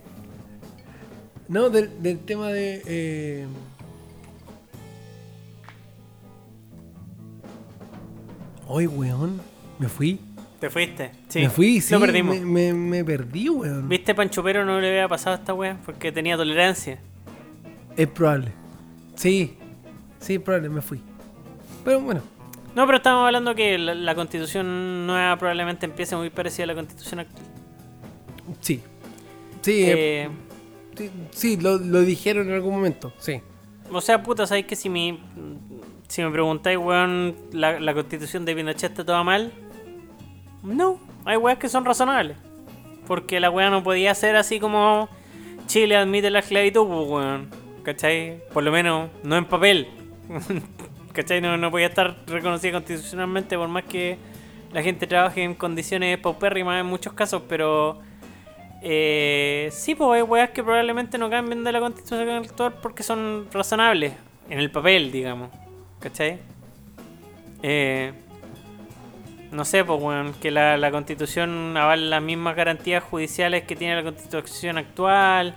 No, 1.48 1.68
del, 1.70 2.02
del 2.02 2.18
tema 2.20 2.48
de. 2.50 2.82
Eh... 2.86 3.46
Hoy, 8.66 8.86
weón, 8.86 9.40
me 9.78 9.88
fui. 9.88 10.18
¿Te 10.64 10.70
fuiste? 10.70 11.10
Sí. 11.28 11.40
me 11.40 11.50
fui, 11.50 11.80
sí. 11.82 11.92
Lo 11.92 12.00
perdimos. 12.00 12.40
Me, 12.40 12.72
me, 12.72 12.72
me 12.72 13.04
perdí, 13.04 13.50
weón. 13.50 13.86
¿Viste, 13.86 14.14
Pancho 14.14 14.42
Pero 14.42 14.64
no 14.64 14.80
le 14.80 14.88
había 14.88 15.06
pasado 15.08 15.36
a 15.36 15.38
esta 15.38 15.52
weá? 15.52 15.76
Porque 15.84 16.10
tenía 16.10 16.38
tolerancia. 16.38 16.98
Es 17.98 18.06
probable. 18.08 18.50
Sí, 19.14 19.58
sí, 20.20 20.36
es 20.36 20.40
probable, 20.40 20.70
me 20.70 20.80
fui. 20.80 21.02
Pero 21.84 22.00
bueno, 22.00 22.22
No, 22.74 22.86
pero 22.86 22.96
estamos 22.96 23.26
hablando 23.26 23.54
que 23.54 23.76
la, 23.76 23.94
la 23.94 24.14
constitución 24.14 25.06
nueva 25.06 25.36
probablemente 25.36 25.84
empiece 25.84 26.16
muy 26.16 26.30
parecida 26.30 26.64
a 26.64 26.68
la 26.68 26.74
constitución 26.76 27.20
actual. 27.20 27.44
sí. 28.62 28.80
Sí, 29.60 29.82
eh, 29.84 30.22
Eh, 30.24 30.30
sí, 30.96 31.10
sí, 31.30 31.56
lo, 31.58 31.76
lo 31.76 32.00
dijeron 32.00 32.48
en 32.48 32.54
algún 32.54 32.72
momento, 32.74 33.12
sí. 33.18 33.42
o 33.92 34.00
sea, 34.00 34.22
puta, 34.22 34.46
¿sabéis 34.46 34.64
que 34.66 34.76
si 34.76 34.88
me, 34.88 35.18
si 36.08 36.22
me 36.22 36.30
preguntáis, 36.30 36.78
weón, 36.78 37.34
la, 37.52 37.78
la 37.80 37.92
constitución 37.94 38.44
de 38.46 38.54
Pinochet 38.54 38.90
está 38.92 39.04
toda 39.04 39.22
mal? 39.24 39.52
No, 40.64 40.98
hay 41.24 41.36
weas 41.36 41.58
que 41.58 41.68
son 41.68 41.84
razonables. 41.84 42.36
Porque 43.06 43.38
la 43.38 43.50
wea 43.50 43.68
no 43.70 43.84
podía 43.84 44.14
ser 44.14 44.34
así 44.34 44.58
como 44.58 45.08
Chile 45.66 45.96
admite 45.96 46.30
la 46.30 46.40
esclavitud, 46.40 46.86
pues, 46.86 47.08
weón. 47.08 47.50
¿Cachai? 47.82 48.42
Por 48.52 48.64
lo 48.64 48.72
menos 48.72 49.10
no 49.22 49.36
en 49.36 49.44
papel. 49.44 49.88
¿Cachai? 51.12 51.42
No, 51.42 51.56
no 51.58 51.70
podía 51.70 51.88
estar 51.88 52.16
reconocida 52.26 52.72
constitucionalmente 52.72 53.56
por 53.56 53.68
más 53.68 53.84
que 53.84 54.16
la 54.72 54.82
gente 54.82 55.06
trabaje 55.06 55.42
en 55.42 55.54
condiciones 55.54 56.18
paupérrimas 56.18 56.80
en 56.80 56.86
muchos 56.86 57.12
casos, 57.12 57.42
pero... 57.48 58.00
Eh, 58.86 59.68
sí, 59.72 59.94
pues 59.94 60.10
hay 60.10 60.22
weas 60.22 60.50
que 60.50 60.62
probablemente 60.62 61.16
no 61.16 61.30
cambien 61.30 61.64
de 61.64 61.72
la 61.72 61.80
constitución 61.80 62.28
actual 62.28 62.74
porque 62.82 63.02
son 63.02 63.46
razonables. 63.52 64.14
En 64.48 64.58
el 64.58 64.70
papel, 64.70 65.12
digamos. 65.12 65.50
¿Cachai? 66.00 66.38
Eh, 67.62 68.12
no 69.54 69.64
sé, 69.64 69.84
pues 69.84 70.00
weón, 70.02 70.34
que 70.34 70.50
la, 70.50 70.76
la 70.76 70.90
constitución 70.90 71.76
avale 71.76 72.06
las 72.08 72.22
mismas 72.22 72.56
garantías 72.56 73.02
judiciales 73.04 73.64
que 73.64 73.76
tiene 73.76 73.96
la 73.96 74.02
constitución 74.02 74.78
actual. 74.78 75.54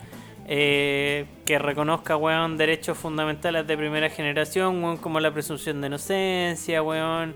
eh, 0.50 1.26
que 1.46 1.60
reconozca, 1.60 2.16
weón, 2.16 2.56
derechos 2.58 2.98
fundamentales 2.98 3.68
de 3.68 3.76
primera 3.78 4.10
generación, 4.10 4.82
weón, 4.84 4.96
como 4.98 5.20
la 5.20 5.32
presunción 5.32 5.82
de 5.82 5.88
inocencia, 5.88 6.82
weón. 6.82 7.36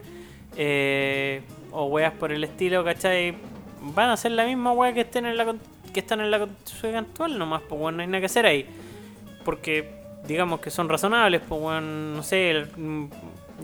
eh, 0.58 1.42
o 1.72 1.86
weas 1.86 2.14
por 2.14 2.32
el 2.32 2.44
estilo, 2.44 2.84
¿cachai? 2.84 3.36
Van 3.82 4.10
a 4.10 4.18
ser 4.18 4.32
la 4.34 4.46
misma 4.46 4.72
wea 4.74 4.94
que 4.94 5.02
estén 5.02 5.26
en 5.26 5.36
la 5.38 5.56
que 5.94 6.00
están 6.00 6.22
en 6.22 6.30
la 6.32 6.40
constitución 6.40 6.96
actual 6.96 7.38
nomás, 7.38 7.62
pues 7.68 7.82
weón, 7.82 7.98
no 7.98 8.02
hay 8.02 8.08
nada 8.08 8.20
que 8.22 8.26
hacer 8.28 8.46
ahí. 8.46 8.66
Porque 9.44 9.90
digamos 10.28 10.60
que 10.62 10.70
son 10.70 10.88
razonables, 10.88 11.42
pues 11.48 11.60
weón, 11.62 12.16
no 12.16 12.24
sé, 12.24 12.52
el- 12.52 13.10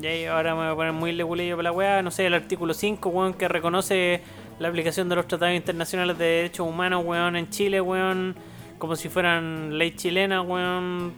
ahí 0.06 0.26
ahora 0.26 0.54
me 0.54 0.62
voy 0.62 0.72
a 0.72 0.76
poner 0.76 0.93
muy 0.93 1.12
legulillo 1.12 1.56
para 1.56 1.70
la 1.70 1.72
weá, 1.72 2.02
no 2.04 2.12
sé, 2.12 2.28
el 2.28 2.34
artículo 2.34 2.74
5, 2.74 3.10
weón, 3.10 3.34
que 3.34 3.48
reconoce 3.48 4.22
la 4.60 4.68
aplicación 4.68 5.10
de 5.10 5.16
los 5.16 5.28
tratados 5.28 5.56
internacionales 5.56 6.18
de 6.18 6.26
derechos 6.26 6.68
humanos, 6.68 7.04
weón, 7.06 7.36
en 7.36 7.50
Chile, 7.50 7.82
weón, 7.82 8.36
como 8.78 8.95
si 8.95 9.10
fueran 9.10 9.78
ley 9.78 9.95
chilena, 9.95 10.41
weón. 10.41 11.14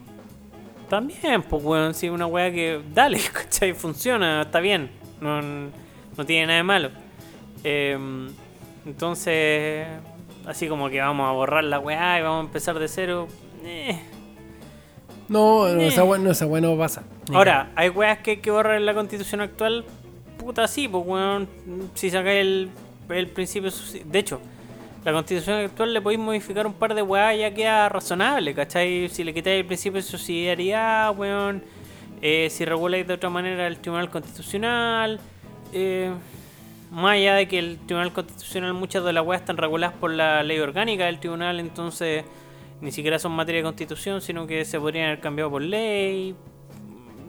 También, 0.88 1.43
pues 1.43 1.63
weón, 1.63 1.93
sí, 1.93 2.09
una 2.09 2.25
weá 2.25 2.51
que, 2.51 2.82
dale, 2.93 3.19
¿cachai? 3.34 3.73
Funciona, 3.73 4.43
está 4.43 4.59
bien, 4.59 4.89
no, 5.19 5.41
no 5.41 6.25
tiene 6.25 6.47
nada 6.47 6.57
de 6.57 6.63
malo. 6.63 6.89
Em, 7.63 8.30
entonces, 8.86 9.88
así 10.45 10.67
como 10.67 10.89
que 10.89 10.99
vamos 11.01 11.27
a 11.27 11.32
borrar 11.32 11.63
la 11.63 11.80
weá 11.80 12.19
y 12.19 12.21
vamos 12.23 12.43
a 12.43 12.45
empezar 12.47 12.80
de 12.80 12.88
cero. 12.88 13.27
eh. 13.63 13.99
No, 15.30 15.67
no, 15.67 15.80
Eh. 15.82 15.88
esa 15.88 16.03
weá 16.03 16.19
no, 16.19 16.32
esa 16.32 16.45
weá 16.47 16.61
no 16.61 16.77
pasa. 16.77 17.03
Ahora, 17.34 17.71
hay 17.75 17.89
weas 17.89 18.17
que 18.19 18.32
hay 18.32 18.38
que 18.38 18.51
borrar 18.51 18.75
en 18.77 18.86
la 18.86 18.93
constitución 18.93 19.41
actual. 19.41 19.86
Puta, 20.38 20.67
sí, 20.67 20.88
pues 20.88 21.03
weón. 21.05 21.47
Si 21.93 22.09
sacáis 22.09 22.41
el, 22.41 22.69
el 23.09 23.27
principio. 23.27 23.69
de 24.05 24.19
hecho, 24.19 24.41
la 25.05 25.13
constitución 25.13 25.57
actual 25.65 25.93
le 25.93 26.01
podéis 26.01 26.19
modificar 26.19 26.65
un 26.65 26.73
par 26.73 26.93
de 26.95 27.01
weas 27.01 27.38
ya 27.38 27.53
queda 27.53 27.88
razonable, 27.89 28.53
¿cachai? 28.53 29.07
Si 29.09 29.23
le 29.23 29.34
quitáis 29.34 29.59
el 29.59 29.65
principio 29.65 30.01
de 30.01 30.07
subsidiariedad, 30.07 31.15
weón. 31.17 31.63
eh, 32.21 32.49
si 32.49 32.65
reguláis 32.65 33.07
de 33.07 33.13
otra 33.13 33.30
manera 33.30 33.67
el 33.67 33.77
tribunal 33.77 34.09
constitucional. 34.09 35.19
eh, 35.73 36.11
más 36.91 37.11
allá 37.13 37.36
de 37.36 37.47
que 37.47 37.59
el 37.59 37.77
tribunal 37.86 38.11
constitucional, 38.11 38.73
muchas 38.73 39.03
de 39.05 39.13
las 39.13 39.23
weas 39.23 39.41
están 39.41 39.57
reguladas 39.57 39.95
por 39.99 40.09
la 40.11 40.41
ley 40.41 40.57
orgánica 40.59 41.05
del 41.05 41.19
tribunal, 41.19 41.59
entonces 41.59 42.23
ni 42.82 42.91
siquiera 42.91 43.19
son 43.19 43.34
materia 43.34 43.59
de 43.59 43.63
constitución, 43.65 44.21
sino 44.21 44.47
que 44.47 44.65
se 44.65 44.80
podrían 44.80 45.07
haber 45.07 45.19
cambiado 45.19 45.49
por 45.51 45.61
ley. 45.61 46.36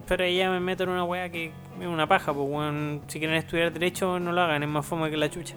Pero 0.07 0.25
ahí 0.25 0.37
ya 0.39 0.51
me 0.51 0.61
meto 0.61 0.83
en 0.85 0.91
una 0.91 1.05
wea 1.05 1.31
que 1.31 1.53
es 1.81 1.87
una 1.87 2.07
paja, 2.07 2.33
pues 2.35 2.47
weón. 2.49 3.03
Si 3.09 3.19
quieren 3.19 3.37
estudiar 3.37 3.73
derecho, 3.73 4.19
no 4.19 4.33
lo 4.33 4.41
hagan, 4.41 4.63
es 4.63 4.69
más 4.69 4.85
fome 4.87 5.11
que 5.11 5.17
la 5.17 5.31
chucha. 5.31 5.55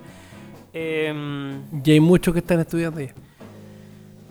Em, 0.73 1.61
Y 1.83 1.91
hay 1.91 1.99
muchos 1.99 2.33
que 2.33 2.39
están 2.39 2.59
estudiando 2.59 2.99
ya. 2.99 3.13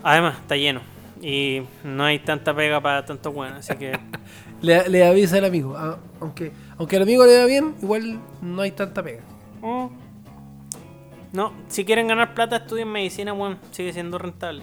además, 0.02 0.38
está 0.40 0.56
lleno. 0.56 0.80
Y 1.20 1.62
no 1.84 2.04
hay 2.04 2.18
tanta 2.18 2.54
pega 2.54 2.80
para 2.80 3.04
tanto 3.04 3.30
weón, 3.30 3.54
así 3.54 3.74
que. 3.76 3.92
Le, 4.62 4.88
le 4.88 5.04
avisa 5.04 5.38
al 5.38 5.44
amigo. 5.44 5.74
ah, 5.76 5.98
aunque, 6.20 6.52
aunque 6.78 6.96
al 6.96 7.02
amigo 7.02 7.24
le 7.26 7.32
da 7.32 7.46
bien, 7.46 7.74
igual 7.82 8.20
no 8.40 8.62
hay 8.62 8.70
tanta 8.72 9.02
pega. 9.02 9.22
mm. 9.60 9.86
No, 11.32 11.52
si 11.68 11.84
quieren 11.84 12.08
ganar 12.08 12.34
plata, 12.34 12.56
estudien 12.56 12.88
medicina, 12.92 13.32
weón. 13.32 13.58
Sigue 13.72 13.92
siendo 13.92 14.18
rentable. 14.18 14.62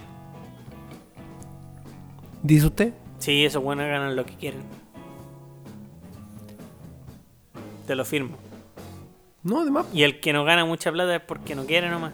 ¿Dice 2.42 2.66
usted? 2.66 2.94
Sí, 3.18 3.44
esos 3.44 3.62
buenos 3.62 3.86
ganan 3.86 4.16
lo 4.16 4.24
que 4.24 4.34
quieren. 4.34 4.62
Te 7.86 7.94
lo 7.94 8.04
firmo. 8.04 8.36
No, 9.42 9.60
además. 9.60 9.86
Y 9.92 10.02
el 10.02 10.20
que 10.20 10.32
no 10.32 10.44
gana 10.44 10.64
mucha 10.64 10.92
plata 10.92 11.16
es 11.16 11.22
porque 11.22 11.54
no 11.54 11.64
quiere 11.64 11.88
nomás. 11.90 12.12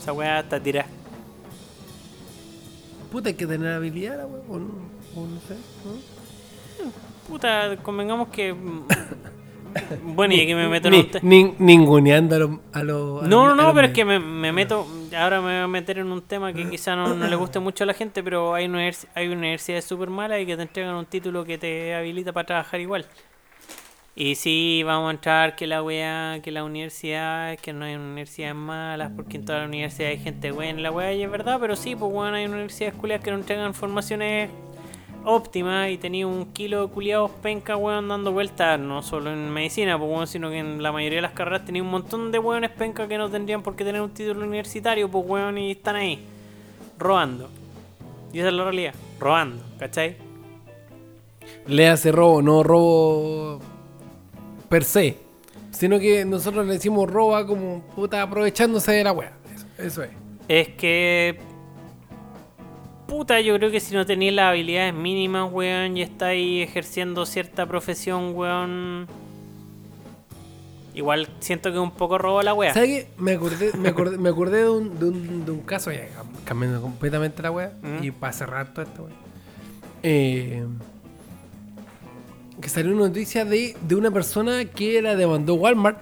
Esa 0.00 0.12
weá 0.12 0.40
está 0.40 0.60
tirada. 0.60 0.88
Puta, 3.10 3.30
hay 3.30 3.34
que 3.34 3.46
tener 3.46 3.72
habilidad, 3.72 4.18
la 4.18 4.26
weá, 4.26 4.42
o 4.48 4.58
no, 4.58 4.66
o 5.16 5.20
no 5.26 5.40
sé. 5.48 5.54
¿no? 5.84 6.90
puta, 7.28 7.76
convengamos 7.82 8.28
que. 8.28 8.52
mm, 8.52 8.82
bueno, 10.14 10.34
y 10.34 10.40
aquí 10.40 10.54
me 10.54 10.68
meto 10.68 10.90
Ni- 10.90 11.08
ni- 11.22 11.54
ninguneando 11.58 12.60
a 12.72 12.82
los. 12.82 13.22
No, 13.28 13.46
no, 13.48 13.54
no, 13.54 13.72
pero 13.74 13.88
es 13.88 13.94
que 13.94 14.04
me, 14.04 14.18
me 14.18 14.52
meto. 14.52 14.86
Ahora 15.16 15.40
me 15.40 15.46
voy 15.46 15.64
a 15.64 15.68
meter 15.68 15.98
en 15.98 16.10
un 16.12 16.22
tema 16.22 16.52
que 16.52 16.68
quizá 16.68 16.94
no, 16.96 17.14
no 17.14 17.26
le 17.26 17.36
guste 17.36 17.58
mucho 17.60 17.84
a 17.84 17.86
la 17.86 17.94
gente, 17.94 18.22
pero 18.22 18.54
hay, 18.54 18.66
univers- 18.66 19.06
hay 19.14 19.28
universidades 19.28 19.84
súper 19.84 20.10
malas 20.10 20.40
y 20.40 20.46
que 20.46 20.56
te 20.56 20.62
entregan 20.62 20.94
un 20.94 21.06
título 21.06 21.44
que 21.44 21.56
te 21.58 21.94
habilita 21.94 22.32
para 22.32 22.46
trabajar 22.46 22.80
igual. 22.80 23.06
Y 24.14 24.34
sí, 24.34 24.82
vamos 24.84 25.08
a 25.08 25.12
entrar 25.12 25.54
que 25.54 25.66
la 25.68 25.82
weá, 25.82 26.40
que 26.42 26.50
la 26.50 26.64
universidad, 26.64 27.56
que 27.58 27.72
no 27.72 27.84
hay 27.84 27.94
universidades 27.94 28.56
malas, 28.56 29.12
porque 29.14 29.36
en 29.36 29.44
toda 29.44 29.60
la 29.60 29.66
universidad 29.66 30.10
hay 30.10 30.18
gente 30.18 30.50
buena, 30.50 30.80
la 30.80 30.90
weá, 30.90 31.12
y 31.12 31.22
es 31.22 31.30
verdad, 31.30 31.58
pero 31.60 31.76
sí, 31.76 31.94
pues 31.94 32.12
weón, 32.12 32.34
hay 32.34 32.46
universidades 32.46 32.94
culiadas 32.94 33.24
que 33.24 33.30
no 33.30 33.36
entregan 33.36 33.74
formaciones 33.74 34.50
óptimas 35.24 35.90
y 35.90 35.98
tenía 35.98 36.26
un 36.26 36.46
kilo 36.52 36.86
de 36.86 36.92
culiados 36.92 37.30
penca, 37.42 37.76
weón, 37.76 38.08
dando 38.08 38.32
vueltas, 38.32 38.78
no 38.78 39.02
solo 39.02 39.32
en 39.32 39.50
medicina, 39.50 39.98
pues 39.98 40.10
weón, 40.10 40.26
sino 40.26 40.50
que 40.50 40.58
en 40.58 40.82
la 40.82 40.92
mayoría 40.92 41.18
de 41.18 41.22
las 41.22 41.32
carreras 41.32 41.64
tenía 41.64 41.82
un 41.82 41.90
montón 41.90 42.32
de 42.32 42.38
weones 42.38 42.70
penca 42.70 43.06
que 43.08 43.18
no 43.18 43.30
tendrían 43.30 43.62
por 43.62 43.76
qué 43.76 43.84
tener 43.84 44.00
un 44.00 44.10
título 44.10 44.46
universitario, 44.46 45.08
pues 45.10 45.24
weón, 45.26 45.58
y 45.58 45.72
están 45.72 45.96
ahí, 45.96 46.24
robando. 46.98 47.48
Y 48.32 48.38
esa 48.38 48.48
es 48.48 48.54
la 48.54 48.64
realidad, 48.64 48.94
robando, 49.18 49.62
¿cachai? 49.78 50.16
Le 51.66 51.88
hace 51.88 52.12
robo, 52.12 52.42
no 52.42 52.62
robo 52.62 53.60
per 54.68 54.84
se. 54.84 55.16
Sino 55.70 55.98
que 55.98 56.24
nosotros 56.24 56.66
le 56.66 56.72
decimos 56.72 57.08
roba 57.08 57.46
como 57.46 57.82
puta 57.94 58.22
aprovechándose 58.22 58.92
de 58.92 59.04
la 59.04 59.12
wea. 59.12 59.32
Eso, 59.54 59.66
eso 59.78 60.02
es. 60.02 60.10
Es 60.48 60.68
que. 60.70 61.47
Puta, 63.08 63.40
yo 63.40 63.56
creo 63.56 63.70
que 63.70 63.80
si 63.80 63.94
no 63.94 64.04
tenéis 64.04 64.34
las 64.34 64.50
habilidades 64.50 64.92
mínimas, 64.92 65.50
weón, 65.50 65.96
y 65.96 66.02
estáis 66.02 66.62
ejerciendo 66.68 67.24
cierta 67.24 67.64
profesión, 67.66 68.32
weón. 68.36 69.06
Igual 70.94 71.26
siento 71.40 71.72
que 71.72 71.78
un 71.78 71.90
poco 71.92 72.18
robo 72.18 72.42
la 72.42 72.52
wea. 72.52 72.74
¿Sabes 72.74 72.88
qué? 73.06 73.08
Me 73.16 73.32
acordé, 73.32 73.72
me 73.78 73.88
acordé, 73.88 74.18
me 74.18 74.28
acordé 74.28 74.64
de, 74.64 74.68
un, 74.70 74.98
de, 74.98 75.04
un, 75.06 75.44
de 75.46 75.50
un 75.52 75.60
caso, 75.60 75.90
ya 75.90 76.06
cambiando 76.44 76.82
completamente 76.82 77.42
la 77.42 77.50
wea, 77.50 77.72
Mm. 77.82 78.04
y 78.04 78.10
para 78.10 78.32
cerrar 78.34 78.74
todo 78.74 78.84
esto, 78.84 79.04
wea. 79.04 79.14
Eh, 80.02 80.64
que 82.60 82.68
salió 82.68 82.92
una 82.92 83.06
noticia 83.06 83.44
de, 83.46 83.74
de 83.80 83.94
una 83.94 84.10
persona 84.10 84.64
que 84.66 85.00
la 85.00 85.16
demandó 85.16 85.54
Walmart. 85.54 85.98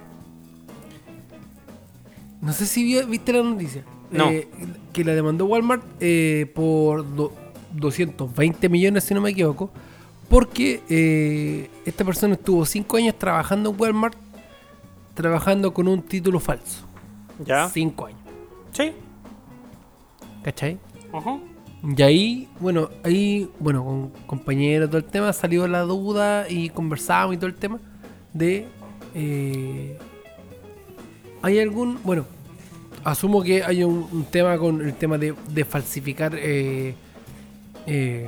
No 2.41 2.51
sé 2.51 2.65
si 2.65 2.83
vio- 2.83 3.07
viste 3.07 3.31
la 3.31 3.43
noticia. 3.43 3.83
No. 4.11 4.29
Eh, 4.29 4.47
que 4.97 5.03
la 5.03 5.13
demandó 5.13 5.45
Walmart 5.45 5.83
eh, 5.99 6.51
por 6.55 7.03
do- 7.15 7.31
220 7.73 8.67
millones, 8.69 9.03
si 9.03 9.13
no 9.13 9.21
me 9.21 9.29
equivoco. 9.29 9.69
Porque 10.27 10.81
eh, 10.89 11.69
esta 11.85 12.03
persona 12.03 12.33
estuvo 12.33 12.65
5 12.65 12.97
años 12.97 13.15
trabajando 13.17 13.69
en 13.69 13.79
Walmart, 13.79 14.17
trabajando 15.13 15.71
con 15.73 15.87
un 15.87 16.01
título 16.01 16.39
falso. 16.39 16.83
¿Ya? 17.45 17.69
5 17.69 18.05
años. 18.07 18.19
Sí. 18.71 18.91
¿Cachai? 20.43 20.77
Ajá. 21.13 21.37
Y 21.95 22.01
ahí, 22.01 22.49
bueno, 22.59 22.89
ahí, 23.03 23.49
bueno, 23.59 23.83
con 23.85 24.09
compañeros, 24.25 24.89
todo 24.89 24.97
el 24.97 25.05
tema, 25.05 25.31
salió 25.31 25.67
la 25.67 25.81
duda 25.81 26.49
y 26.49 26.69
conversamos 26.69 27.35
y 27.35 27.37
todo 27.37 27.47
el 27.47 27.55
tema 27.55 27.79
de... 28.33 28.65
eh, 29.13 29.97
¿Hay 31.43 31.59
algún, 31.59 31.99
bueno, 32.03 32.25
asumo 33.11 33.41
que 33.43 33.63
hay 33.63 33.83
un, 33.83 34.07
un 34.11 34.25
tema 34.25 34.57
con 34.57 34.81
el 34.81 34.93
tema 34.93 35.17
de, 35.17 35.33
de 35.49 35.65
falsificar 35.65 36.33
eh, 36.35 36.93
eh, 37.85 38.27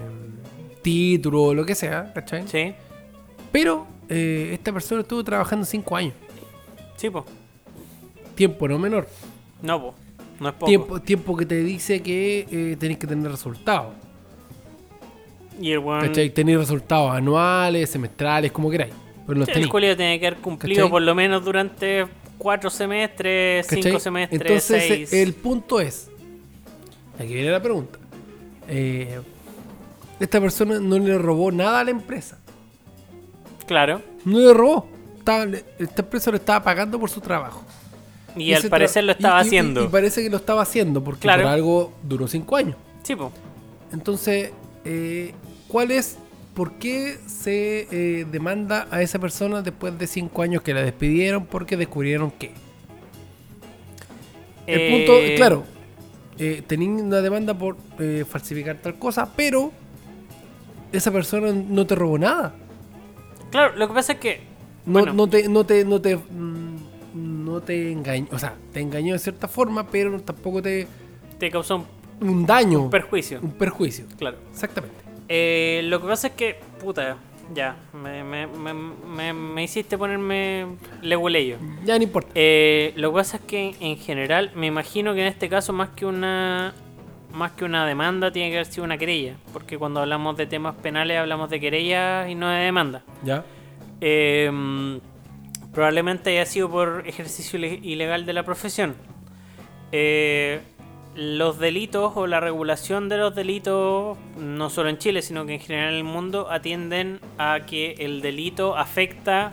título 0.81 1.43
o 1.43 1.53
lo 1.53 1.65
que 1.65 1.75
sea, 1.75 2.11
¿cachai? 2.13 2.47
Sí. 2.47 2.73
Pero 3.51 3.85
eh, 4.07 4.51
esta 4.53 4.71
persona 4.71 5.01
estuvo 5.01 5.23
trabajando 5.23 5.65
5 5.65 5.95
años, 5.95 6.13
Sí, 6.95 7.09
po. 7.09 7.25
tiempo 8.35 8.67
no 8.67 8.79
menor, 8.79 9.07
No, 9.61 9.81
po. 9.81 9.95
No 10.39 10.47
es 10.49 10.53
poco. 10.55 10.65
tiempo, 10.67 11.01
tiempo 11.01 11.35
que 11.35 11.45
te 11.45 11.61
dice 11.63 12.01
que 12.01 12.47
eh, 12.49 12.77
tenés 12.79 12.97
que 12.97 13.05
tener 13.07 13.29
resultados. 13.29 13.93
Y 15.59 15.71
el 15.73 15.79
weón. 15.79 15.99
¿Cachai? 16.07 16.29
Tenéis 16.29 16.59
resultados 16.59 17.11
anuales, 17.11 17.89
semestrales, 17.89 18.49
como 18.53 18.69
queráis. 18.69 18.93
Pero 19.27 19.39
los 19.39 19.49
El 19.49 19.69
tiene 19.97 20.17
que 20.19 20.27
haber 20.27 20.39
cumplido 20.39 20.77
¿Cachai? 20.83 20.89
por 20.89 21.01
lo 21.01 21.13
menos 21.13 21.43
durante 21.43 22.07
cuatro 22.39 22.69
semestres, 22.71 23.67
¿cachai? 23.67 23.83
cinco 23.83 23.99
semestres, 23.99 24.41
Entonces, 24.41 24.83
seis. 24.87 25.13
el 25.13 25.33
punto 25.33 25.79
es. 25.79 26.09
Aquí 27.19 27.33
viene 27.33 27.51
la 27.51 27.61
pregunta. 27.61 27.99
Eh, 28.67 29.19
esta 30.19 30.41
persona 30.41 30.79
no 30.79 30.97
le 30.97 31.17
robó 31.17 31.51
nada 31.51 31.81
a 31.81 31.83
la 31.83 31.91
empresa. 31.91 32.39
Claro. 33.67 34.01
No 34.25 34.39
le 34.39 34.53
robó. 34.53 34.87
Estaba- 35.19 35.45
esta 35.77 36.01
empresa 36.01 36.31
lo 36.31 36.37
estaba 36.37 36.63
pagando 36.63 36.99
por 36.99 37.09
su 37.09 37.21
trabajo. 37.21 37.63
Y, 38.35 38.53
al 38.53 38.63
parecer 38.69 39.03
lo 39.03 39.11
estaba 39.11 39.41
y- 39.41 39.43
y- 39.43 39.47
haciendo. 39.47 39.83
Y, 39.83 39.87
parece 39.89 40.23
que 40.23 40.29
lo 40.29 40.37
estaba 40.37 40.61
haciendo 40.61 41.03
porque 41.03 41.21
Claro. 41.21 41.43
por 41.43 41.51
algo 41.51 41.93
duró 42.03 42.27
cinco 42.27 42.55
años. 42.55 42.75
Sí, 43.03 43.15
po. 43.15 43.31
Entonces, 43.91 44.51
eh, 44.85 45.33
¿cuál 45.67 45.91
es, 45.91 46.17
por 46.59 46.73
qué 46.73 47.17
se 47.25 47.87
eh, 47.89 48.25
demanda 48.29 48.85
a 48.91 49.01
esa 49.01 49.17
persona 49.17 49.61
después 49.61 49.97
de 49.97 50.07
cinco 50.07 50.41
años 50.41 50.61
que 50.61 50.73
la 50.73 50.81
despidieron 50.83 51.45
porque 51.45 51.77
descubrieron 51.77 52.31
que? 52.31 52.51
El 54.67 54.81
Eh, 54.81 54.89
punto, 54.91 55.13
claro, 55.37 55.63
eh, 56.37 56.61
tenían 56.67 56.99
una 57.05 57.21
demanda 57.21 57.53
por 57.57 57.77
eh, 57.97 58.25
falsificar 58.27 58.75
tal 58.81 58.99
cosa, 58.99 59.33
pero 59.37 59.71
esa 60.91 61.11
persona 61.11 61.53
no 61.53 61.87
te 61.87 61.95
robó 61.95 62.19
nada. 62.19 62.53
Claro, 63.51 63.77
lo 63.77 63.87
que 63.87 63.93
pasa 63.93 64.13
es 64.13 64.19
que. 64.19 64.41
No, 64.85 64.99
bueno, 64.99 65.13
no 65.13 65.29
te, 65.29 65.47
no 65.47 65.65
te, 65.65 65.85
no 65.85 66.01
te, 66.01 66.17
mm, 66.17 67.45
no 67.45 67.61
te 67.61 67.89
engañó, 67.93 68.27
o 68.31 68.37
sea, 68.37 68.55
te 68.73 68.81
engañó 68.81 69.13
de 69.13 69.19
cierta 69.19 69.47
forma, 69.47 69.87
pero 69.87 70.19
tampoco 70.21 70.61
te 70.61 70.87
te 71.37 71.49
causó 71.49 71.77
un 71.77 71.85
un 72.21 72.45
daño, 72.45 72.89
perjuicio. 72.89 73.39
un 73.41 73.53
perjuicio. 73.53 74.05
Claro. 74.17 74.37
Exactamente. 74.51 75.08
Eh, 75.29 75.81
lo 75.85 76.01
que 76.01 76.07
pasa 76.07 76.27
es 76.27 76.33
que, 76.33 76.59
puta, 76.83 77.17
ya, 77.53 77.75
me, 77.93 78.23
me, 78.23 78.47
me, 78.47 78.73
me, 78.73 79.33
me 79.33 79.63
hiciste 79.63 79.97
ponerme 79.97 80.65
leguleyo. 81.01 81.57
Ya 81.85 81.97
no 81.97 82.03
importa. 82.03 82.31
Eh, 82.35 82.93
lo 82.95 83.11
que 83.11 83.15
pasa 83.15 83.37
es 83.37 83.43
que 83.43 83.75
en 83.79 83.97
general, 83.97 84.51
me 84.55 84.67
imagino 84.67 85.13
que 85.13 85.21
en 85.21 85.27
este 85.27 85.47
caso 85.49 85.71
más 85.71 85.89
que 85.89 86.05
una 86.05 86.73
más 87.31 87.51
que 87.51 87.63
una 87.63 87.85
demanda 87.85 88.31
tiene 88.31 88.49
que 88.49 88.55
haber 88.55 88.65
sido 88.65 88.83
una 88.85 88.97
querella, 88.97 89.35
porque 89.53 89.77
cuando 89.77 89.99
hablamos 90.01 90.35
de 90.35 90.47
temas 90.47 90.73
penales 90.75 91.15
hablamos 91.19 91.47
de 91.51 91.59
querella 91.59 92.27
y 92.27 92.33
no 92.33 92.49
de 92.49 92.61
demanda. 92.63 93.03
Ya. 93.23 93.45
Eh, 94.01 94.99
probablemente 95.71 96.31
haya 96.31 96.47
sido 96.47 96.71
por 96.71 97.03
ejercicio 97.05 97.59
ile- 97.59 97.79
ilegal 97.83 98.25
de 98.25 98.33
la 98.33 98.41
profesión. 98.41 98.95
Eh, 99.91 100.59
los 101.19 101.59
delitos 101.59 102.13
o 102.15 102.27
la 102.27 102.39
regulación 102.39 103.09
de 103.09 103.17
los 103.17 103.35
delitos, 103.35 104.17
no 104.37 104.69
solo 104.69 104.87
en 104.87 104.97
Chile, 104.97 105.21
sino 105.21 105.45
que 105.45 105.55
en 105.55 105.59
general 105.59 105.89
en 105.89 105.97
el 105.97 106.03
mundo, 106.05 106.49
atienden 106.49 107.19
a 107.37 107.65
que 107.67 107.95
el 107.99 108.21
delito 108.21 108.77
afecta 108.77 109.51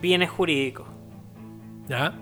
bienes 0.00 0.30
jurídicos. 0.30 0.86
Ya. 1.88 2.14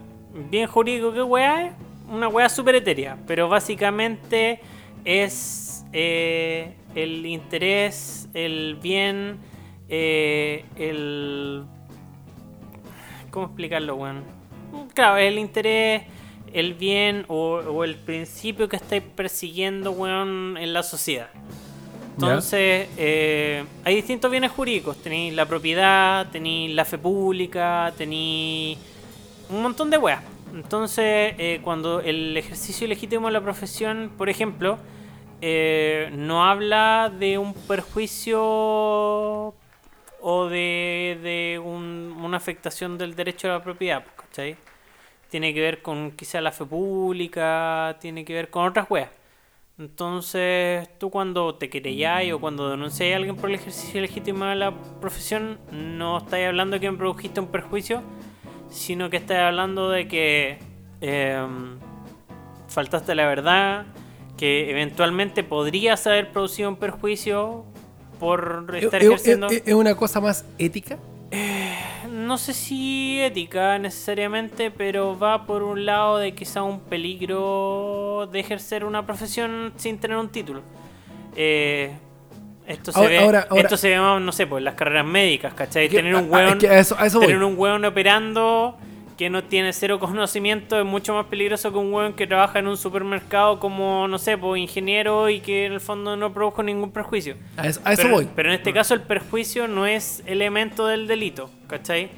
Bien 0.51 0.67
jurídico, 0.67 1.13
¿qué 1.13 1.23
weá 1.23 1.67
es? 1.67 1.73
Una 2.11 2.29
weá 2.29 2.49
súper 2.49 2.77
etérea, 2.77 3.19
pero 3.27 3.51
básicamente 3.51 4.61
es 5.05 5.85
eh, 5.93 6.75
el 6.95 7.27
interés, 7.27 8.31
el 8.33 8.79
bien, 8.81 9.41
eh, 9.91 10.65
el... 10.77 11.67
¿Cómo 13.31 13.45
explicarlo, 13.45 13.97
weón? 13.97 14.25
Claro, 14.95 15.19
el 15.19 15.39
interés, 15.39 16.05
el 16.53 16.75
bien 16.75 17.25
o, 17.29 17.57
o 17.57 17.85
el 17.85 17.97
principio 17.97 18.69
que 18.69 18.77
estáis 18.77 19.03
persiguiendo, 19.03 19.93
weón, 19.93 20.57
en 20.59 20.73
la 20.73 20.83
sociedad. 20.83 21.29
Entonces, 22.15 22.89
eh, 22.97 23.65
hay 23.85 23.95
distintos 23.95 24.29
bienes 24.31 24.51
jurídicos. 24.51 24.97
Tenéis 24.97 25.35
la 25.35 25.47
propiedad, 25.47 26.27
tenéis 26.31 26.75
la 26.75 26.85
fe 26.85 26.99
pública, 26.99 27.93
tenéis 27.97 28.77
un 29.49 29.63
montón 29.63 29.89
de 29.89 29.99
weas. 29.99 30.23
Entonces, 30.53 31.35
eh, 31.39 31.61
cuando 31.63 32.01
el 32.01 32.37
ejercicio 32.37 32.87
ilegítimo 32.87 33.27
de 33.29 33.35
la 33.35 33.41
profesión, 33.41 34.11
por 34.19 34.29
ejemplo, 34.29 34.79
eh, 35.41 36.11
no 36.13 36.45
habla 36.45 37.13
de 37.17 37.39
un 37.39 37.55
perjuicio 37.55 38.41
o 40.21 40.47
de, 40.51 41.19
de 41.23 41.61
un- 41.65 42.17
una 42.21 42.37
afectación 42.39 42.99
del 42.99 43.15
derecho 43.15 43.49
a 43.49 43.53
la 43.59 43.63
propiedad, 43.63 44.05
¿cachai? 44.17 44.57
Tiene 45.31 45.53
que 45.53 45.61
ver 45.61 45.83
con 45.83 46.13
quizá 46.13 46.41
la 46.41 46.53
fe 46.53 46.65
pública, 46.65 47.97
tiene 48.01 48.25
que 48.25 48.33
ver 48.35 48.49
con 48.51 48.65
otras 48.67 48.91
weas. 48.91 49.11
Entonces, 49.79 50.89
tú 50.99 51.11
cuando 51.11 51.55
te 51.55 51.71
querelláis 51.71 52.33
o 52.33 52.41
cuando 52.41 52.69
denunciáis 52.71 53.13
a 53.15 53.17
alguien 53.19 53.37
por 53.37 53.49
el 53.49 53.57
ejercicio 53.57 54.01
legítimo 54.01 54.45
de 54.47 54.57
la 54.57 54.73
profesión, 55.01 55.59
no 55.71 56.19
estáis 56.19 56.49
hablando 56.49 56.75
de 56.75 56.81
que 56.81 56.91
me 56.91 56.97
produjiste 56.99 57.39
un 57.41 57.47
perjuicio, 57.49 58.03
sino 58.71 59.09
que 59.11 59.19
estás 59.19 59.39
hablando 59.39 59.89
de 59.91 60.09
que 60.09 60.59
em, 61.01 61.79
faltaste 62.69 63.15
la 63.15 63.27
verdad, 63.27 63.87
que 64.37 64.71
eventualmente 64.71 65.45
podrías 65.45 66.07
haber 66.09 66.33
producido 66.33 66.69
un 66.71 66.77
perjuicio 66.77 67.65
por 68.19 68.67
¿Es, 68.77 68.85
estar 68.85 69.01
es- 69.01 69.07
ejerciendo. 69.09 69.47
es- 69.47 69.63
es 69.65 69.75
una 69.75 69.95
cosa 69.95 70.21
más 70.21 70.45
ética? 70.59 70.99
No 72.29 72.37
sé 72.37 72.53
si 72.53 73.19
ética 73.23 73.79
necesariamente, 73.79 74.71
pero 74.71 75.19
va 75.19 75.47
por 75.47 75.63
un 75.63 75.87
lado 75.87 76.19
de 76.19 76.35
quizá 76.35 76.63
un 76.63 76.81
peligro 76.81 78.29
de 78.31 78.39
ejercer 78.41 78.85
una 78.85 79.07
profesión 79.07 79.73
sin 79.77 79.99
tener 79.99 80.19
un 80.19 80.29
título. 80.29 80.61
Eh, 81.35 81.91
esto 82.67 82.93
se 82.93 83.01
ve, 83.09 83.19
ahora- 83.21 83.47
ahora- 83.49 83.63
esto 83.63 83.77
se 83.79 83.89
ve 83.89 83.97
no 83.97 84.33
sé, 84.33 84.47
pues 84.47 84.63
las 84.63 84.75
carreras 84.75 85.07
médicas, 85.07 85.55
¿cachai? 85.55 85.89
Que- 85.89 85.97
Tener 85.97 86.15
un 86.17 86.25
es 86.25 86.29
que 86.59 86.79
eso, 86.79 86.97
eso 87.03 87.19
tener 87.21 87.43
un 87.43 87.55
hueón 87.59 87.85
operando 87.87 88.77
que 89.19 89.29
no 89.31 89.43
tiene 89.43 89.73
cero 89.73 89.99
conocimiento 89.99 90.79
es 90.79 90.85
mucho 90.87 91.13
más 91.13 91.27
peligroso 91.27 91.73
que 91.73 91.79
un 91.79 91.93
hueón 91.93 92.13
que 92.13 92.29
trabaja 92.29 92.61
en 92.61 92.69
un 92.69 92.77
supermercado 92.77 93.59
como, 93.59 94.07
no 94.07 94.17
sé, 94.17 94.39
pues 94.39 94.63
ingeniero 94.63 95.29
y 95.29 95.41
que 95.41 95.67
en 95.67 95.73
el 95.73 95.81
fondo 95.81 96.17
no 96.17 96.33
produjo 96.33 96.63
ningún 96.63 96.93
perjuicio. 96.93 97.35
A 97.57 97.67
eso, 97.67 97.81
a 97.85 97.93
eso 97.95 98.03
pero, 98.03 98.15
voy. 98.15 98.29
pero 98.37 98.51
en 98.51 98.55
este 98.55 98.73
caso 98.73 98.95
el 98.95 99.03
perjuicio 99.03 99.67
no 99.67 99.87
es 99.87 100.23
elemento 100.25 100.87
del 100.87 101.09
delito, 101.09 101.51
¿cachai? 101.67 102.11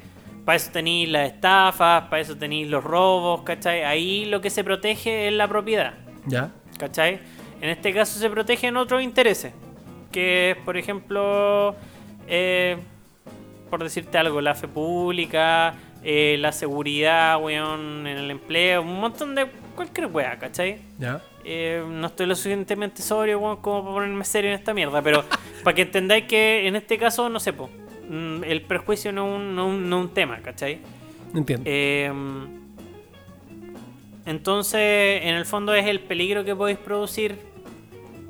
Para 0.45 0.57
eso 0.57 0.69
tenéis 0.71 1.09
las 1.09 1.31
estafas, 1.31 2.03
para 2.03 2.21
eso 2.21 2.37
tenéis 2.37 2.67
los 2.67 2.83
robos, 2.83 3.41
¿cachai? 3.41 3.81
Ahí 3.83 4.25
lo 4.25 4.39
que 4.39 4.51
se 4.51 4.63
protege 4.63 5.27
es 5.27 5.33
la 5.33 5.47
propiedad, 5.47 5.95
Ya. 6.27 6.51
¿cachai? 6.77 7.19
En 7.61 7.69
este 7.69 7.93
caso 7.93 8.19
se 8.19 8.29
protegen 8.29 8.77
otros 8.77 9.01
intereses, 9.01 9.53
que 10.11 10.51
es, 10.51 10.57
por 10.57 10.77
ejemplo, 10.77 11.75
eh, 12.27 12.77
por 13.71 13.83
decirte 13.83 14.19
algo, 14.19 14.39
la 14.39 14.53
fe 14.53 14.67
pública, 14.67 15.73
eh, 16.03 16.37
la 16.39 16.51
seguridad, 16.51 17.41
weón, 17.41 18.07
en 18.07 18.17
el 18.17 18.31
empleo, 18.31 18.81
un 18.81 18.99
montón 18.99 19.35
de 19.35 19.47
cualquier 19.75 20.07
weá, 20.07 20.37
¿cachai? 20.37 20.79
Ya. 20.97 21.21
Eh, 21.43 21.83
no 21.87 22.07
estoy 22.07 22.27
lo 22.27 22.35
suficientemente 22.35 23.01
sobrio 23.01 23.39
weón, 23.39 23.57
como 23.57 23.83
para 23.83 23.95
ponerme 23.95 24.25
serio 24.25 24.51
en 24.51 24.57
esta 24.57 24.73
mierda, 24.73 25.01
pero 25.01 25.23
para 25.63 25.75
que 25.75 25.83
entendáis 25.83 26.25
que 26.25 26.67
en 26.67 26.75
este 26.75 26.97
caso, 26.97 27.29
no 27.29 27.39
sé, 27.39 27.53
po, 27.53 27.69
mm, 28.09 28.43
el 28.43 28.61
perjuicio 28.61 29.11
no 29.11 29.27
es 29.27 29.39
un, 29.39 29.55
no, 29.55 29.71
no 29.71 29.99
un 29.99 30.09
tema, 30.09 30.39
¿cachai? 30.39 30.79
Entiendo. 31.33 31.63
Eh, 31.65 32.11
entonces, 34.25 35.23
en 35.23 35.35
el 35.35 35.45
fondo 35.45 35.73
es 35.73 35.87
el 35.87 35.99
peligro 35.99 36.43
que 36.43 36.55
podéis 36.55 36.77
producir, 36.77 37.37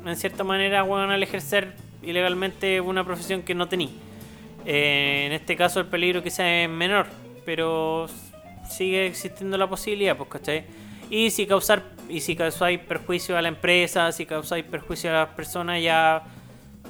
en 0.06 0.16
cierta 0.16 0.44
manera, 0.44 0.84
weón, 0.84 1.12
al 1.12 1.22
ejercer 1.22 1.74
ilegalmente 2.02 2.82
una 2.82 3.04
profesión 3.04 3.44
que 3.44 3.54
no 3.54 3.68
tenéis. 3.68 3.92
Eh, 4.66 5.24
en 5.28 5.34
este 5.34 5.56
caso 5.56 5.80
el 5.80 5.88
peligro 5.88 6.22
quizás 6.22 6.46
es 6.46 6.70
menor, 6.70 7.08
pero 7.46 8.08
sigue 8.70 9.08
existiendo 9.08 9.58
la 9.58 9.68
posibilidad, 9.68 10.16
pues, 10.18 10.30
¿cachai? 10.30 10.66
Y 11.10 11.30
si 11.32 11.46
causar, 11.46 11.84
y 12.08 12.22
si 12.22 12.36
causáis 12.36 12.80
perjuicio 12.80 13.38
a 13.38 13.42
la 13.42 13.50
empresa, 13.50 14.12
si 14.12 14.26
causáis 14.26 14.64
perjuicio 14.64 15.10
a 15.10 15.14
las 15.14 15.30
personas, 15.30 15.82
ya 15.84 16.24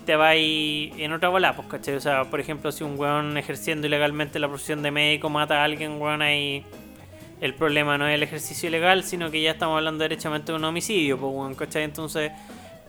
te 0.06 0.16
vais 0.16 0.94
en 0.98 1.12
otra 1.14 1.30
bola, 1.30 1.56
pues, 1.56 1.68
¿cachai? 1.68 1.96
O 1.96 2.02
sea, 2.02 2.26
por 2.26 2.40
ejemplo, 2.40 2.72
si 2.72 2.84
un 2.84 3.00
weón 3.00 3.38
ejerciendo 3.38 3.88
ilegalmente 3.88 4.40
la 4.40 4.48
profesión 4.48 4.84
de 4.84 4.92
médico 4.92 5.30
mata 5.30 5.62
a 5.62 5.64
alguien, 5.64 6.00
weón, 6.00 6.22
ahí 6.22 6.64
el 7.40 7.56
problema 7.56 7.98
no 7.98 8.08
es 8.08 8.14
el 8.16 8.24
ejercicio 8.24 8.70
ilegal, 8.70 9.04
sino 9.04 9.32
que 9.32 9.42
ya 9.42 9.52
estamos 9.52 9.78
hablando 9.78 10.04
derechamente 10.04 10.52
de 10.52 10.58
un 10.58 10.64
homicidio, 10.64 11.18
pues, 11.18 11.34
weón, 11.34 11.56
¿cachai? 11.56 11.84
Entonces, 11.84 12.32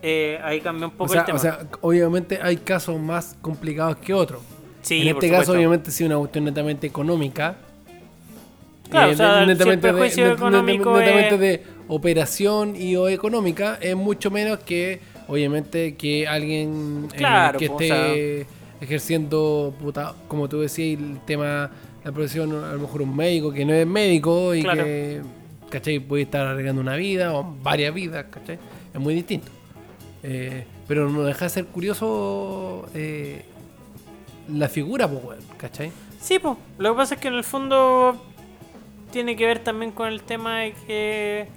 eh, 0.02 0.38
ahí 0.42 0.60
cambia 0.60 0.88
un 0.88 0.94
O 0.94 0.96
poco 0.96 1.12
sea, 1.12 1.20
el 1.20 1.26
tema. 1.26 1.38
o 1.38 1.40
sea, 1.40 1.60
obviamente 1.80 2.38
hay 2.42 2.58
casos 2.58 3.00
más 3.00 3.36
complicados 3.40 3.96
que 3.96 4.12
otros. 4.12 4.42
Sí, 4.82 5.00
en 5.02 5.08
este 5.08 5.28
caso, 5.28 5.42
supuesto. 5.42 5.52
obviamente, 5.52 5.90
si 5.90 6.04
una 6.04 6.18
cuestión 6.18 6.44
netamente 6.44 6.86
económica. 6.86 7.56
Claro, 8.90 9.10
eh, 9.10 9.14
o 9.14 9.16
sea, 9.16 9.46
net- 9.46 9.62
si 9.62 9.68
el 9.70 9.78
perjuicio 9.78 10.26
net- 10.26 10.34
económico 10.34 10.98
netamente 10.98 11.34
es- 11.34 11.40
de 11.40 11.62
operación 11.88 12.76
y 12.76 12.94
o 12.96 13.08
económica 13.08 13.78
es 13.80 13.96
mucho 13.96 14.30
menos 14.30 14.58
que, 14.58 15.00
obviamente, 15.28 15.94
que 15.94 16.26
alguien 16.28 17.08
eh, 17.14 17.52
que 17.58 17.68
o 17.68 17.80
esté 17.80 18.46
ejerciendo, 18.80 19.74
puta, 19.80 20.14
como 20.28 20.48
tú 20.48 20.60
decías, 20.60 21.00
el 21.00 21.20
tema, 21.24 21.70
la 22.04 22.12
profesión, 22.12 22.52
a 22.64 22.72
lo 22.72 22.80
mejor 22.80 23.02
un 23.02 23.16
médico 23.16 23.52
que 23.52 23.64
no 23.64 23.72
es 23.72 23.86
médico 23.86 24.54
y 24.54 24.62
Claro. 24.62 24.84
que, 24.84 25.22
¿cachai? 25.70 25.98
Puede 26.00 26.24
estar 26.24 26.46
arreglando 26.46 26.80
una 26.82 26.96
vida 26.96 27.32
o 27.32 27.56
varias 27.62 27.94
vidas, 27.94 28.26
¿cachai? 28.30 28.58
Es 28.92 29.00
muy 29.00 29.14
distinto. 29.14 29.50
Eh, 30.24 30.64
pero 30.86 31.08
no 31.08 31.22
deja 31.22 31.46
de 31.46 31.50
ser 31.50 31.64
curioso 31.66 32.86
eh, 32.94 33.42
la 34.48 34.68
figura, 34.68 35.08
pues, 35.08 35.24
weón, 35.24 35.40
¿cachai? 35.56 35.92
Sí, 36.20 36.38
pues. 36.38 36.56
Lo 36.78 36.92
que 36.92 36.96
pasa 36.96 37.14
es 37.14 37.20
que 37.20 37.28
en 37.28 37.34
el 37.34 37.44
fondo 37.44 38.20
tiene 39.10 39.36
que 39.36 39.46
ver 39.46 39.58
también 39.58 39.92
con 39.92 40.08
el 40.08 40.22
tema 40.22 40.60
de 40.60 40.72
que 40.86 41.48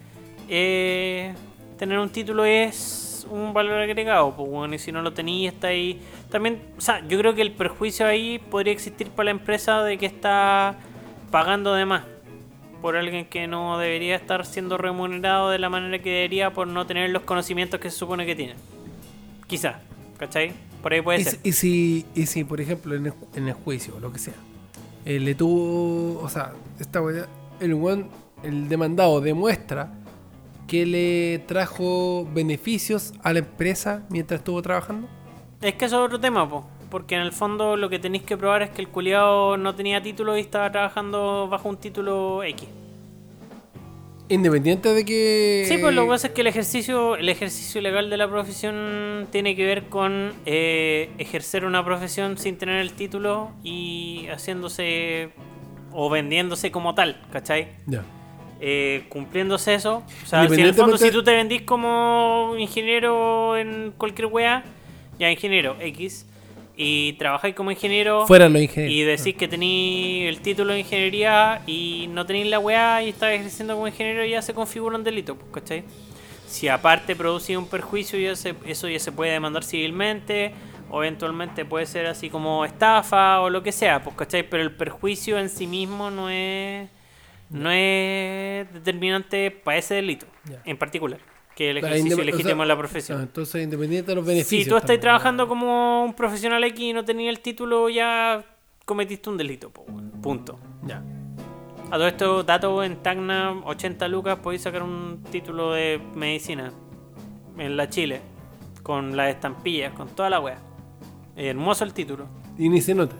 eh, 0.49 1.33
tener 1.77 1.99
un 1.99 2.09
título 2.09 2.45
es 2.45 3.27
un 3.29 3.53
valor 3.53 3.81
agregado, 3.81 4.35
pues 4.35 4.49
bueno, 4.49 4.75
y 4.75 4.79
si 4.79 4.91
no 4.91 5.01
lo 5.01 5.13
tenéis 5.13 5.53
está 5.53 5.67
ahí. 5.67 5.99
También, 6.29 6.61
o 6.77 6.81
sea, 6.81 7.05
yo 7.07 7.17
creo 7.17 7.33
que 7.33 7.41
el 7.41 7.51
perjuicio 7.51 8.05
ahí 8.05 8.39
podría 8.39 8.73
existir 8.73 9.09
para 9.09 9.25
la 9.25 9.31
empresa 9.31 9.83
de 9.83 9.97
que 9.97 10.05
está 10.05 10.75
pagando 11.31 11.73
de 11.73 11.85
más 11.85 12.03
por 12.81 12.95
alguien 12.95 13.25
que 13.25 13.47
no 13.47 13.79
debería 13.79 14.15
estar 14.15 14.45
siendo 14.45 14.77
remunerado 14.77 15.49
de 15.49 15.57
la 15.57 15.69
manera 15.69 15.97
que 15.99 16.11
debería 16.11 16.53
por 16.53 16.67
no 16.67 16.85
tener 16.85 17.09
los 17.09 17.23
conocimientos 17.23 17.79
que 17.79 17.89
se 17.89 17.97
supone 17.97 18.27
que 18.27 18.35
tiene. 18.35 18.53
Quizá, 19.47 19.79
¿cachai? 20.19 20.53
Por 20.85 20.93
ahí 20.93 21.01
puede 21.01 21.21
Y, 21.21 21.23
ser. 21.23 21.33
si- 21.41 21.49
y 21.49 21.51
si, 21.53 22.05
y 22.13 22.25
si, 22.27 22.43
por 22.43 22.61
ejemplo, 22.61 22.93
en 22.93 23.07
el, 23.07 23.11
ju- 23.11 23.27
en 23.33 23.47
el 23.47 23.55
juicio 23.55 23.95
o 23.97 23.99
lo 23.99 24.13
que 24.13 24.19
sea, 24.19 24.35
eh, 25.03 25.19
le 25.19 25.33
tuvo, 25.33 26.21
o 26.21 26.29
sea, 26.29 26.53
esta 26.79 27.01
weá, 27.01 27.25
el 27.59 28.05
el 28.43 28.69
demandado 28.69 29.19
demuestra 29.19 29.91
que 30.67 30.85
le 30.85 31.39
trajo 31.47 32.27
beneficios 32.31 33.15
a 33.23 33.33
la 33.33 33.39
empresa 33.39 34.03
mientras 34.11 34.41
estuvo 34.41 34.61
trabajando. 34.61 35.07
Es 35.59 35.73
que 35.73 35.85
eso 35.85 36.01
es 36.01 36.05
otro 36.05 36.19
tema, 36.19 36.47
po. 36.47 36.67
Porque 36.91 37.15
en 37.15 37.21
el 37.21 37.31
fondo 37.31 37.77
lo 37.77 37.89
que 37.89 37.97
tenéis 37.97 38.21
que 38.23 38.37
probar 38.37 38.61
es 38.61 38.69
que 38.69 38.83
el 38.83 38.89
culiado 38.89 39.57
no 39.57 39.73
tenía 39.73 40.03
título 40.03 40.37
y 40.37 40.41
estaba 40.41 40.71
trabajando 40.71 41.47
bajo 41.49 41.67
un 41.67 41.77
título 41.77 42.43
X. 42.43 42.69
Independiente 44.27 44.93
de 44.93 45.05
que... 45.05 45.65
Sí, 45.67 45.77
pues 45.77 45.93
lo 45.93 46.03
que 46.03 46.09
pasa 46.09 46.27
es 46.27 46.33
que 46.33 46.41
el 46.41 46.47
ejercicio, 46.47 47.15
el 47.15 47.29
ejercicio 47.29 47.79
legal 47.79 48.09
de 48.09 48.17
la 48.17 48.27
profesión 48.27 49.27
tiene 49.31 49.55
que 49.55 49.65
ver 49.65 49.83
con 49.83 50.33
eh, 50.47 51.11
ejercer 51.19 51.63
una 51.63 51.85
profesión 51.85 52.37
sin 52.37 52.57
tener 52.57 52.77
el 52.81 52.93
título 52.93 53.51
y 53.63 54.25
haciéndose 54.31 55.29
o 55.91 56.09
vendiéndose 56.09 56.71
como 56.71 56.95
tal, 56.95 57.21
¿cachai? 57.31 57.67
Ya. 57.85 58.03
eh, 58.59 59.05
cumpliéndose 59.09 59.75
eso. 59.75 60.03
O 60.23 60.25
sea, 60.25 60.47
si 60.47 60.55
en 60.55 60.59
el 60.67 60.73
fondo, 60.73 60.97
si 60.97 61.11
tú 61.11 61.23
te 61.23 61.31
vendís 61.31 61.61
como 61.61 62.55
ingeniero 62.57 63.55
en 63.57 63.93
cualquier 63.95 64.27
wea, 64.27 64.63
ya 65.19 65.29
ingeniero 65.29 65.75
X, 65.79 66.25
y 66.77 67.13
trabajáis 67.13 67.55
como 67.55 67.71
ingeniero 67.71 68.25
Fuera 68.27 68.49
los 68.49 68.61
ingenieros. 68.61 68.93
y 68.93 69.03
decís 69.03 69.35
que 69.35 69.47
tenéis 69.47 70.27
el 70.29 70.41
título 70.41 70.73
de 70.73 70.79
ingeniería 70.79 71.61
y 71.65 72.07
no 72.09 72.25
tenéis 72.25 72.47
la 72.47 72.59
weá 72.59 73.01
y 73.03 73.09
estás 73.09 73.31
ejerciendo 73.33 73.75
como 73.75 73.87
ingeniero, 73.87 74.25
ya 74.25 74.41
se 74.41 74.53
configura 74.53 74.97
un 74.97 75.03
delito, 75.03 75.35
pues, 75.35 75.51
¿cachai? 75.53 75.83
Si 76.47 76.67
aparte 76.67 77.15
produce 77.15 77.57
un 77.57 77.67
perjuicio, 77.67 78.19
ya 78.19 78.35
se- 78.35 78.55
eso 78.65 78.87
ya 78.89 78.99
se 78.99 79.11
puede 79.11 79.31
demandar 79.31 79.63
civilmente, 79.63 80.51
o 80.89 81.01
eventualmente 81.03 81.65
puede 81.65 81.85
ser 81.87 82.05
así 82.05 82.29
como 82.29 82.63
estafa 82.65 83.41
o 83.41 83.49
lo 83.49 83.63
que 83.63 83.71
sea, 83.71 84.03
pues, 84.03 84.15
¿cachai? 84.15 84.43
Pero 84.47 84.61
el 84.61 84.71
perjuicio 84.71 85.39
en 85.39 85.49
sí 85.49 85.65
mismo 85.67 86.11
no 86.11 86.29
es, 86.29 86.87
no 87.49 87.71
es 87.71 88.71
determinante 88.73 89.49
para 89.51 89.77
ese 89.77 89.95
delito 89.95 90.25
en 90.65 90.77
particular, 90.77 91.19
que 91.55 91.71
el 91.71 91.77
ejercicio 91.77 92.17
indep- 92.17 92.33
o 92.33 92.55
sea, 92.57 92.65
la 92.65 92.77
profesión. 92.77 93.19
ah, 93.19 93.23
entonces, 93.23 93.63
independiente 93.63 94.11
de 94.11 94.15
los 94.15 94.25
beneficios. 94.25 94.63
Si 94.65 94.69
tú 94.69 94.75
estás 94.77 94.99
trabajando 94.99 95.47
como 95.47 96.03
un 96.03 96.13
profesional 96.13 96.63
X 96.65 96.79
y 96.81 96.93
no 96.93 97.05
tenías 97.05 97.33
el 97.35 97.39
título, 97.41 97.89
ya 97.89 98.43
cometiste 98.83 99.29
un 99.29 99.37
delito. 99.37 99.71
Punto. 100.21 100.59
Ya. 100.85 101.01
A 101.91 101.97
todo 101.97 102.07
esto, 102.07 102.43
dato 102.43 102.83
en 102.83 102.97
Tacna, 102.97 103.53
80 103.63 104.07
lucas, 104.07 104.39
podéis 104.39 104.63
sacar 104.63 104.83
un 104.83 105.23
título 105.31 105.71
de 105.73 106.01
medicina 106.15 106.71
en 107.57 107.77
la 107.77 107.87
Chile, 107.89 108.21
con 108.83 109.15
las 109.15 109.29
estampillas, 109.29 109.93
con 109.93 110.09
toda 110.09 110.29
la 110.29 110.39
wea. 110.39 110.57
Hermoso 111.37 111.83
el 111.83 111.93
título. 111.93 112.27
Y 112.57 112.69
ni 112.69 112.81
se 112.81 112.93
nota. 112.95 113.15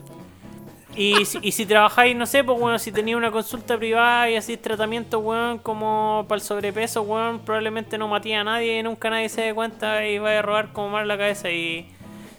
Y 0.96 1.26
si, 1.26 1.40
y 1.42 1.52
si 1.52 1.66
trabajáis, 1.66 2.16
no 2.16 2.26
sé, 2.26 2.44
pues 2.44 2.58
bueno, 2.58 2.80
si 2.80 2.90
tenéis 2.90 3.18
una 3.18 3.30
consulta 3.30 3.78
privada 3.78 4.30
y 4.30 4.38
así 4.38 4.56
tratamiento, 4.56 5.20
weón, 5.20 5.60
como 5.60 6.26
para 6.30 6.38
el 6.38 6.42
sobrepeso, 6.42 7.02
weón, 7.02 7.40
probablemente 7.40 7.98
no 7.98 8.08
maté 8.08 8.34
a 8.36 8.46
nadie 8.46 8.80
y 8.80 8.84
nunca 8.84 9.10
nadie 9.10 9.28
se 9.28 9.42
dé 9.42 9.54
cuenta 9.54 10.08
y 10.08 10.20
vaya 10.20 10.40
a 10.40 10.42
robar 10.42 10.72
como 10.72 10.92
mal 10.92 11.06
la 11.06 11.18
cabeza. 11.18 11.52
Y 11.52 11.90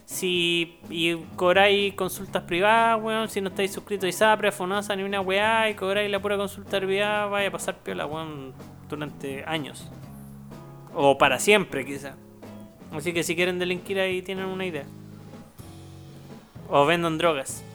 si 0.07 0.79
y 0.89 1.17
cobráis 1.37 1.93
consultas 1.95 2.45
privadas, 2.45 3.03
weón, 3.03 3.29
si 3.29 3.43
no 3.43 3.51
estáis 3.51 3.73
suscritos 3.73 4.07
a 4.07 4.09
ISAPRE, 4.09 4.49
a 4.49 4.97
ni 4.97 5.03
una 5.03 5.21
weá 5.21 5.69
y 5.69 5.75
cobráis 5.75 6.11
la 6.11 6.21
pura 6.21 6.39
consulta 6.39 6.79
privada, 6.81 7.27
vaya 7.27 7.49
a 7.49 7.53
pasar 7.53 7.75
piola, 7.83 8.07
weón, 8.07 8.55
durante 8.89 9.45
años. 9.47 9.91
O 10.95 11.19
para 11.19 11.39
siempre, 11.39 11.85
quizá. 11.85 12.15
Así 12.91 13.13
que 13.13 13.23
si 13.23 13.37
quieren 13.37 13.59
delinquir 13.59 14.01
ahí 14.01 14.23
tienen 14.23 14.47
una 14.47 14.65
idea. 14.65 14.85
O 16.71 16.87
vendan 16.87 17.19
drogas. 17.19 17.66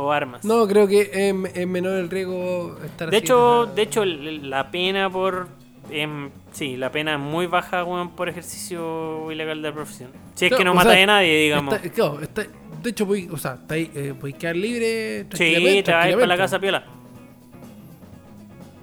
O 0.00 0.12
armas. 0.12 0.44
No, 0.44 0.66
creo 0.68 0.86
que 0.86 1.10
es, 1.12 1.56
es 1.56 1.66
menor 1.66 1.96
el 1.98 2.08
riesgo 2.08 2.76
estar 2.84 3.10
De 3.10 3.16
así, 3.16 3.24
hecho, 3.24 3.66
de 3.66 3.82
hecho 3.82 4.04
la 4.04 4.70
pena 4.70 5.10
por 5.10 5.48
em, 5.90 6.30
Sí, 6.52 6.76
la 6.76 6.92
pena 6.92 7.14
es 7.14 7.18
muy 7.20 7.46
baja, 7.48 7.82
weón, 7.84 8.10
por 8.10 8.28
ejercicio 8.28 9.30
ilegal 9.32 9.60
de 9.60 9.68
la 9.70 9.74
profesión. 9.74 10.10
Si 10.34 10.44
es 10.44 10.50
Claro, 10.50 10.58
que 10.58 10.64
no 10.64 10.74
mata 10.74 10.92
sea, 10.92 11.02
a 11.02 11.06
nadie, 11.06 11.36
digamos. 11.42 11.74
Está- 11.74 11.88
claro, 11.90 12.20
está- 12.20 12.46
de 12.82 12.90
hecho, 12.90 13.06
voy, 13.06 13.28
o 13.30 13.36
sea, 13.36 13.54
está 13.54 13.74
ahí, 13.74 13.90
eh, 13.94 14.14
podéis 14.18 14.36
quedar 14.36 14.54
libre. 14.56 15.26
Sí, 15.32 15.82
te 15.84 15.90
vas 15.92 16.04
a 16.04 16.08
ir 16.10 16.14
para 16.14 16.26
la 16.28 16.36
casa 16.36 16.58
piola. 16.60 16.84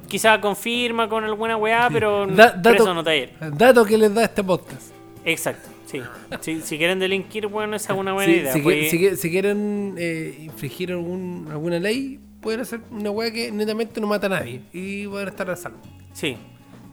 Quizá 0.08 0.40
confirma 0.40 1.10
con 1.10 1.24
alguna 1.24 1.58
weá, 1.58 1.90
pero 1.92 2.28
Da- 2.28 2.52
dato- 2.52 2.70
preso 2.72 2.94
no 2.94 3.04
te 3.04 3.10
va 3.10 3.14
a 3.14 3.16
ir. 3.16 3.58
Dato 3.58 3.86
que 3.86 3.98
les 3.98 4.14
da 4.14 4.24
este 4.26 4.44
podcast. 4.44 4.92
Exacto, 5.24 5.70
sí. 6.02 6.02
Si, 6.42 6.62
si 6.62 6.78
quieren 6.78 7.00
delinquir, 7.00 7.48
bueno, 7.48 7.76
esa 7.76 7.94
es 7.94 8.00
una 8.00 8.14
buena 8.14 8.32
idea. 8.32 8.54
si, 8.54 8.62
pues, 8.62 9.20
si 9.20 9.30
quieren 9.30 9.96
eh, 9.98 10.36
infringir 10.40 10.92
algún, 10.92 11.48
alguna 11.50 11.80
ley, 11.80 12.20
pueden 12.46 12.62
hacer 12.62 12.82
una 12.92 13.10
weá 13.10 13.32
que 13.32 13.52
netamente 13.52 14.00
no 14.00 14.06
mata 14.06 14.28
a 14.28 14.30
nadie 14.30 14.62
y 14.72 15.08
a 15.08 15.24
estar 15.24 15.50
a 15.50 15.56
salvo. 15.56 15.80
Sí, 16.14 16.38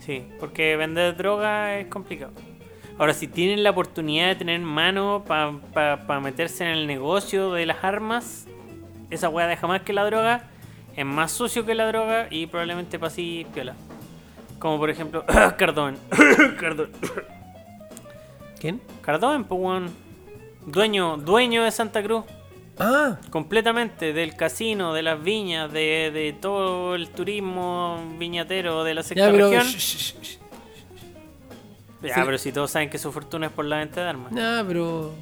sí, 0.01 0.24
porque 0.41 0.77
vender 0.77 1.15
droga 1.16 1.79
es 1.79 1.89
complicado. 1.89 2.33
Ahora, 2.99 3.12
si 3.12 3.27
tienen 3.27 3.62
la 3.62 3.70
oportunidad 3.70 4.29
de 4.29 4.37
tener 4.37 4.61
mano 4.61 5.24
para 5.27 6.20
meterse 6.20 6.65
en 6.65 6.70
el 6.70 6.87
negocio 6.87 7.53
de 7.53 7.66
las 7.66 7.85
armas, 7.85 8.47
esa 9.11 9.29
weá 9.29 9.47
deja 9.47 9.66
más 9.66 9.83
que 9.83 9.93
la 9.93 10.05
droga, 10.05 10.49
es 10.97 11.05
más 11.05 11.33
sucio 11.33 11.66
que 11.66 11.74
la 11.74 11.87
droga 11.87 12.29
y 12.31 12.47
probablemente 12.47 12.99
pasí 12.99 13.47
piola. 13.53 13.74
Como 14.59 14.79
por 14.79 14.89
ejemplo, 14.89 15.24
Cardón. 15.59 15.99
Cardón. 16.59 16.91
¿Quién? 18.62 18.80
Cardón, 19.01 19.43
pues 19.44 19.60
weón. 19.60 19.90
Dueño, 20.66 21.16
dueño 21.16 21.64
de 21.64 21.72
Santa 21.72 22.01
Cruz. 22.01 22.24
Ah, 22.78 23.18
Completamente 23.30 24.12
del 24.12 24.36
casino, 24.36 24.94
de 24.94 25.02
las 25.02 25.20
viñas, 25.22 25.72
de, 25.72 26.10
de 26.14 26.32
todo 26.40 26.94
el 26.94 27.10
turismo 27.10 28.01
viñatero 28.20 28.84
de 28.84 28.94
la 28.94 29.02
sexta 29.02 29.26
ya, 29.26 29.32
pero. 29.32 29.51
región. 29.51 29.66
sh- 29.66 29.76
sh- 29.76 30.14
sh- 30.22 30.39
Ya, 32.02 32.14
Sí. 32.14 32.20
pero 32.24 32.39
si 32.39 32.52
todos 32.52 32.70
saben 32.70 32.89
que 32.89 32.98
su 32.98 33.10
fortuna 33.10 33.47
es 33.47 33.52
por 33.52 33.64
la 33.64 33.78
venta 33.78 34.01
de 34.02 34.09
armas. 34.09 34.30
No, 34.32 34.64
pero. 34.68 35.12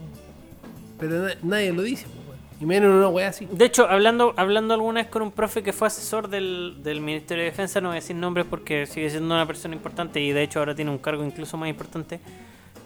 Pero 0.98 1.18
na- 1.28 1.34
nadie 1.42 1.72
lo 1.72 1.80
dice, 1.82 2.06
pues. 2.26 2.38
Y 2.60 2.66
menos 2.66 2.90
en 2.90 2.96
una 2.96 3.08
weá 3.08 3.28
así. 3.28 3.46
De 3.50 3.64
hecho, 3.64 3.88
hablando, 3.88 4.34
hablando 4.36 4.74
alguna 4.74 5.00
vez 5.00 5.10
con 5.10 5.22
un 5.22 5.30
profe 5.32 5.62
que 5.62 5.72
fue 5.72 5.86
asesor 5.88 6.28
del, 6.28 6.76
del 6.82 7.00
Ministerio 7.00 7.44
de 7.44 7.50
Defensa, 7.50 7.80
no 7.80 7.88
voy 7.88 7.96
a 7.96 8.00
decir 8.00 8.16
nombres 8.16 8.44
porque 8.48 8.84
sigue 8.86 9.08
siendo 9.08 9.34
una 9.34 9.46
persona 9.46 9.74
importante 9.74 10.20
y 10.20 10.30
de 10.32 10.42
hecho 10.42 10.58
ahora 10.58 10.74
tiene 10.74 10.90
un 10.90 10.98
cargo 10.98 11.24
incluso 11.24 11.56
más 11.56 11.70
importante. 11.70 12.20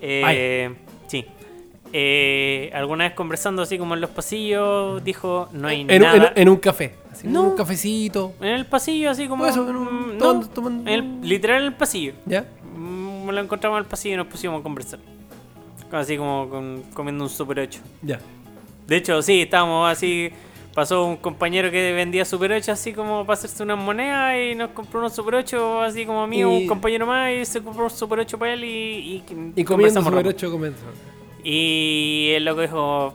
Eh, 0.07 0.75
sí. 1.07 1.25
Eh, 1.93 2.71
alguna 2.75 3.05
vez 3.05 3.15
conversando 3.15 3.63
así 3.63 3.79
como 3.79 3.95
en 3.95 4.01
los 4.01 4.11
pasillos, 4.11 5.03
dijo, 5.05 5.49
no 5.53 5.69
hay 5.69 5.83
En, 5.83 5.91
en- 5.91 6.03
nada. 6.03 6.33
en 6.35 6.49
un 6.49 6.57
café. 6.57 6.95
Así, 7.13 7.29
No. 7.29 7.43
Un 7.45 7.57
cafecito. 7.57 8.33
En 8.41 8.49
el 8.49 8.67
pasillo, 8.67 9.11
así 9.11 9.29
como... 9.29 9.47
Eso, 9.47 9.69
en 9.71 9.77
un- 9.77 10.17
mm, 10.17 10.19
tomando- 10.19 10.47
no, 10.47 10.53
tomando- 10.53 10.91
en 10.91 11.21
el- 11.23 11.29
literal 11.29 11.61
en 11.61 11.67
el 11.69 11.75
pasillo. 11.75 12.15
¿Ya? 12.27 12.45
Mm, 12.77 13.29
lo 13.31 13.41
encontramos 13.41 13.79
en 13.79 13.85
el 13.85 13.89
pasillo 13.89 14.15
y 14.15 14.17
nos 14.19 14.27
pusimos 14.27 14.59
a 14.61 14.63
conversar. 14.63 14.99
Así 15.93 16.17
como 16.17 16.49
con- 16.51 16.83
comiendo 16.93 17.23
un 17.25 17.31
Super 17.31 17.61
8. 17.61 17.81
Ya. 18.03 18.19
De 18.89 18.97
hecho, 18.97 19.23
sí, 19.23 19.43
estábamos 19.43 19.89
así. 19.91 20.31
Pasó 20.75 21.05
un 21.05 21.17
compañero 21.19 21.71
que 21.71 21.93
vendía 21.93 22.25
Super 22.25 22.51
8 22.53 22.73
así 22.73 22.93
como 22.93 23.25
para 23.25 23.35
hacerse 23.35 23.63
unas 23.63 23.79
monedas 23.79 24.35
y 24.37 24.55
nos 24.57 24.71
compró 24.71 24.99
unos 25.01 25.15
Super 25.15 25.37
8 25.37 25.83
así 25.83 26.05
como 26.05 26.23
a 26.23 26.27
mí, 26.27 26.39
Y- 26.41 26.45
un 26.45 26.67
compañero 26.67 27.07
más 27.07 27.31
y 27.33 27.45
se 27.45 27.63
compró 27.63 27.85
un 27.85 27.91
Super 27.91 28.19
8 28.21 28.39
para 28.39 28.55
él 28.55 28.65
y, 28.65 28.69
y, 28.69 29.25
Y 29.57 29.65
comiendo 29.65 30.01
rato. 30.11 30.29
ocho 30.29 30.51
comenzó. 30.51 30.83
Y 31.45 32.31
el 32.35 32.45
loco 32.45 32.63
dijo, 32.63 33.15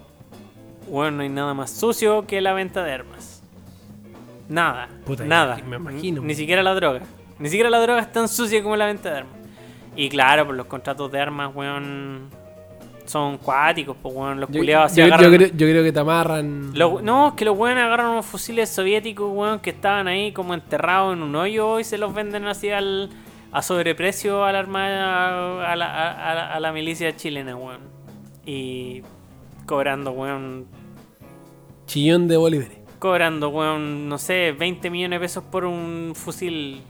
bueno, 0.90 1.18
no 1.18 1.24
hay 1.24 1.30
nada 1.30 1.54
más 1.54 1.72
sucio 1.72 2.26
que 2.26 2.40
la 2.40 2.54
venta 2.54 2.84
de 2.84 2.94
armas. 2.94 3.44
Nada, 4.48 4.88
Puta, 5.06 5.26
nada. 5.26 5.58
me 5.68 5.76
imagino. 5.76 6.22
Ni 6.22 6.36
siquiera 6.36 6.64
la 6.64 6.74
droga. 6.76 7.02
Ni 7.40 7.50
siquiera 7.50 7.70
la 7.70 7.80
droga 7.80 8.00
es 8.02 8.12
tan 8.12 8.28
sucia 8.30 8.64
como 8.64 8.76
la 8.78 8.86
venta 8.86 9.12
de 9.12 9.18
armas. 9.20 9.34
Y 9.96 10.08
claro, 10.10 10.46
pues 10.46 10.56
los 10.58 10.66
contratos 10.68 11.12
de 11.12 11.20
armas, 11.20 11.52
weón, 11.54 12.30
son 13.10 13.38
cuáticos, 13.40 13.98
pues 14.02 14.14
weón, 14.16 14.40
los 14.40 14.50
Yo, 14.52 14.60
culiados 14.60 14.92
así 14.92 15.02
yo- 15.02 15.08
yo 15.08 15.18
creo, 15.18 15.48
yo 15.48 15.68
creo 15.68 15.84
que 15.84 15.92
te 15.92 16.00
amarran. 16.00 16.72
No, 16.74 17.28
es 17.30 17.34
que 17.34 17.44
los 17.46 17.58
weones 17.58 17.84
agarran 17.84 18.12
unos 18.12 18.26
fusiles 18.26 18.70
soviéticos, 18.70 19.32
weón, 19.34 19.60
que 19.60 19.72
estaban 19.72 20.08
ahí 20.08 20.32
como 20.32 20.54
enterrados 20.54 21.16
en 21.18 21.24
un 21.24 21.36
hoyo 21.36 21.80
y 21.80 21.84
se 21.84 21.98
los 21.98 22.14
venden 22.14 22.46
así 22.46 22.70
al, 22.70 23.10
a 23.52 23.62
sobreprecio 23.64 24.44
a 24.46 24.52
la 24.52 24.60
armada, 24.60 25.72
a 25.72 25.76
la, 25.76 25.86
a, 25.88 26.32
a 26.32 26.36
la- 26.36 26.54
a 26.54 26.60
la 26.60 26.72
milicia 26.72 27.16
chilena, 27.16 27.56
weón. 27.56 27.80
Y 28.46 29.02
cobrando, 29.66 30.12
weón, 30.12 30.68
Chillón 31.88 32.28
de 32.28 32.38
bolívares. 32.38 32.78
cobrando, 33.00 33.50
weón, 33.50 34.08
no 34.08 34.18
sé, 34.20 34.52
20 34.52 34.90
millones 34.92 35.20
de 35.20 35.24
pesos 35.26 35.44
por 35.44 35.66
un 35.66 36.14
fusil 36.16 36.82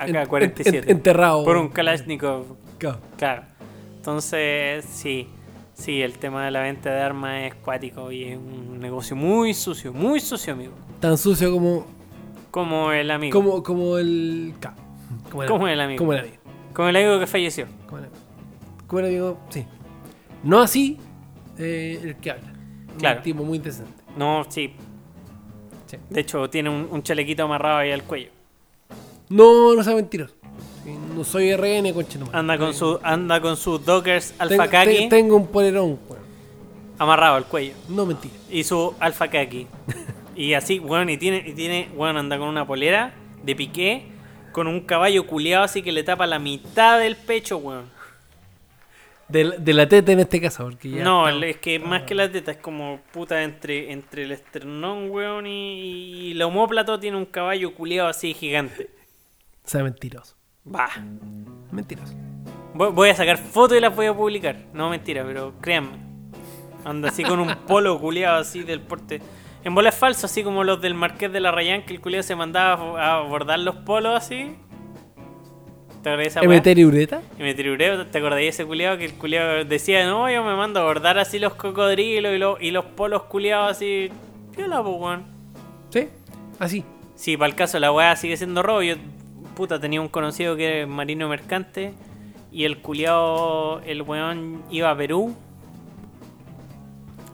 En- 0.00 0.16
AK-47. 0.16 0.78
en- 0.84 0.90
enterrado. 0.90 1.44
por 1.44 1.58
un 1.58 1.68
Kalashnikov, 1.68 2.56
Claro. 2.78 2.98
claro. 3.18 3.42
Entonces, 4.00 4.86
sí, 4.86 5.28
sí, 5.74 6.00
el 6.00 6.16
tema 6.16 6.46
de 6.46 6.50
la 6.50 6.62
venta 6.62 6.90
de 6.90 7.02
armas 7.02 7.42
es 7.42 7.54
cuático 7.56 8.10
y 8.10 8.24
es 8.24 8.38
un 8.38 8.80
negocio 8.80 9.14
muy 9.14 9.52
sucio, 9.52 9.92
muy 9.92 10.20
sucio, 10.20 10.54
amigo. 10.54 10.72
Tan 11.00 11.18
sucio 11.18 11.52
como, 11.52 11.84
Como 12.50 12.92
el 12.92 13.10
amigo. 13.10 13.38
como, 13.38 13.62
como 13.62 13.98
el. 13.98 14.54
K. 14.58 14.74
Como 15.30 15.44
Como 15.44 15.68
el 15.68 15.78
amigo. 15.78 15.98
Como 15.98 16.14
el 16.14 16.20
amigo. 16.20 16.36
Como 16.72 16.88
el 16.88 16.96
amigo 16.96 17.20
que 17.20 17.26
falleció. 17.26 17.66
Como 17.84 17.98
el 17.98 18.04
amigo. 18.06 18.20
Como 18.86 19.00
el 19.00 19.06
amigo, 19.06 19.38
sí. 19.50 19.66
No 20.44 20.60
así 20.62 20.96
eh, 21.58 22.00
el 22.02 22.16
que 22.16 22.30
habla. 22.30 22.54
Claro. 22.98 23.18
Un 23.18 23.22
tipo 23.22 23.44
muy 23.44 23.58
decente. 23.58 24.02
No, 24.16 24.44
sí. 24.48 24.72
Sí. 25.88 25.98
De 26.08 26.20
hecho, 26.22 26.48
tiene 26.48 26.70
un, 26.70 26.88
un 26.90 27.02
chalequito 27.02 27.42
amarrado 27.44 27.76
ahí 27.80 27.90
al 27.92 28.04
cuello. 28.04 28.30
No, 29.28 29.74
no 29.74 29.84
sea 29.84 29.94
mentiroso. 29.94 30.36
No 31.14 31.24
soy 31.24 31.54
RN, 31.54 31.92
conchetumare. 31.92 32.36
Anda 32.38 32.58
con 32.58 32.74
su, 32.74 32.98
anda 33.02 33.40
con 33.40 33.56
sus 33.56 33.84
dockers 33.84 34.34
alfa 34.38 34.64
te- 34.64 34.70
kaki 34.70 35.08
tengo 35.08 35.36
un 35.36 35.46
polerón, 35.48 35.98
weón. 36.08 36.22
amarrado 36.98 37.36
al 37.36 37.44
cuello. 37.46 37.74
No 37.88 38.06
mentira. 38.06 38.34
Y 38.50 38.64
su 38.64 38.94
alfa 39.00 39.28
y 40.36 40.54
así, 40.54 40.78
bueno, 40.78 41.10
y 41.10 41.16
tiene, 41.18 41.42
y 41.46 41.52
tiene, 41.52 41.88
bueno, 41.96 42.20
anda 42.20 42.38
con 42.38 42.48
una 42.48 42.66
polera 42.66 43.12
de 43.42 43.56
piqué, 43.56 44.04
con 44.52 44.66
un 44.66 44.80
caballo 44.80 45.26
culeado 45.26 45.64
así 45.64 45.82
que 45.82 45.92
le 45.92 46.02
tapa 46.02 46.26
la 46.26 46.38
mitad 46.38 46.98
del 46.98 47.16
pecho, 47.16 47.58
weón. 47.58 47.84
De, 49.28 49.44
la- 49.44 49.56
de 49.56 49.72
la 49.74 49.88
teta 49.88 50.10
en 50.10 50.18
este 50.20 50.40
caso, 50.40 50.64
porque 50.64 50.90
ya. 50.90 51.04
no, 51.04 51.28
es 51.28 51.56
que 51.58 51.78
más 51.78 52.02
que 52.02 52.16
la 52.16 52.30
teta 52.30 52.50
es 52.50 52.56
como 52.58 52.98
puta 53.12 53.42
entre, 53.44 53.92
entre 53.92 54.24
el 54.24 54.32
esternón, 54.32 55.08
weón, 55.10 55.46
y, 55.46 55.80
y 55.80 56.30
el 56.32 56.42
homóplato 56.42 56.98
tiene 56.98 57.16
un 57.16 57.26
caballo 57.26 57.72
culeado 57.74 58.08
así 58.08 58.34
gigante. 58.34 58.90
Sea 59.64 59.84
mentiroso. 59.84 60.34
Bah. 60.64 60.90
Mentiroso. 61.70 62.14
Voy 62.74 63.08
a 63.10 63.14
sacar 63.14 63.36
fotos 63.38 63.76
y 63.76 63.80
las 63.80 63.94
voy 63.94 64.06
a 64.06 64.14
publicar. 64.14 64.56
No, 64.72 64.90
mentira, 64.90 65.24
pero 65.24 65.54
créanme. 65.60 65.98
Anda 66.84 67.08
así 67.08 67.22
con 67.24 67.40
un 67.40 67.54
polo 67.66 67.98
culeado 67.98 68.38
así 68.38 68.62
del 68.62 68.80
porte. 68.80 69.20
En 69.64 69.74
bola 69.74 69.90
es 69.90 69.94
falso, 69.94 70.26
así 70.26 70.42
como 70.42 70.64
los 70.64 70.80
del 70.80 70.94
Marqués 70.94 71.30
de 71.32 71.40
la 71.40 71.50
Rayán, 71.50 71.84
que 71.84 71.92
el 71.92 72.00
culeado 72.00 72.22
se 72.22 72.34
mandaba 72.36 73.18
a 73.18 73.20
bordar 73.22 73.58
los 73.58 73.76
polos 73.76 74.16
así. 74.16 74.56
¿Te 76.02 76.08
acordás 76.08 76.18
de 76.18 76.26
esa 76.28 76.40
weá? 76.40 76.48
¿Emeter 76.56 76.78
y 76.78 76.84
ureta? 76.86 77.20
Y 77.38 77.42
me 77.42 77.52
tirureo, 77.52 78.06
¿te 78.06 78.16
acordás 78.18 78.38
de 78.38 78.48
ese 78.48 78.64
culeado 78.64 78.96
que 78.96 79.04
el 79.04 79.12
culeado 79.14 79.64
decía, 79.66 80.06
no, 80.06 80.30
yo 80.30 80.42
me 80.42 80.56
mando 80.56 80.80
a 80.80 80.84
bordar 80.84 81.18
así 81.18 81.38
los 81.38 81.54
cocodrilos 81.56 82.34
y, 82.34 82.38
los- 82.38 82.62
y 82.62 82.70
los 82.70 82.86
polos 82.86 83.24
culeados 83.24 83.72
así? 83.72 84.10
Piola, 84.56 84.82
pues, 84.82 84.96
weón. 84.98 85.24
Sí, 85.90 86.08
así. 86.58 86.84
Sí, 87.16 87.36
para 87.36 87.50
el 87.50 87.54
caso 87.54 87.78
la 87.78 87.92
weá 87.92 88.16
sigue 88.16 88.38
siendo 88.38 88.62
robo. 88.62 88.80
Yo, 88.82 88.94
puta, 89.60 89.78
tenía 89.78 90.00
un 90.00 90.08
conocido 90.08 90.56
que 90.56 90.78
era 90.78 90.86
marino 90.86 91.28
mercante. 91.28 91.92
Y 92.50 92.64
el 92.64 92.78
culiao, 92.78 93.80
el 93.80 94.00
weón 94.00 94.62
iba 94.70 94.90
a 94.90 94.96
Perú. 94.96 95.36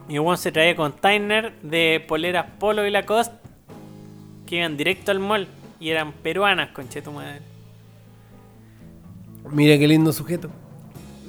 Y 0.08 0.14
el 0.14 0.20
weón 0.20 0.36
se 0.36 0.50
traía 0.50 0.74
container 0.74 1.52
de 1.62 2.04
poleras 2.08 2.46
Polo 2.58 2.84
y 2.84 2.90
Lacoste. 2.90 3.36
Que 4.44 4.56
iban 4.56 4.76
directo 4.76 5.12
al 5.12 5.20
mall. 5.20 5.46
Y 5.78 5.90
eran 5.90 6.10
peruanas, 6.14 6.70
conche 6.70 7.00
tu 7.00 7.12
madre. 7.12 7.42
Mira 9.48 9.78
qué 9.78 9.86
lindo 9.86 10.12
sujeto. 10.12 10.50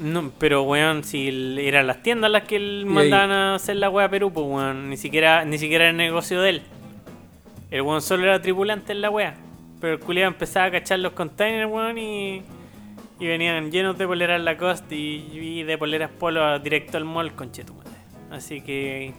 No, 0.02 0.32
pero 0.40 0.64
weón, 0.64 1.04
si 1.04 1.28
eran 1.60 1.86
las 1.86 2.02
tiendas 2.02 2.32
las 2.32 2.46
que 2.46 2.56
él 2.56 2.88
mandaban 2.88 3.30
a 3.30 3.56
hacer 3.56 3.76
la 3.76 3.92
weá 3.92 4.08
a 4.08 4.10
Perú, 4.10 4.34
pues 4.34 4.48
weón, 4.48 4.90
ni 4.90 4.98
siquiera, 4.98 5.46
ni 5.46 5.60
siquiera 5.60 5.84
era 5.84 5.92
el 5.92 5.98
negocio 5.98 6.42
de 6.42 6.50
él. 6.50 6.62
El 7.70 7.84
weón 7.84 8.02
solo 8.02 8.24
era 8.24 8.42
tripulante 8.42 8.94
en 8.94 9.02
la 9.02 9.12
weá. 9.12 9.36
Pero 9.80 9.94
el 9.94 10.00
culiado 10.00 10.32
empezaba 10.32 10.66
a 10.68 10.72
cachar 10.72 11.00
los 11.00 11.14
containers, 11.14 11.70
weón, 11.72 11.98
y, 11.98 12.42
y 13.20 13.28
venían 13.28 13.72
llenos 13.72 13.98
de 13.98 14.08
poleras 14.08 14.42
Lacoste 14.42 14.96
y, 14.96 15.30
y 15.34 15.64
de 15.64 15.78
poleras 15.78 16.10
Polo 16.12 16.58
directo 16.60 16.98
al 16.98 17.06
mall, 17.06 17.34
conchetumadre. 17.34 17.92
Así 18.32 18.62
que, 18.62 19.14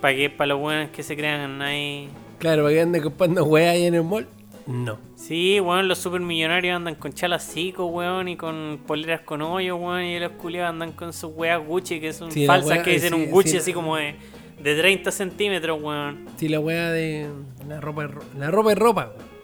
para 0.00 0.14
que 0.16 0.30
para 0.30 0.48
los 0.48 0.60
buenos 0.60 0.90
que 0.90 1.02
se 1.02 1.16
crean 1.16 1.60
ahí. 1.62 2.08
Claro, 2.38 2.62
para 2.64 2.74
que 2.74 2.80
ande 2.80 3.00
comprando 3.02 3.44
weá 3.44 3.70
ahí 3.72 3.86
en 3.86 3.94
el 3.94 4.02
mall. 4.04 4.28
No. 4.66 4.98
Sí, 5.16 5.60
weón, 5.60 5.86
los 5.88 5.98
supermillonarios 5.98 6.74
andan 6.76 6.94
con 6.96 7.12
chalas 7.12 7.42
cico, 7.44 7.86
weón, 7.86 8.28
y 8.28 8.36
con 8.36 8.80
poleras 8.86 9.20
con 9.22 9.42
hoyo, 9.42 9.76
weón, 9.76 10.02
y 10.04 10.18
los 10.18 10.32
culiados 10.32 10.70
andan 10.70 10.92
con 10.92 11.12
sus 11.12 11.32
weas 11.34 11.64
Gucci, 11.64 12.00
que 12.00 12.12
son 12.12 12.30
Sí, 12.32 12.46
falsas, 12.46 12.70
wea- 12.78 12.82
que 12.82 12.90
dicen 12.92 13.14
sí, 13.14 13.14
un 13.14 13.30
Gucci 13.30 13.50
sí, 13.50 13.56
así 13.58 13.72
como 13.72 13.96
de, 13.96 14.16
de 14.62 14.74
30 14.76 15.10
centímetros, 15.12 15.80
weón. 15.82 16.26
Si 16.36 16.48
la 16.48 16.58
weá 16.60 16.90
de. 16.90 17.28
La 17.68 17.80
ropa 17.80 18.08
La 18.38 18.50
ropa 18.50 18.72
es 18.72 18.78
ropa. 18.78 19.12
weón. 19.16 19.35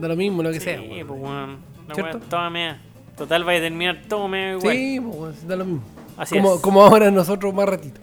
Da 0.00 0.08
lo 0.08 0.16
mismo, 0.16 0.42
lo 0.42 0.50
que 0.50 0.58
Sí, 0.60 0.64
sea. 0.64 0.78
pues 0.80 1.04
weón. 1.08 1.58
¿Cierto? 1.94 2.18
toda 2.20 2.50
mea. 2.50 2.80
Total, 3.16 3.44
vaya 3.44 3.58
a 3.58 3.62
terminar 3.62 4.02
todo 4.08 4.28
medio 4.28 4.58
igual. 4.58 4.76
Sí, 4.76 5.00
pues, 5.00 5.46
da 5.48 5.56
lo 5.56 5.64
mismo. 5.64 5.82
Así 6.16 6.36
Como, 6.36 6.54
es. 6.56 6.60
como 6.60 6.82
ahora 6.82 7.10
nosotros 7.10 7.54
más 7.54 7.68
ratito. 7.68 8.00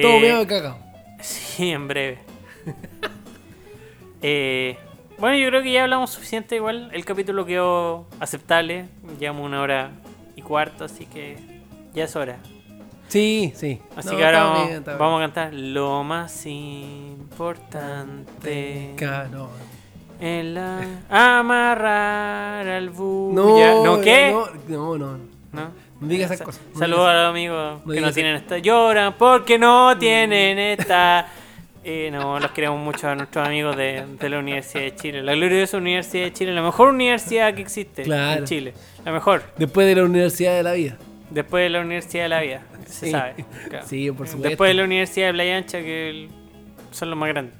Todo 0.00 0.12
Eh, 0.12 0.20
medio 0.20 0.46
cagado. 0.46 0.78
Sí, 1.20 1.70
en 1.70 1.88
breve. 1.88 2.18
Eh, 4.20 4.76
bueno, 5.18 5.36
yo 5.36 5.48
creo 5.48 5.62
que 5.62 5.72
ya 5.72 5.84
hablamos 5.84 6.10
suficiente 6.10 6.56
igual. 6.56 6.90
El 6.92 7.04
capítulo 7.04 7.44
quedó 7.46 8.06
aceptable. 8.20 8.86
Llevamos 9.20 9.46
una 9.46 9.60
hora 9.62 9.90
y 10.36 10.42
cuarto, 10.42 10.84
así 10.84 11.06
que 11.06 11.36
ya 11.94 12.04
es 12.04 12.16
hora. 12.16 12.38
Sí, 13.08 13.52
sí. 13.54 13.80
Así 13.96 14.10
No, 14.10 14.16
que 14.16 14.24
ahora 14.24 14.44
vamos, 14.44 14.68
bien, 14.68 14.84
vamos 14.84 15.20
a 15.20 15.24
cantar 15.24 15.54
lo 15.54 16.04
más 16.04 16.44
importante 16.46 18.94
no. 19.30 19.48
En 20.20 20.54
la 20.54 20.80
amarrar 21.08 22.66
al 22.66 22.90
bus. 22.90 23.34
No, 23.34 23.84
¿No 23.84 24.00
qué? 24.00 24.30
No, 24.68 24.96
no, 24.96 24.98
no. 24.98 25.18
¿No? 25.52 25.88
No 26.00 26.06
digas 26.06 26.26
esas 26.30 26.38
Sa- 26.38 26.44
cosas. 26.44 26.62
no 26.72 26.78
Saludos 26.78 27.08
a 27.08 27.14
los 27.14 27.30
amigos 27.30 27.80
no 27.84 27.92
que 27.92 28.00
no 28.00 28.12
tienen 28.12 28.36
esta. 28.36 28.58
Lloran 28.58 29.14
porque 29.18 29.58
no 29.58 29.96
tienen 29.98 30.58
esta. 30.58 31.26
Eh, 31.84 32.10
no, 32.12 32.38
los 32.38 32.50
queremos 32.50 32.78
mucho 32.80 33.08
a 33.08 33.14
nuestros 33.14 33.46
amigos 33.46 33.76
de, 33.76 34.04
de 34.20 34.28
la 34.28 34.38
Universidad 34.38 34.82
de 34.82 34.94
Chile. 34.94 35.22
La 35.22 35.32
gloriosa 35.34 35.76
Universidad 35.78 36.24
de 36.24 36.32
Chile, 36.32 36.52
la 36.52 36.62
mejor 36.62 36.90
universidad 36.90 37.54
que 37.54 37.62
existe 37.62 38.02
Claro. 38.02 38.40
en 38.40 38.44
Chile. 38.44 38.74
La 39.04 39.12
mejor. 39.12 39.42
Después 39.56 39.86
de 39.86 39.94
la 39.96 40.04
Universidad 40.04 40.54
de 40.54 40.62
la 40.62 40.72
Vida. 40.72 40.98
Después 41.30 41.62
de 41.64 41.70
la 41.70 41.80
Universidad 41.80 42.24
de 42.24 42.28
la 42.28 42.40
Vida. 42.42 42.62
Se 42.86 43.06
Sí. 43.06 43.10
sabe. 43.12 43.44
claro. 43.68 43.86
Sí, 43.88 44.10
por 44.10 44.26
supuesto. 44.26 44.48
Después 44.48 44.68
de 44.70 44.74
la 44.74 44.84
Universidad 44.84 45.26
de 45.28 45.32
Playa 45.32 45.56
Ancha, 45.56 45.78
que 45.80 46.28
son 46.90 47.10
los 47.10 47.18
más 47.18 47.28
grandes. 47.30 47.54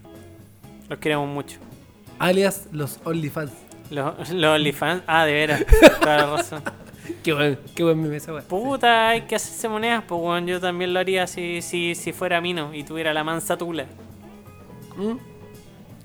Los 0.89 0.99
queremos 0.99 1.29
mucho. 1.29 1.59
Alias 2.19 2.69
los 2.73 3.01
OnlyFans. 3.05 3.53
Los, 3.91 4.31
OnlyFans. 4.31 5.03
Ah, 5.07 5.25
de 5.25 5.33
veras. 5.33 5.65
Toda 6.01 6.17
la 6.17 6.37
razón. 6.37 6.63
Qué 7.23 7.33
buen, 7.33 7.59
qué 7.75 7.83
buen 7.83 8.03
meme 8.03 8.17
esa 8.17 8.33
weá. 8.33 8.43
Puta, 8.43 9.09
hay 9.09 9.23
que 9.23 9.37
hacerse 9.37 9.69
monedas, 9.69 10.05
pues 10.07 10.21
weón, 10.21 10.47
yo 10.47 10.61
también 10.61 10.93
lo 10.93 11.01
haría 11.01 11.27
si, 11.27 11.63
si, 11.63 11.95
si 11.95 12.13
fuera 12.13 12.41
Mino 12.41 12.75
y 12.75 12.85
tuviera 12.85 13.15
la 13.15 13.25
mansa 13.25 13.57
tula. 13.57 13.87
¿Mm? 14.97 15.17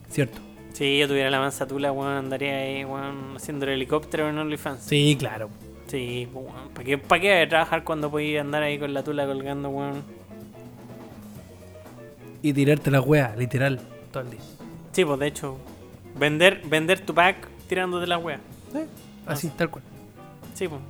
Cierto. 0.09 0.39
Si 0.73 0.97
yo 0.99 1.07
tuviera 1.07 1.29
la 1.29 1.39
mansa 1.39 1.67
tula, 1.67 1.91
weón, 1.91 2.13
andaría 2.13 2.55
ahí, 2.55 2.85
weón, 2.85 3.35
haciendo 3.35 3.65
el 3.65 3.73
helicóptero 3.73 4.29
en 4.29 4.37
OnlyFans. 4.37 4.83
Sí, 4.83 5.15
claro. 5.19 5.49
Sí, 5.87 6.27
pues, 6.31 6.45
weón, 6.45 6.69
¿para 6.69 6.85
qué, 6.85 6.97
¿para 6.97 7.21
qué 7.21 7.47
trabajar 7.47 7.83
cuando 7.83 8.09
podía 8.09 8.41
andar 8.41 8.63
ahí 8.63 8.79
con 8.79 8.93
la 8.93 9.03
tula 9.03 9.25
colgando, 9.25 9.69
weón? 9.69 10.03
Y 12.41 12.53
tirarte 12.53 12.91
la 12.91 13.01
weá, 13.01 13.35
literal, 13.35 13.81
todo 14.11 14.23
el 14.23 14.31
día. 14.31 14.41
Sí, 14.93 15.03
pues 15.05 15.19
de 15.19 15.27
hecho, 15.27 15.57
vender, 16.17 16.61
vender 16.65 16.99
tu 16.99 17.13
pack 17.13 17.47
tirándote 17.67 18.07
la 18.07 18.17
wea. 18.17 18.39
Eh, 18.75 18.85
Así, 19.25 19.49
tal 19.49 19.69
cual. 19.69 19.83
Sí, 20.53 20.67
pues. 20.67 20.81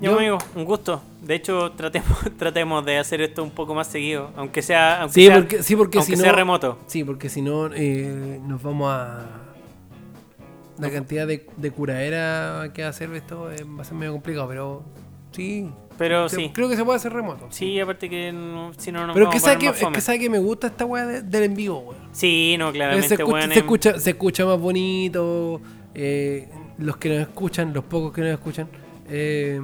Yo, 0.00 0.10
Yo- 0.12 0.18
amigo, 0.18 0.38
un 0.54 0.64
gusto. 0.64 1.02
De 1.22 1.34
hecho, 1.36 1.72
tratemos, 1.72 2.18
tratemos 2.38 2.84
de 2.84 2.98
hacer 2.98 3.20
esto 3.20 3.42
un 3.42 3.50
poco 3.50 3.74
más 3.74 3.86
seguido, 3.86 4.30
aunque 4.36 4.60
sea, 4.62 5.02
aunque 5.02 5.14
Sí, 5.14 5.26
sea, 5.26 5.36
porque, 5.36 5.62
sí, 5.62 5.76
porque 5.76 5.98
aunque 5.98 6.16
si 6.16 6.20
sea 6.22 6.32
no. 6.32 6.36
remoto. 6.36 6.78
Sí, 6.86 7.04
porque 7.04 7.28
si 7.28 7.42
no, 7.42 7.68
eh, 7.74 8.40
nos 8.46 8.62
vamos 8.62 8.90
a. 8.92 9.24
La 10.78 10.90
cantidad 10.90 11.24
de, 11.26 11.46
de 11.56 11.70
curaera 11.70 12.70
que 12.74 12.82
va 12.82 12.88
a 12.88 12.90
hacer 12.90 13.12
esto 13.14 13.52
eh, 13.52 13.62
va 13.62 13.82
a 13.82 13.84
ser 13.84 13.94
medio 13.94 14.10
complicado, 14.12 14.48
pero 14.48 14.82
sí. 15.34 15.68
Pero 15.96 16.28
Se- 16.28 16.36
sí. 16.36 16.50
Creo 16.52 16.68
que 16.68 16.74
se 16.76 16.84
puede 16.84 16.96
hacer 16.96 17.12
remoto. 17.12 17.46
Sí, 17.50 17.78
aparte 17.78 18.10
que 18.10 18.32
no- 18.32 18.72
si 18.76 18.90
no 18.90 19.06
nos 19.06 19.14
pero 19.14 19.30
que, 19.30 19.38
sabe 19.38 19.58
que, 19.58 19.68
es 19.68 19.78
que 19.92 20.00
sabe 20.00 20.18
que 20.18 20.28
me 20.28 20.38
gusta 20.40 20.66
esta 20.66 20.84
weá 20.84 21.06
de- 21.06 21.22
del 21.22 21.42
en 21.44 21.54
vivo, 21.54 21.78
weón. 21.78 21.96
Sí, 22.10 22.56
no, 22.58 22.70
Eh, 22.70 22.72
claramente, 22.72 23.08
se, 23.08 23.14
escucha, 23.14 23.46
se, 23.48 23.58
escucha, 23.60 23.98
se 24.00 24.10
escucha 24.10 24.44
más 24.44 24.58
bonito. 24.58 25.60
eh, 25.94 26.48
los 26.78 26.96
que 26.96 27.08
nos 27.10 27.18
escuchan, 27.20 27.72
los 27.72 27.84
pocos 27.84 28.12
que 28.12 28.22
nos 28.22 28.30
escuchan, 28.32 28.66
eh, 29.08 29.60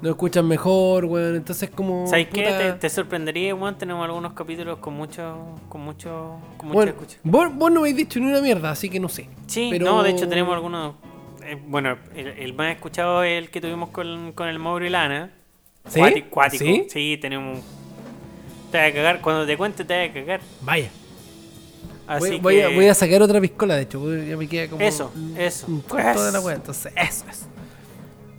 nos 0.00 0.10
escuchan 0.12 0.46
mejor, 0.46 1.04
weón. 1.06 1.34
Entonces, 1.34 1.70
como. 1.70 2.06
¿Sabes 2.06 2.28
qué? 2.28 2.42
Te, 2.44 2.72
te 2.74 2.88
sorprendería, 2.88 3.52
weón. 3.56 3.76
Tenemos 3.76 4.04
algunos 4.04 4.32
capítulos 4.34 4.78
con 4.78 4.94
mucho, 4.94 5.56
con 5.68 5.80
mucho, 5.80 6.38
con 6.56 6.68
mucha 6.68 6.74
Bueno, 6.76 6.90
escucha. 6.92 7.18
vos, 7.24 7.48
vos 7.56 7.70
no 7.72 7.80
me 7.80 7.88
habéis 7.88 7.96
dicho 7.96 8.20
ni 8.20 8.26
una 8.26 8.40
mierda, 8.40 8.70
así 8.70 8.88
que 8.88 9.00
no 9.00 9.08
sé. 9.08 9.28
Sí, 9.48 9.68
pero- 9.72 9.86
no, 9.86 10.02
de 10.04 10.10
hecho 10.10 10.28
tenemos 10.28 10.54
algunos. 10.54 10.94
Eh, 11.44 11.58
bueno, 11.66 11.96
el, 12.14 12.26
el 12.28 12.54
más 12.54 12.74
escuchado 12.74 13.22
es 13.24 13.38
el 13.38 13.50
que 13.50 13.60
tuvimos 13.60 13.90
con, 13.90 14.32
con 14.32 14.48
el 14.48 14.58
Mauro 14.58 14.84
y 14.86 14.90
Lana. 14.90 15.30
¿Sí? 15.88 15.98
Cuático, 15.98 16.30
cuático. 16.30 16.64
¿Sí? 16.64 16.86
Sí, 16.88 17.18
tenemos. 17.20 17.60
Te 18.70 18.78
vas 18.78 18.90
a 18.90 18.92
cagar. 18.92 19.20
Cuando 19.20 19.46
te 19.46 19.56
cuente, 19.56 19.84
te 19.84 19.98
vas 19.98 20.10
a 20.10 20.12
cagar. 20.12 20.40
Vaya. 20.60 20.90
Así 22.06 22.30
Voy, 22.30 22.38
voy 22.40 22.60
a, 22.60 22.68
voy 22.68 22.86
a 22.88 22.94
sacar 22.94 23.22
otra 23.22 23.40
piscola, 23.40 23.76
de 23.76 23.82
hecho. 23.82 24.00
voy- 24.00 24.26
Ya 24.28 24.36
me 24.36 24.48
queda 24.48 24.68
como. 24.68 24.82
Eso, 24.82 25.12
eso. 25.36 25.66
Un 25.68 25.80
cuarto 25.82 26.24
de 26.24 26.32
la 26.32 26.38
Eso. 26.38 26.46
weá. 26.46 26.56
Entonces, 26.56 26.92
eso 26.96 27.24
es. 27.30 27.46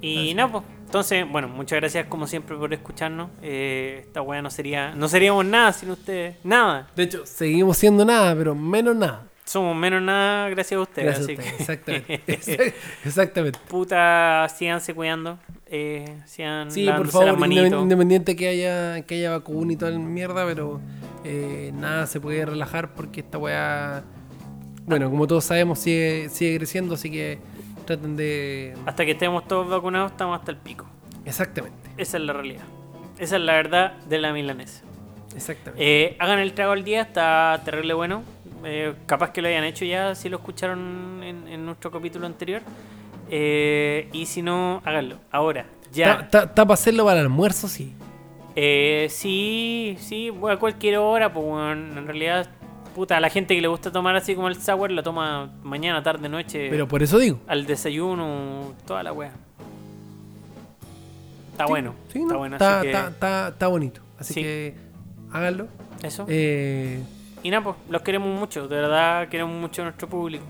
Y 0.02 0.34
nada, 0.34 0.52
pues. 0.52 0.64
Entonces, 0.86 1.26
bueno, 1.28 1.48
muchas 1.48 1.80
gracias 1.80 2.06
como 2.08 2.28
siempre 2.28 2.56
por 2.56 2.72
escucharnos. 2.72 3.30
Eh, 3.42 4.02
esta 4.06 4.22
weá 4.22 4.42
no 4.44 4.52
sería. 4.52 4.94
No 4.94 5.08
seríamos 5.10 5.44
nada 5.46 5.74
sin 5.74 5.90
ustedes. 5.90 6.36
Nada. 6.44 6.88
De 6.96 7.04
hecho, 7.04 7.26
seguimos 7.26 7.78
siendo 7.78 8.06
nada, 8.06 8.36
pero 8.36 8.54
menos 8.54 8.96
nada. 8.96 9.28
Somos 9.46 9.76
menos 9.76 10.02
nada 10.02 10.50
gracias 10.50 10.78
a 10.78 10.82
ustedes. 10.82 11.06
Gracias 11.20 11.28
a 11.28 11.32
así 11.32 11.34
ustedes. 11.34 11.54
que- 11.54 11.62
Exactamente. 11.64 12.24
Exact- 12.28 12.74
Exactamente. 13.06 13.60
Puta, 13.68 14.48
síganse 14.56 14.94
cuidando. 14.94 15.38
Eh, 15.68 16.06
sigan 16.26 16.72
Sí, 16.72 16.86
por 16.96 17.08
favor, 17.08 17.38
independiente 17.48 18.36
que 18.36 18.48
haya, 18.48 19.02
que 19.02 19.16
haya 19.16 19.32
vacuna 19.32 19.74
y 19.74 19.76
toda 19.76 19.92
la 19.92 20.00
mierda, 20.00 20.46
pero 20.46 20.80
eh, 21.24 21.72
nada 21.74 22.06
se 22.08 22.20
puede 22.22 22.46
relajar 22.46 22.94
porque 22.94 23.22
esta 23.22 23.38
weá, 23.40 24.04
bueno, 24.86 25.10
como 25.10 25.26
todos 25.28 25.44
sabemos, 25.46 25.80
sigue, 25.80 26.30
sigue 26.30 26.58
creciendo, 26.58 26.94
así 26.94 27.10
que 27.10 27.40
traten 27.86 28.16
de... 28.16 28.76
Hasta 28.86 29.04
que 29.04 29.12
estemos 29.12 29.48
todos 29.48 29.68
vacunados, 29.70 30.12
estamos 30.12 30.38
hasta 30.40 30.52
el 30.52 30.58
pico. 30.58 30.86
Exactamente, 31.26 31.90
Esa 31.98 32.18
es 32.18 32.24
la 32.24 32.34
realidad. 32.34 32.64
Esa 33.18 33.38
es 33.38 33.42
la 33.42 33.54
verdad 33.54 33.94
de 34.08 34.20
la 34.20 34.32
milanesa. 34.32 34.84
exactamente. 35.36 35.84
Eh, 35.84 36.16
hagan 36.20 36.40
el 36.40 36.54
trago 36.54 36.74
al 36.74 36.84
día, 36.84 37.02
está 37.02 37.60
terrible 37.66 37.94
bueno. 37.96 38.24
Eh, 38.66 38.94
capaz 39.06 39.32
que 39.32 39.42
lo 39.42 39.48
hayan 39.48 39.64
hecho 39.64 39.86
ya 39.86 40.16
si 40.16 40.30
lo 40.30 40.38
escucharon 40.38 41.22
en, 41.24 41.48
en 41.48 41.66
nuestro 41.66 41.92
capítulo 41.92 42.26
anterior. 42.26 42.62
Eh, 43.30 44.10
y 44.14 44.26
si 44.26 44.42
no, 44.42 44.82
háganlo. 44.86 45.18
Ahora, 45.32 45.66
ya. 45.92 46.14
Está 46.22 46.54
para 46.54 46.74
hacerlo 46.74 47.06
para 47.06 47.20
el 47.20 47.26
almuerzo, 47.26 47.68
sí. 47.68 47.94
Eh, 48.56 49.08
sí, 49.10 49.98
sí, 50.00 50.30
bueno, 50.30 50.58
a 50.58 50.60
cualquier 50.60 50.98
hora, 50.98 51.34
pues 51.34 51.46
bueno, 51.46 51.72
en 52.00 52.06
realidad, 52.06 52.48
puta, 52.94 53.18
a 53.18 53.20
la 53.20 53.30
gente 53.30 53.56
que 53.56 53.62
le 53.62 53.68
gusta 53.68 53.92
tomar 53.92 54.16
así 54.16 54.36
como 54.36 54.48
el 54.48 54.62
sour 54.62 54.92
lo 54.92 55.02
toma 55.02 55.52
mañana, 55.64 56.04
tarde, 56.04 56.30
noche, 56.30 56.68
Pero 56.70 56.88
por 56.88 57.02
eso 57.02 57.18
digo. 57.18 57.40
al 57.48 57.66
desayuno, 57.66 58.74
toda 58.86 59.02
la 59.02 59.12
wea. 59.12 59.32
Está 61.52 61.66
Sí, 61.66 61.70
bueno, 61.72 61.96
sí, 62.12 62.20
está 62.20 62.34
no, 62.34 62.40
bueno, 62.40 62.56
está, 62.56 62.78
así 62.80 62.88
que 62.88 62.92
está- 62.94 63.08
está- 63.10 63.48
está 63.50 63.68
bonito. 63.68 64.02
Así 64.20 64.34
Sí. 64.36 64.42
que 64.42 64.76
háganlo. 65.32 65.68
eso. 66.04 66.26
Eh, 66.28 67.02
Y 67.44 67.52
nada, 67.52 67.64
pues, 67.64 67.76
los 67.90 68.02
queremos 68.02 68.40
mucho, 68.40 68.68
de 68.68 68.76
verdad 68.76 69.28
queremos 69.28 69.56
mucho 69.56 69.82
a 69.82 69.86
nuestro 69.86 70.08
público. 70.08 70.46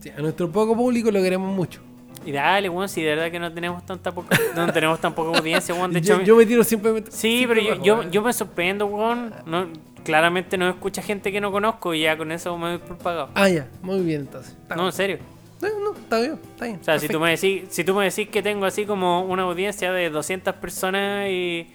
sí, 0.00 0.10
a 0.10 0.20
nuestro 0.20 0.50
poco 0.50 0.76
público 0.76 1.10
lo 1.10 1.22
queremos 1.22 1.54
mucho. 1.54 1.80
Y 2.24 2.32
dale, 2.32 2.68
weón, 2.68 2.88
si 2.88 3.02
de 3.02 3.14
verdad 3.14 3.30
que 3.30 3.38
no 3.38 3.52
tenemos 3.52 3.86
tanta 3.86 4.12
poca, 4.12 4.36
no 4.56 4.72
tenemos 4.72 5.00
tan 5.00 5.14
poca 5.14 5.38
audiencia, 5.38 5.74
weón, 5.74 5.92
de 5.92 6.00
hecho... 6.00 6.20
yo, 6.22 6.36
me 6.36 6.44
tiro 6.44 6.64
siempre... 6.64 7.04
Sí, 7.08 7.38
siempre 7.38 7.62
pero 7.62 7.76
yo, 7.76 8.02
yo, 8.02 8.10
yo 8.10 8.22
me 8.22 8.32
sorprendo, 8.32 8.86
weón. 8.86 9.32
No, 9.46 9.68
claramente 10.04 10.56
no 10.58 10.68
escucha 10.68 11.02
gente 11.02 11.32
que 11.32 11.40
no 11.40 11.50
conozco 11.50 11.94
y 11.94 12.02
ya 12.02 12.16
con 12.16 12.30
eso 12.32 12.56
me 12.58 12.68
doy 12.68 12.78
por 12.78 12.98
pagado. 12.98 13.30
Ah, 13.34 13.48
ya, 13.48 13.68
muy 13.82 14.00
bien 14.00 14.22
entonces. 14.22 14.56
Está 14.60 14.76
No, 14.76 14.86
en 14.86 14.92
serio. 14.92 15.18
No, 15.60 15.68
no, 15.80 15.98
está 15.98 16.20
bien, 16.20 16.38
está 16.50 16.64
bien. 16.66 16.78
O 16.80 16.84
sea, 16.84 16.98
si 16.98 17.08
tú, 17.08 17.18
me 17.18 17.30
decís, 17.30 17.64
si 17.70 17.82
tú 17.82 17.94
me 17.94 18.04
decís 18.04 18.28
que 18.28 18.42
tengo 18.42 18.66
así 18.66 18.84
como 18.84 19.22
una 19.22 19.42
audiencia 19.42 19.90
de 19.90 20.10
200 20.10 20.54
personas 20.56 21.28
y 21.30 21.68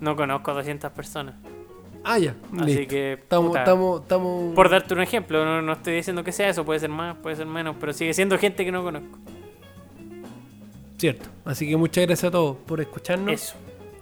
no 0.00 0.16
conozco 0.16 0.50
a 0.50 0.54
200 0.54 0.90
personas. 0.92 1.36
Ah, 2.04 2.18
ya. 2.18 2.34
Así 2.58 2.64
listo. 2.64 2.88
que, 2.88 3.12
Estamos, 3.14 3.56
estamos, 3.56 4.02
estamos. 4.02 4.54
por 4.54 4.70
darte 4.70 4.94
un 4.94 5.02
ejemplo, 5.02 5.44
no, 5.44 5.60
no 5.62 5.72
estoy 5.74 5.94
diciendo 5.94 6.24
que 6.24 6.32
sea 6.32 6.48
eso, 6.48 6.64
puede 6.64 6.80
ser 6.80 6.88
más, 6.90 7.16
puede 7.18 7.36
ser 7.36 7.46
menos, 7.46 7.76
pero 7.78 7.92
sigue 7.92 8.14
siendo 8.14 8.38
gente 8.38 8.64
que 8.64 8.72
no 8.72 8.82
conozco. 8.82 9.18
Cierto. 10.98 11.28
Así 11.44 11.68
que 11.68 11.76
muchas 11.76 12.06
gracias 12.06 12.28
a 12.28 12.30
todos 12.30 12.56
por 12.66 12.80
escucharnos. 12.80 13.32
Eso. 13.32 13.54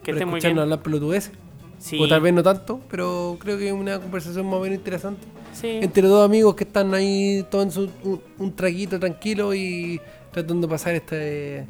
Que 0.03 0.13
por 0.13 0.15
estén 0.15 0.29
muy 0.29 0.39
escucharnos 0.39 0.57
bien. 0.65 0.73
hablar 0.73 0.83
pelotudeces. 0.83 1.33
Sí, 1.79 1.97
O 2.03 2.09
tal 2.09 2.21
vez 2.21 2.35
no 2.35 2.43
tanto, 2.43 2.81
pero 2.91 3.37
creo 3.41 3.57
que 3.57 3.69
es 3.69 3.73
una 3.73 4.01
conversación 4.01 4.47
más 4.47 4.55
o 4.57 4.61
menos 4.61 4.79
interesante. 4.79 5.25
sí. 5.53 5.79
Entre 5.81 6.03
dos 6.03 6.25
amigos 6.25 6.57
que 6.57 6.65
están 6.65 6.93
ahí 6.93 7.47
tomando 7.51 7.89
un, 8.03 8.21
un 8.39 8.57
traguito 8.57 8.99
tranquilo 8.99 9.55
y 9.55 10.01
tratando 10.33 10.67
de 10.67 10.71
pasar 10.73 10.95
este. 10.97 11.67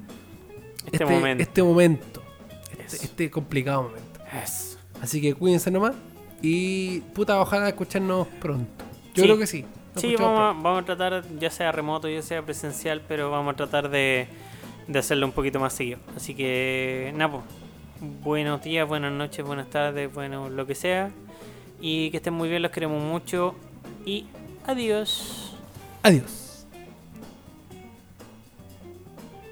Este 0.91 1.05
momento. 1.05 1.43
Este 1.43 1.63
momento. 1.63 2.23
Este, 2.79 3.05
este 3.05 3.31
complicado 3.31 3.83
momento. 3.85 4.21
Eso. 4.43 4.79
Así 5.03 5.21
que 5.21 5.35
cuídense 5.35 5.71
nomás. 5.71 5.95
Y 6.43 7.01
puta, 7.15 7.41
ojalá 7.41 7.69
escucharnos 7.69 8.27
pronto. 8.41 8.85
Yo 9.15 9.23
Sí. 9.23 9.23
creo 9.23 9.39
que 9.39 9.47
sí. 9.47 9.65
Sí, 9.97 10.15
vamos 10.17 10.39
a, 10.41 10.53
vamos 10.53 10.83
a 10.83 10.85
tratar, 10.85 11.25
ya 11.41 11.51
sea 11.51 11.73
remoto, 11.73 12.09
ya 12.09 12.23
sea 12.23 12.43
presencial, 12.43 13.03
pero 13.09 13.31
vamos 13.31 13.55
a 13.55 13.57
tratar 13.57 13.89
de, 13.91 14.29
de 14.87 14.99
hacerlo 14.99 15.27
un 15.27 15.33
poquito 15.33 15.59
más 15.59 15.73
seguido. 15.73 15.99
Así 16.17 16.35
que, 16.35 17.13
nada, 17.17 17.33
pues, 17.33 17.43
buenos 18.23 18.63
días, 18.63 18.87
buenas 18.87 19.11
noches, 19.13 19.45
buenas 19.45 19.69
tardes, 19.71 20.13
bueno, 20.15 20.49
lo 20.49 20.67
que 20.67 20.77
sea. 20.77 21.11
Y 21.81 22.11
que 22.13 22.19
estén 22.19 22.35
muy 22.35 22.49
bien, 22.49 22.63
los 22.63 22.71
queremos 22.71 23.03
mucho. 23.03 23.57
Y 24.07 24.27
adiós. 24.67 25.57
Adiós. 26.05 26.45